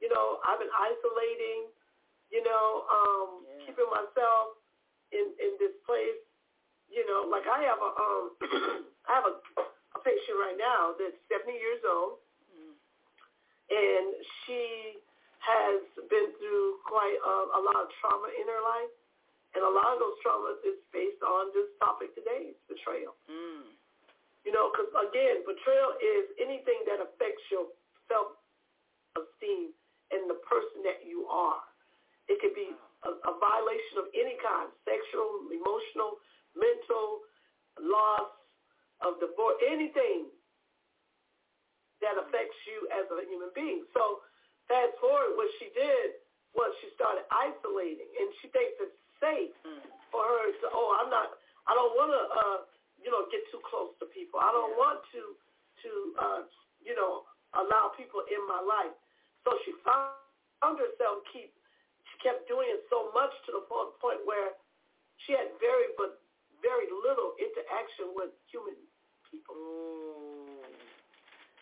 you 0.00 0.08
know, 0.08 0.40
I've 0.48 0.58
been 0.58 0.72
isolating, 0.72 1.68
you 2.32 2.40
know, 2.40 2.88
um, 2.88 3.28
yeah. 3.44 3.68
keeping 3.68 3.90
myself 3.92 4.56
in, 5.12 5.30
in 5.36 5.52
this 5.60 5.76
place. 5.84 6.18
You 6.88 7.04
know, 7.08 7.24
like 7.28 7.48
I 7.48 7.64
have 7.64 7.80
a 7.80 7.90
um 7.96 8.24
I 9.08 9.12
have 9.16 9.24
a, 9.24 9.34
a 9.96 9.98
patient 10.04 10.36
right 10.36 10.58
now 10.60 10.92
that's 11.00 11.16
70 11.32 11.56
years 11.56 11.80
old, 11.88 12.20
mm. 12.52 12.76
and 13.72 14.06
she 14.44 15.00
has 15.40 15.80
been 16.12 16.36
through 16.36 16.84
quite 16.84 17.16
a, 17.16 17.34
a 17.56 17.60
lot 17.64 17.80
of 17.80 17.88
trauma 17.96 18.28
in 18.36 18.44
her 18.44 18.60
life, 18.60 18.92
and 19.56 19.64
a 19.64 19.72
lot 19.72 19.96
of 19.96 20.04
those 20.04 20.16
traumas 20.20 20.60
is 20.68 20.76
based 20.92 21.24
on 21.24 21.48
this 21.56 21.66
topic 21.80 22.12
today, 22.12 22.52
it's 22.52 22.62
betrayal. 22.68 23.16
Mm. 23.24 23.72
You 24.42 24.50
know, 24.50 24.74
because 24.74 24.90
again, 24.90 25.46
betrayal 25.46 25.94
is 26.02 26.24
anything 26.42 26.82
that 26.90 26.98
affects 26.98 27.46
your 27.46 27.70
self-esteem 28.10 29.70
and 30.10 30.22
the 30.26 30.38
person 30.44 30.82
that 30.82 31.06
you 31.06 31.30
are. 31.30 31.62
It 32.26 32.42
could 32.42 32.54
be 32.58 32.74
a, 33.06 33.10
a 33.10 33.32
violation 33.38 34.02
of 34.02 34.10
any 34.14 34.34
kind, 34.42 34.68
sexual, 34.82 35.46
emotional, 35.46 36.18
mental, 36.58 37.22
loss 37.80 38.30
of 39.06 39.18
divorce, 39.22 39.58
anything 39.66 40.30
that 42.02 42.18
affects 42.18 42.58
you 42.66 42.90
as 42.90 43.06
a 43.14 43.22
human 43.30 43.54
being. 43.54 43.86
So 43.94 44.26
fast 44.66 44.98
forward, 44.98 45.38
what 45.38 45.50
she 45.62 45.70
did 45.70 46.18
was 46.52 46.74
she 46.82 46.90
started 46.98 47.24
isolating, 47.30 48.10
and 48.18 48.28
she 48.42 48.50
thinks 48.50 48.74
it's 48.82 48.98
safe 49.22 49.54
mm. 49.62 49.86
for 50.10 50.20
her 50.20 50.50
to, 50.50 50.66
oh, 50.74 50.98
I'm 50.98 51.08
not, 51.08 51.38
I 51.70 51.72
don't 51.78 51.94
want 51.94 52.10
to, 52.10 52.22
uh, 52.26 52.58
you 53.02 53.10
know, 53.10 53.26
get 53.30 53.42
too 53.50 53.60
close 53.66 53.92
to 54.00 54.06
people. 54.10 54.38
I 54.40 54.50
don't 54.54 54.72
Yeah. 54.72 54.82
want 54.82 54.98
to, 55.12 55.22
to, 55.82 55.90
uh, 56.18 56.42
you 56.82 56.94
know, 56.94 57.26
allow 57.54 57.90
people 57.98 58.22
in 58.30 58.40
my 58.46 58.60
life. 58.62 58.94
So 59.44 59.58
she 59.66 59.72
found, 59.82 60.14
herself 60.62 61.26
keep, 61.34 61.50
she 62.06 62.14
kept 62.22 62.46
doing 62.46 62.70
it 62.70 62.86
so 62.88 63.10
much 63.12 63.34
to 63.46 63.50
the 63.52 63.62
point, 63.66 64.22
where 64.24 64.54
she 65.26 65.34
had 65.34 65.50
very, 65.58 65.90
but 65.98 66.22
very 66.62 66.86
little 67.02 67.34
interaction 67.42 68.14
with 68.14 68.30
human 68.46 68.78
people. 69.26 69.54
Ooh. 69.58 70.62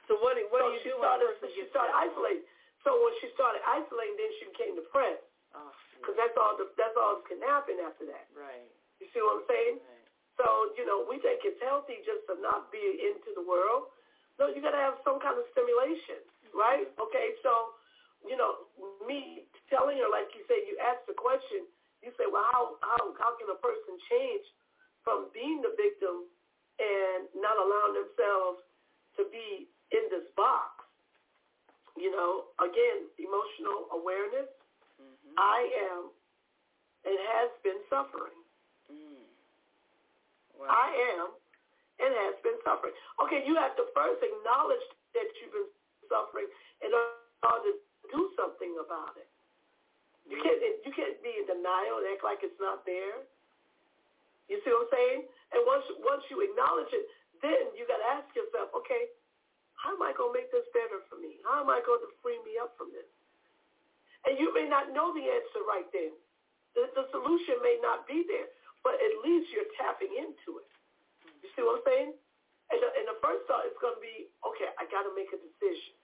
So 0.08 0.18
what 0.20 0.36
what 0.52 0.60
so 0.60 0.68
do 0.68 0.74
you 0.76 0.82
she 0.84 0.90
do 0.92 0.98
started, 1.00 1.32
when 1.40 1.50
she 1.56 1.64
started 1.72 1.94
isolating. 1.96 2.44
So 2.84 2.92
when 2.98 3.14
she 3.22 3.30
started 3.38 3.62
isolating, 3.64 4.16
then 4.18 4.30
she 4.40 4.44
became 4.52 4.74
depressed 4.76 5.24
Oh, 5.56 5.70
because 5.96 6.14
that's 6.20 6.36
all. 6.36 6.54
The, 6.60 6.68
that's 6.76 6.96
all 6.98 7.18
that 7.22 7.26
can 7.30 7.40
happen 7.42 7.78
after 7.82 8.04
that. 8.10 8.26
right. 8.36 8.68
You 9.00 9.08
see 9.14 9.20
what 9.24 9.40
I'm 9.40 9.46
saying? 9.48 9.76
right. 9.80 9.99
So, 10.40 10.72
you 10.72 10.88
know, 10.88 11.04
we 11.04 11.20
think 11.20 11.44
it's 11.44 11.60
healthy 11.60 12.00
just 12.00 12.24
to 12.32 12.40
not 12.40 12.72
be 12.72 12.80
into 12.80 13.36
the 13.36 13.44
world. 13.44 13.92
No, 14.40 14.48
you 14.48 14.64
got 14.64 14.72
to 14.72 14.80
have 14.80 14.96
some 15.04 15.20
kind 15.20 15.36
of 15.36 15.44
stimulation, 15.52 16.24
right? 16.56 16.88
Okay, 16.96 17.36
so, 17.44 17.76
you 18.24 18.40
know, 18.40 18.64
me 19.04 19.44
telling 19.68 20.00
her, 20.00 20.08
like 20.08 20.32
you 20.32 20.40
say, 20.48 20.64
you 20.64 20.80
asked 20.80 21.04
the 21.04 21.12
question, 21.12 21.68
you 22.00 22.08
say, 22.16 22.24
well, 22.24 22.48
how, 22.48 22.80
how, 22.80 23.12
how 23.20 23.36
can 23.36 23.52
a 23.52 23.58
person 23.60 24.00
change 24.08 24.48
from 25.04 25.28
being 25.36 25.60
the 25.60 25.76
victim 25.76 26.24
and 26.80 27.28
not 27.36 27.60
allowing 27.60 28.00
themselves 28.00 28.64
to 29.20 29.28
be 29.28 29.68
in 29.92 30.08
this 30.08 30.24
box? 30.40 30.88
You 32.00 32.08
know, 32.16 32.48
again, 32.64 33.12
emotional 33.20 33.92
awareness. 33.92 34.48
Mm-hmm. 34.96 35.36
I 35.36 35.60
am 35.92 36.08
and 37.04 37.16
has 37.36 37.52
been 37.60 37.80
suffering. 37.92 38.39
Wow. 40.60 40.68
I 40.68 40.88
am 41.16 41.26
and 42.04 42.10
has 42.28 42.36
been 42.44 42.60
suffering. 42.60 42.92
Okay, 43.24 43.40
you 43.48 43.56
have 43.56 43.72
to 43.80 43.88
first 43.96 44.20
acknowledge 44.20 44.84
that 45.16 45.28
you've 45.40 45.56
been 45.56 45.72
suffering 46.12 46.48
in 46.84 46.92
order 46.92 47.72
to 47.72 47.72
do 48.12 48.20
something 48.36 48.76
about 48.76 49.16
it. 49.16 49.28
You 50.28 50.36
can't 50.44 50.60
you 50.60 50.92
can't 50.92 51.16
be 51.24 51.32
in 51.40 51.48
denial 51.48 52.04
and 52.04 52.12
act 52.12 52.22
like 52.22 52.44
it's 52.44 52.60
not 52.60 52.84
there. 52.84 53.24
You 54.52 54.60
see 54.62 54.70
what 54.70 54.86
I'm 54.86 54.92
saying? 54.92 55.20
And 55.56 55.60
once 55.64 55.86
once 56.04 56.22
you 56.28 56.44
acknowledge 56.44 56.92
it, 56.92 57.08
then 57.40 57.72
you 57.74 57.88
got 57.88 57.98
to 57.98 58.08
ask 58.20 58.28
yourself, 58.36 58.70
okay, 58.84 59.10
how 59.80 59.96
am 59.96 60.02
I 60.04 60.12
going 60.12 60.30
to 60.30 60.36
make 60.36 60.52
this 60.52 60.68
better 60.76 61.00
for 61.08 61.16
me? 61.16 61.40
How 61.42 61.64
am 61.64 61.70
I 61.72 61.80
going 61.80 62.04
to 62.04 62.10
free 62.20 62.36
me 62.44 62.60
up 62.60 62.76
from 62.76 62.92
this? 62.92 63.08
And 64.28 64.36
you 64.36 64.52
may 64.52 64.68
not 64.68 64.92
know 64.92 65.16
the 65.16 65.24
answer 65.24 65.64
right 65.64 65.88
then. 65.90 66.12
The, 66.76 66.86
the 66.92 67.08
solution 67.10 67.58
may 67.64 67.80
not 67.80 68.04
be 68.06 68.22
there, 68.28 68.46
but 68.82 68.96
at 68.96 69.12
least 69.24 69.52
you're 69.52 69.68
tapping 69.76 70.12
into 70.16 70.60
it. 70.60 70.70
You 71.44 71.48
see 71.56 71.62
what 71.62 71.80
I'm 71.80 71.86
saying? 71.86 72.12
And 72.70 72.78
the, 72.78 72.88
and 72.94 73.06
the 73.10 73.18
first 73.18 73.44
thought 73.50 73.66
is 73.66 73.74
going 73.82 73.98
to 73.98 74.02
be, 74.02 74.30
okay, 74.46 74.70
I 74.78 74.86
got 74.88 75.02
to 75.04 75.12
make 75.12 75.34
a 75.34 75.40
decision. 75.40 75.96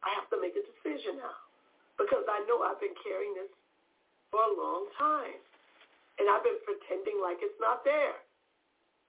I 0.00 0.14
have 0.16 0.30
to 0.32 0.38
make 0.40 0.56
a 0.56 0.64
decision 0.64 1.20
now 1.20 1.36
because 1.98 2.24
I 2.30 2.40
know 2.46 2.62
I've 2.62 2.80
been 2.80 2.94
carrying 3.02 3.34
this 3.34 3.50
for 4.30 4.40
a 4.40 4.52
long 4.54 4.88
time. 4.96 5.38
And 6.18 6.26
I've 6.26 6.42
been 6.42 6.58
pretending 6.66 7.22
like 7.22 7.38
it's 7.42 7.58
not 7.62 7.86
there. 7.86 8.18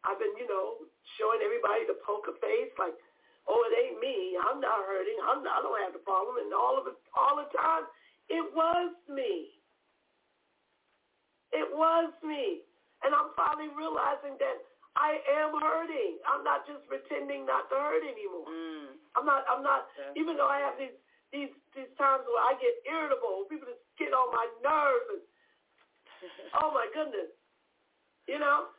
I've 0.06 0.22
been, 0.22 0.34
you 0.38 0.46
know, 0.46 0.86
showing 1.18 1.41
everybody 1.41 1.86
the 1.90 1.98
poker 2.06 2.38
face 2.38 2.72
like, 2.78 2.94
oh, 3.50 3.60
it 3.70 3.74
ain't 3.74 3.98
me. 3.98 4.38
I'm 4.38 4.62
not 4.62 4.86
hurting. 4.86 5.18
I'm 5.26 5.41
not, 5.41 5.60
I 5.60 5.66
don't 5.66 5.82
have 5.82 5.96
the 5.98 6.06
problem. 6.06 6.38
And 6.38 6.54
all 6.54 6.78
of 6.78 6.86
it, 6.86 6.98
all 7.18 7.41
the 7.41 7.50
time, 7.52 7.90
it 8.30 8.46
was 8.54 8.94
me. 9.10 9.59
It 11.52 11.68
was 11.72 12.12
me. 12.22 12.64
And 13.02 13.16
I'm 13.16 13.32
finally 13.34 13.72
realizing 13.74 14.36
that 14.38 14.58
I 15.00 15.18
am 15.40 15.56
hurting. 15.56 16.20
I'm 16.28 16.44
not 16.44 16.68
just 16.68 16.84
pretending 16.86 17.48
not 17.48 17.72
to 17.72 17.78
hurt 17.80 18.04
anymore. 18.04 18.48
Mm. 18.50 19.00
I'm 19.16 19.26
not, 19.26 19.48
I'm 19.48 19.64
not, 19.64 19.88
yeah. 19.96 20.20
even 20.20 20.36
though 20.36 20.50
I 20.52 20.60
have 20.60 20.76
these, 20.76 20.96
these, 21.32 21.54
these 21.74 21.92
times 21.96 22.28
where 22.28 22.44
I 22.44 22.60
get 22.60 22.76
irritable, 22.84 23.48
people 23.48 23.72
just 23.72 23.82
get 23.96 24.12
on 24.12 24.28
my 24.36 24.48
nerves 24.60 25.08
and, 25.16 25.24
oh 26.60 26.76
my 26.76 26.92
goodness. 26.92 27.32
You 28.28 28.38
know? 28.38 28.70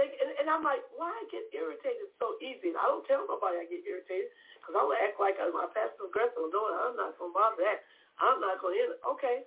and, 0.00 0.30
and 0.40 0.46
I'm 0.48 0.64
like, 0.64 0.80
why 0.96 1.12
I 1.12 1.24
get 1.28 1.44
irritated 1.52 2.08
so 2.16 2.40
easy? 2.40 2.72
And 2.72 2.80
I 2.80 2.88
don't 2.88 3.04
tell 3.04 3.28
nobody 3.28 3.60
I 3.60 3.68
get 3.68 3.84
irritated 3.84 4.32
because 4.56 4.72
I 4.72 4.82
will 4.84 4.96
act 4.96 5.20
like 5.20 5.36
I'm 5.36 5.52
my 5.52 5.68
passive 5.76 6.00
aggressive. 6.00 6.40
No, 6.40 6.60
I'm 6.88 6.96
not 6.96 7.16
going 7.20 7.32
to 7.32 7.36
bother 7.36 7.60
that. 7.60 7.84
I'm 8.20 8.40
not 8.40 8.60
going 8.64 8.76
to. 8.80 8.96
Okay. 9.16 9.44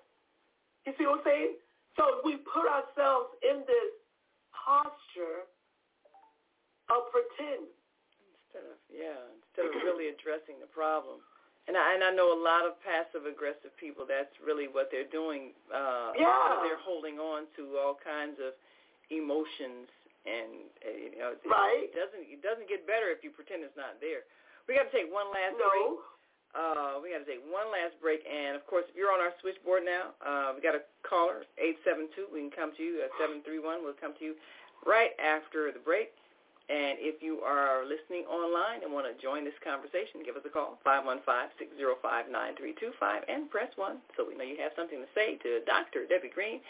You 0.85 0.93
see 0.97 1.07
what 1.09 1.23
I'm 1.23 1.25
saying? 1.25 1.51
So 1.97 2.25
we 2.25 2.41
put 2.41 2.65
ourselves 2.65 3.37
in 3.45 3.61
this 3.69 3.91
posture 4.51 5.45
of 6.89 7.09
pretend. 7.13 7.69
Instead 7.69 8.65
of, 8.69 8.77
yeah, 8.89 9.21
instead 9.33 9.69
of 9.69 9.73
really 9.81 10.13
addressing 10.13 10.57
the 10.61 10.69
problem. 10.69 11.21
And 11.65 11.79
I, 11.79 11.95
and 11.95 12.03
I 12.03 12.11
know 12.11 12.35
a 12.35 12.41
lot 12.41 12.67
of 12.67 12.75
passive 12.83 13.23
aggressive 13.23 13.71
people. 13.79 14.03
That's 14.03 14.33
really 14.43 14.67
what 14.67 14.91
they're 14.91 15.07
doing. 15.07 15.55
Uh, 15.71 16.11
yeah. 16.17 16.59
They're 16.59 16.81
holding 16.81 17.23
on 17.23 17.47
to 17.55 17.79
all 17.79 17.95
kinds 17.95 18.35
of 18.43 18.51
emotions 19.07 19.87
and 20.23 20.71
uh, 20.83 20.95
you 20.95 21.19
know 21.19 21.35
right. 21.51 21.83
it 21.83 21.91
doesn't 21.91 22.23
it 22.23 22.39
doesn't 22.39 22.67
get 22.71 22.87
better 22.87 23.11
if 23.11 23.23
you 23.27 23.31
pretend 23.31 23.63
it's 23.63 23.75
not 23.75 23.99
there. 23.99 24.23
We 24.67 24.79
got 24.79 24.87
to 24.87 24.93
take 24.95 25.11
one 25.11 25.27
last 25.35 25.59
no. 25.59 25.67
break. 25.67 25.91
Uh, 26.53 27.01
we 27.01 27.09
got 27.09 27.25
to 27.25 27.29
take 27.29 27.41
one 27.49 27.65
last 27.73 27.97
break, 27.97 28.21
and 28.29 28.53
of 28.53 28.61
course, 28.69 28.85
if 28.85 28.93
you're 28.93 29.09
on 29.09 29.17
our 29.17 29.33
switchboard 29.41 29.81
now, 29.81 30.13
uh, 30.21 30.53
we 30.53 30.61
got 30.61 30.77
a 30.77 30.85
caller 31.01 31.49
eight 31.57 31.81
seven 31.81 32.05
two. 32.13 32.29
We 32.29 32.45
can 32.45 32.53
come 32.53 32.69
to 32.77 32.83
you 32.85 33.01
at 33.01 33.09
seven 33.17 33.41
three 33.41 33.57
one. 33.57 33.81
We'll 33.81 33.97
come 33.97 34.13
to 34.21 34.23
you 34.23 34.37
right 34.85 35.17
after 35.17 35.73
the 35.73 35.81
break. 35.81 36.13
And 36.71 36.95
if 37.03 37.19
you 37.19 37.43
are 37.43 37.83
listening 37.83 38.23
online 38.23 38.87
and 38.87 38.95
want 38.95 39.03
to 39.03 39.11
join 39.19 39.43
this 39.43 39.57
conversation, 39.59 40.23
give 40.23 40.39
us 40.39 40.47
a 40.47 40.53
call, 40.53 40.79
515-605-9325, 40.87 42.95
and 43.27 43.51
press 43.51 43.67
1 43.75 43.99
so 44.15 44.23
we 44.23 44.39
know 44.39 44.47
you 44.47 44.55
have 44.63 44.71
something 44.71 45.03
to 45.03 45.09
say 45.11 45.35
to 45.43 45.59
Dr. 45.67 46.07
Debbie 46.07 46.31
Green 46.31 46.63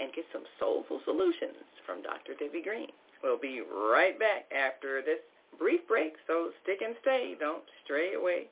and 0.00 0.08
get 0.16 0.24
some 0.32 0.48
soulful 0.56 1.04
solutions 1.04 1.60
from 1.84 2.00
Dr. 2.00 2.32
Debbie 2.32 2.64
Green. 2.64 2.88
We'll 3.22 3.36
be 3.36 3.60
right 3.60 4.18
back 4.18 4.48
after 4.48 5.04
this 5.04 5.20
brief 5.58 5.86
break, 5.86 6.16
so 6.26 6.48
stick 6.64 6.80
and 6.80 6.96
stay. 7.04 7.36
Don't 7.38 7.64
stray 7.84 8.16
away. 8.16 8.48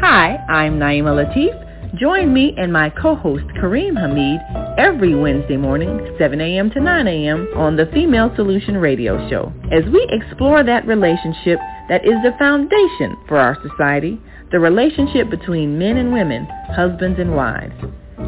Hi, 0.00 0.36
I'm 0.48 0.78
Naima 0.78 1.12
Latif 1.12 1.68
Join 1.98 2.32
me 2.32 2.54
and 2.56 2.72
my 2.72 2.90
co-host 2.90 3.44
Kareem 3.60 3.98
Hamid 3.98 4.40
every 4.78 5.16
Wednesday 5.16 5.56
morning, 5.56 6.14
7 6.16 6.40
a.m. 6.40 6.70
to 6.70 6.80
9 6.80 7.08
a.m. 7.08 7.48
on 7.56 7.76
the 7.76 7.86
Female 7.92 8.30
Solution 8.36 8.76
Radio 8.76 9.28
Show 9.28 9.52
as 9.72 9.82
we 9.90 10.06
explore 10.10 10.62
that 10.62 10.86
relationship 10.86 11.58
that 11.88 12.04
is 12.04 12.22
the 12.22 12.34
foundation 12.38 13.16
for 13.26 13.38
our 13.38 13.56
society, 13.62 14.20
the 14.52 14.60
relationship 14.60 15.30
between 15.30 15.78
men 15.78 15.96
and 15.96 16.12
women, 16.12 16.46
husbands 16.74 17.18
and 17.18 17.34
wives. 17.34 17.74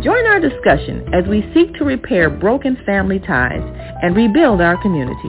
Join 0.02 0.26
our 0.26 0.40
discussion 0.40 1.06
as 1.12 1.28
we 1.28 1.44
seek 1.52 1.74
to 1.74 1.84
repair 1.84 2.30
broken 2.30 2.78
family 2.86 3.18
ties 3.18 3.60
and 4.02 4.16
rebuild 4.16 4.60
our 4.60 4.80
community. 4.80 5.28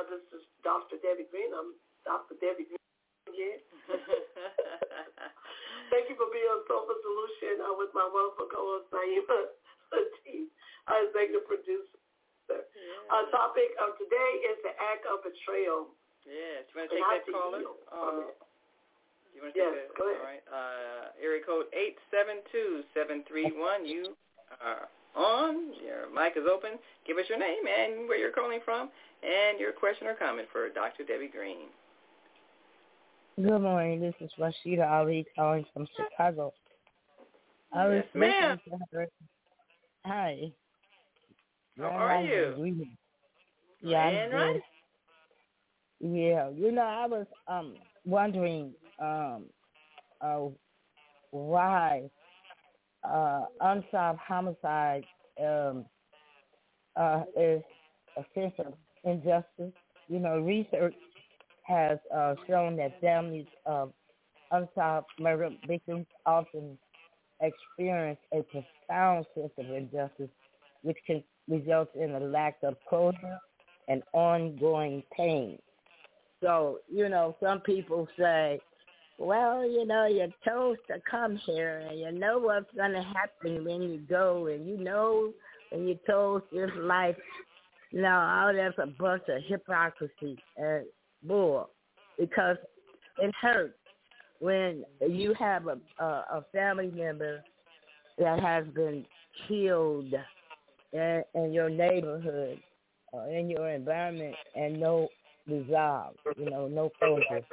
Uh, 0.00 0.08
this 0.08 0.24
is 0.32 0.40
Dr. 0.64 0.96
Debbie 1.04 1.28
Green. 1.28 1.52
I'm 1.52 1.76
Dr. 2.08 2.32
Debbie 2.40 2.64
Green 2.64 2.88
again. 3.28 3.60
Thank 5.92 6.08
you 6.08 6.16
for 6.16 6.24
being 6.32 6.48
on 6.56 6.64
Soulful 6.64 6.96
Solution 7.04 7.60
uh, 7.60 7.76
with 7.76 7.92
my 7.92 8.08
wonderful 8.08 8.48
co-host 8.48 8.88
Naima 8.96 9.52
Latif, 9.92 10.48
our 10.88 11.04
executive 11.04 11.44
producer. 11.44 12.00
Yeah. 12.48 13.12
Our 13.12 13.28
topic 13.28 13.76
of 13.76 14.00
today 14.00 14.32
is 14.48 14.56
the 14.64 14.72
act 14.80 15.04
of 15.04 15.20
betrayal. 15.20 15.92
Yes, 16.24 16.64
you 16.72 16.80
want 16.80 16.88
to 16.88 16.96
take 16.96 17.04
that 17.04 17.28
caller? 17.28 17.60
Uh, 17.92 18.32
you 19.36 19.44
want 19.44 19.52
to 19.52 19.60
yes, 19.60 19.68
take 19.68 19.84
that? 19.84 20.00
go 20.00 20.08
ahead. 20.08 20.16
All 20.16 20.32
right. 20.32 20.44
Uh, 20.48 21.12
area 21.20 21.44
code 21.44 21.68
eight 21.76 22.00
seven 22.08 22.40
two 22.48 22.88
seven 22.96 23.20
three 23.28 23.52
one. 23.52 23.84
You 23.84 24.16
are 24.64 24.88
on. 25.16 25.72
Your 25.84 26.10
mic 26.12 26.34
is 26.36 26.44
open. 26.50 26.78
Give 27.06 27.16
us 27.18 27.24
your 27.28 27.38
name 27.38 27.64
and 27.66 28.08
where 28.08 28.18
you're 28.18 28.32
calling 28.32 28.60
from, 28.64 28.90
and 29.22 29.58
your 29.58 29.72
question 29.72 30.06
or 30.06 30.14
comment 30.14 30.48
for 30.52 30.68
Dr. 30.68 31.04
Debbie 31.04 31.28
Green. 31.28 31.68
Good 33.36 33.60
morning. 33.60 34.00
This 34.00 34.14
is 34.20 34.30
Rashida 34.38 34.86
Ali 34.88 35.24
calling 35.36 35.64
from 35.72 35.86
Chicago. 35.96 36.52
I 37.72 37.86
was 37.86 38.02
yes, 38.14 38.14
ma'am. 38.14 38.60
Her. 38.92 39.06
Hi. 40.04 40.52
How 41.78 41.84
are 41.86 42.22
you? 42.22 42.84
Yeah, 43.82 43.98
I'm 43.98 44.30
right? 44.32 44.60
Yeah, 46.00 46.50
you 46.50 46.72
know, 46.72 46.82
I 46.82 47.06
was 47.06 47.26
um 47.46 47.74
wondering 48.04 48.72
um 49.00 49.44
uh 50.20 50.48
why 51.30 52.10
uh 53.04 53.44
unsolved 53.60 54.20
homicide 54.20 55.04
um 55.42 55.84
uh 56.96 57.22
is 57.36 57.62
a 58.16 58.24
sense 58.34 58.54
of 58.58 58.74
injustice. 59.04 59.72
You 60.08 60.18
know, 60.20 60.38
research 60.40 60.94
has 61.62 61.98
uh 62.14 62.34
shown 62.48 62.76
that 62.76 63.00
families 63.00 63.46
of 63.66 63.92
unsolved 64.50 65.06
murder 65.18 65.50
victims 65.66 66.06
often 66.26 66.78
experience 67.40 68.18
a 68.32 68.42
profound 68.42 69.26
sense 69.34 69.52
of 69.58 69.66
injustice 69.70 70.30
which 70.82 70.98
can 71.06 71.22
result 71.48 71.88
in 71.94 72.12
a 72.14 72.20
lack 72.20 72.56
of 72.62 72.76
closure 72.88 73.38
and 73.88 74.02
ongoing 74.12 75.02
pain. 75.16 75.58
So, 76.42 76.78
you 76.88 77.08
know, 77.08 77.36
some 77.42 77.60
people 77.60 78.08
say, 78.18 78.60
well, 79.20 79.68
you 79.68 79.84
know, 79.84 80.06
you're 80.06 80.28
told 80.48 80.78
to 80.88 80.94
come 81.08 81.36
here 81.44 81.86
and 81.88 82.00
you 82.00 82.10
know 82.10 82.38
what's 82.38 82.74
going 82.74 82.92
to 82.92 83.02
happen 83.02 83.64
when 83.66 83.82
you 83.82 84.00
go 84.08 84.46
and 84.46 84.66
you 84.66 84.78
know 84.78 85.30
when 85.70 85.86
you're 85.86 85.98
told 86.08 86.42
this 86.50 86.70
life, 86.78 87.16
know, 88.00 88.08
all 88.08 88.52
that's 88.54 88.78
a 88.78 88.86
bunch 88.86 89.22
of 89.28 89.42
hypocrisy 89.46 90.38
and 90.56 90.86
bull 91.22 91.68
because 92.18 92.56
it 93.18 93.34
hurts 93.40 93.74
when 94.38 94.84
you 95.06 95.34
have 95.34 95.66
a, 95.66 95.78
a, 96.02 96.04
a 96.04 96.44
family 96.50 96.90
member 96.90 97.44
that 98.18 98.40
has 98.40 98.64
been 98.74 99.04
killed 99.46 100.14
in, 100.94 101.22
in 101.34 101.52
your 101.52 101.68
neighborhood 101.68 102.58
or 103.12 103.28
in 103.28 103.50
your 103.50 103.68
environment 103.68 104.34
and 104.54 104.80
no 104.80 105.08
resolve, 105.46 106.14
you 106.38 106.48
know, 106.48 106.68
no 106.68 106.90
closure. 106.98 107.44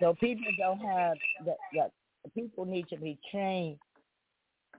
So 0.00 0.14
people 0.14 0.46
don't 0.58 0.80
have 0.80 1.16
that. 1.46 1.56
that 1.74 1.90
people 2.34 2.64
need 2.64 2.88
to 2.88 2.96
be 2.96 3.18
trained. 3.30 3.78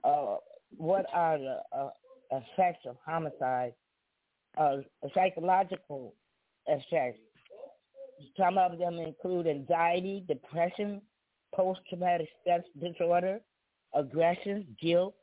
Uh, 0.04 0.36
what 0.76 1.06
are 1.12 1.38
the 1.38 1.58
uh, 1.76 1.90
effects 2.32 2.84
of 2.86 2.96
homicide? 3.04 3.72
Uh, 4.58 4.78
psychological 5.14 6.14
effects. 6.66 7.20
Some 8.38 8.56
of 8.58 8.78
them 8.78 8.94
include 8.98 9.46
anxiety, 9.46 10.24
depression, 10.26 11.02
post-traumatic 11.54 12.28
stress 12.40 12.62
disorder, 12.80 13.40
aggression, 13.94 14.66
guilt, 14.80 15.14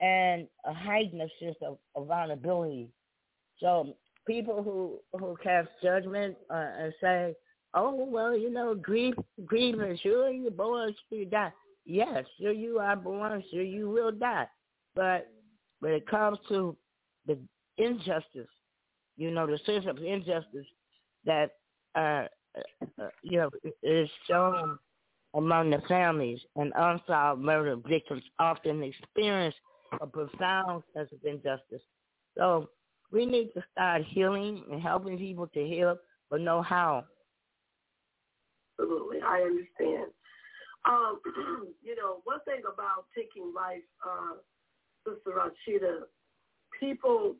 and 0.00 0.48
a 0.64 0.72
heightened 0.72 1.30
sense 1.38 1.56
of, 1.62 1.78
of 1.94 2.06
vulnerability. 2.06 2.88
So 3.58 3.94
people 4.26 4.62
who 4.62 5.00
who 5.18 5.36
cast 5.42 5.68
judgment 5.82 6.36
uh, 6.50 6.68
and 6.78 6.94
say, 7.00 7.34
"Oh 7.74 8.04
well, 8.04 8.36
you 8.36 8.50
know, 8.50 8.74
grief, 8.74 9.14
grieving, 9.44 9.98
sure 10.02 10.30
you're 10.30 10.50
born, 10.50 10.94
sure 11.08 11.18
you 11.18 11.26
die." 11.26 11.52
Yes, 11.84 12.24
sure 12.40 12.52
you 12.52 12.78
are 12.78 12.96
born, 12.96 13.42
sure 13.50 13.62
you 13.62 13.90
will 13.90 14.12
die. 14.12 14.46
But 14.94 15.28
when 15.80 15.92
it 15.92 16.06
comes 16.06 16.38
to 16.48 16.76
the 17.26 17.38
injustice, 17.78 18.48
you 19.16 19.30
know, 19.30 19.46
the 19.46 19.58
sense 19.66 19.86
of 19.86 19.98
injustice 19.98 20.66
that 21.24 21.50
uh, 21.94 22.26
uh, 22.98 23.08
you 23.22 23.38
know 23.38 23.50
is 23.82 24.08
shown 24.26 24.78
among 25.34 25.70
the 25.70 25.80
families 25.88 26.40
and 26.56 26.72
unsolved 26.76 27.40
murder 27.40 27.76
victims 27.88 28.22
often 28.38 28.82
experience 28.82 29.54
a 30.00 30.06
profound 30.06 30.82
sense 30.94 31.10
of 31.12 31.18
injustice. 31.24 31.82
So 32.36 32.70
we 33.12 33.26
need 33.26 33.52
to 33.54 33.62
start 33.72 34.02
healing 34.08 34.64
and 34.70 34.80
helping 34.80 35.18
people 35.18 35.46
to 35.48 35.66
heal, 35.66 35.96
but 36.30 36.40
know 36.40 36.62
how. 36.62 37.04
Absolutely, 38.80 39.18
I 39.20 39.42
understand. 39.42 40.10
Um, 40.88 41.20
you 41.82 41.96
know, 41.96 42.20
one 42.24 42.40
thing 42.44 42.62
about 42.64 43.04
taking 43.16 43.52
life, 43.54 43.84
uh, 44.00 44.40
Sister 45.04 45.36
Rashida, 45.36 46.08
people 46.78 47.36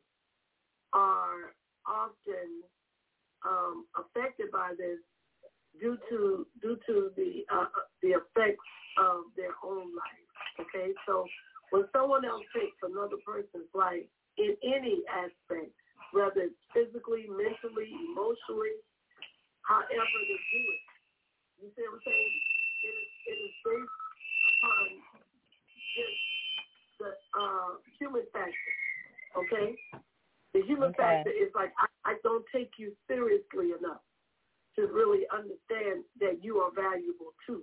are 0.92 1.56
often 1.86 2.60
um, 3.46 3.86
affected 3.96 4.50
by 4.52 4.72
this 4.76 5.00
due 5.80 5.96
to 6.10 6.46
due 6.60 6.76
to 6.86 7.10
the 7.16 7.44
uh, 7.52 7.72
the 8.02 8.20
effects 8.20 8.68
of 8.98 9.24
their 9.36 9.56
own 9.64 9.96
life. 9.96 10.28
Okay, 10.60 10.92
so 11.06 11.24
when 11.70 11.84
someone 11.96 12.24
else 12.26 12.44
takes 12.54 12.76
another 12.82 13.16
person's 13.24 13.70
life 13.74 14.04
in 14.36 14.56
any 14.60 15.00
aspect, 15.08 15.72
whether 16.12 16.52
it's 16.52 16.60
physically, 16.74 17.24
mentally, 17.30 17.88
emotionally, 18.12 18.76
however 19.64 20.18
they 20.28 20.40
do 20.52 20.60
it, 20.68 20.89
you 21.60 21.70
see 21.76 21.84
what 21.84 22.00
I'm 22.00 22.04
saying? 22.08 22.32
It 22.80 22.94
is, 22.96 23.10
it 23.28 23.38
is 23.44 23.54
based 23.60 24.00
upon 24.60 24.88
just 25.92 26.18
the 26.98 27.10
uh, 27.36 27.70
human 28.00 28.24
factor. 28.32 28.72
Okay, 29.36 29.76
the 30.54 30.62
human 30.66 30.90
Okay. 30.90 31.02
factor 31.02 31.30
is 31.30 31.52
like 31.54 31.72
I, 31.78 32.12
I 32.12 32.14
don't 32.24 32.44
take 32.52 32.72
you 32.78 32.96
seriously 33.06 33.76
enough 33.78 34.02
to 34.76 34.88
really 34.88 35.28
understand 35.28 36.04
that 36.20 36.42
you 36.42 36.58
are 36.58 36.72
valuable 36.72 37.36
too. 37.46 37.62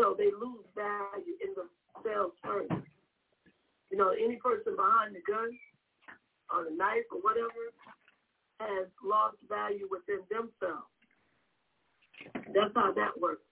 So 0.00 0.16
they 0.16 0.32
lose 0.32 0.64
value 0.74 1.36
in 1.44 1.54
themselves 1.54 2.34
first. 2.42 2.72
You 3.90 3.98
know, 3.98 4.10
any 4.10 4.36
person 4.36 4.74
behind 4.74 5.14
the 5.14 5.22
gun 5.22 5.52
or 6.50 6.64
the 6.64 6.74
knife 6.74 7.06
or 7.12 7.20
whatever 7.20 7.70
has 8.58 8.88
lost 9.04 9.36
value 9.48 9.86
within 9.90 10.24
themselves. 10.30 10.90
That's 12.54 12.72
how 12.74 12.92
that 12.92 13.18
works. 13.20 13.42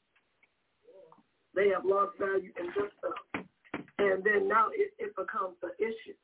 They 1.54 1.68
have 1.68 1.84
lost 1.84 2.12
value 2.18 2.50
in 2.58 2.66
themselves. 2.66 3.48
And 3.98 4.24
then 4.24 4.48
now 4.48 4.68
it, 4.72 4.92
it 4.98 5.14
becomes 5.16 5.56
an 5.62 5.70
issue. 5.78 6.16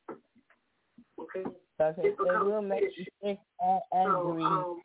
Okay? 1.20 1.44
Because 1.76 1.94
it, 1.98 2.16
becomes 2.16 2.44
will 2.46 2.58
an 2.58 2.68
make 2.68 2.82
you 2.82 2.88
issue. 2.88 3.04
sick 3.22 3.38
and 3.60 3.80
So, 3.90 3.98
angry. 3.98 4.44
um, 4.44 4.80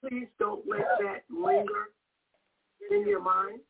please 0.00 0.28
don't 0.38 0.64
let 0.68 0.80
that 1.00 1.24
linger 1.30 1.90
in 2.90 3.06
your 3.06 3.20
mind. 3.22 3.60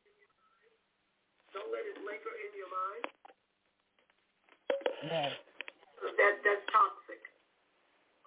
Don't 1.53 1.71
let 1.71 1.85
it 1.87 1.99
linger 2.03 2.35
in 2.45 2.51
your 2.59 2.71
mind. 2.71 3.05
yes, 5.05 5.33
That 6.19 6.35
that's 6.45 6.65
toxic. 6.73 7.23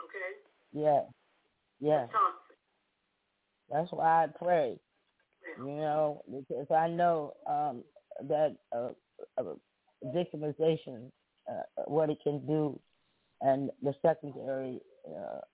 Okay? 0.03 0.29
Yeah. 0.73 1.01
yes. 1.79 2.07
Toxic. 2.11 2.46
That's 3.71 3.91
why 3.91 4.25
I 4.25 4.27
pray. 4.27 4.79
You 5.59 5.71
know, 5.71 6.23
because 6.29 6.69
I 6.71 6.87
know 6.87 7.33
um, 7.47 7.83
that 8.27 8.55
uh, 8.75 8.89
uh, 9.37 9.43
victimization, 10.05 11.11
uh, 11.49 11.83
what 11.85 12.09
it 12.09 12.19
can 12.23 12.45
do, 12.45 12.79
and 13.41 13.69
the 13.81 13.93
secondary 14.01 14.79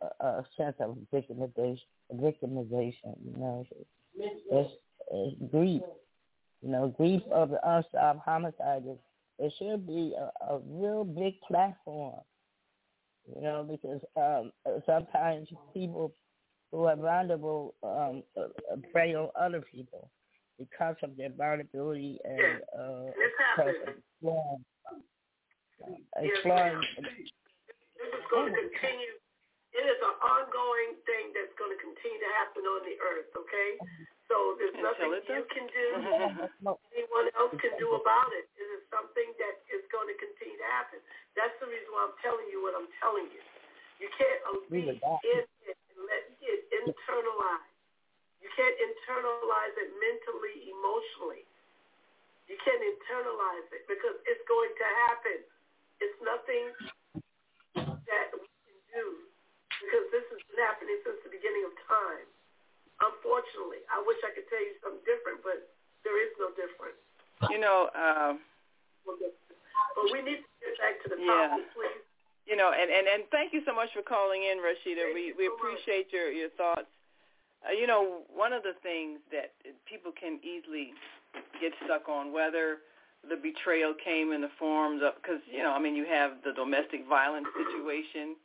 uh, 0.02 0.07
uh, 0.23 0.41
sense 0.57 0.76
of 0.80 0.98
victimization. 1.14 1.80
Victimization, 2.14 3.15
you 3.23 3.34
know, 3.38 3.65
it's, 4.15 4.72
it's 5.11 5.52
grief. 5.52 5.81
You 6.61 6.69
know, 6.69 6.94
grief 6.98 7.22
of 7.31 7.49
the 7.49 7.60
unsolved 7.64 8.19
homicide. 8.26 8.84
Is, 8.88 8.98
it 9.40 9.53
should 9.57 9.88
be 9.88 10.14
a, 10.18 10.53
a 10.53 10.60
real 10.65 11.03
big 11.03 11.40
platform. 11.41 12.19
You 13.35 13.41
know, 13.41 13.64
because 13.69 14.02
um, 14.18 14.52
sometimes 14.85 15.48
people 15.73 16.14
who 16.73 16.89
are 16.89 16.97
vulnerable 16.97 17.77
um, 17.85 18.25
uh, 18.33 18.49
prey 18.89 19.13
on 19.13 19.29
other 19.37 19.61
people 19.61 20.09
because 20.57 20.97
of 21.05 21.13
their 21.13 21.29
vulnerability 21.29 22.17
and 22.25 22.65
uh, 22.73 23.13
because 23.13 23.77
of 23.85 23.93
exploring, 23.93 24.65
uh, 25.85 25.93
exploring 26.17 26.81
This 26.97 28.09
is 28.09 28.25
going 28.33 28.49
to 28.49 28.57
continue. 28.57 29.13
It 29.77 29.85
it 29.85 29.85
is 29.85 30.01
an 30.01 30.17
ongoing 30.17 30.97
thing 31.05 31.33
that's 31.37 31.53
going 31.61 31.73
to 31.77 31.81
continue 31.81 32.21
to 32.25 32.31
happen 32.41 32.65
on 32.65 32.81
the 32.89 32.97
earth. 33.05 33.29
Okay, 33.37 33.69
so 34.25 34.57
there's 34.57 34.77
nothing 34.81 35.13
you 35.13 35.45
can 35.53 35.65
do, 35.69 35.87
anyone 36.97 37.29
else 37.37 37.53
can 37.57 37.73
do 37.77 37.93
about 37.97 38.33
it. 38.33 38.49
It 38.57 38.69
is 38.81 38.83
something 38.89 39.29
that 39.37 39.61
is 39.69 39.85
going 39.93 40.09
to 40.09 40.17
continue 40.17 40.57
to 40.57 40.69
happen. 40.73 40.97
That's 41.37 41.53
the 41.61 41.69
reason 41.69 41.89
why 41.93 42.09
I'm 42.09 42.17
telling 42.25 42.49
you 42.49 42.65
what 42.65 42.73
I'm 42.73 42.89
telling 42.97 43.29
you. 43.29 43.41
You 44.01 44.09
can't 44.17 44.41
be 44.73 44.97
in 44.97 45.45
it 45.69 45.82
and 45.94 46.03
let 46.10 46.24
it 46.41 46.61
internalize. 46.74 47.70
You 48.41 48.49
can't 48.57 48.76
internalize 48.76 49.76
it 49.80 49.90
mentally, 50.02 50.68
emotionally. 50.68 51.48
You 52.52 52.60
can't 52.60 52.84
internalize 52.84 53.68
it 53.72 53.88
because 53.88 54.20
it's 54.28 54.44
going 54.49 54.74
to 54.76 54.88
happen. 55.07 55.40
It's 56.03 56.20
nothing 56.20 56.65
that 57.80 58.28
we 58.36 58.44
can 58.44 58.80
do 58.91 59.06
because 59.80 60.06
this 60.11 60.26
has 60.28 60.41
been 60.52 60.60
happening 60.60 60.99
since 61.07 61.20
the 61.24 61.32
beginning 61.32 61.64
of 61.64 61.74
time. 61.88 62.28
Unfortunately, 62.99 63.84
I 63.88 64.03
wish 64.03 64.20
I 64.28 64.36
could 64.36 64.48
tell 64.52 64.60
you 64.60 64.76
something 64.84 65.03
different, 65.07 65.40
but 65.41 65.72
there 66.03 66.20
is 66.20 66.32
no 66.36 66.52
difference. 66.56 66.99
You 67.48 67.60
know, 67.60 67.91
um, 67.95 68.44
but 69.07 70.11
we 70.11 70.20
need 70.24 70.44
to 70.44 70.52
get 70.64 70.76
back 70.80 70.95
to 71.03 71.07
the 71.11 71.20
yeah. 71.20 71.57
topic, 71.57 71.68
please. 71.76 72.03
You 72.45 72.60
know, 72.60 72.72
and, 72.76 72.91
and, 72.91 73.07
and 73.07 73.24
thank 73.32 73.53
you 73.53 73.61
so 73.65 73.74
much 73.74 73.90
for 73.95 74.03
calling 74.03 74.44
in, 74.44 74.60
Rashida. 74.60 75.07
Thank 75.07 75.15
we 75.15 75.34
we 75.38 75.48
so 75.48 75.56
appreciate 75.56 76.11
your 76.11 76.32
your 76.32 76.49
thoughts. 76.60 76.91
Uh, 77.64 77.72
you 77.72 77.88
know, 77.88 78.28
one 78.28 78.52
of 78.52 78.64
the 78.64 78.76
things 78.84 79.20
that 79.32 79.56
people 79.88 80.11
can 80.11 80.40
easily 80.44 80.91
get 81.61 81.72
stuck 81.86 82.10
on, 82.10 82.34
whether 82.34 82.84
the 83.30 83.40
betrayal 83.40 83.94
came 83.95 84.34
in 84.34 84.41
the 84.41 84.52
forms 84.60 85.02
of, 85.02 85.15
because 85.22 85.40
you 85.48 85.64
know, 85.64 85.72
I 85.72 85.80
mean, 85.80 85.95
you 85.95 86.06
have 86.06 86.44
the 86.44 86.52
domestic 86.52 87.07
violence 87.07 87.48
situation, 87.56 88.36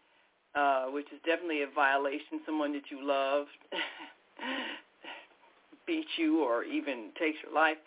uh, 0.55 0.87
which 0.95 1.11
is 1.11 1.19
definitely 1.27 1.62
a 1.62 1.70
violation. 1.75 2.39
Someone 2.47 2.73
that 2.73 2.87
you 2.91 3.03
love 3.03 3.47
beats 5.87 6.15
you 6.16 6.45
or 6.45 6.62
even 6.62 7.11
takes 7.19 7.39
your 7.43 7.53
life. 7.53 7.79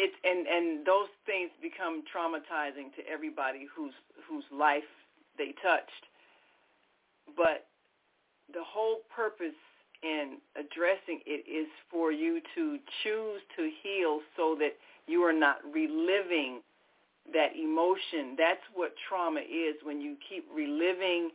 It's 0.00 0.16
and 0.24 0.46
and 0.48 0.86
those 0.86 1.12
things 1.26 1.50
become 1.60 2.02
traumatizing 2.08 2.88
to 2.96 3.04
everybody 3.04 3.68
whose 3.68 3.92
whose 4.24 4.44
life 4.50 4.88
they 5.36 5.52
touched. 5.60 6.04
But 7.36 7.68
the 8.48 8.64
whole 8.64 9.00
purpose 9.14 9.60
in 10.02 10.38
addressing 10.56 11.20
it 11.26 11.44
is 11.44 11.68
for 11.90 12.12
you 12.12 12.40
to 12.54 12.78
choose 13.02 13.40
to 13.56 13.70
heal 13.82 14.20
so 14.36 14.56
that 14.58 14.72
you 15.06 15.20
are 15.20 15.34
not 15.34 15.58
reliving 15.70 16.60
that 17.34 17.52
emotion. 17.54 18.36
That's 18.38 18.64
what 18.72 18.94
trauma 19.06 19.40
is 19.40 19.76
when 19.82 20.00
you 20.00 20.16
keep 20.28 20.46
reliving 20.48 21.30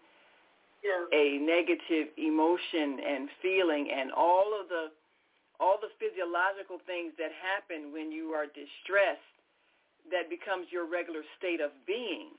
yeah. 0.84 1.06
a 1.14 1.38
negative 1.38 2.08
emotion 2.18 2.98
and 3.06 3.30
feeling 3.42 3.90
and 3.96 4.12
all 4.12 4.58
of 4.60 4.70
the 4.70 4.90
all 5.60 5.77
the 5.80 5.91
physiological 5.99 6.80
things 6.86 7.14
that 7.18 7.32
happen 7.32 7.91
when 7.94 8.11
you 8.11 8.36
are 8.36 8.45
distressed 8.45 9.36
that 10.11 10.30
becomes 10.30 10.68
your 10.69 10.86
regular 10.86 11.22
state 11.38 11.61
of 11.61 11.72
being. 11.88 12.36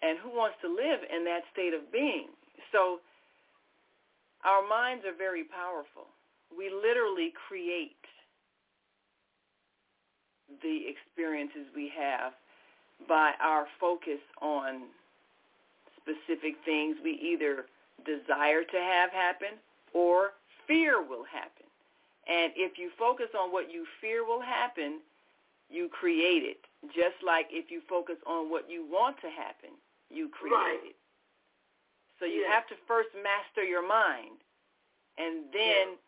And 0.00 0.18
who 0.18 0.30
wants 0.30 0.56
to 0.62 0.68
live 0.68 1.02
in 1.10 1.24
that 1.26 1.42
state 1.52 1.74
of 1.74 1.90
being? 1.90 2.30
So 2.70 3.00
our 4.44 4.66
minds 4.66 5.04
are 5.04 5.16
very 5.16 5.44
powerful. 5.44 6.06
We 6.54 6.70
literally 6.70 7.34
create 7.34 7.98
the 10.62 10.88
experiences 10.88 11.68
we 11.74 11.92
have 11.98 12.32
by 13.08 13.32
our 13.40 13.66
focus 13.78 14.22
on 14.40 14.88
specific 16.00 16.56
things 16.64 16.96
we 17.04 17.12
either 17.20 17.66
desire 18.04 18.64
to 18.64 18.78
have 18.78 19.10
happen 19.10 19.60
or 19.92 20.30
fear 20.66 21.02
will 21.02 21.24
happen. 21.24 21.67
And 22.28 22.52
if 22.56 22.76
you 22.78 22.90
focus 22.98 23.28
on 23.38 23.50
what 23.52 23.72
you 23.72 23.86
fear 24.00 24.24
will 24.24 24.40
happen, 24.40 25.00
you 25.70 25.88
create 25.88 26.44
it. 26.44 26.60
Just 26.94 27.16
like 27.24 27.48
if 27.50 27.70
you 27.70 27.80
focus 27.88 28.16
on 28.26 28.50
what 28.50 28.68
you 28.70 28.84
want 28.84 29.16
to 29.20 29.30
happen, 29.30 29.72
you 30.10 30.28
create 30.28 30.52
right. 30.54 30.84
it. 30.92 30.96
So 32.20 32.26
you 32.26 32.42
Yeah. 32.42 32.52
have 32.52 32.66
to 32.68 32.76
first 32.86 33.14
master 33.14 33.62
your 33.64 33.82
mind, 33.86 34.38
and 35.16 35.52
then 35.52 35.98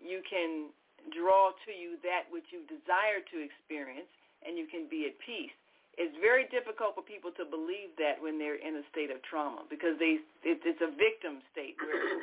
you 0.00 0.22
can 0.22 0.72
draw 1.10 1.52
to 1.64 1.72
you 1.72 1.96
that 2.02 2.30
which 2.30 2.52
you 2.52 2.62
desire 2.66 3.20
to 3.20 3.38
experience, 3.40 4.08
and 4.42 4.58
you 4.58 4.66
can 4.66 4.86
be 4.86 5.06
at 5.06 5.18
peace. 5.18 5.52
It's 5.96 6.14
very 6.18 6.44
difficult 6.46 6.94
for 6.94 7.02
people 7.02 7.32
to 7.32 7.44
believe 7.44 7.96
that 7.98 8.20
when 8.22 8.38
they're 8.38 8.54
in 8.62 8.76
a 8.76 8.84
state 8.90 9.10
of 9.10 9.20
trauma 9.22 9.64
because 9.68 9.98
they 9.98 10.20
it, 10.44 10.62
it's 10.64 10.80
a 10.80 10.90
victim 10.94 11.42
state 11.50 11.76
where 11.82 12.22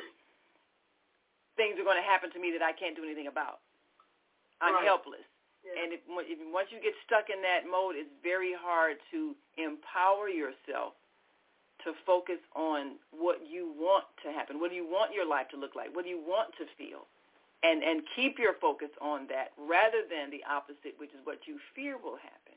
things 1.56 1.80
are 1.80 1.84
going 1.84 1.96
to 2.00 2.04
happen 2.06 2.30
to 2.32 2.38
me 2.40 2.52
that 2.52 2.62
I 2.62 2.72
can't 2.72 2.94
do 2.96 3.02
anything 3.04 3.26
about. 3.26 3.60
I'm 4.60 4.74
Right. 4.74 4.84
helpless. 4.84 5.24
Yeah. 5.64 5.82
And 5.82 5.92
if, 5.92 6.00
if 6.30 6.38
once 6.52 6.70
you 6.70 6.78
get 6.80 6.94
stuck 7.04 7.28
in 7.28 7.42
that 7.42 7.66
mode, 7.66 7.96
it's 7.96 8.12
very 8.22 8.52
hard 8.54 8.96
to 9.10 9.34
empower 9.58 10.28
yourself 10.28 10.94
to 11.84 11.92
focus 12.06 12.38
on 12.54 12.96
what 13.10 13.42
you 13.46 13.74
want 13.76 14.06
to 14.22 14.32
happen. 14.32 14.58
What 14.60 14.70
do 14.70 14.76
you 14.76 14.86
want 14.86 15.12
your 15.12 15.26
life 15.26 15.48
to 15.50 15.56
look 15.58 15.74
like? 15.74 15.94
What 15.94 16.04
do 16.04 16.10
you 16.10 16.22
want 16.22 16.54
to 16.58 16.64
feel? 16.78 17.06
And 17.62 17.82
and 17.82 18.02
keep 18.14 18.38
your 18.38 18.54
focus 18.60 18.90
on 19.00 19.26
that 19.28 19.52
rather 19.58 20.04
than 20.06 20.30
the 20.30 20.44
opposite, 20.46 20.94
which 20.98 21.10
is 21.10 21.20
what 21.24 21.46
you 21.48 21.58
fear 21.74 21.96
will 21.98 22.16
happen. 22.16 22.54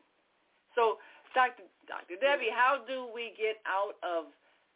So, 0.76 1.00
Dr. 1.34 1.64
Dr. 1.88 2.16
Debbie, 2.22 2.52
how 2.54 2.84
do 2.86 3.08
we 3.14 3.34
get 3.36 3.58
out 3.66 3.96
of 4.06 4.30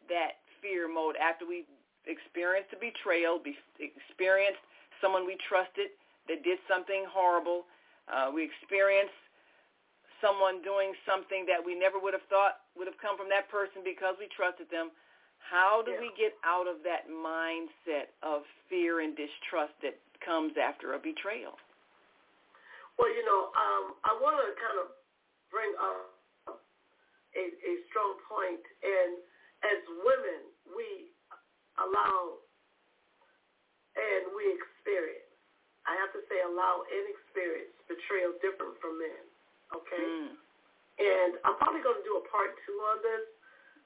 that 0.08 0.42
fear 0.60 0.88
mode 0.88 1.14
after 1.16 1.46
we've 1.46 1.68
experienced 2.06 2.72
a 2.72 2.78
betrayal, 2.80 3.38
be, 3.38 3.56
experienced 3.80 4.60
someone 5.00 5.26
we 5.26 5.36
trusted 5.48 5.92
that 6.28 6.42
did 6.44 6.58
something 6.68 7.04
horrible, 7.08 7.66
uh, 8.08 8.30
we 8.32 8.44
experienced 8.44 9.16
someone 10.20 10.64
doing 10.64 10.96
something 11.04 11.44
that 11.44 11.60
we 11.60 11.76
never 11.76 12.00
would 12.00 12.16
have 12.16 12.24
thought 12.32 12.64
would 12.76 12.88
have 12.88 12.96
come 12.96 13.16
from 13.16 13.28
that 13.28 13.48
person 13.52 13.84
because 13.84 14.16
we 14.16 14.28
trusted 14.32 14.68
them. 14.72 14.88
How 15.38 15.82
do 15.84 15.92
Yeah. 15.92 16.00
we 16.00 16.10
get 16.16 16.32
out 16.44 16.66
of 16.66 16.82
that 16.84 17.08
mindset 17.08 18.08
of 18.22 18.46
fear 18.68 19.00
and 19.00 19.14
distrust 19.16 19.76
that 19.82 20.00
comes 20.24 20.56
after 20.56 20.94
a 20.94 20.98
betrayal? 20.98 21.58
Well, 22.96 23.12
you 23.12 23.24
know, 23.24 23.52
um, 23.52 23.94
I 24.04 24.12
want 24.22 24.40
to 24.40 24.54
kind 24.56 24.78
of 24.80 24.88
bring 25.50 25.74
up 25.76 26.62
a, 27.36 27.42
a 27.44 27.72
strong 27.90 28.16
point, 28.28 28.62
and 28.82 29.18
as 29.64 29.80
women, 30.06 30.40
we 30.72 31.13
allow 31.78 32.38
and 33.94 34.34
we 34.34 34.44
experience. 34.54 35.26
I 35.86 35.94
have 36.00 36.10
to 36.16 36.22
say, 36.26 36.40
allow 36.42 36.82
and 36.88 37.04
experience 37.12 37.72
betrayal 37.86 38.32
different 38.40 38.74
from 38.80 38.98
men. 38.98 39.22
Okay, 39.74 40.04
Mm. 40.06 40.36
and 40.98 41.38
I'm 41.44 41.56
probably 41.56 41.80
going 41.82 41.98
to 41.98 42.06
do 42.06 42.16
a 42.16 42.24
part 42.28 42.54
two 42.64 42.78
on 42.82 43.02
this, 43.02 43.24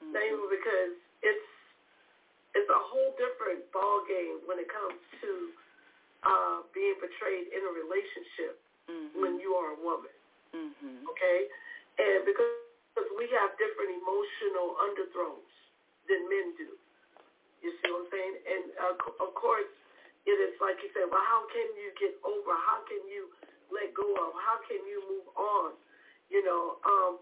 Mhm. 0.01 0.13
mainly 0.13 0.49
because 0.57 0.93
it's 1.23 1.49
it's 2.55 2.69
a 2.71 2.79
whole 2.79 3.13
different 3.17 3.71
ball 3.73 4.01
game 4.09 4.41
when 4.47 4.59
it 4.59 4.69
comes 4.69 4.99
to 5.21 5.53
uh, 6.25 6.63
being 6.73 6.99
betrayed 6.99 7.47
in 7.53 7.63
a 7.63 7.71
relationship 7.71 8.59
Mhm. 8.89 9.21
when 9.21 9.39
you 9.39 9.55
are 9.55 9.71
a 9.73 9.75
woman. 9.77 10.11
Mhm. 10.53 11.07
Okay, 11.11 11.49
and 11.99 12.25
because 12.25 12.53
we 13.17 13.29
have 13.29 13.57
different 13.59 13.91
emotional 13.91 14.75
underthrows 14.81 15.53
than 16.09 16.29
men 16.29 16.55
do. 16.57 16.77
You 17.63 17.75
see 17.83 17.91
what 17.91 18.07
I'm 18.07 18.11
saying? 18.15 18.35
And 18.47 18.65
uh, 18.79 19.25
of 19.25 19.31
course, 19.35 19.67
it 20.29 20.37
is 20.39 20.55
like 20.61 20.79
you 20.85 20.91
said. 20.95 21.09
Well, 21.11 21.25
how 21.25 21.47
can 21.51 21.69
you 21.75 21.91
get 21.99 22.15
over? 22.23 22.53
How 22.55 22.85
can 22.87 23.03
you 23.09 23.33
let 23.73 23.91
go 23.97 24.07
of? 24.15 24.37
How 24.39 24.61
can 24.69 24.81
you 24.87 24.99
move 25.09 25.29
on? 25.35 25.75
You 26.31 26.45
know, 26.45 26.79
um, 26.85 27.13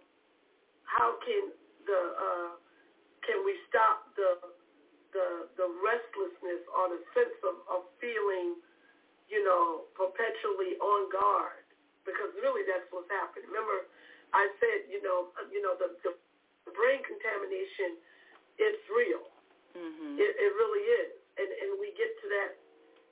how 0.85 1.17
can 1.23 1.55
the 1.87 2.01
uh, 2.19 2.51
can 3.25 3.47
we 3.47 3.55
stop 3.71 4.11
the 4.19 4.31
the 5.15 5.27
the 5.57 5.69
restlessness 5.81 6.63
or 6.75 6.91
the 6.93 7.01
sense 7.15 7.39
of, 7.47 7.57
of 7.71 7.81
feeling, 8.03 8.59
you 9.31 9.41
know, 9.47 9.87
perpetually 9.95 10.77
on 10.83 11.09
guard? 11.15 11.63
Because 12.05 12.31
really, 12.43 12.63
that's 12.67 12.87
what's 12.95 13.11
happening. 13.11 13.51
Remember, 13.51 13.87
I 14.35 14.47
said, 14.59 14.91
you 14.91 15.03
know, 15.03 15.31
uh, 15.39 15.47
you 15.49 15.63
know, 15.63 15.79
the 15.79 15.95
the, 16.03 16.13
the 16.67 16.73
brain 16.75 17.03
contamination, 17.07 17.99
it's 18.59 18.83
real. 18.91 19.36
Mhm. 19.77 20.17
It, 20.19 20.33
it 20.41 20.53
really 20.57 20.85
is, 21.05 21.11
and 21.37 21.49
and 21.53 21.71
we 21.79 21.93
get 22.01 22.09
to 22.25 22.27
that, 22.33 22.57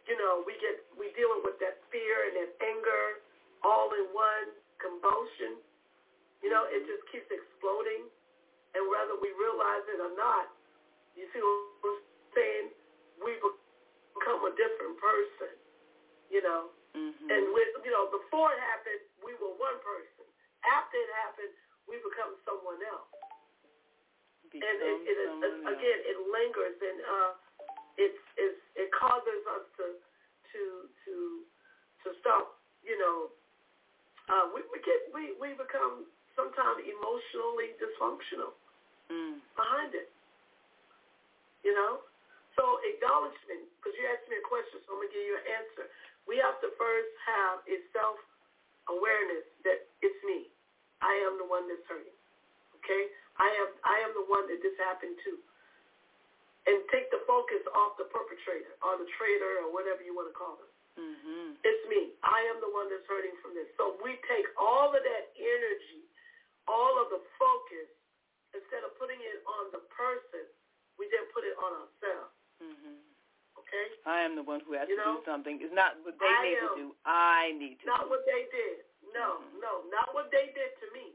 you 0.08 0.16
know, 0.16 0.40
we 0.48 0.56
get 0.64 0.80
we 0.96 1.12
dealing 1.12 1.44
with 1.44 1.60
that 1.60 1.76
fear 1.92 2.24
and 2.28 2.34
that 2.40 2.50
anger 2.64 3.04
all 3.62 3.92
in 3.92 4.06
one 4.16 4.48
convulsion. 4.80 5.60
You 6.40 6.48
know, 6.50 6.64
it 6.68 6.84
just 6.88 7.04
keeps 7.12 7.28
exploding, 7.30 8.08
and 8.76 8.82
whether 8.88 9.16
we 9.20 9.32
realize 9.36 9.84
it 9.92 10.00
or 10.00 10.12
not, 10.16 10.48
you 11.16 11.28
see 11.32 11.40
what 11.40 11.92
I'm 11.92 12.00
saying? 12.34 12.66
We 13.20 13.36
become 14.16 14.44
a 14.48 14.52
different 14.56 14.96
person. 15.00 15.52
You 16.32 16.40
know, 16.42 16.72
Mhm. 16.96 17.28
and 17.30 17.52
with 17.52 17.68
you 17.84 17.92
know, 17.92 18.08
before 18.08 18.52
it 18.52 18.58
happened, 18.60 19.00
we 19.22 19.34
were 19.36 19.52
one 19.60 19.78
person. 19.80 20.24
After 20.64 20.96
it 20.96 21.10
happened, 21.24 21.52
we 21.86 21.98
become 21.98 22.34
someone 22.44 22.82
else. 22.82 23.08
And 24.54 24.78
it, 24.78 24.98
it, 25.10 25.18
it, 25.18 25.54
again, 25.66 25.98
it 26.06 26.16
lingers 26.30 26.78
and 26.78 26.98
uh, 27.02 27.32
it's, 27.98 28.22
it's 28.38 28.60
it 28.78 28.88
causes 28.94 29.42
us 29.50 29.64
to 29.78 29.86
to 30.54 30.62
to 31.06 31.14
to 32.06 32.08
stop. 32.22 32.58
You 32.86 32.94
know, 32.98 33.16
uh, 34.30 34.46
we 34.54 34.62
we 34.70 34.78
get 34.86 35.10
we 35.10 35.34
we 35.42 35.58
become 35.58 36.06
sometimes 36.38 36.86
emotionally 36.86 37.74
dysfunctional 37.82 38.54
mm. 39.10 39.42
behind 39.58 39.94
it. 39.98 40.10
You 41.66 41.74
know, 41.74 42.04
so 42.54 42.78
acknowledgement 42.86 43.66
because 43.80 43.94
you 43.98 44.06
asked 44.06 44.30
me 44.30 44.38
a 44.38 44.46
question, 44.46 44.78
so 44.86 44.94
I'm 44.94 45.02
gonna 45.02 45.10
give 45.10 45.26
you 45.26 45.34
an 45.34 45.46
answer. 45.50 45.90
We 46.30 46.38
have 46.38 46.62
to 46.62 46.70
first 46.78 47.12
have 47.26 47.66
a 47.66 47.76
self 47.90 48.22
awareness 48.86 49.46
that 49.66 49.88
it's 50.04 50.20
me. 50.22 50.50
I 51.00 51.12
am 51.28 51.36
the 51.40 51.48
one 51.48 51.66
that's 51.68 51.84
hurting. 51.88 52.16
Okay? 52.80 53.08
I 53.40 53.48
am 53.60 53.68
I 53.82 53.96
am 54.06 54.12
the 54.14 54.26
one 54.30 54.46
that 54.50 54.60
this 54.62 54.76
happened 54.78 55.16
to. 55.26 55.32
And 56.64 56.80
take 56.88 57.12
the 57.12 57.20
focus 57.28 57.60
off 57.76 58.00
the 58.00 58.08
perpetrator 58.08 58.72
or 58.80 58.96
the 58.96 59.04
traitor 59.20 59.60
or 59.60 59.68
whatever 59.68 60.00
you 60.00 60.16
want 60.16 60.32
to 60.32 60.36
call 60.36 60.56
them. 60.56 60.70
Mm-hmm. 60.96 61.60
It's 61.60 61.84
me. 61.92 62.16
I 62.24 62.40
am 62.48 62.56
the 62.64 62.72
one 62.72 62.88
that's 62.88 63.04
hurting 63.04 63.36
from 63.44 63.52
this. 63.52 63.68
So 63.76 64.00
we 64.00 64.16
take 64.24 64.48
all 64.56 64.88
of 64.88 64.96
that 64.96 65.24
energy, 65.36 66.08
all 66.64 66.96
of 67.04 67.12
the 67.12 67.20
focus, 67.36 67.90
instead 68.56 68.80
of 68.80 68.96
putting 68.96 69.20
it 69.20 69.44
on 69.44 69.76
the 69.76 69.84
person, 69.92 70.48
we 70.96 71.04
then 71.12 71.28
put 71.36 71.44
it 71.44 71.52
on 71.60 71.84
ourselves. 71.84 72.32
Mm-hmm. 72.64 72.96
Okay? 73.60 73.86
I 74.08 74.24
am 74.24 74.32
the 74.32 74.46
one 74.46 74.64
who 74.64 74.72
has 74.78 74.88
you 74.88 74.96
to 74.96 75.04
know? 75.04 75.14
do 75.20 75.28
something. 75.28 75.60
It's 75.60 75.74
not 75.76 76.00
what 76.00 76.16
they 76.16 76.24
I 76.24 76.40
need 76.48 76.58
am. 76.64 76.64
to 76.64 76.72
do. 76.80 76.86
I 77.04 77.52
need 77.60 77.76
to 77.82 77.92
Not 77.92 78.08
do. 78.08 78.16
what 78.16 78.24
they 78.24 78.48
did. 78.48 78.88
No, 79.12 79.44
Mm-hmm. 79.44 79.60
no, 79.60 79.72
not 79.92 80.16
what 80.16 80.32
they 80.32 80.48
did 80.56 80.72
to 80.80 80.86
me. 80.96 81.12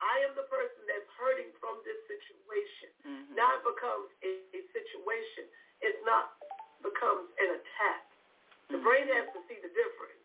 I 0.00 0.14
am 0.28 0.36
the 0.36 0.44
person 0.52 0.82
that's 0.84 1.08
hurting 1.16 1.50
from 1.56 1.80
this 1.84 1.96
situation. 2.04 2.90
Mm-hmm. 3.04 3.32
Now 3.36 3.48
it 3.56 3.64
becomes 3.64 4.08
a, 4.20 4.30
a 4.52 4.60
situation. 4.72 5.48
It's 5.80 6.00
not 6.04 6.36
becomes 6.84 7.28
an 7.40 7.56
attack. 7.56 8.04
The 8.68 8.80
brain 8.82 9.08
has 9.08 9.26
to 9.32 9.40
see 9.48 9.56
the 9.62 9.72
difference. 9.72 10.22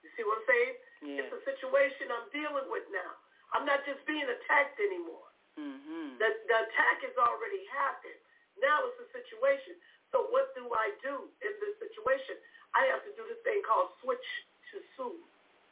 You 0.00 0.08
see 0.16 0.24
what 0.24 0.40
I'm 0.40 0.48
saying? 0.48 0.74
Yeah. 1.02 1.20
It's 1.22 1.32
a 1.34 1.42
situation 1.44 2.08
I'm 2.14 2.30
dealing 2.32 2.70
with 2.72 2.86
now. 2.94 3.12
I'm 3.52 3.66
not 3.68 3.84
just 3.84 4.00
being 4.06 4.24
attacked 4.24 4.78
anymore. 4.80 5.28
Mm-hmm. 5.58 6.20
The, 6.20 6.28
the 6.46 6.56
attack 6.68 7.04
has 7.04 7.16
already 7.20 7.62
happened. 7.72 8.20
Now 8.60 8.86
it's 8.88 9.00
a 9.02 9.08
situation. 9.12 9.76
So 10.14 10.30
what 10.32 10.54
do 10.54 10.64
I 10.72 10.94
do 11.02 11.28
in 11.44 11.52
this 11.60 11.74
situation? 11.82 12.38
I 12.72 12.86
have 12.92 13.02
to 13.04 13.12
do 13.18 13.24
this 13.26 13.40
thing 13.42 13.60
called 13.66 13.92
switch 14.00 14.28
to 14.72 14.76
soothe, 14.94 15.26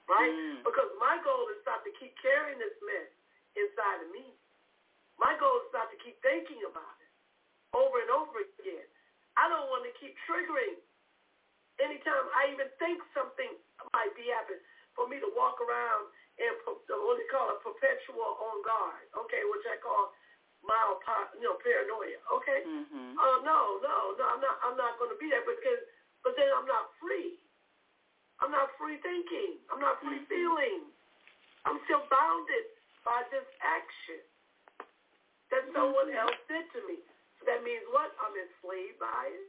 right? 0.08 0.32
Mm. 0.32 0.64
Because 0.66 0.90
my 0.98 1.20
goal 1.22 1.46
is 1.54 1.60
not 1.68 1.84
to 1.86 1.92
keep 2.00 2.16
carrying 2.18 2.58
this 2.58 2.74
mess 2.82 3.13
inside 3.58 4.00
of 4.06 4.10
me. 4.14 4.34
My 5.18 5.34
goal 5.38 5.62
is 5.62 5.70
not 5.70 5.88
to 5.94 5.98
keep 6.02 6.18
thinking 6.26 6.62
about 6.66 6.98
it 6.98 7.10
over 7.74 8.02
and 8.02 8.10
over 8.10 8.42
again. 8.58 8.86
I 9.38 9.46
don't 9.50 9.66
want 9.70 9.86
to 9.86 9.92
keep 9.98 10.14
triggering. 10.26 10.78
Anytime 11.82 12.26
I 12.38 12.54
even 12.54 12.70
think 12.78 13.02
something 13.10 13.50
might 13.94 14.14
be 14.14 14.30
happening, 14.30 14.62
for 14.94 15.10
me 15.10 15.18
to 15.18 15.26
walk 15.34 15.58
around 15.58 16.06
and 16.38 16.54
what 16.62 17.18
they 17.18 17.26
call 17.34 17.50
a 17.50 17.58
perpetual 17.58 18.38
on 18.38 18.62
guard, 18.62 19.10
okay, 19.26 19.42
which 19.50 19.66
I 19.66 19.74
call 19.82 20.14
mild, 20.62 21.02
you 21.34 21.42
know, 21.42 21.58
paranoia, 21.58 22.18
okay? 22.38 22.62
Mm-hmm. 22.62 23.18
Oh 23.18 23.42
no, 23.42 23.82
no, 23.82 24.14
no, 24.14 24.24
I'm 24.30 24.38
not. 24.42 24.56
I'm 24.62 24.78
not 24.78 24.94
going 25.02 25.10
to 25.10 25.18
be 25.18 25.34
there 25.34 25.42
because, 25.42 25.82
but 26.22 26.38
then 26.38 26.46
I'm 26.54 26.66
not 26.70 26.94
free. 27.02 27.42
I'm 28.38 28.54
not 28.54 28.70
free 28.78 29.02
thinking. 29.02 29.58
I'm 29.70 29.82
not 29.82 29.98
free 29.98 30.22
Mm-hmm. 30.22 30.30
feeling. 30.30 30.78
I'm 31.66 31.82
still 31.90 32.06
bounded 32.06 32.64
by 33.04 33.22
this 33.30 33.46
action 33.62 34.20
that 35.52 35.64
someone 35.76 36.10
Mm-hmm. 36.10 36.24
else 36.24 36.40
did 36.50 36.64
to 36.74 36.80
me. 36.88 36.98
So 37.38 37.46
that 37.46 37.62
means 37.62 37.84
what? 37.92 38.10
I'm 38.20 38.34
enslaved 38.34 38.98
by 39.00 39.28
it. 39.30 39.46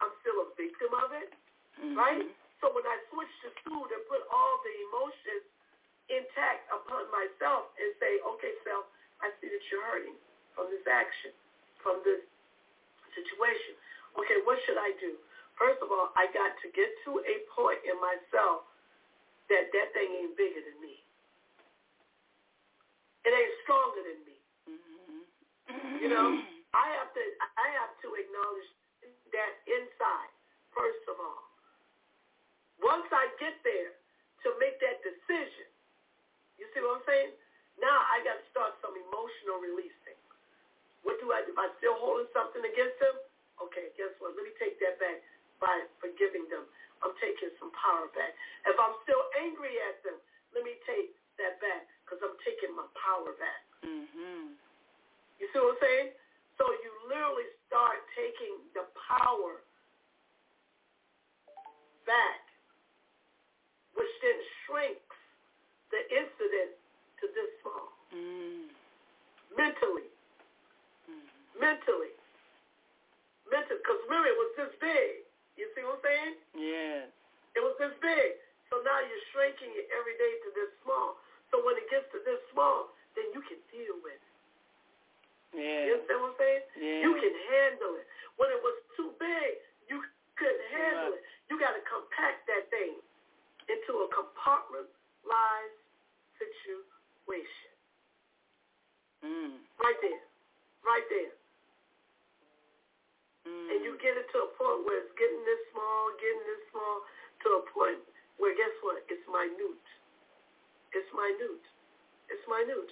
I'm 0.00 0.12
still 0.24 0.42
a 0.44 0.48
victim 0.56 0.90
of 1.04 1.10
it, 1.14 1.30
Mm-hmm. 1.78 1.94
right? 1.98 2.24
So 2.60 2.72
when 2.74 2.82
I 2.88 2.96
switch 3.12 3.30
to 3.46 3.48
soothe 3.62 3.90
and 3.94 4.04
put 4.10 4.22
all 4.34 4.54
the 4.66 4.74
emotions 4.90 5.46
intact 6.10 6.66
upon 6.74 7.06
myself 7.14 7.70
and 7.78 7.90
say, 8.02 8.18
okay, 8.34 8.52
self, 8.66 8.88
I 9.22 9.30
see 9.38 9.46
that 9.52 9.62
you're 9.70 9.84
hurting 9.86 10.16
from 10.56 10.66
this 10.72 10.82
action, 10.90 11.30
from 11.84 12.02
this 12.02 12.22
situation. 13.14 13.78
Okay, 14.18 14.42
what 14.48 14.58
should 14.66 14.78
I 14.80 14.90
do? 14.98 15.14
First 15.58 15.78
of 15.82 15.90
all, 15.94 16.10
I 16.18 16.26
got 16.34 16.54
to 16.64 16.68
get 16.74 16.90
to 17.06 17.22
a 17.22 17.34
point 17.54 17.78
in 17.86 17.94
myself 18.02 18.66
that 19.50 19.70
that 19.74 19.88
thing 19.94 20.10
ain't 20.22 20.34
bigger 20.38 20.62
than 20.62 20.78
me. 20.82 21.02
It 23.28 23.36
ain't 23.36 23.56
stronger 23.60 24.00
than 24.08 24.20
me. 24.24 24.36
Mm-hmm. 24.64 26.00
You 26.00 26.08
know, 26.08 26.32
mm-hmm. 26.32 26.72
I 26.72 26.86
have 26.96 27.12
to 27.12 27.22
I 27.60 27.68
have 27.76 27.92
to 28.00 28.08
acknowledge 28.16 28.68
that 29.36 29.52
inside 29.68 30.32
first 30.72 31.04
of 31.12 31.20
all. 31.20 31.44
Once 32.80 33.04
I 33.12 33.28
get 33.36 33.52
there 33.68 33.92
to 33.92 34.48
make 34.56 34.80
that 34.80 35.04
decision, 35.04 35.68
you 36.56 36.64
see 36.72 36.80
what 36.80 37.02
I'm 37.02 37.04
saying? 37.04 37.36
Now 37.76 38.00
I 38.08 38.24
got 38.24 38.40
to 38.40 38.46
start 38.48 38.72
some 38.80 38.96
emotional 38.96 39.60
releasing. 39.60 40.16
What 41.04 41.20
do 41.20 41.28
I 41.28 41.44
do? 41.44 41.52
Am 41.52 41.60
I 41.60 41.68
still 41.84 42.00
holding 42.00 42.32
something 42.32 42.64
against 42.64 42.96
them? 42.96 43.12
Okay, 43.60 43.92
guess 44.00 44.16
what? 44.24 44.32
Let 44.40 44.48
me 44.48 44.56
take 44.56 44.80
that 44.80 44.96
back 44.96 45.20
by 45.60 45.84
forgiving 46.00 46.48
them. 46.48 46.64
I'm 47.04 47.12
taking 47.20 47.52
some 47.60 47.76
power 47.76 48.08
back. 48.16 48.32
If 48.64 48.80
I'm 48.80 48.96
still 49.04 49.20
angry 49.36 49.76
at 49.92 50.00
them, 50.00 50.16
let 50.56 50.64
me 50.64 50.80
take 50.88 51.12
that 51.38 51.58
back 51.62 51.86
because 52.04 52.20
I'm 52.22 52.36
taking 52.42 52.74
my 52.74 52.86
power 52.98 53.32
back. 53.38 53.62
Mm-hmm. 53.82 54.58
You 55.38 55.46
see 55.50 55.58
what 55.58 55.78
I'm 55.78 55.82
saying? 55.82 56.08
So 56.58 56.66
you 56.66 56.90
literally 57.06 57.46
start 57.70 58.02
taking 58.18 58.58
the 58.74 58.82
power 58.98 59.62
back, 62.02 62.42
which 63.94 64.10
then 64.24 64.38
shrinks 64.66 65.18
the 65.94 66.02
incident 66.10 66.74
to 67.22 67.24
this 67.32 67.50
small. 67.62 67.94
Mm. 68.10 68.72
Mentally. 69.54 70.10
Mentally. 71.54 72.12
Mentally. 73.46 73.78
Because 73.78 74.00
remember, 74.10 74.26
it 74.26 74.38
was 74.38 74.52
this 74.58 74.74
big. 74.82 75.22
You 75.54 75.66
see 75.74 75.82
what 75.86 76.02
I'm 76.02 76.06
saying? 76.06 76.34
Yes. 76.58 77.06
It 77.54 77.62
was 77.62 77.74
this 77.78 77.94
big. 78.02 78.38
So 78.70 78.82
now 78.84 78.98
you're 79.00 79.26
shrinking 79.32 79.72
it 79.74 79.88
every 79.94 80.14
day 80.20 80.32
to 80.44 80.48
this 80.54 80.70
small. 80.84 81.16
So 81.50 81.64
when 81.64 81.76
it 81.80 81.88
gets 81.88 82.06
to 82.12 82.20
this 82.24 82.40
small, 82.52 82.92
then 83.16 83.28
you 83.32 83.40
can 83.44 83.60
deal 83.72 83.96
with 84.04 84.20
it. 84.20 84.34
Yeah. 85.56 85.88
You 85.88 85.92
understand 85.96 86.20
what 86.20 86.36
I'm 86.36 86.40
saying? 86.40 86.62
Yeah. 86.76 87.00
You 87.08 87.12
can 87.16 87.34
handle 87.48 87.92
it. 87.96 88.06
When 88.36 88.48
it 88.52 88.60
was 88.60 88.76
too 88.94 89.10
big, 89.16 89.50
you 89.88 90.04
couldn't 90.36 90.66
handle 90.70 91.16
it. 91.16 91.22
You 91.48 91.56
got 91.56 91.72
to 91.72 91.82
compact 91.88 92.44
that 92.52 92.68
thing 92.68 93.00
into 93.66 93.92
a 94.04 94.08
compartmentalized 94.12 95.80
situation. 96.36 97.72
Mm. 99.24 99.56
Right 99.80 99.98
there. 100.04 100.22
Right 100.84 101.06
there. 101.08 101.32
Mm. 103.48 103.66
And 103.72 103.78
you 103.82 103.96
get 103.98 104.20
it 104.20 104.28
to 104.36 104.38
a 104.46 104.50
point 104.60 104.84
where 104.84 105.00
it's 105.00 105.14
getting 105.16 105.42
this 105.48 105.62
small, 105.72 106.12
getting 106.20 106.44
this 106.44 106.62
small, 106.70 106.96
to 107.44 107.48
a 107.58 107.62
point 107.72 108.00
where 108.38 108.54
guess 108.54 108.74
what? 108.84 109.02
It's 109.10 109.24
minute. 109.26 109.82
It's 110.94 111.10
minute. 111.12 111.64
It's 112.32 112.44
minute. 112.48 112.90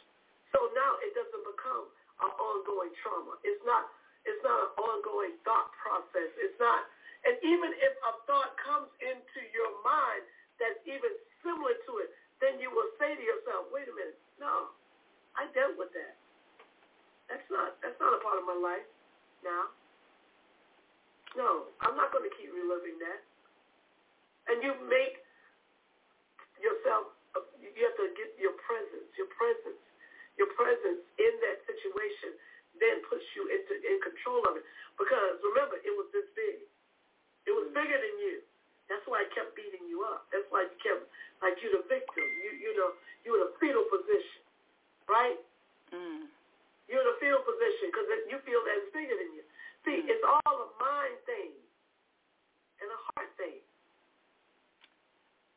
So 0.55 0.59
now 0.73 0.91
it 1.05 1.13
doesn't 1.17 1.45
become 1.45 1.85
an 2.25 2.33
ongoing 2.37 2.93
trauma. 3.03 3.37
It's 3.45 3.61
not 3.65 3.89
it's 4.27 4.43
not 4.43 4.59
an 4.59 4.73
ongoing 4.81 5.39
thought 5.47 5.71
process. 5.79 6.31
It's 6.41 6.59
not 6.59 6.89
and 7.27 7.35
even 7.43 7.71
if 7.83 7.93
a 8.07 8.13
thought 8.29 8.55
comes 8.61 8.91
into 9.03 9.41
your 9.51 9.73
mind 9.83 10.25
that's 10.63 10.79
even 10.87 11.13
similar 11.43 11.75
to 11.89 11.93
it, 12.05 12.15
then 12.41 12.61
you 12.61 12.71
will 12.71 12.89
say 13.01 13.17
to 13.17 13.25
yourself, 13.25 13.69
wait 13.73 13.89
a 13.89 13.95
minute, 13.95 14.21
no, 14.39 14.73
I 15.37 15.49
dealt 15.53 15.77
with 15.77 15.93
that. 15.97 16.17
That's 17.29 17.45
not 17.51 17.77
that's 17.83 17.99
not 17.99 18.15
a 18.15 18.21
part 18.23 18.39
of 18.39 18.47
my 18.47 18.57
life 18.57 18.87
now. 19.43 19.73
No, 21.37 21.69
I'm 21.85 21.97
not 21.99 22.15
going 22.17 22.25
to 22.25 22.33
keep 22.39 22.49
reliving 22.49 22.97
that. 23.03 23.21
And 24.49 24.63
you 24.63 24.73
make 24.89 25.21
yourself, 26.63 27.13
you 27.61 27.83
have 27.85 27.99
to 28.01 28.09
get 28.17 28.35
your 28.41 28.57
presence, 28.65 29.09
your 29.17 29.31
presence, 29.35 29.83
your 30.37 30.51
presence 30.57 31.03
in 31.17 31.33
that 31.45 31.65
situation 31.65 32.37
then 32.81 33.01
puts 33.09 33.25
you 33.33 33.49
into 33.49 33.73
in 33.81 33.97
control 34.05 34.45
of 34.49 34.61
it. 34.61 34.65
Because 35.01 35.41
remember, 35.41 35.81
it 35.81 35.93
was 35.97 36.09
this 36.13 36.29
big. 36.37 36.65
It 37.49 37.55
was 37.55 37.73
bigger 37.73 37.97
than 37.97 38.17
you. 38.21 38.45
That's 38.87 39.03
why 39.11 39.25
I 39.25 39.29
kept 39.35 39.59
beating 39.59 39.85
you 39.91 40.07
up. 40.07 40.31
That's 40.31 40.47
why 40.53 40.69
you 40.69 40.77
kept 40.79 41.09
like 41.43 41.59
you're 41.61 41.75
the 41.75 41.85
victim. 41.91 42.27
You 42.43 42.51
you 42.55 42.71
know 42.77 42.95
you're 43.25 43.41
in 43.41 43.45
a 43.49 43.53
fetal 43.59 43.85
position, 43.91 44.43
right? 45.11 45.39
Mm. 45.91 46.31
You're 46.87 47.03
in 47.03 47.11
a 47.11 47.19
fetal 47.19 47.43
position 47.43 47.91
because 47.91 48.07
you 48.31 48.39
feel 48.47 48.63
that 48.63 48.75
it's 48.79 48.93
bigger 48.95 49.17
than 49.19 49.31
you. 49.35 49.45
See, 49.83 50.07
it's 50.07 50.23
all 50.23 50.55
a 50.55 50.69
mind 50.79 51.19
thing 51.27 51.51
and 52.83 52.89
a 52.91 52.99
heart 53.11 53.31
thing. 53.35 53.59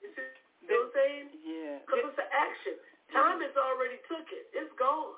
You 0.02 0.10
see 0.18 0.26
what 0.66 0.90
I'm 0.90 0.90
saying? 1.20 1.44
Yeah. 1.44 1.84
Because 1.84 2.08
it's 2.08 2.22
an 2.22 2.32
action. 2.32 2.76
Time 3.12 3.42
has 3.42 3.56
already 3.58 4.00
took 4.08 4.24
it. 4.32 4.48
It's 4.54 4.72
gone. 4.78 5.18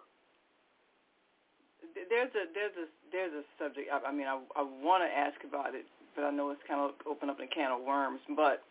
there's 2.10 2.32
a 2.34 2.48
there's 2.56 2.76
a 2.80 2.88
there's 3.12 3.34
a 3.36 3.44
subject. 3.60 3.92
I, 3.92 4.00
I 4.10 4.12
mean, 4.16 4.28
I 4.28 4.40
I 4.56 4.64
want 4.64 5.04
to 5.04 5.12
ask 5.12 5.38
about 5.44 5.76
it, 5.76 5.86
but 6.16 6.24
I 6.24 6.32
know 6.32 6.50
it's 6.52 6.64
kind 6.68 6.80
of 6.80 6.96
open 7.06 7.30
up 7.30 7.40
a 7.40 7.48
can 7.48 7.72
of 7.72 7.84
worms. 7.84 8.22
But 8.36 8.64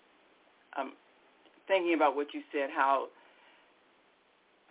I'm 0.75 0.93
thinking 1.69 1.95
about 1.95 2.17
what 2.17 2.33
you 2.33 2.41
said, 2.53 2.71
how 2.75 3.09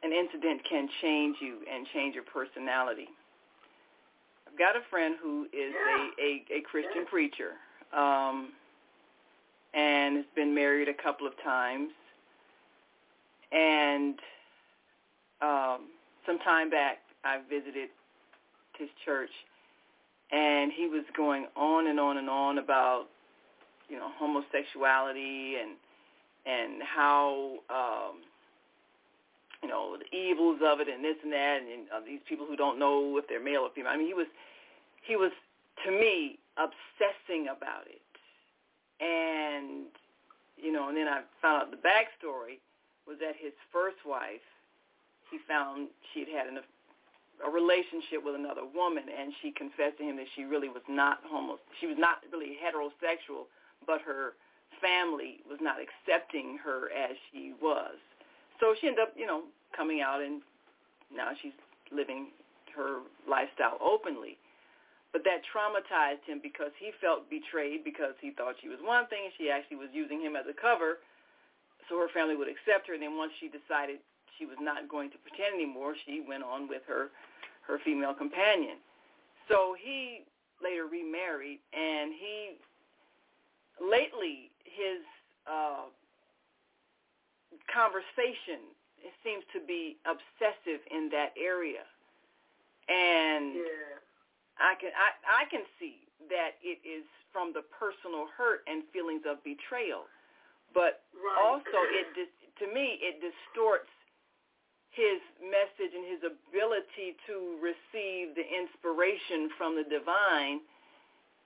an 0.04 0.12
incident 0.12 0.62
can 0.68 0.90
change 1.02 1.38
you 1.42 1.62
and 1.72 1.86
change 1.94 2.16
your 2.16 2.24
personality. 2.26 3.08
I've 4.48 4.58
got 4.58 4.76
a 4.76 4.82
friend 4.90 5.16
who 5.22 5.46
is 5.54 5.74
a, 5.76 6.22
a, 6.22 6.58
a 6.58 6.62
Christian 6.62 7.06
preacher 7.06 7.54
um, 7.94 8.50
and 9.74 10.18
has 10.18 10.26
been 10.36 10.56
married 10.56 10.90
a 10.90 10.94
couple 10.94 11.28
of 11.28 11.34
times. 11.44 11.92
And 13.52 14.16
um, 15.42 15.88
some 16.26 16.40
time 16.40 16.70
back, 16.70 17.00
I 17.24 17.40
visited 17.50 17.90
his 18.78 18.90
church, 19.06 19.32
and 20.32 20.72
he 20.72 20.88
was 20.88 21.04
going 21.18 21.48
on 21.56 21.88
and 21.88 22.00
on 22.00 22.18
and 22.18 22.30
on 22.30 22.60
about, 22.60 23.06
you 23.90 23.98
know, 23.98 24.10
homosexuality 24.18 25.56
and 25.62 25.72
and 26.46 26.82
how 26.84 27.58
um, 27.70 28.22
you 29.62 29.68
know, 29.68 29.98
the 29.98 30.16
evils 30.16 30.60
of 30.64 30.80
it 30.80 30.88
and 30.88 31.04
this 31.04 31.18
and 31.24 31.32
that, 31.34 31.60
and 31.62 31.88
uh, 31.94 32.00
these 32.06 32.22
people 32.28 32.46
who 32.46 32.56
don't 32.56 32.80
know 32.80 33.18
if 33.18 33.28
they're 33.28 33.44
male 33.44 33.62
or 33.62 33.70
female. 33.76 33.92
I 33.92 33.98
mean, 33.98 34.08
he 34.08 34.14
was, 34.14 34.28
he 35.06 35.16
was, 35.16 35.32
to 35.86 35.92
me, 35.92 36.40
obsessing 36.58 37.48
about 37.48 37.88
it. 37.88 38.02
And, 39.04 39.88
you 40.58 40.72
know, 40.72 40.90
and 40.90 40.98
then 40.98 41.08
I 41.08 41.22
found 41.42 41.64
out 41.64 41.72
the 41.72 41.78
backstory 41.78 42.60
was 43.10 43.18
that 43.20 43.34
his 43.34 43.54
first 43.74 43.98
wife, 44.06 44.46
he 45.34 45.42
found 45.50 45.90
she'd 46.14 46.30
had 46.30 46.46
an, 46.46 46.62
a 47.42 47.50
relationship 47.50 48.22
with 48.22 48.38
another 48.38 48.64
woman, 48.70 49.10
and 49.10 49.34
she 49.42 49.50
confessed 49.50 49.98
to 49.98 50.06
him 50.06 50.22
that 50.22 50.30
she 50.38 50.46
really 50.46 50.70
was 50.70 50.86
not 50.86 51.26
homo, 51.26 51.58
she 51.82 51.90
was 51.90 51.98
not 51.98 52.22
really 52.30 52.54
heterosexual, 52.62 53.50
but 53.90 54.06
her 54.06 54.38
family 54.78 55.42
was 55.50 55.58
not 55.60 55.82
accepting 55.82 56.62
her 56.62 56.94
as 56.94 57.18
she 57.34 57.58
was 57.58 57.98
so 58.60 58.76
she 58.80 58.88
ended 58.88 59.02
up, 59.02 59.16
you 59.16 59.26
know, 59.26 59.48
coming 59.76 60.02
out 60.04 60.22
and 60.22 60.44
now 61.16 61.32
she's 61.42 61.56
living 61.92 62.28
her 62.76 63.00
lifestyle 63.28 63.80
openly. 63.80 64.38
But 65.12 65.24
that 65.26 65.42
traumatized 65.50 66.22
him 66.28 66.40
because 66.44 66.70
he 66.78 66.92
felt 67.02 67.32
betrayed 67.32 67.82
because 67.84 68.14
he 68.22 68.30
thought 68.30 68.60
she 68.62 68.70
was 68.70 68.78
one 68.84 69.08
thing 69.08 69.26
and 69.26 69.34
she 69.40 69.50
actually 69.50 69.82
was 69.82 69.90
using 69.90 70.22
him 70.22 70.36
as 70.36 70.46
a 70.46 70.54
cover 70.54 71.02
so 71.90 71.98
her 71.98 72.10
family 72.14 72.36
would 72.38 72.48
accept 72.48 72.88
her. 72.88 72.94
And 72.94 73.04
then 73.04 73.18
once 73.18 73.34
she 73.42 73.50
decided 73.50 74.00
she 74.38 74.46
was 74.46 74.58
not 74.62 74.88
going 74.88 75.10
to 75.12 75.18
pretend 75.18 75.56
anymore, 75.56 75.96
she 76.06 76.22
went 76.22 76.44
on 76.44 76.70
with 76.70 76.84
her 76.88 77.10
her 77.68 77.80
female 77.84 78.14
companion. 78.14 78.78
So 79.48 79.76
he 79.78 80.26
later 80.62 80.86
remarried 80.86 81.60
and 81.74 82.12
he 82.14 82.58
lately 83.80 84.52
his 84.66 85.02
uh 85.48 85.88
conversation 87.72 88.76
it 89.00 89.16
seems 89.24 89.44
to 89.54 89.64
be 89.64 89.96
obsessive 90.04 90.84
in 90.92 91.10
that 91.10 91.32
area 91.40 91.88
and 92.92 93.56
yeah. 93.56 93.96
i 94.60 94.76
can 94.76 94.92
i 95.00 95.16
i 95.42 95.44
can 95.50 95.64
see 95.80 96.04
that 96.28 96.60
it 96.62 96.84
is 96.84 97.08
from 97.32 97.54
the 97.54 97.64
personal 97.72 98.28
hurt 98.36 98.68
and 98.68 98.84
feelings 98.92 99.24
of 99.24 99.40
betrayal 99.48 100.04
but 100.74 101.06
right. 101.16 101.40
also 101.42 101.78
it 101.94 102.08
to 102.60 102.66
me 102.74 103.00
it 103.02 103.22
distorts 103.22 103.90
his 104.92 105.22
message 105.40 105.94
and 105.94 106.04
his 106.04 106.22
ability 106.26 107.16
to 107.30 107.56
receive 107.62 108.34
the 108.34 108.44
inspiration 108.44 109.48
from 109.56 109.78
the 109.78 109.86
divine 109.86 110.60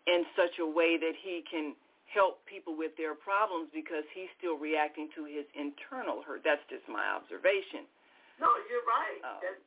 in 0.07 0.23
such 0.35 0.59
a 0.59 0.67
way 0.67 0.95
that 0.97 1.15
he 1.19 1.43
can 1.45 1.75
help 2.07 2.45
people 2.45 2.77
with 2.77 2.93
their 2.95 3.15
problems 3.15 3.67
because 3.73 4.05
he's 4.13 4.29
still 4.37 4.55
reacting 4.55 5.09
to 5.15 5.25
his 5.25 5.47
internal 5.57 6.21
hurt. 6.21 6.45
That's 6.45 6.63
just 6.69 6.85
my 6.87 7.03
observation. 7.03 7.89
No, 8.37 8.49
you're 8.69 8.85
right. 8.85 9.19
Uh, 9.23 9.39
that's, 9.41 9.63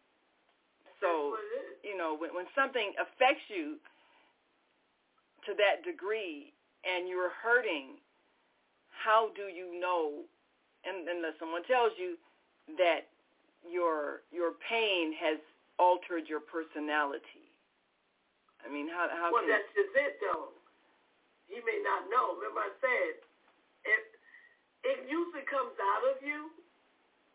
so, 1.03 1.37
that's 1.37 1.83
you 1.83 1.99
know, 1.99 2.15
when, 2.17 2.33
when 2.33 2.47
something 2.55 2.95
affects 2.97 3.45
you 3.51 3.77
to 5.47 5.53
that 5.59 5.83
degree 5.83 6.55
and 6.87 7.09
you're 7.11 7.35
hurting, 7.35 7.99
how 8.97 9.31
do 9.37 9.53
you 9.53 9.79
know, 9.79 10.25
and, 10.85 11.07
unless 11.09 11.37
someone 11.39 11.63
tells 11.69 11.93
you 12.01 12.17
that 12.81 13.07
your 13.63 14.25
your 14.33 14.57
pain 14.65 15.13
has 15.15 15.39
altered 15.79 16.27
your 16.27 16.41
personality? 16.41 17.47
I 18.65 18.73
mean, 18.73 18.89
how 18.89 19.07
how 19.13 19.31
well, 19.31 19.45
can 19.45 19.53
that's 19.53 19.71
just 19.77 19.93
it, 19.95 20.19
though 20.21 20.57
he 21.47 21.63
may 21.63 21.79
not 21.83 22.11
know. 22.11 22.35
Remember 22.39 22.63
I 22.63 22.73
said, 22.83 23.15
it, 23.87 24.03
it 24.83 24.99
usually 25.07 25.47
comes 25.47 25.75
out 25.79 26.05
of 26.15 26.17
you, 26.23 26.51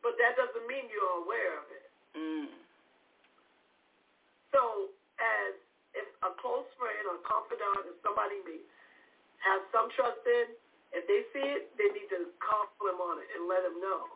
but 0.04 0.20
that 0.20 0.36
doesn't 0.36 0.68
mean 0.68 0.92
you're 0.92 1.24
aware 1.24 1.54
of 1.64 1.68
it. 1.72 1.88
Mm. 2.16 2.52
So 4.52 4.92
as 5.20 5.56
if 5.96 6.08
a 6.24 6.32
close 6.40 6.68
friend 6.76 7.04
or 7.08 7.20
confidant 7.24 7.88
or 7.88 7.96
somebody 8.04 8.40
may 8.44 8.60
have 9.48 9.64
some 9.72 9.88
trust 9.96 10.22
in, 10.28 10.52
if 10.92 11.08
they 11.08 11.24
see 11.32 11.46
it, 11.56 11.72
they 11.80 11.88
need 11.96 12.12
to 12.12 12.32
call 12.44 12.68
him 12.84 13.00
on 13.00 13.24
it 13.24 13.30
and 13.36 13.48
let 13.48 13.64
him 13.64 13.80
know. 13.80 14.12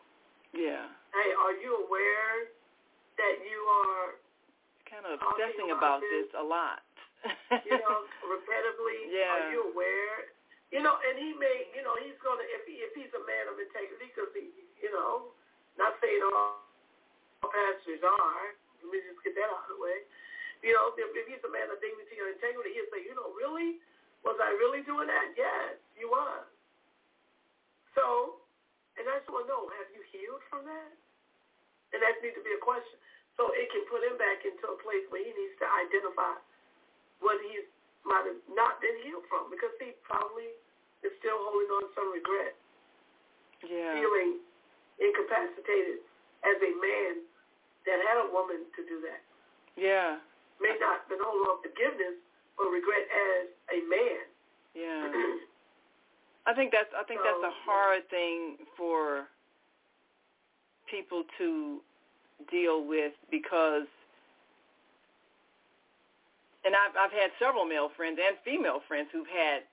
Yeah. 0.51 0.87
Hey, 1.11 1.29
are 1.35 1.55
you 1.59 1.87
aware 1.87 2.51
that 3.19 3.35
you 3.43 3.59
are 3.83 4.19
kind 4.87 5.07
of 5.07 5.19
obsessing 5.19 5.71
about, 5.71 5.99
about 5.99 6.07
this? 6.07 6.27
this 6.27 6.39
a 6.39 6.43
lot? 6.43 6.83
you 7.67 7.75
know, 7.79 7.97
repetitively. 8.31 8.99
Yeah. 9.11 9.31
Are 9.31 9.45
you 9.51 9.71
aware? 9.71 10.31
You 10.71 10.83
know, 10.83 10.99
and 10.99 11.15
he 11.15 11.31
may, 11.39 11.71
you 11.71 11.83
know, 11.83 11.95
he's 12.03 12.19
gonna 12.19 12.43
if 12.51 12.67
he 12.67 12.83
if 12.83 12.91
he's 12.91 13.11
a 13.15 13.23
man 13.23 13.47
of 13.47 13.55
integrity, 13.55 14.11
because 14.11 14.31
he, 14.35 14.51
you 14.83 14.91
know, 14.91 15.31
not 15.79 15.95
saying 16.03 16.19
all, 16.27 16.59
all 17.43 17.51
pastors 17.51 18.03
are. 18.03 18.45
Let 18.83 18.91
me 18.91 18.99
just 19.07 19.23
get 19.23 19.33
that 19.39 19.47
out 19.47 19.71
of 19.71 19.75
the 19.75 19.79
way. 19.79 20.03
You 20.63 20.73
know, 20.73 20.91
if, 20.97 21.11
if 21.13 21.25
he's 21.29 21.43
a 21.45 21.51
man 21.51 21.69
of 21.69 21.77
dignity 21.79 22.17
or 22.19 22.31
integrity, 22.31 22.73
he'll 22.73 22.89
say, 22.89 23.05
you 23.05 23.13
know, 23.13 23.33
really, 23.37 23.81
was 24.25 24.37
I 24.41 24.49
really 24.57 24.81
doing 24.81 25.05
that? 25.05 25.37
Yes, 25.37 25.77
you 25.93 26.09
was. 26.09 26.45
So, 27.95 28.39
and 28.99 29.07
I 29.07 29.23
just 29.23 29.31
want 29.31 29.47
to 29.47 29.51
know, 29.51 29.71
have 29.79 29.89
you 29.95 30.03
healed 30.11 30.43
from 30.51 30.67
that? 30.67 30.91
And 31.95 32.03
that 32.03 32.19
needs 32.19 32.35
to 32.35 32.43
be 32.43 32.51
a 32.51 32.61
question. 32.61 32.99
So 33.39 33.51
it 33.55 33.67
can 33.71 33.83
put 33.87 34.03
him 34.03 34.15
back 34.19 34.43
into 34.43 34.63
a 34.67 34.77
place 34.83 35.03
where 35.11 35.23
he 35.23 35.31
needs 35.31 35.55
to 35.59 35.67
identify 35.67 36.39
what 37.19 37.39
he 37.43 37.67
might 38.03 38.27
have 38.27 38.39
not 38.51 38.79
been 38.79 38.95
healed 39.03 39.27
from 39.27 39.51
because 39.51 39.71
he 39.79 39.95
probably 40.03 40.51
is 41.03 41.11
still 41.19 41.39
holding 41.39 41.71
on 41.71 41.81
to 41.87 41.91
some 41.95 42.09
regret. 42.11 42.55
Yeah. 43.63 43.95
Feeling 43.99 44.43
incapacitated 44.99 46.03
as 46.47 46.57
a 46.59 46.71
man 46.79 47.25
that 47.87 47.97
had 48.07 48.17
a 48.23 48.27
woman 48.31 48.67
to 48.75 48.81
do 48.87 49.03
that. 49.03 49.23
Yeah. 49.75 50.19
May 50.63 50.75
not 50.79 51.07
been 51.11 51.19
holding 51.19 51.47
on 51.47 51.59
forgiveness 51.59 52.15
or 52.55 52.71
regret 52.71 53.03
as 53.07 53.51
a 53.71 53.79
man. 53.87 54.23
Yeah. 54.75 55.11
I 56.45 56.53
think 56.53 56.71
that's 56.71 56.89
I 56.97 57.03
think 57.03 57.21
so, 57.21 57.25
that's 57.25 57.53
a 57.53 57.55
oh, 57.55 57.65
hard 57.65 58.09
thing 58.09 58.57
for 58.77 59.27
people 60.89 61.23
to 61.37 61.81
deal 62.51 62.85
with 62.85 63.13
because 63.31 63.87
and 66.63 66.75
I've 66.75 66.95
I've 66.97 67.11
had 67.11 67.31
several 67.39 67.65
male 67.65 67.89
friends 67.95 68.19
and 68.21 68.37
female 68.45 68.81
friends 68.87 69.09
who've 69.11 69.27
had 69.27 69.63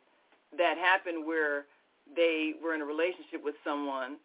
that 0.56 0.76
happen 0.78 1.26
where 1.26 1.64
they 2.16 2.54
were 2.62 2.74
in 2.74 2.80
a 2.80 2.84
relationship 2.84 3.44
with 3.44 3.54
someone 3.64 4.16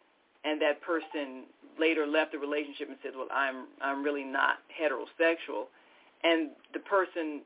and 0.44 0.60
that 0.62 0.80
person 0.80 1.44
later 1.78 2.06
left 2.06 2.32
the 2.32 2.38
relationship 2.38 2.88
and 2.88 2.98
said, 3.02 3.12
"Well, 3.16 3.28
I'm 3.32 3.66
I'm 3.80 4.02
really 4.02 4.24
not 4.24 4.58
heterosexual." 4.72 5.66
And 6.24 6.50
the 6.72 6.80
person 6.80 7.42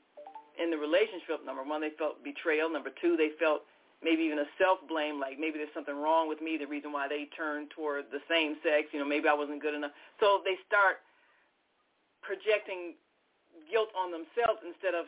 in 0.63 0.71
the 0.71 0.79
relationship, 0.79 1.45
number 1.45 1.63
one, 1.63 1.81
they 1.81 1.91
felt 1.99 2.23
betrayal. 2.25 2.71
Number 2.71 2.91
two, 3.01 3.17
they 3.17 3.31
felt 3.39 3.63
maybe 4.03 4.23
even 4.23 4.39
a 4.39 4.51
self-blame, 4.59 5.19
like 5.21 5.39
maybe 5.39 5.59
there's 5.59 5.73
something 5.75 5.95
wrong 5.95 6.29
with 6.29 6.43
me, 6.43 6.59
the 6.59 6.67
reason 6.67 6.93
why 6.93 7.07
they 7.09 7.31
turned 7.37 7.71
toward 7.71 8.11
the 8.11 8.21
same 8.29 8.59
sex, 8.63 8.91
you 8.93 8.99
know, 8.99 9.07
maybe 9.07 9.29
I 9.29 9.35
wasn't 9.35 9.63
good 9.63 9.75
enough. 9.75 9.93
So 10.19 10.43
they 10.45 10.59
start 10.67 11.03
projecting 12.23 12.95
guilt 13.71 13.91
on 13.95 14.11
themselves 14.11 14.63
instead 14.67 14.95
of 14.95 15.07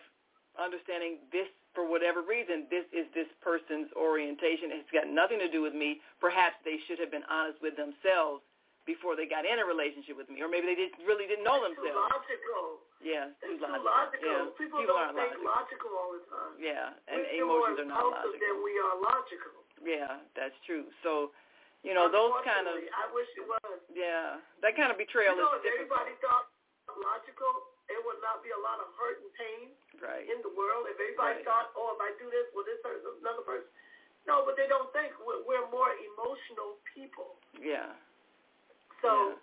understanding 0.58 1.18
this 1.32 1.50
for 1.74 1.82
whatever 1.82 2.22
reason 2.22 2.70
this 2.70 2.86
is 2.94 3.06
this 3.14 3.26
person's 3.42 3.90
orientation 3.98 4.70
it's 4.70 4.90
got 4.94 5.10
nothing 5.10 5.42
to 5.42 5.50
do 5.50 5.58
with 5.58 5.74
me 5.74 5.98
perhaps 6.20 6.54
they 6.62 6.78
should 6.86 6.98
have 7.02 7.10
been 7.10 7.26
honest 7.26 7.58
with 7.58 7.74
themselves 7.74 8.46
before 8.84 9.16
they 9.16 9.24
got 9.24 9.48
in 9.48 9.56
a 9.58 9.66
relationship 9.66 10.14
with 10.20 10.28
me 10.28 10.44
or 10.44 10.48
maybe 10.52 10.68
they 10.68 10.76
just 10.76 10.92
really 11.08 11.24
didn't 11.24 11.44
know 11.44 11.56
That's 11.64 11.72
themselves 11.80 11.96
too 11.96 12.04
logical. 12.04 12.64
yeah 13.00 13.24
too 13.40 13.56
too 13.56 13.64
logical, 13.64 13.84
logical. 13.88 14.28
Yeah. 14.28 14.44
People, 14.60 14.78
People 14.84 14.96
don't 14.96 15.16
think 15.16 15.32
logical. 15.40 15.48
logical 15.48 15.90
all 15.96 16.10
the 16.12 16.22
time. 16.28 16.52
yeah 16.60 16.86
and 17.08 17.20
We're 17.24 17.44
emotions 17.48 17.78
are 17.80 17.88
not 17.88 18.04
logical 18.12 18.36
than 18.44 18.56
we 18.60 18.72
are 18.80 18.94
logical. 19.00 19.54
yeah 19.80 20.12
that's 20.36 20.56
true 20.68 20.84
so 21.00 21.32
you 21.80 21.92
know 21.96 22.08
those 22.12 22.32
kind 22.44 22.64
of 22.68 22.76
I 22.76 23.04
wish 23.16 23.28
it 23.40 23.44
was. 23.48 23.76
yeah 23.92 24.40
that 24.60 24.76
kind 24.76 24.92
of 24.92 24.96
betrayal 25.00 25.32
You 25.36 25.44
know, 25.44 25.56
is 25.56 25.64
if 25.64 25.72
difficult 25.84 26.04
everybody 26.04 26.14
thought 26.24 26.46
logical, 27.00 27.52
it 27.88 28.00
would 28.04 28.20
not 28.20 28.44
be 28.44 28.52
a 28.52 28.60
lot 28.60 28.80
of 28.80 28.88
hurt 29.00 29.20
and 29.24 29.32
pain 29.36 29.66
right. 30.04 30.24
in 30.28 30.38
the 30.44 30.52
world. 30.52 30.84
If 30.88 31.00
everybody 31.00 31.40
Right. 31.40 31.48
thought, 31.48 31.72
oh, 31.76 31.96
if 31.96 32.00
I 32.00 32.12
do 32.20 32.28
this, 32.28 32.44
well, 32.52 32.64
this 32.68 32.76
hurts 32.84 33.04
another 33.20 33.40
person. 33.44 33.68
No, 34.28 34.44
but 34.44 34.56
they 34.56 34.68
don't 34.68 34.88
think 34.92 35.12
we're, 35.20 35.40
we're 35.48 35.64
more 35.72 35.92
emotional 35.96 36.76
people. 36.92 37.36
Yeah. 37.56 37.92
So, 39.04 39.36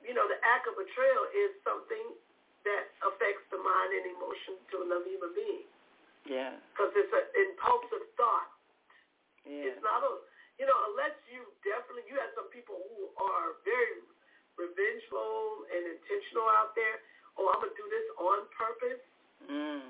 you 0.00 0.16
know, 0.16 0.24
the 0.24 0.40
act 0.40 0.64
of 0.66 0.74
betrayal 0.80 1.24
is 1.36 1.52
something 1.62 2.16
that 2.64 2.84
affects 3.04 3.44
the 3.52 3.60
mind 3.60 3.90
and 3.92 4.04
emotion 4.16 4.56
to 4.72 4.74
another 4.88 5.04
human 5.04 5.32
being 5.36 5.66
Yeah. 6.24 6.56
because 6.72 6.94
it's 6.96 7.12
an 7.12 7.26
impulsive 7.36 8.08
thought. 8.16 8.48
Yeah. 9.44 9.68
It's 9.68 9.82
not 9.84 10.00
a, 10.06 10.12
you 10.56 10.64
know, 10.64 10.78
unless 10.94 11.12
you 11.28 11.44
definitely, 11.66 12.06
you 12.08 12.16
have 12.22 12.32
some 12.38 12.48
people 12.54 12.78
who 12.88 13.10
are 13.20 13.58
very 13.66 14.00
revengeful 14.56 15.66
and 15.74 15.82
intentional 15.98 16.46
out 16.56 16.72
there. 16.78 17.02
Oh, 17.36 17.50
I'm 17.52 17.60
going 17.60 17.74
to 17.74 17.78
do 17.80 17.88
this 17.90 18.06
on 18.16 18.38
purpose. 18.54 19.02
Mm. 19.50 19.82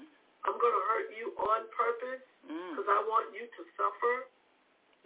I'm 0.48 0.56
going 0.58 0.74
to 0.74 0.84
hurt 0.90 1.08
you 1.14 1.30
on 1.38 1.68
purpose 1.70 2.24
Mm. 2.42 2.74
because 2.74 2.88
I 2.90 2.98
want 3.06 3.30
you 3.36 3.46
to 3.46 3.62
suffer 3.78 4.26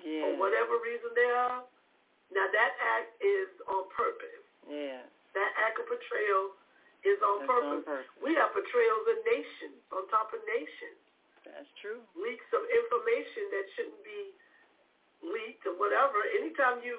Yeah. 0.01 0.23
for 0.25 0.37
whatever 0.41 0.79
reason 0.81 1.13
they 1.13 1.29
are. 1.29 1.65
Now, 2.35 2.47
that 2.51 2.73
act 2.99 3.11
is 3.23 3.51
on 3.71 3.87
purpose. 3.95 4.45
Yeah. 4.67 5.03
That 5.35 5.51
act 5.63 5.79
of 5.79 5.87
betrayal 5.87 6.57
is 7.07 7.19
on 7.23 7.47
purpose. 7.47 7.87
on 7.87 7.87
purpose. 7.87 8.11
We 8.19 8.35
have 8.35 8.51
betrayals 8.57 9.05
in 9.15 9.19
nations, 9.23 9.79
on 9.95 10.09
top 10.11 10.35
of 10.35 10.43
nations. 10.49 10.99
That's 11.47 11.71
true. 11.79 12.03
Leaks 12.19 12.49
of 12.51 12.67
information 12.67 13.43
that 13.55 13.65
shouldn't 13.79 14.03
be 14.03 14.35
leaked 15.23 15.65
or 15.71 15.79
whatever. 15.79 16.19
Anytime 16.35 16.83
you 16.83 16.99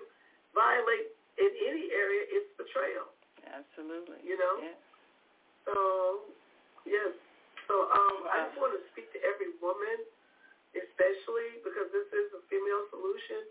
violate 0.56 1.12
in 1.36 1.52
any 1.68 1.91
area, 1.91 2.24
it's 2.32 2.49
betrayal. 2.56 3.12
Absolutely. 3.44 4.24
You 4.24 4.40
know? 4.40 4.56
Yeah. 4.64 4.78
So, 5.68 5.76
yes. 6.88 7.12
So 7.68 7.76
um, 7.91 8.32
I 8.32 8.48
just 8.48 8.56
want 8.56 8.80
to 8.80 8.82
speak 8.95 9.12
to 9.12 9.20
every 9.28 9.52
woman, 9.60 10.08
especially 10.72 11.60
because 11.68 11.91
this 11.91 12.08
is 12.16 12.32
a 12.32 12.41
female 12.48 12.88
solution. 12.95 13.44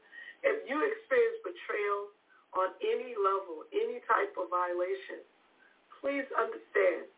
If 0.45 0.67
you 0.69 0.77
experience 0.83 1.39
betrayal 1.45 2.13
on 2.57 2.69
any 2.81 3.17
level, 3.17 3.69
any 3.73 4.01
type 4.09 4.33
of 4.37 4.49
violation, 4.49 5.25
please 6.01 6.27
understand 6.37 7.09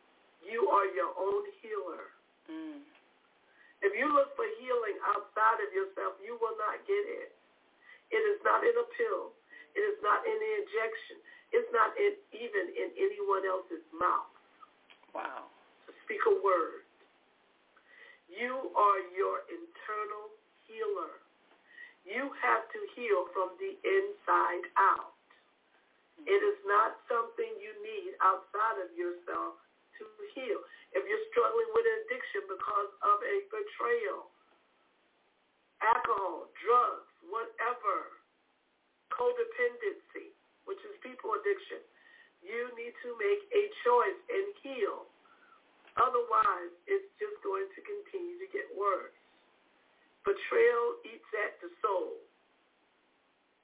you 0.43 0.71
are 0.71 0.87
your 0.95 1.13
own 1.19 1.45
healer. 1.61 2.05
Mm. 2.47 2.83
If 3.83 3.95
you 3.95 4.11
look 4.11 4.35
for 4.35 4.47
healing 4.59 4.99
outside 5.15 5.63
of 5.63 5.71
yourself, 5.71 6.19
you 6.19 6.35
will 6.43 6.59
not 6.59 6.83
get 6.87 7.05
it. 7.07 7.31
It 8.11 8.23
is 8.25 8.41
not 8.43 8.65
in 8.65 8.75
a 8.75 8.87
pill. 8.97 9.37
It 9.77 9.85
is 9.85 9.99
not 10.03 10.25
in 10.27 10.35
the 10.35 10.53
injection. 10.65 11.17
It's 11.55 11.71
not 11.71 11.95
in, 11.95 12.19
even 12.35 12.65
in 12.75 12.89
anyone 12.99 13.45
else's 13.47 13.85
mouth. 13.95 14.33
Wow. 15.15 15.47
To 15.87 15.91
speak 16.05 16.25
a 16.27 16.35
word. 16.43 16.89
You 18.29 18.73
are 18.75 19.01
your 19.15 19.47
internal 19.49 20.35
healer. 20.67 21.23
You 22.09 22.33
have 22.41 22.65
to 22.73 22.81
heal 22.97 23.29
from 23.37 23.53
the 23.61 23.77
inside 23.85 24.65
out. 24.81 25.13
It 26.25 26.41
is 26.41 26.59
not 26.65 26.97
something 27.05 27.53
you 27.61 27.77
need 27.85 28.17
outside 28.25 28.81
of 28.81 28.89
yourself 28.97 29.61
to 30.01 30.05
heal. 30.33 30.65
If 30.97 31.05
you're 31.05 31.27
struggling 31.29 31.69
with 31.77 31.85
addiction 31.85 32.49
because 32.49 32.91
of 33.05 33.21
a 33.21 33.37
betrayal, 33.53 34.33
alcohol, 35.85 36.49
drugs, 36.57 37.13
whatever, 37.29 38.17
codependency, 39.13 40.33
which 40.65 40.81
is 40.89 40.97
people 41.05 41.37
addiction, 41.37 41.85
you 42.41 42.73
need 42.73 42.97
to 43.05 43.13
make 43.21 43.43
a 43.53 43.63
choice 43.85 44.21
and 44.33 44.49
heal. 44.65 45.13
Otherwise, 46.01 46.73
it's 46.89 47.11
just 47.21 47.37
going 47.45 47.69
to 47.77 47.81
continue 47.85 48.41
to 48.41 48.49
get 48.49 48.65
worse. 48.73 49.18
Betrayal 50.29 51.01
eats 51.09 51.31
at 51.41 51.57
the 51.65 51.73
soul. 51.81 52.21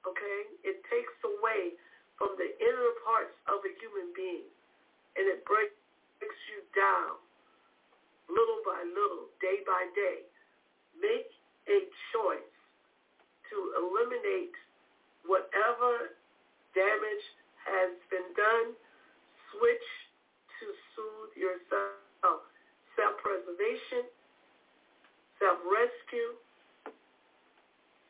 Okay? 0.09 0.39
It 0.65 0.81
takes 0.89 1.13
away 1.21 1.77
from 2.17 2.33
the 2.41 2.49
inner 2.57 2.91
parts 3.05 3.37
of 3.45 3.61
a 3.61 3.71
human 3.77 4.09
being, 4.17 4.49
and 5.13 5.29
it 5.29 5.45
breaks 5.45 5.77
you 6.49 6.65
down 6.73 7.21
little 8.25 8.61
by 8.65 8.81
little, 8.81 9.29
day 9.37 9.61
by 9.61 9.85
day. 9.93 10.25
Make 10.97 11.29
a 11.69 11.85
choice 12.09 12.55
to 13.53 13.57
eliminate 13.77 14.57
whatever 15.29 16.17
damage 16.73 17.25
has 17.61 17.93
been 18.09 18.29
done. 18.33 18.73
Switch 19.53 19.87
to 20.61 20.65
soothe 20.97 21.33
yourself. 21.37 22.41
Self-preservation, 22.95 24.07
self-rescue, 25.35 26.31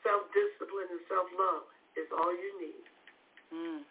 self-discipline, 0.05 0.89
and 0.93 1.03
self-love 1.09 1.65
is 1.97 2.05
all 2.13 2.29
you 2.29 2.51
need. 2.61 2.85
Mm. 3.49 3.81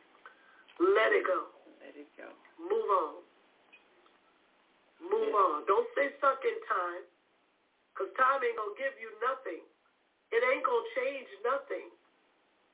Let 0.79 1.11
it 1.11 1.27
go. 1.27 1.51
Let 1.83 1.99
it 1.99 2.07
go. 2.15 2.31
Move 2.63 2.89
on. 2.95 3.15
Move 5.03 5.35
on. 5.35 5.67
Don't 5.67 5.89
stay 5.99 6.15
stuck 6.23 6.39
in 6.47 6.59
time 6.71 7.03
because 7.91 8.15
time 8.15 8.39
ain't 8.39 8.55
going 8.55 8.75
to 8.75 8.79
give 8.79 8.95
you 9.03 9.11
nothing. 9.19 9.67
It 10.31 10.41
ain't 10.47 10.63
going 10.63 10.83
to 10.83 10.93
change 10.95 11.29
nothing. 11.43 11.91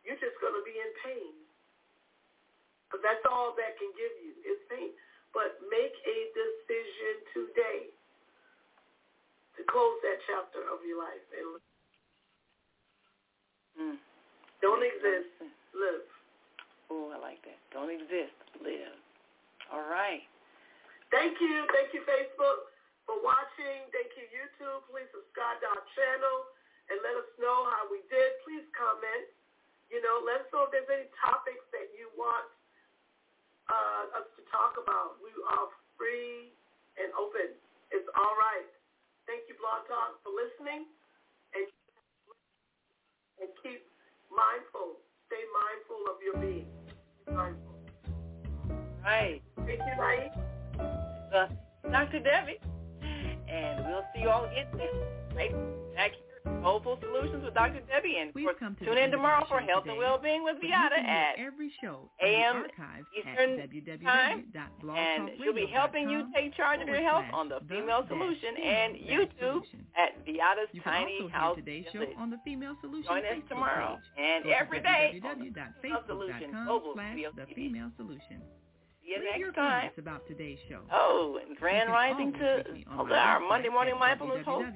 You're 0.04 0.20
just 0.20 0.36
going 0.44 0.56
to 0.56 0.64
be 0.64 0.76
in 0.76 0.89
pain. 1.04 1.34
Because 2.86 3.02
that's 3.06 3.24
all 3.30 3.54
that 3.54 3.78
can 3.78 3.90
give 3.94 4.14
you 4.18 4.34
is 4.42 4.60
pain. 4.66 4.90
But 5.30 5.62
make 5.70 5.94
a 5.94 6.18
decision 6.34 7.14
today 7.30 7.80
to 9.56 9.60
close 9.70 9.96
that 10.02 10.18
chapter 10.26 10.66
of 10.66 10.82
your 10.82 10.98
life. 10.98 11.26
And 11.30 11.48
Mm. 13.78 13.96
don't 14.60 14.82
exist. 14.82 15.30
Live. 15.72 16.08
Oh, 16.90 17.14
I 17.14 17.18
like 17.22 17.40
that. 17.46 17.56
Don't 17.70 17.88
exist. 17.88 18.34
Live. 18.60 18.98
All 19.70 19.86
right. 19.86 20.26
Thank 21.14 21.40
you. 21.40 21.66
Thank 21.70 21.94
you, 21.94 22.02
Facebook, 22.02 22.74
for 23.06 23.22
watching. 23.22 23.86
Thank 23.94 24.10
you, 24.18 24.26
YouTube. 24.34 24.82
Please 24.90 25.06
subscribe 25.14 25.62
to 25.62 25.66
our 25.70 25.84
channel 25.94 26.36
and 26.90 26.98
let 27.06 27.14
us 27.14 27.30
know 27.38 27.70
how 27.70 27.86
we 27.88 28.02
did. 28.10 28.30
Please 28.42 28.66
comment. 28.74 29.30
You 29.88 30.02
know, 30.02 30.09
let 30.24 30.44
us 30.44 30.48
know 30.52 30.68
if 30.68 30.70
there's 30.72 30.90
any 30.90 31.08
topics 31.18 31.64
that 31.74 31.88
you 31.96 32.10
want 32.16 32.46
uh, 33.70 34.20
us 34.20 34.26
to 34.36 34.42
talk 34.50 34.76
about. 34.76 35.20
We 35.22 35.30
are 35.48 35.68
free 35.94 36.52
and 36.98 37.12
open. 37.16 37.54
It's 37.94 38.08
all 38.14 38.34
right. 38.36 38.68
Thank 39.26 39.46
you, 39.46 39.54
Blog 39.58 39.86
Talk, 39.86 40.18
for 40.26 40.32
listening. 40.34 40.90
And, 41.54 41.66
and 43.42 43.50
keep 43.62 43.82
mindful. 44.30 44.98
Stay 45.30 45.42
mindful 45.54 46.00
of 46.10 46.16
your 46.22 46.36
being. 46.42 46.70
Be 47.26 47.32
mindful. 47.32 47.74
Right. 49.04 49.42
Thank 49.66 49.80
you, 49.80 49.94
Naeem. 49.98 50.32
Uh, 51.30 51.46
Dr. 51.90 52.20
Debbie. 52.20 52.58
And 53.50 53.84
we'll 53.86 54.06
see 54.14 54.22
you 54.22 54.30
all 54.30 54.44
again 54.44 54.66
soon. 54.72 55.36
Right 55.36 55.54
back 55.94 56.12
Soulful 56.44 56.98
Solutions 57.00 57.44
with 57.44 57.54
Dr. 57.54 57.80
Debbie. 57.88 58.16
And 58.20 58.32
We've 58.34 58.48
come 58.58 58.76
to 58.76 58.84
tune 58.84 58.98
in 58.98 59.10
tomorrow 59.10 59.44
for 59.48 59.60
Health 59.60 59.84
today, 59.84 59.92
and 59.92 59.98
Wellbeing 59.98 60.44
with 60.44 60.56
but 60.56 60.64
you 60.64 60.70
Beata 60.70 60.94
can 60.96 61.04
hear 61.04 61.14
at 61.14 61.38
every 61.38 61.72
show 61.82 62.10
AM 62.22 62.56
archives 62.56 63.06
Eastern 63.16 63.60
at 63.60 63.70
Time. 64.02 64.44
And 64.96 65.30
she'll 65.42 65.54
be 65.54 65.66
helping 65.72 66.08
you 66.10 66.28
take 66.34 66.54
charge 66.56 66.80
of 66.80 66.88
your 66.88 67.02
health 67.02 67.24
on 67.32 67.48
the 67.48 67.60
Female 67.68 68.04
Solution 68.08 68.56
and 68.62 68.96
YouTube 68.96 69.62
at 69.96 70.24
can 70.24 70.68
Tiny 70.84 71.28
House 71.28 71.56
today's 71.56 71.84
show 71.92 72.04
on 72.18 72.30
the 72.30 72.38
Female 72.44 72.76
Solution 72.80 73.04
Join 73.04 73.18
us 73.24 73.24
Facebook 73.36 73.48
tomorrow 73.48 73.98
page. 74.16 74.24
and 74.24 74.44
every 74.46 74.80
day 74.80 75.20
on 75.22 75.38
the 75.40 75.50
www.facebook.com 75.50 76.66
Global 76.66 76.94
the. 76.94 77.32
Female 77.54 77.90
Solution. 77.96 78.42
See 79.10 79.16
you 79.16 79.22
Leave 79.30 79.38
your 79.40 79.48
next 79.48 79.56
time. 79.56 79.90
about 79.98 80.26
today's 80.28 80.58
show. 80.68 80.80
Oh, 80.92 81.40
and 81.44 81.56
Grand 81.56 81.90
Rising 81.90 82.32
to 82.32 82.38
reach 82.38 82.66
me 82.74 82.86
on 82.88 82.98
all 83.00 83.06
my 83.06 83.16
our 83.16 83.40
Monday 83.40 83.68
morning 83.68 83.98
mindfulness 83.98 84.44
host. 84.44 84.68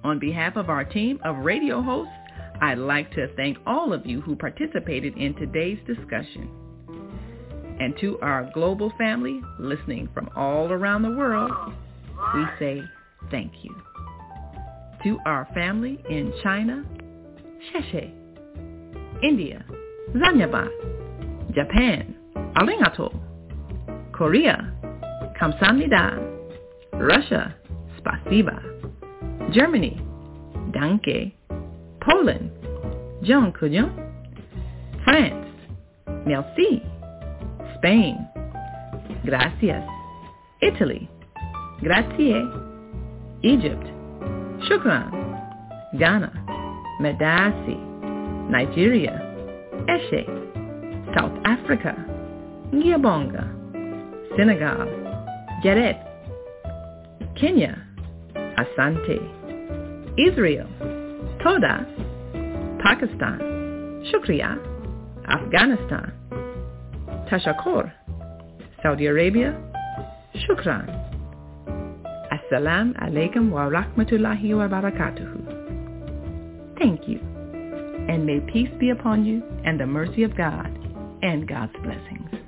On 0.02 0.18
behalf 0.18 0.56
of 0.56 0.68
our 0.68 0.84
team 0.84 1.18
of 1.24 1.36
radio 1.38 1.80
hosts, 1.80 2.12
I'd 2.60 2.78
like 2.78 3.10
to 3.12 3.28
thank 3.36 3.58
all 3.66 3.92
of 3.92 4.06
you 4.06 4.20
who 4.20 4.36
participated 4.36 5.16
in 5.16 5.34
today's 5.34 5.78
discussion. 5.86 6.48
And 7.80 7.94
to 8.00 8.18
our 8.20 8.50
global 8.54 8.92
family 8.96 9.40
listening 9.58 10.08
from 10.14 10.30
all 10.36 10.70
around 10.70 11.02
the 11.02 11.10
world, 11.10 11.50
we 12.34 12.44
say 12.58 12.82
thank 13.30 13.52
you. 13.62 13.74
To 15.02 15.18
our 15.26 15.48
family 15.54 16.02
in 16.08 16.32
China, 16.42 16.84
Sheshe, 17.72 18.12
India, 19.22 19.64
Zanyaba, 20.14 20.68
Japan, 21.54 22.14
Arigato. 22.56 23.20
Korea, 24.12 24.72
Kamsamnida. 25.40 26.32
Russia, 26.92 27.54
Spasiba. 27.98 28.62
Germany, 29.52 30.00
Danke. 30.72 31.34
Poland, 32.04 32.50
John 33.22 33.52
Kujon. 33.52 33.90
France, 35.04 35.46
Merci. 36.26 36.82
Spain, 37.76 38.16
Gracias. 39.24 39.84
Italy, 40.62 41.08
Grazie. 41.82 42.42
Egypt, 43.42 43.84
Shukran. 44.68 45.10
Ghana, 45.98 46.32
Medasi. 47.00 47.76
Nigeria, 48.50 49.20
Eshe. 49.88 50.24
South 51.16 51.36
Africa, 51.44 51.94
Ngiyabonga. 52.72 53.44
Senegal, 54.36 54.88
Geret. 55.62 56.00
Kenya, 57.36 57.76
Asante. 58.56 59.18
Israel, 60.16 60.66
Toda. 61.44 61.84
Pakistan, 62.82 63.38
Shukriya. 64.08 64.56
Afghanistan, 65.28 66.12
Tashakor. 67.28 67.92
Saudi 68.82 69.06
Arabia, 69.06 69.52
Shukran. 70.48 70.88
Assalamu 72.32 72.94
alaikum 72.96 73.50
wa 73.50 73.68
rahmatullahi 73.68 74.56
wa 74.56 74.68
barakatuhu. 74.68 76.78
Thank 76.78 77.08
you. 77.08 77.20
And 78.08 78.24
may 78.24 78.40
peace 78.50 78.72
be 78.80 78.88
upon 78.88 79.26
you 79.26 79.42
and 79.66 79.78
the 79.78 79.86
mercy 79.86 80.22
of 80.22 80.34
God 80.36 80.72
and 81.22 81.46
God's 81.46 81.74
blessings. 81.82 82.43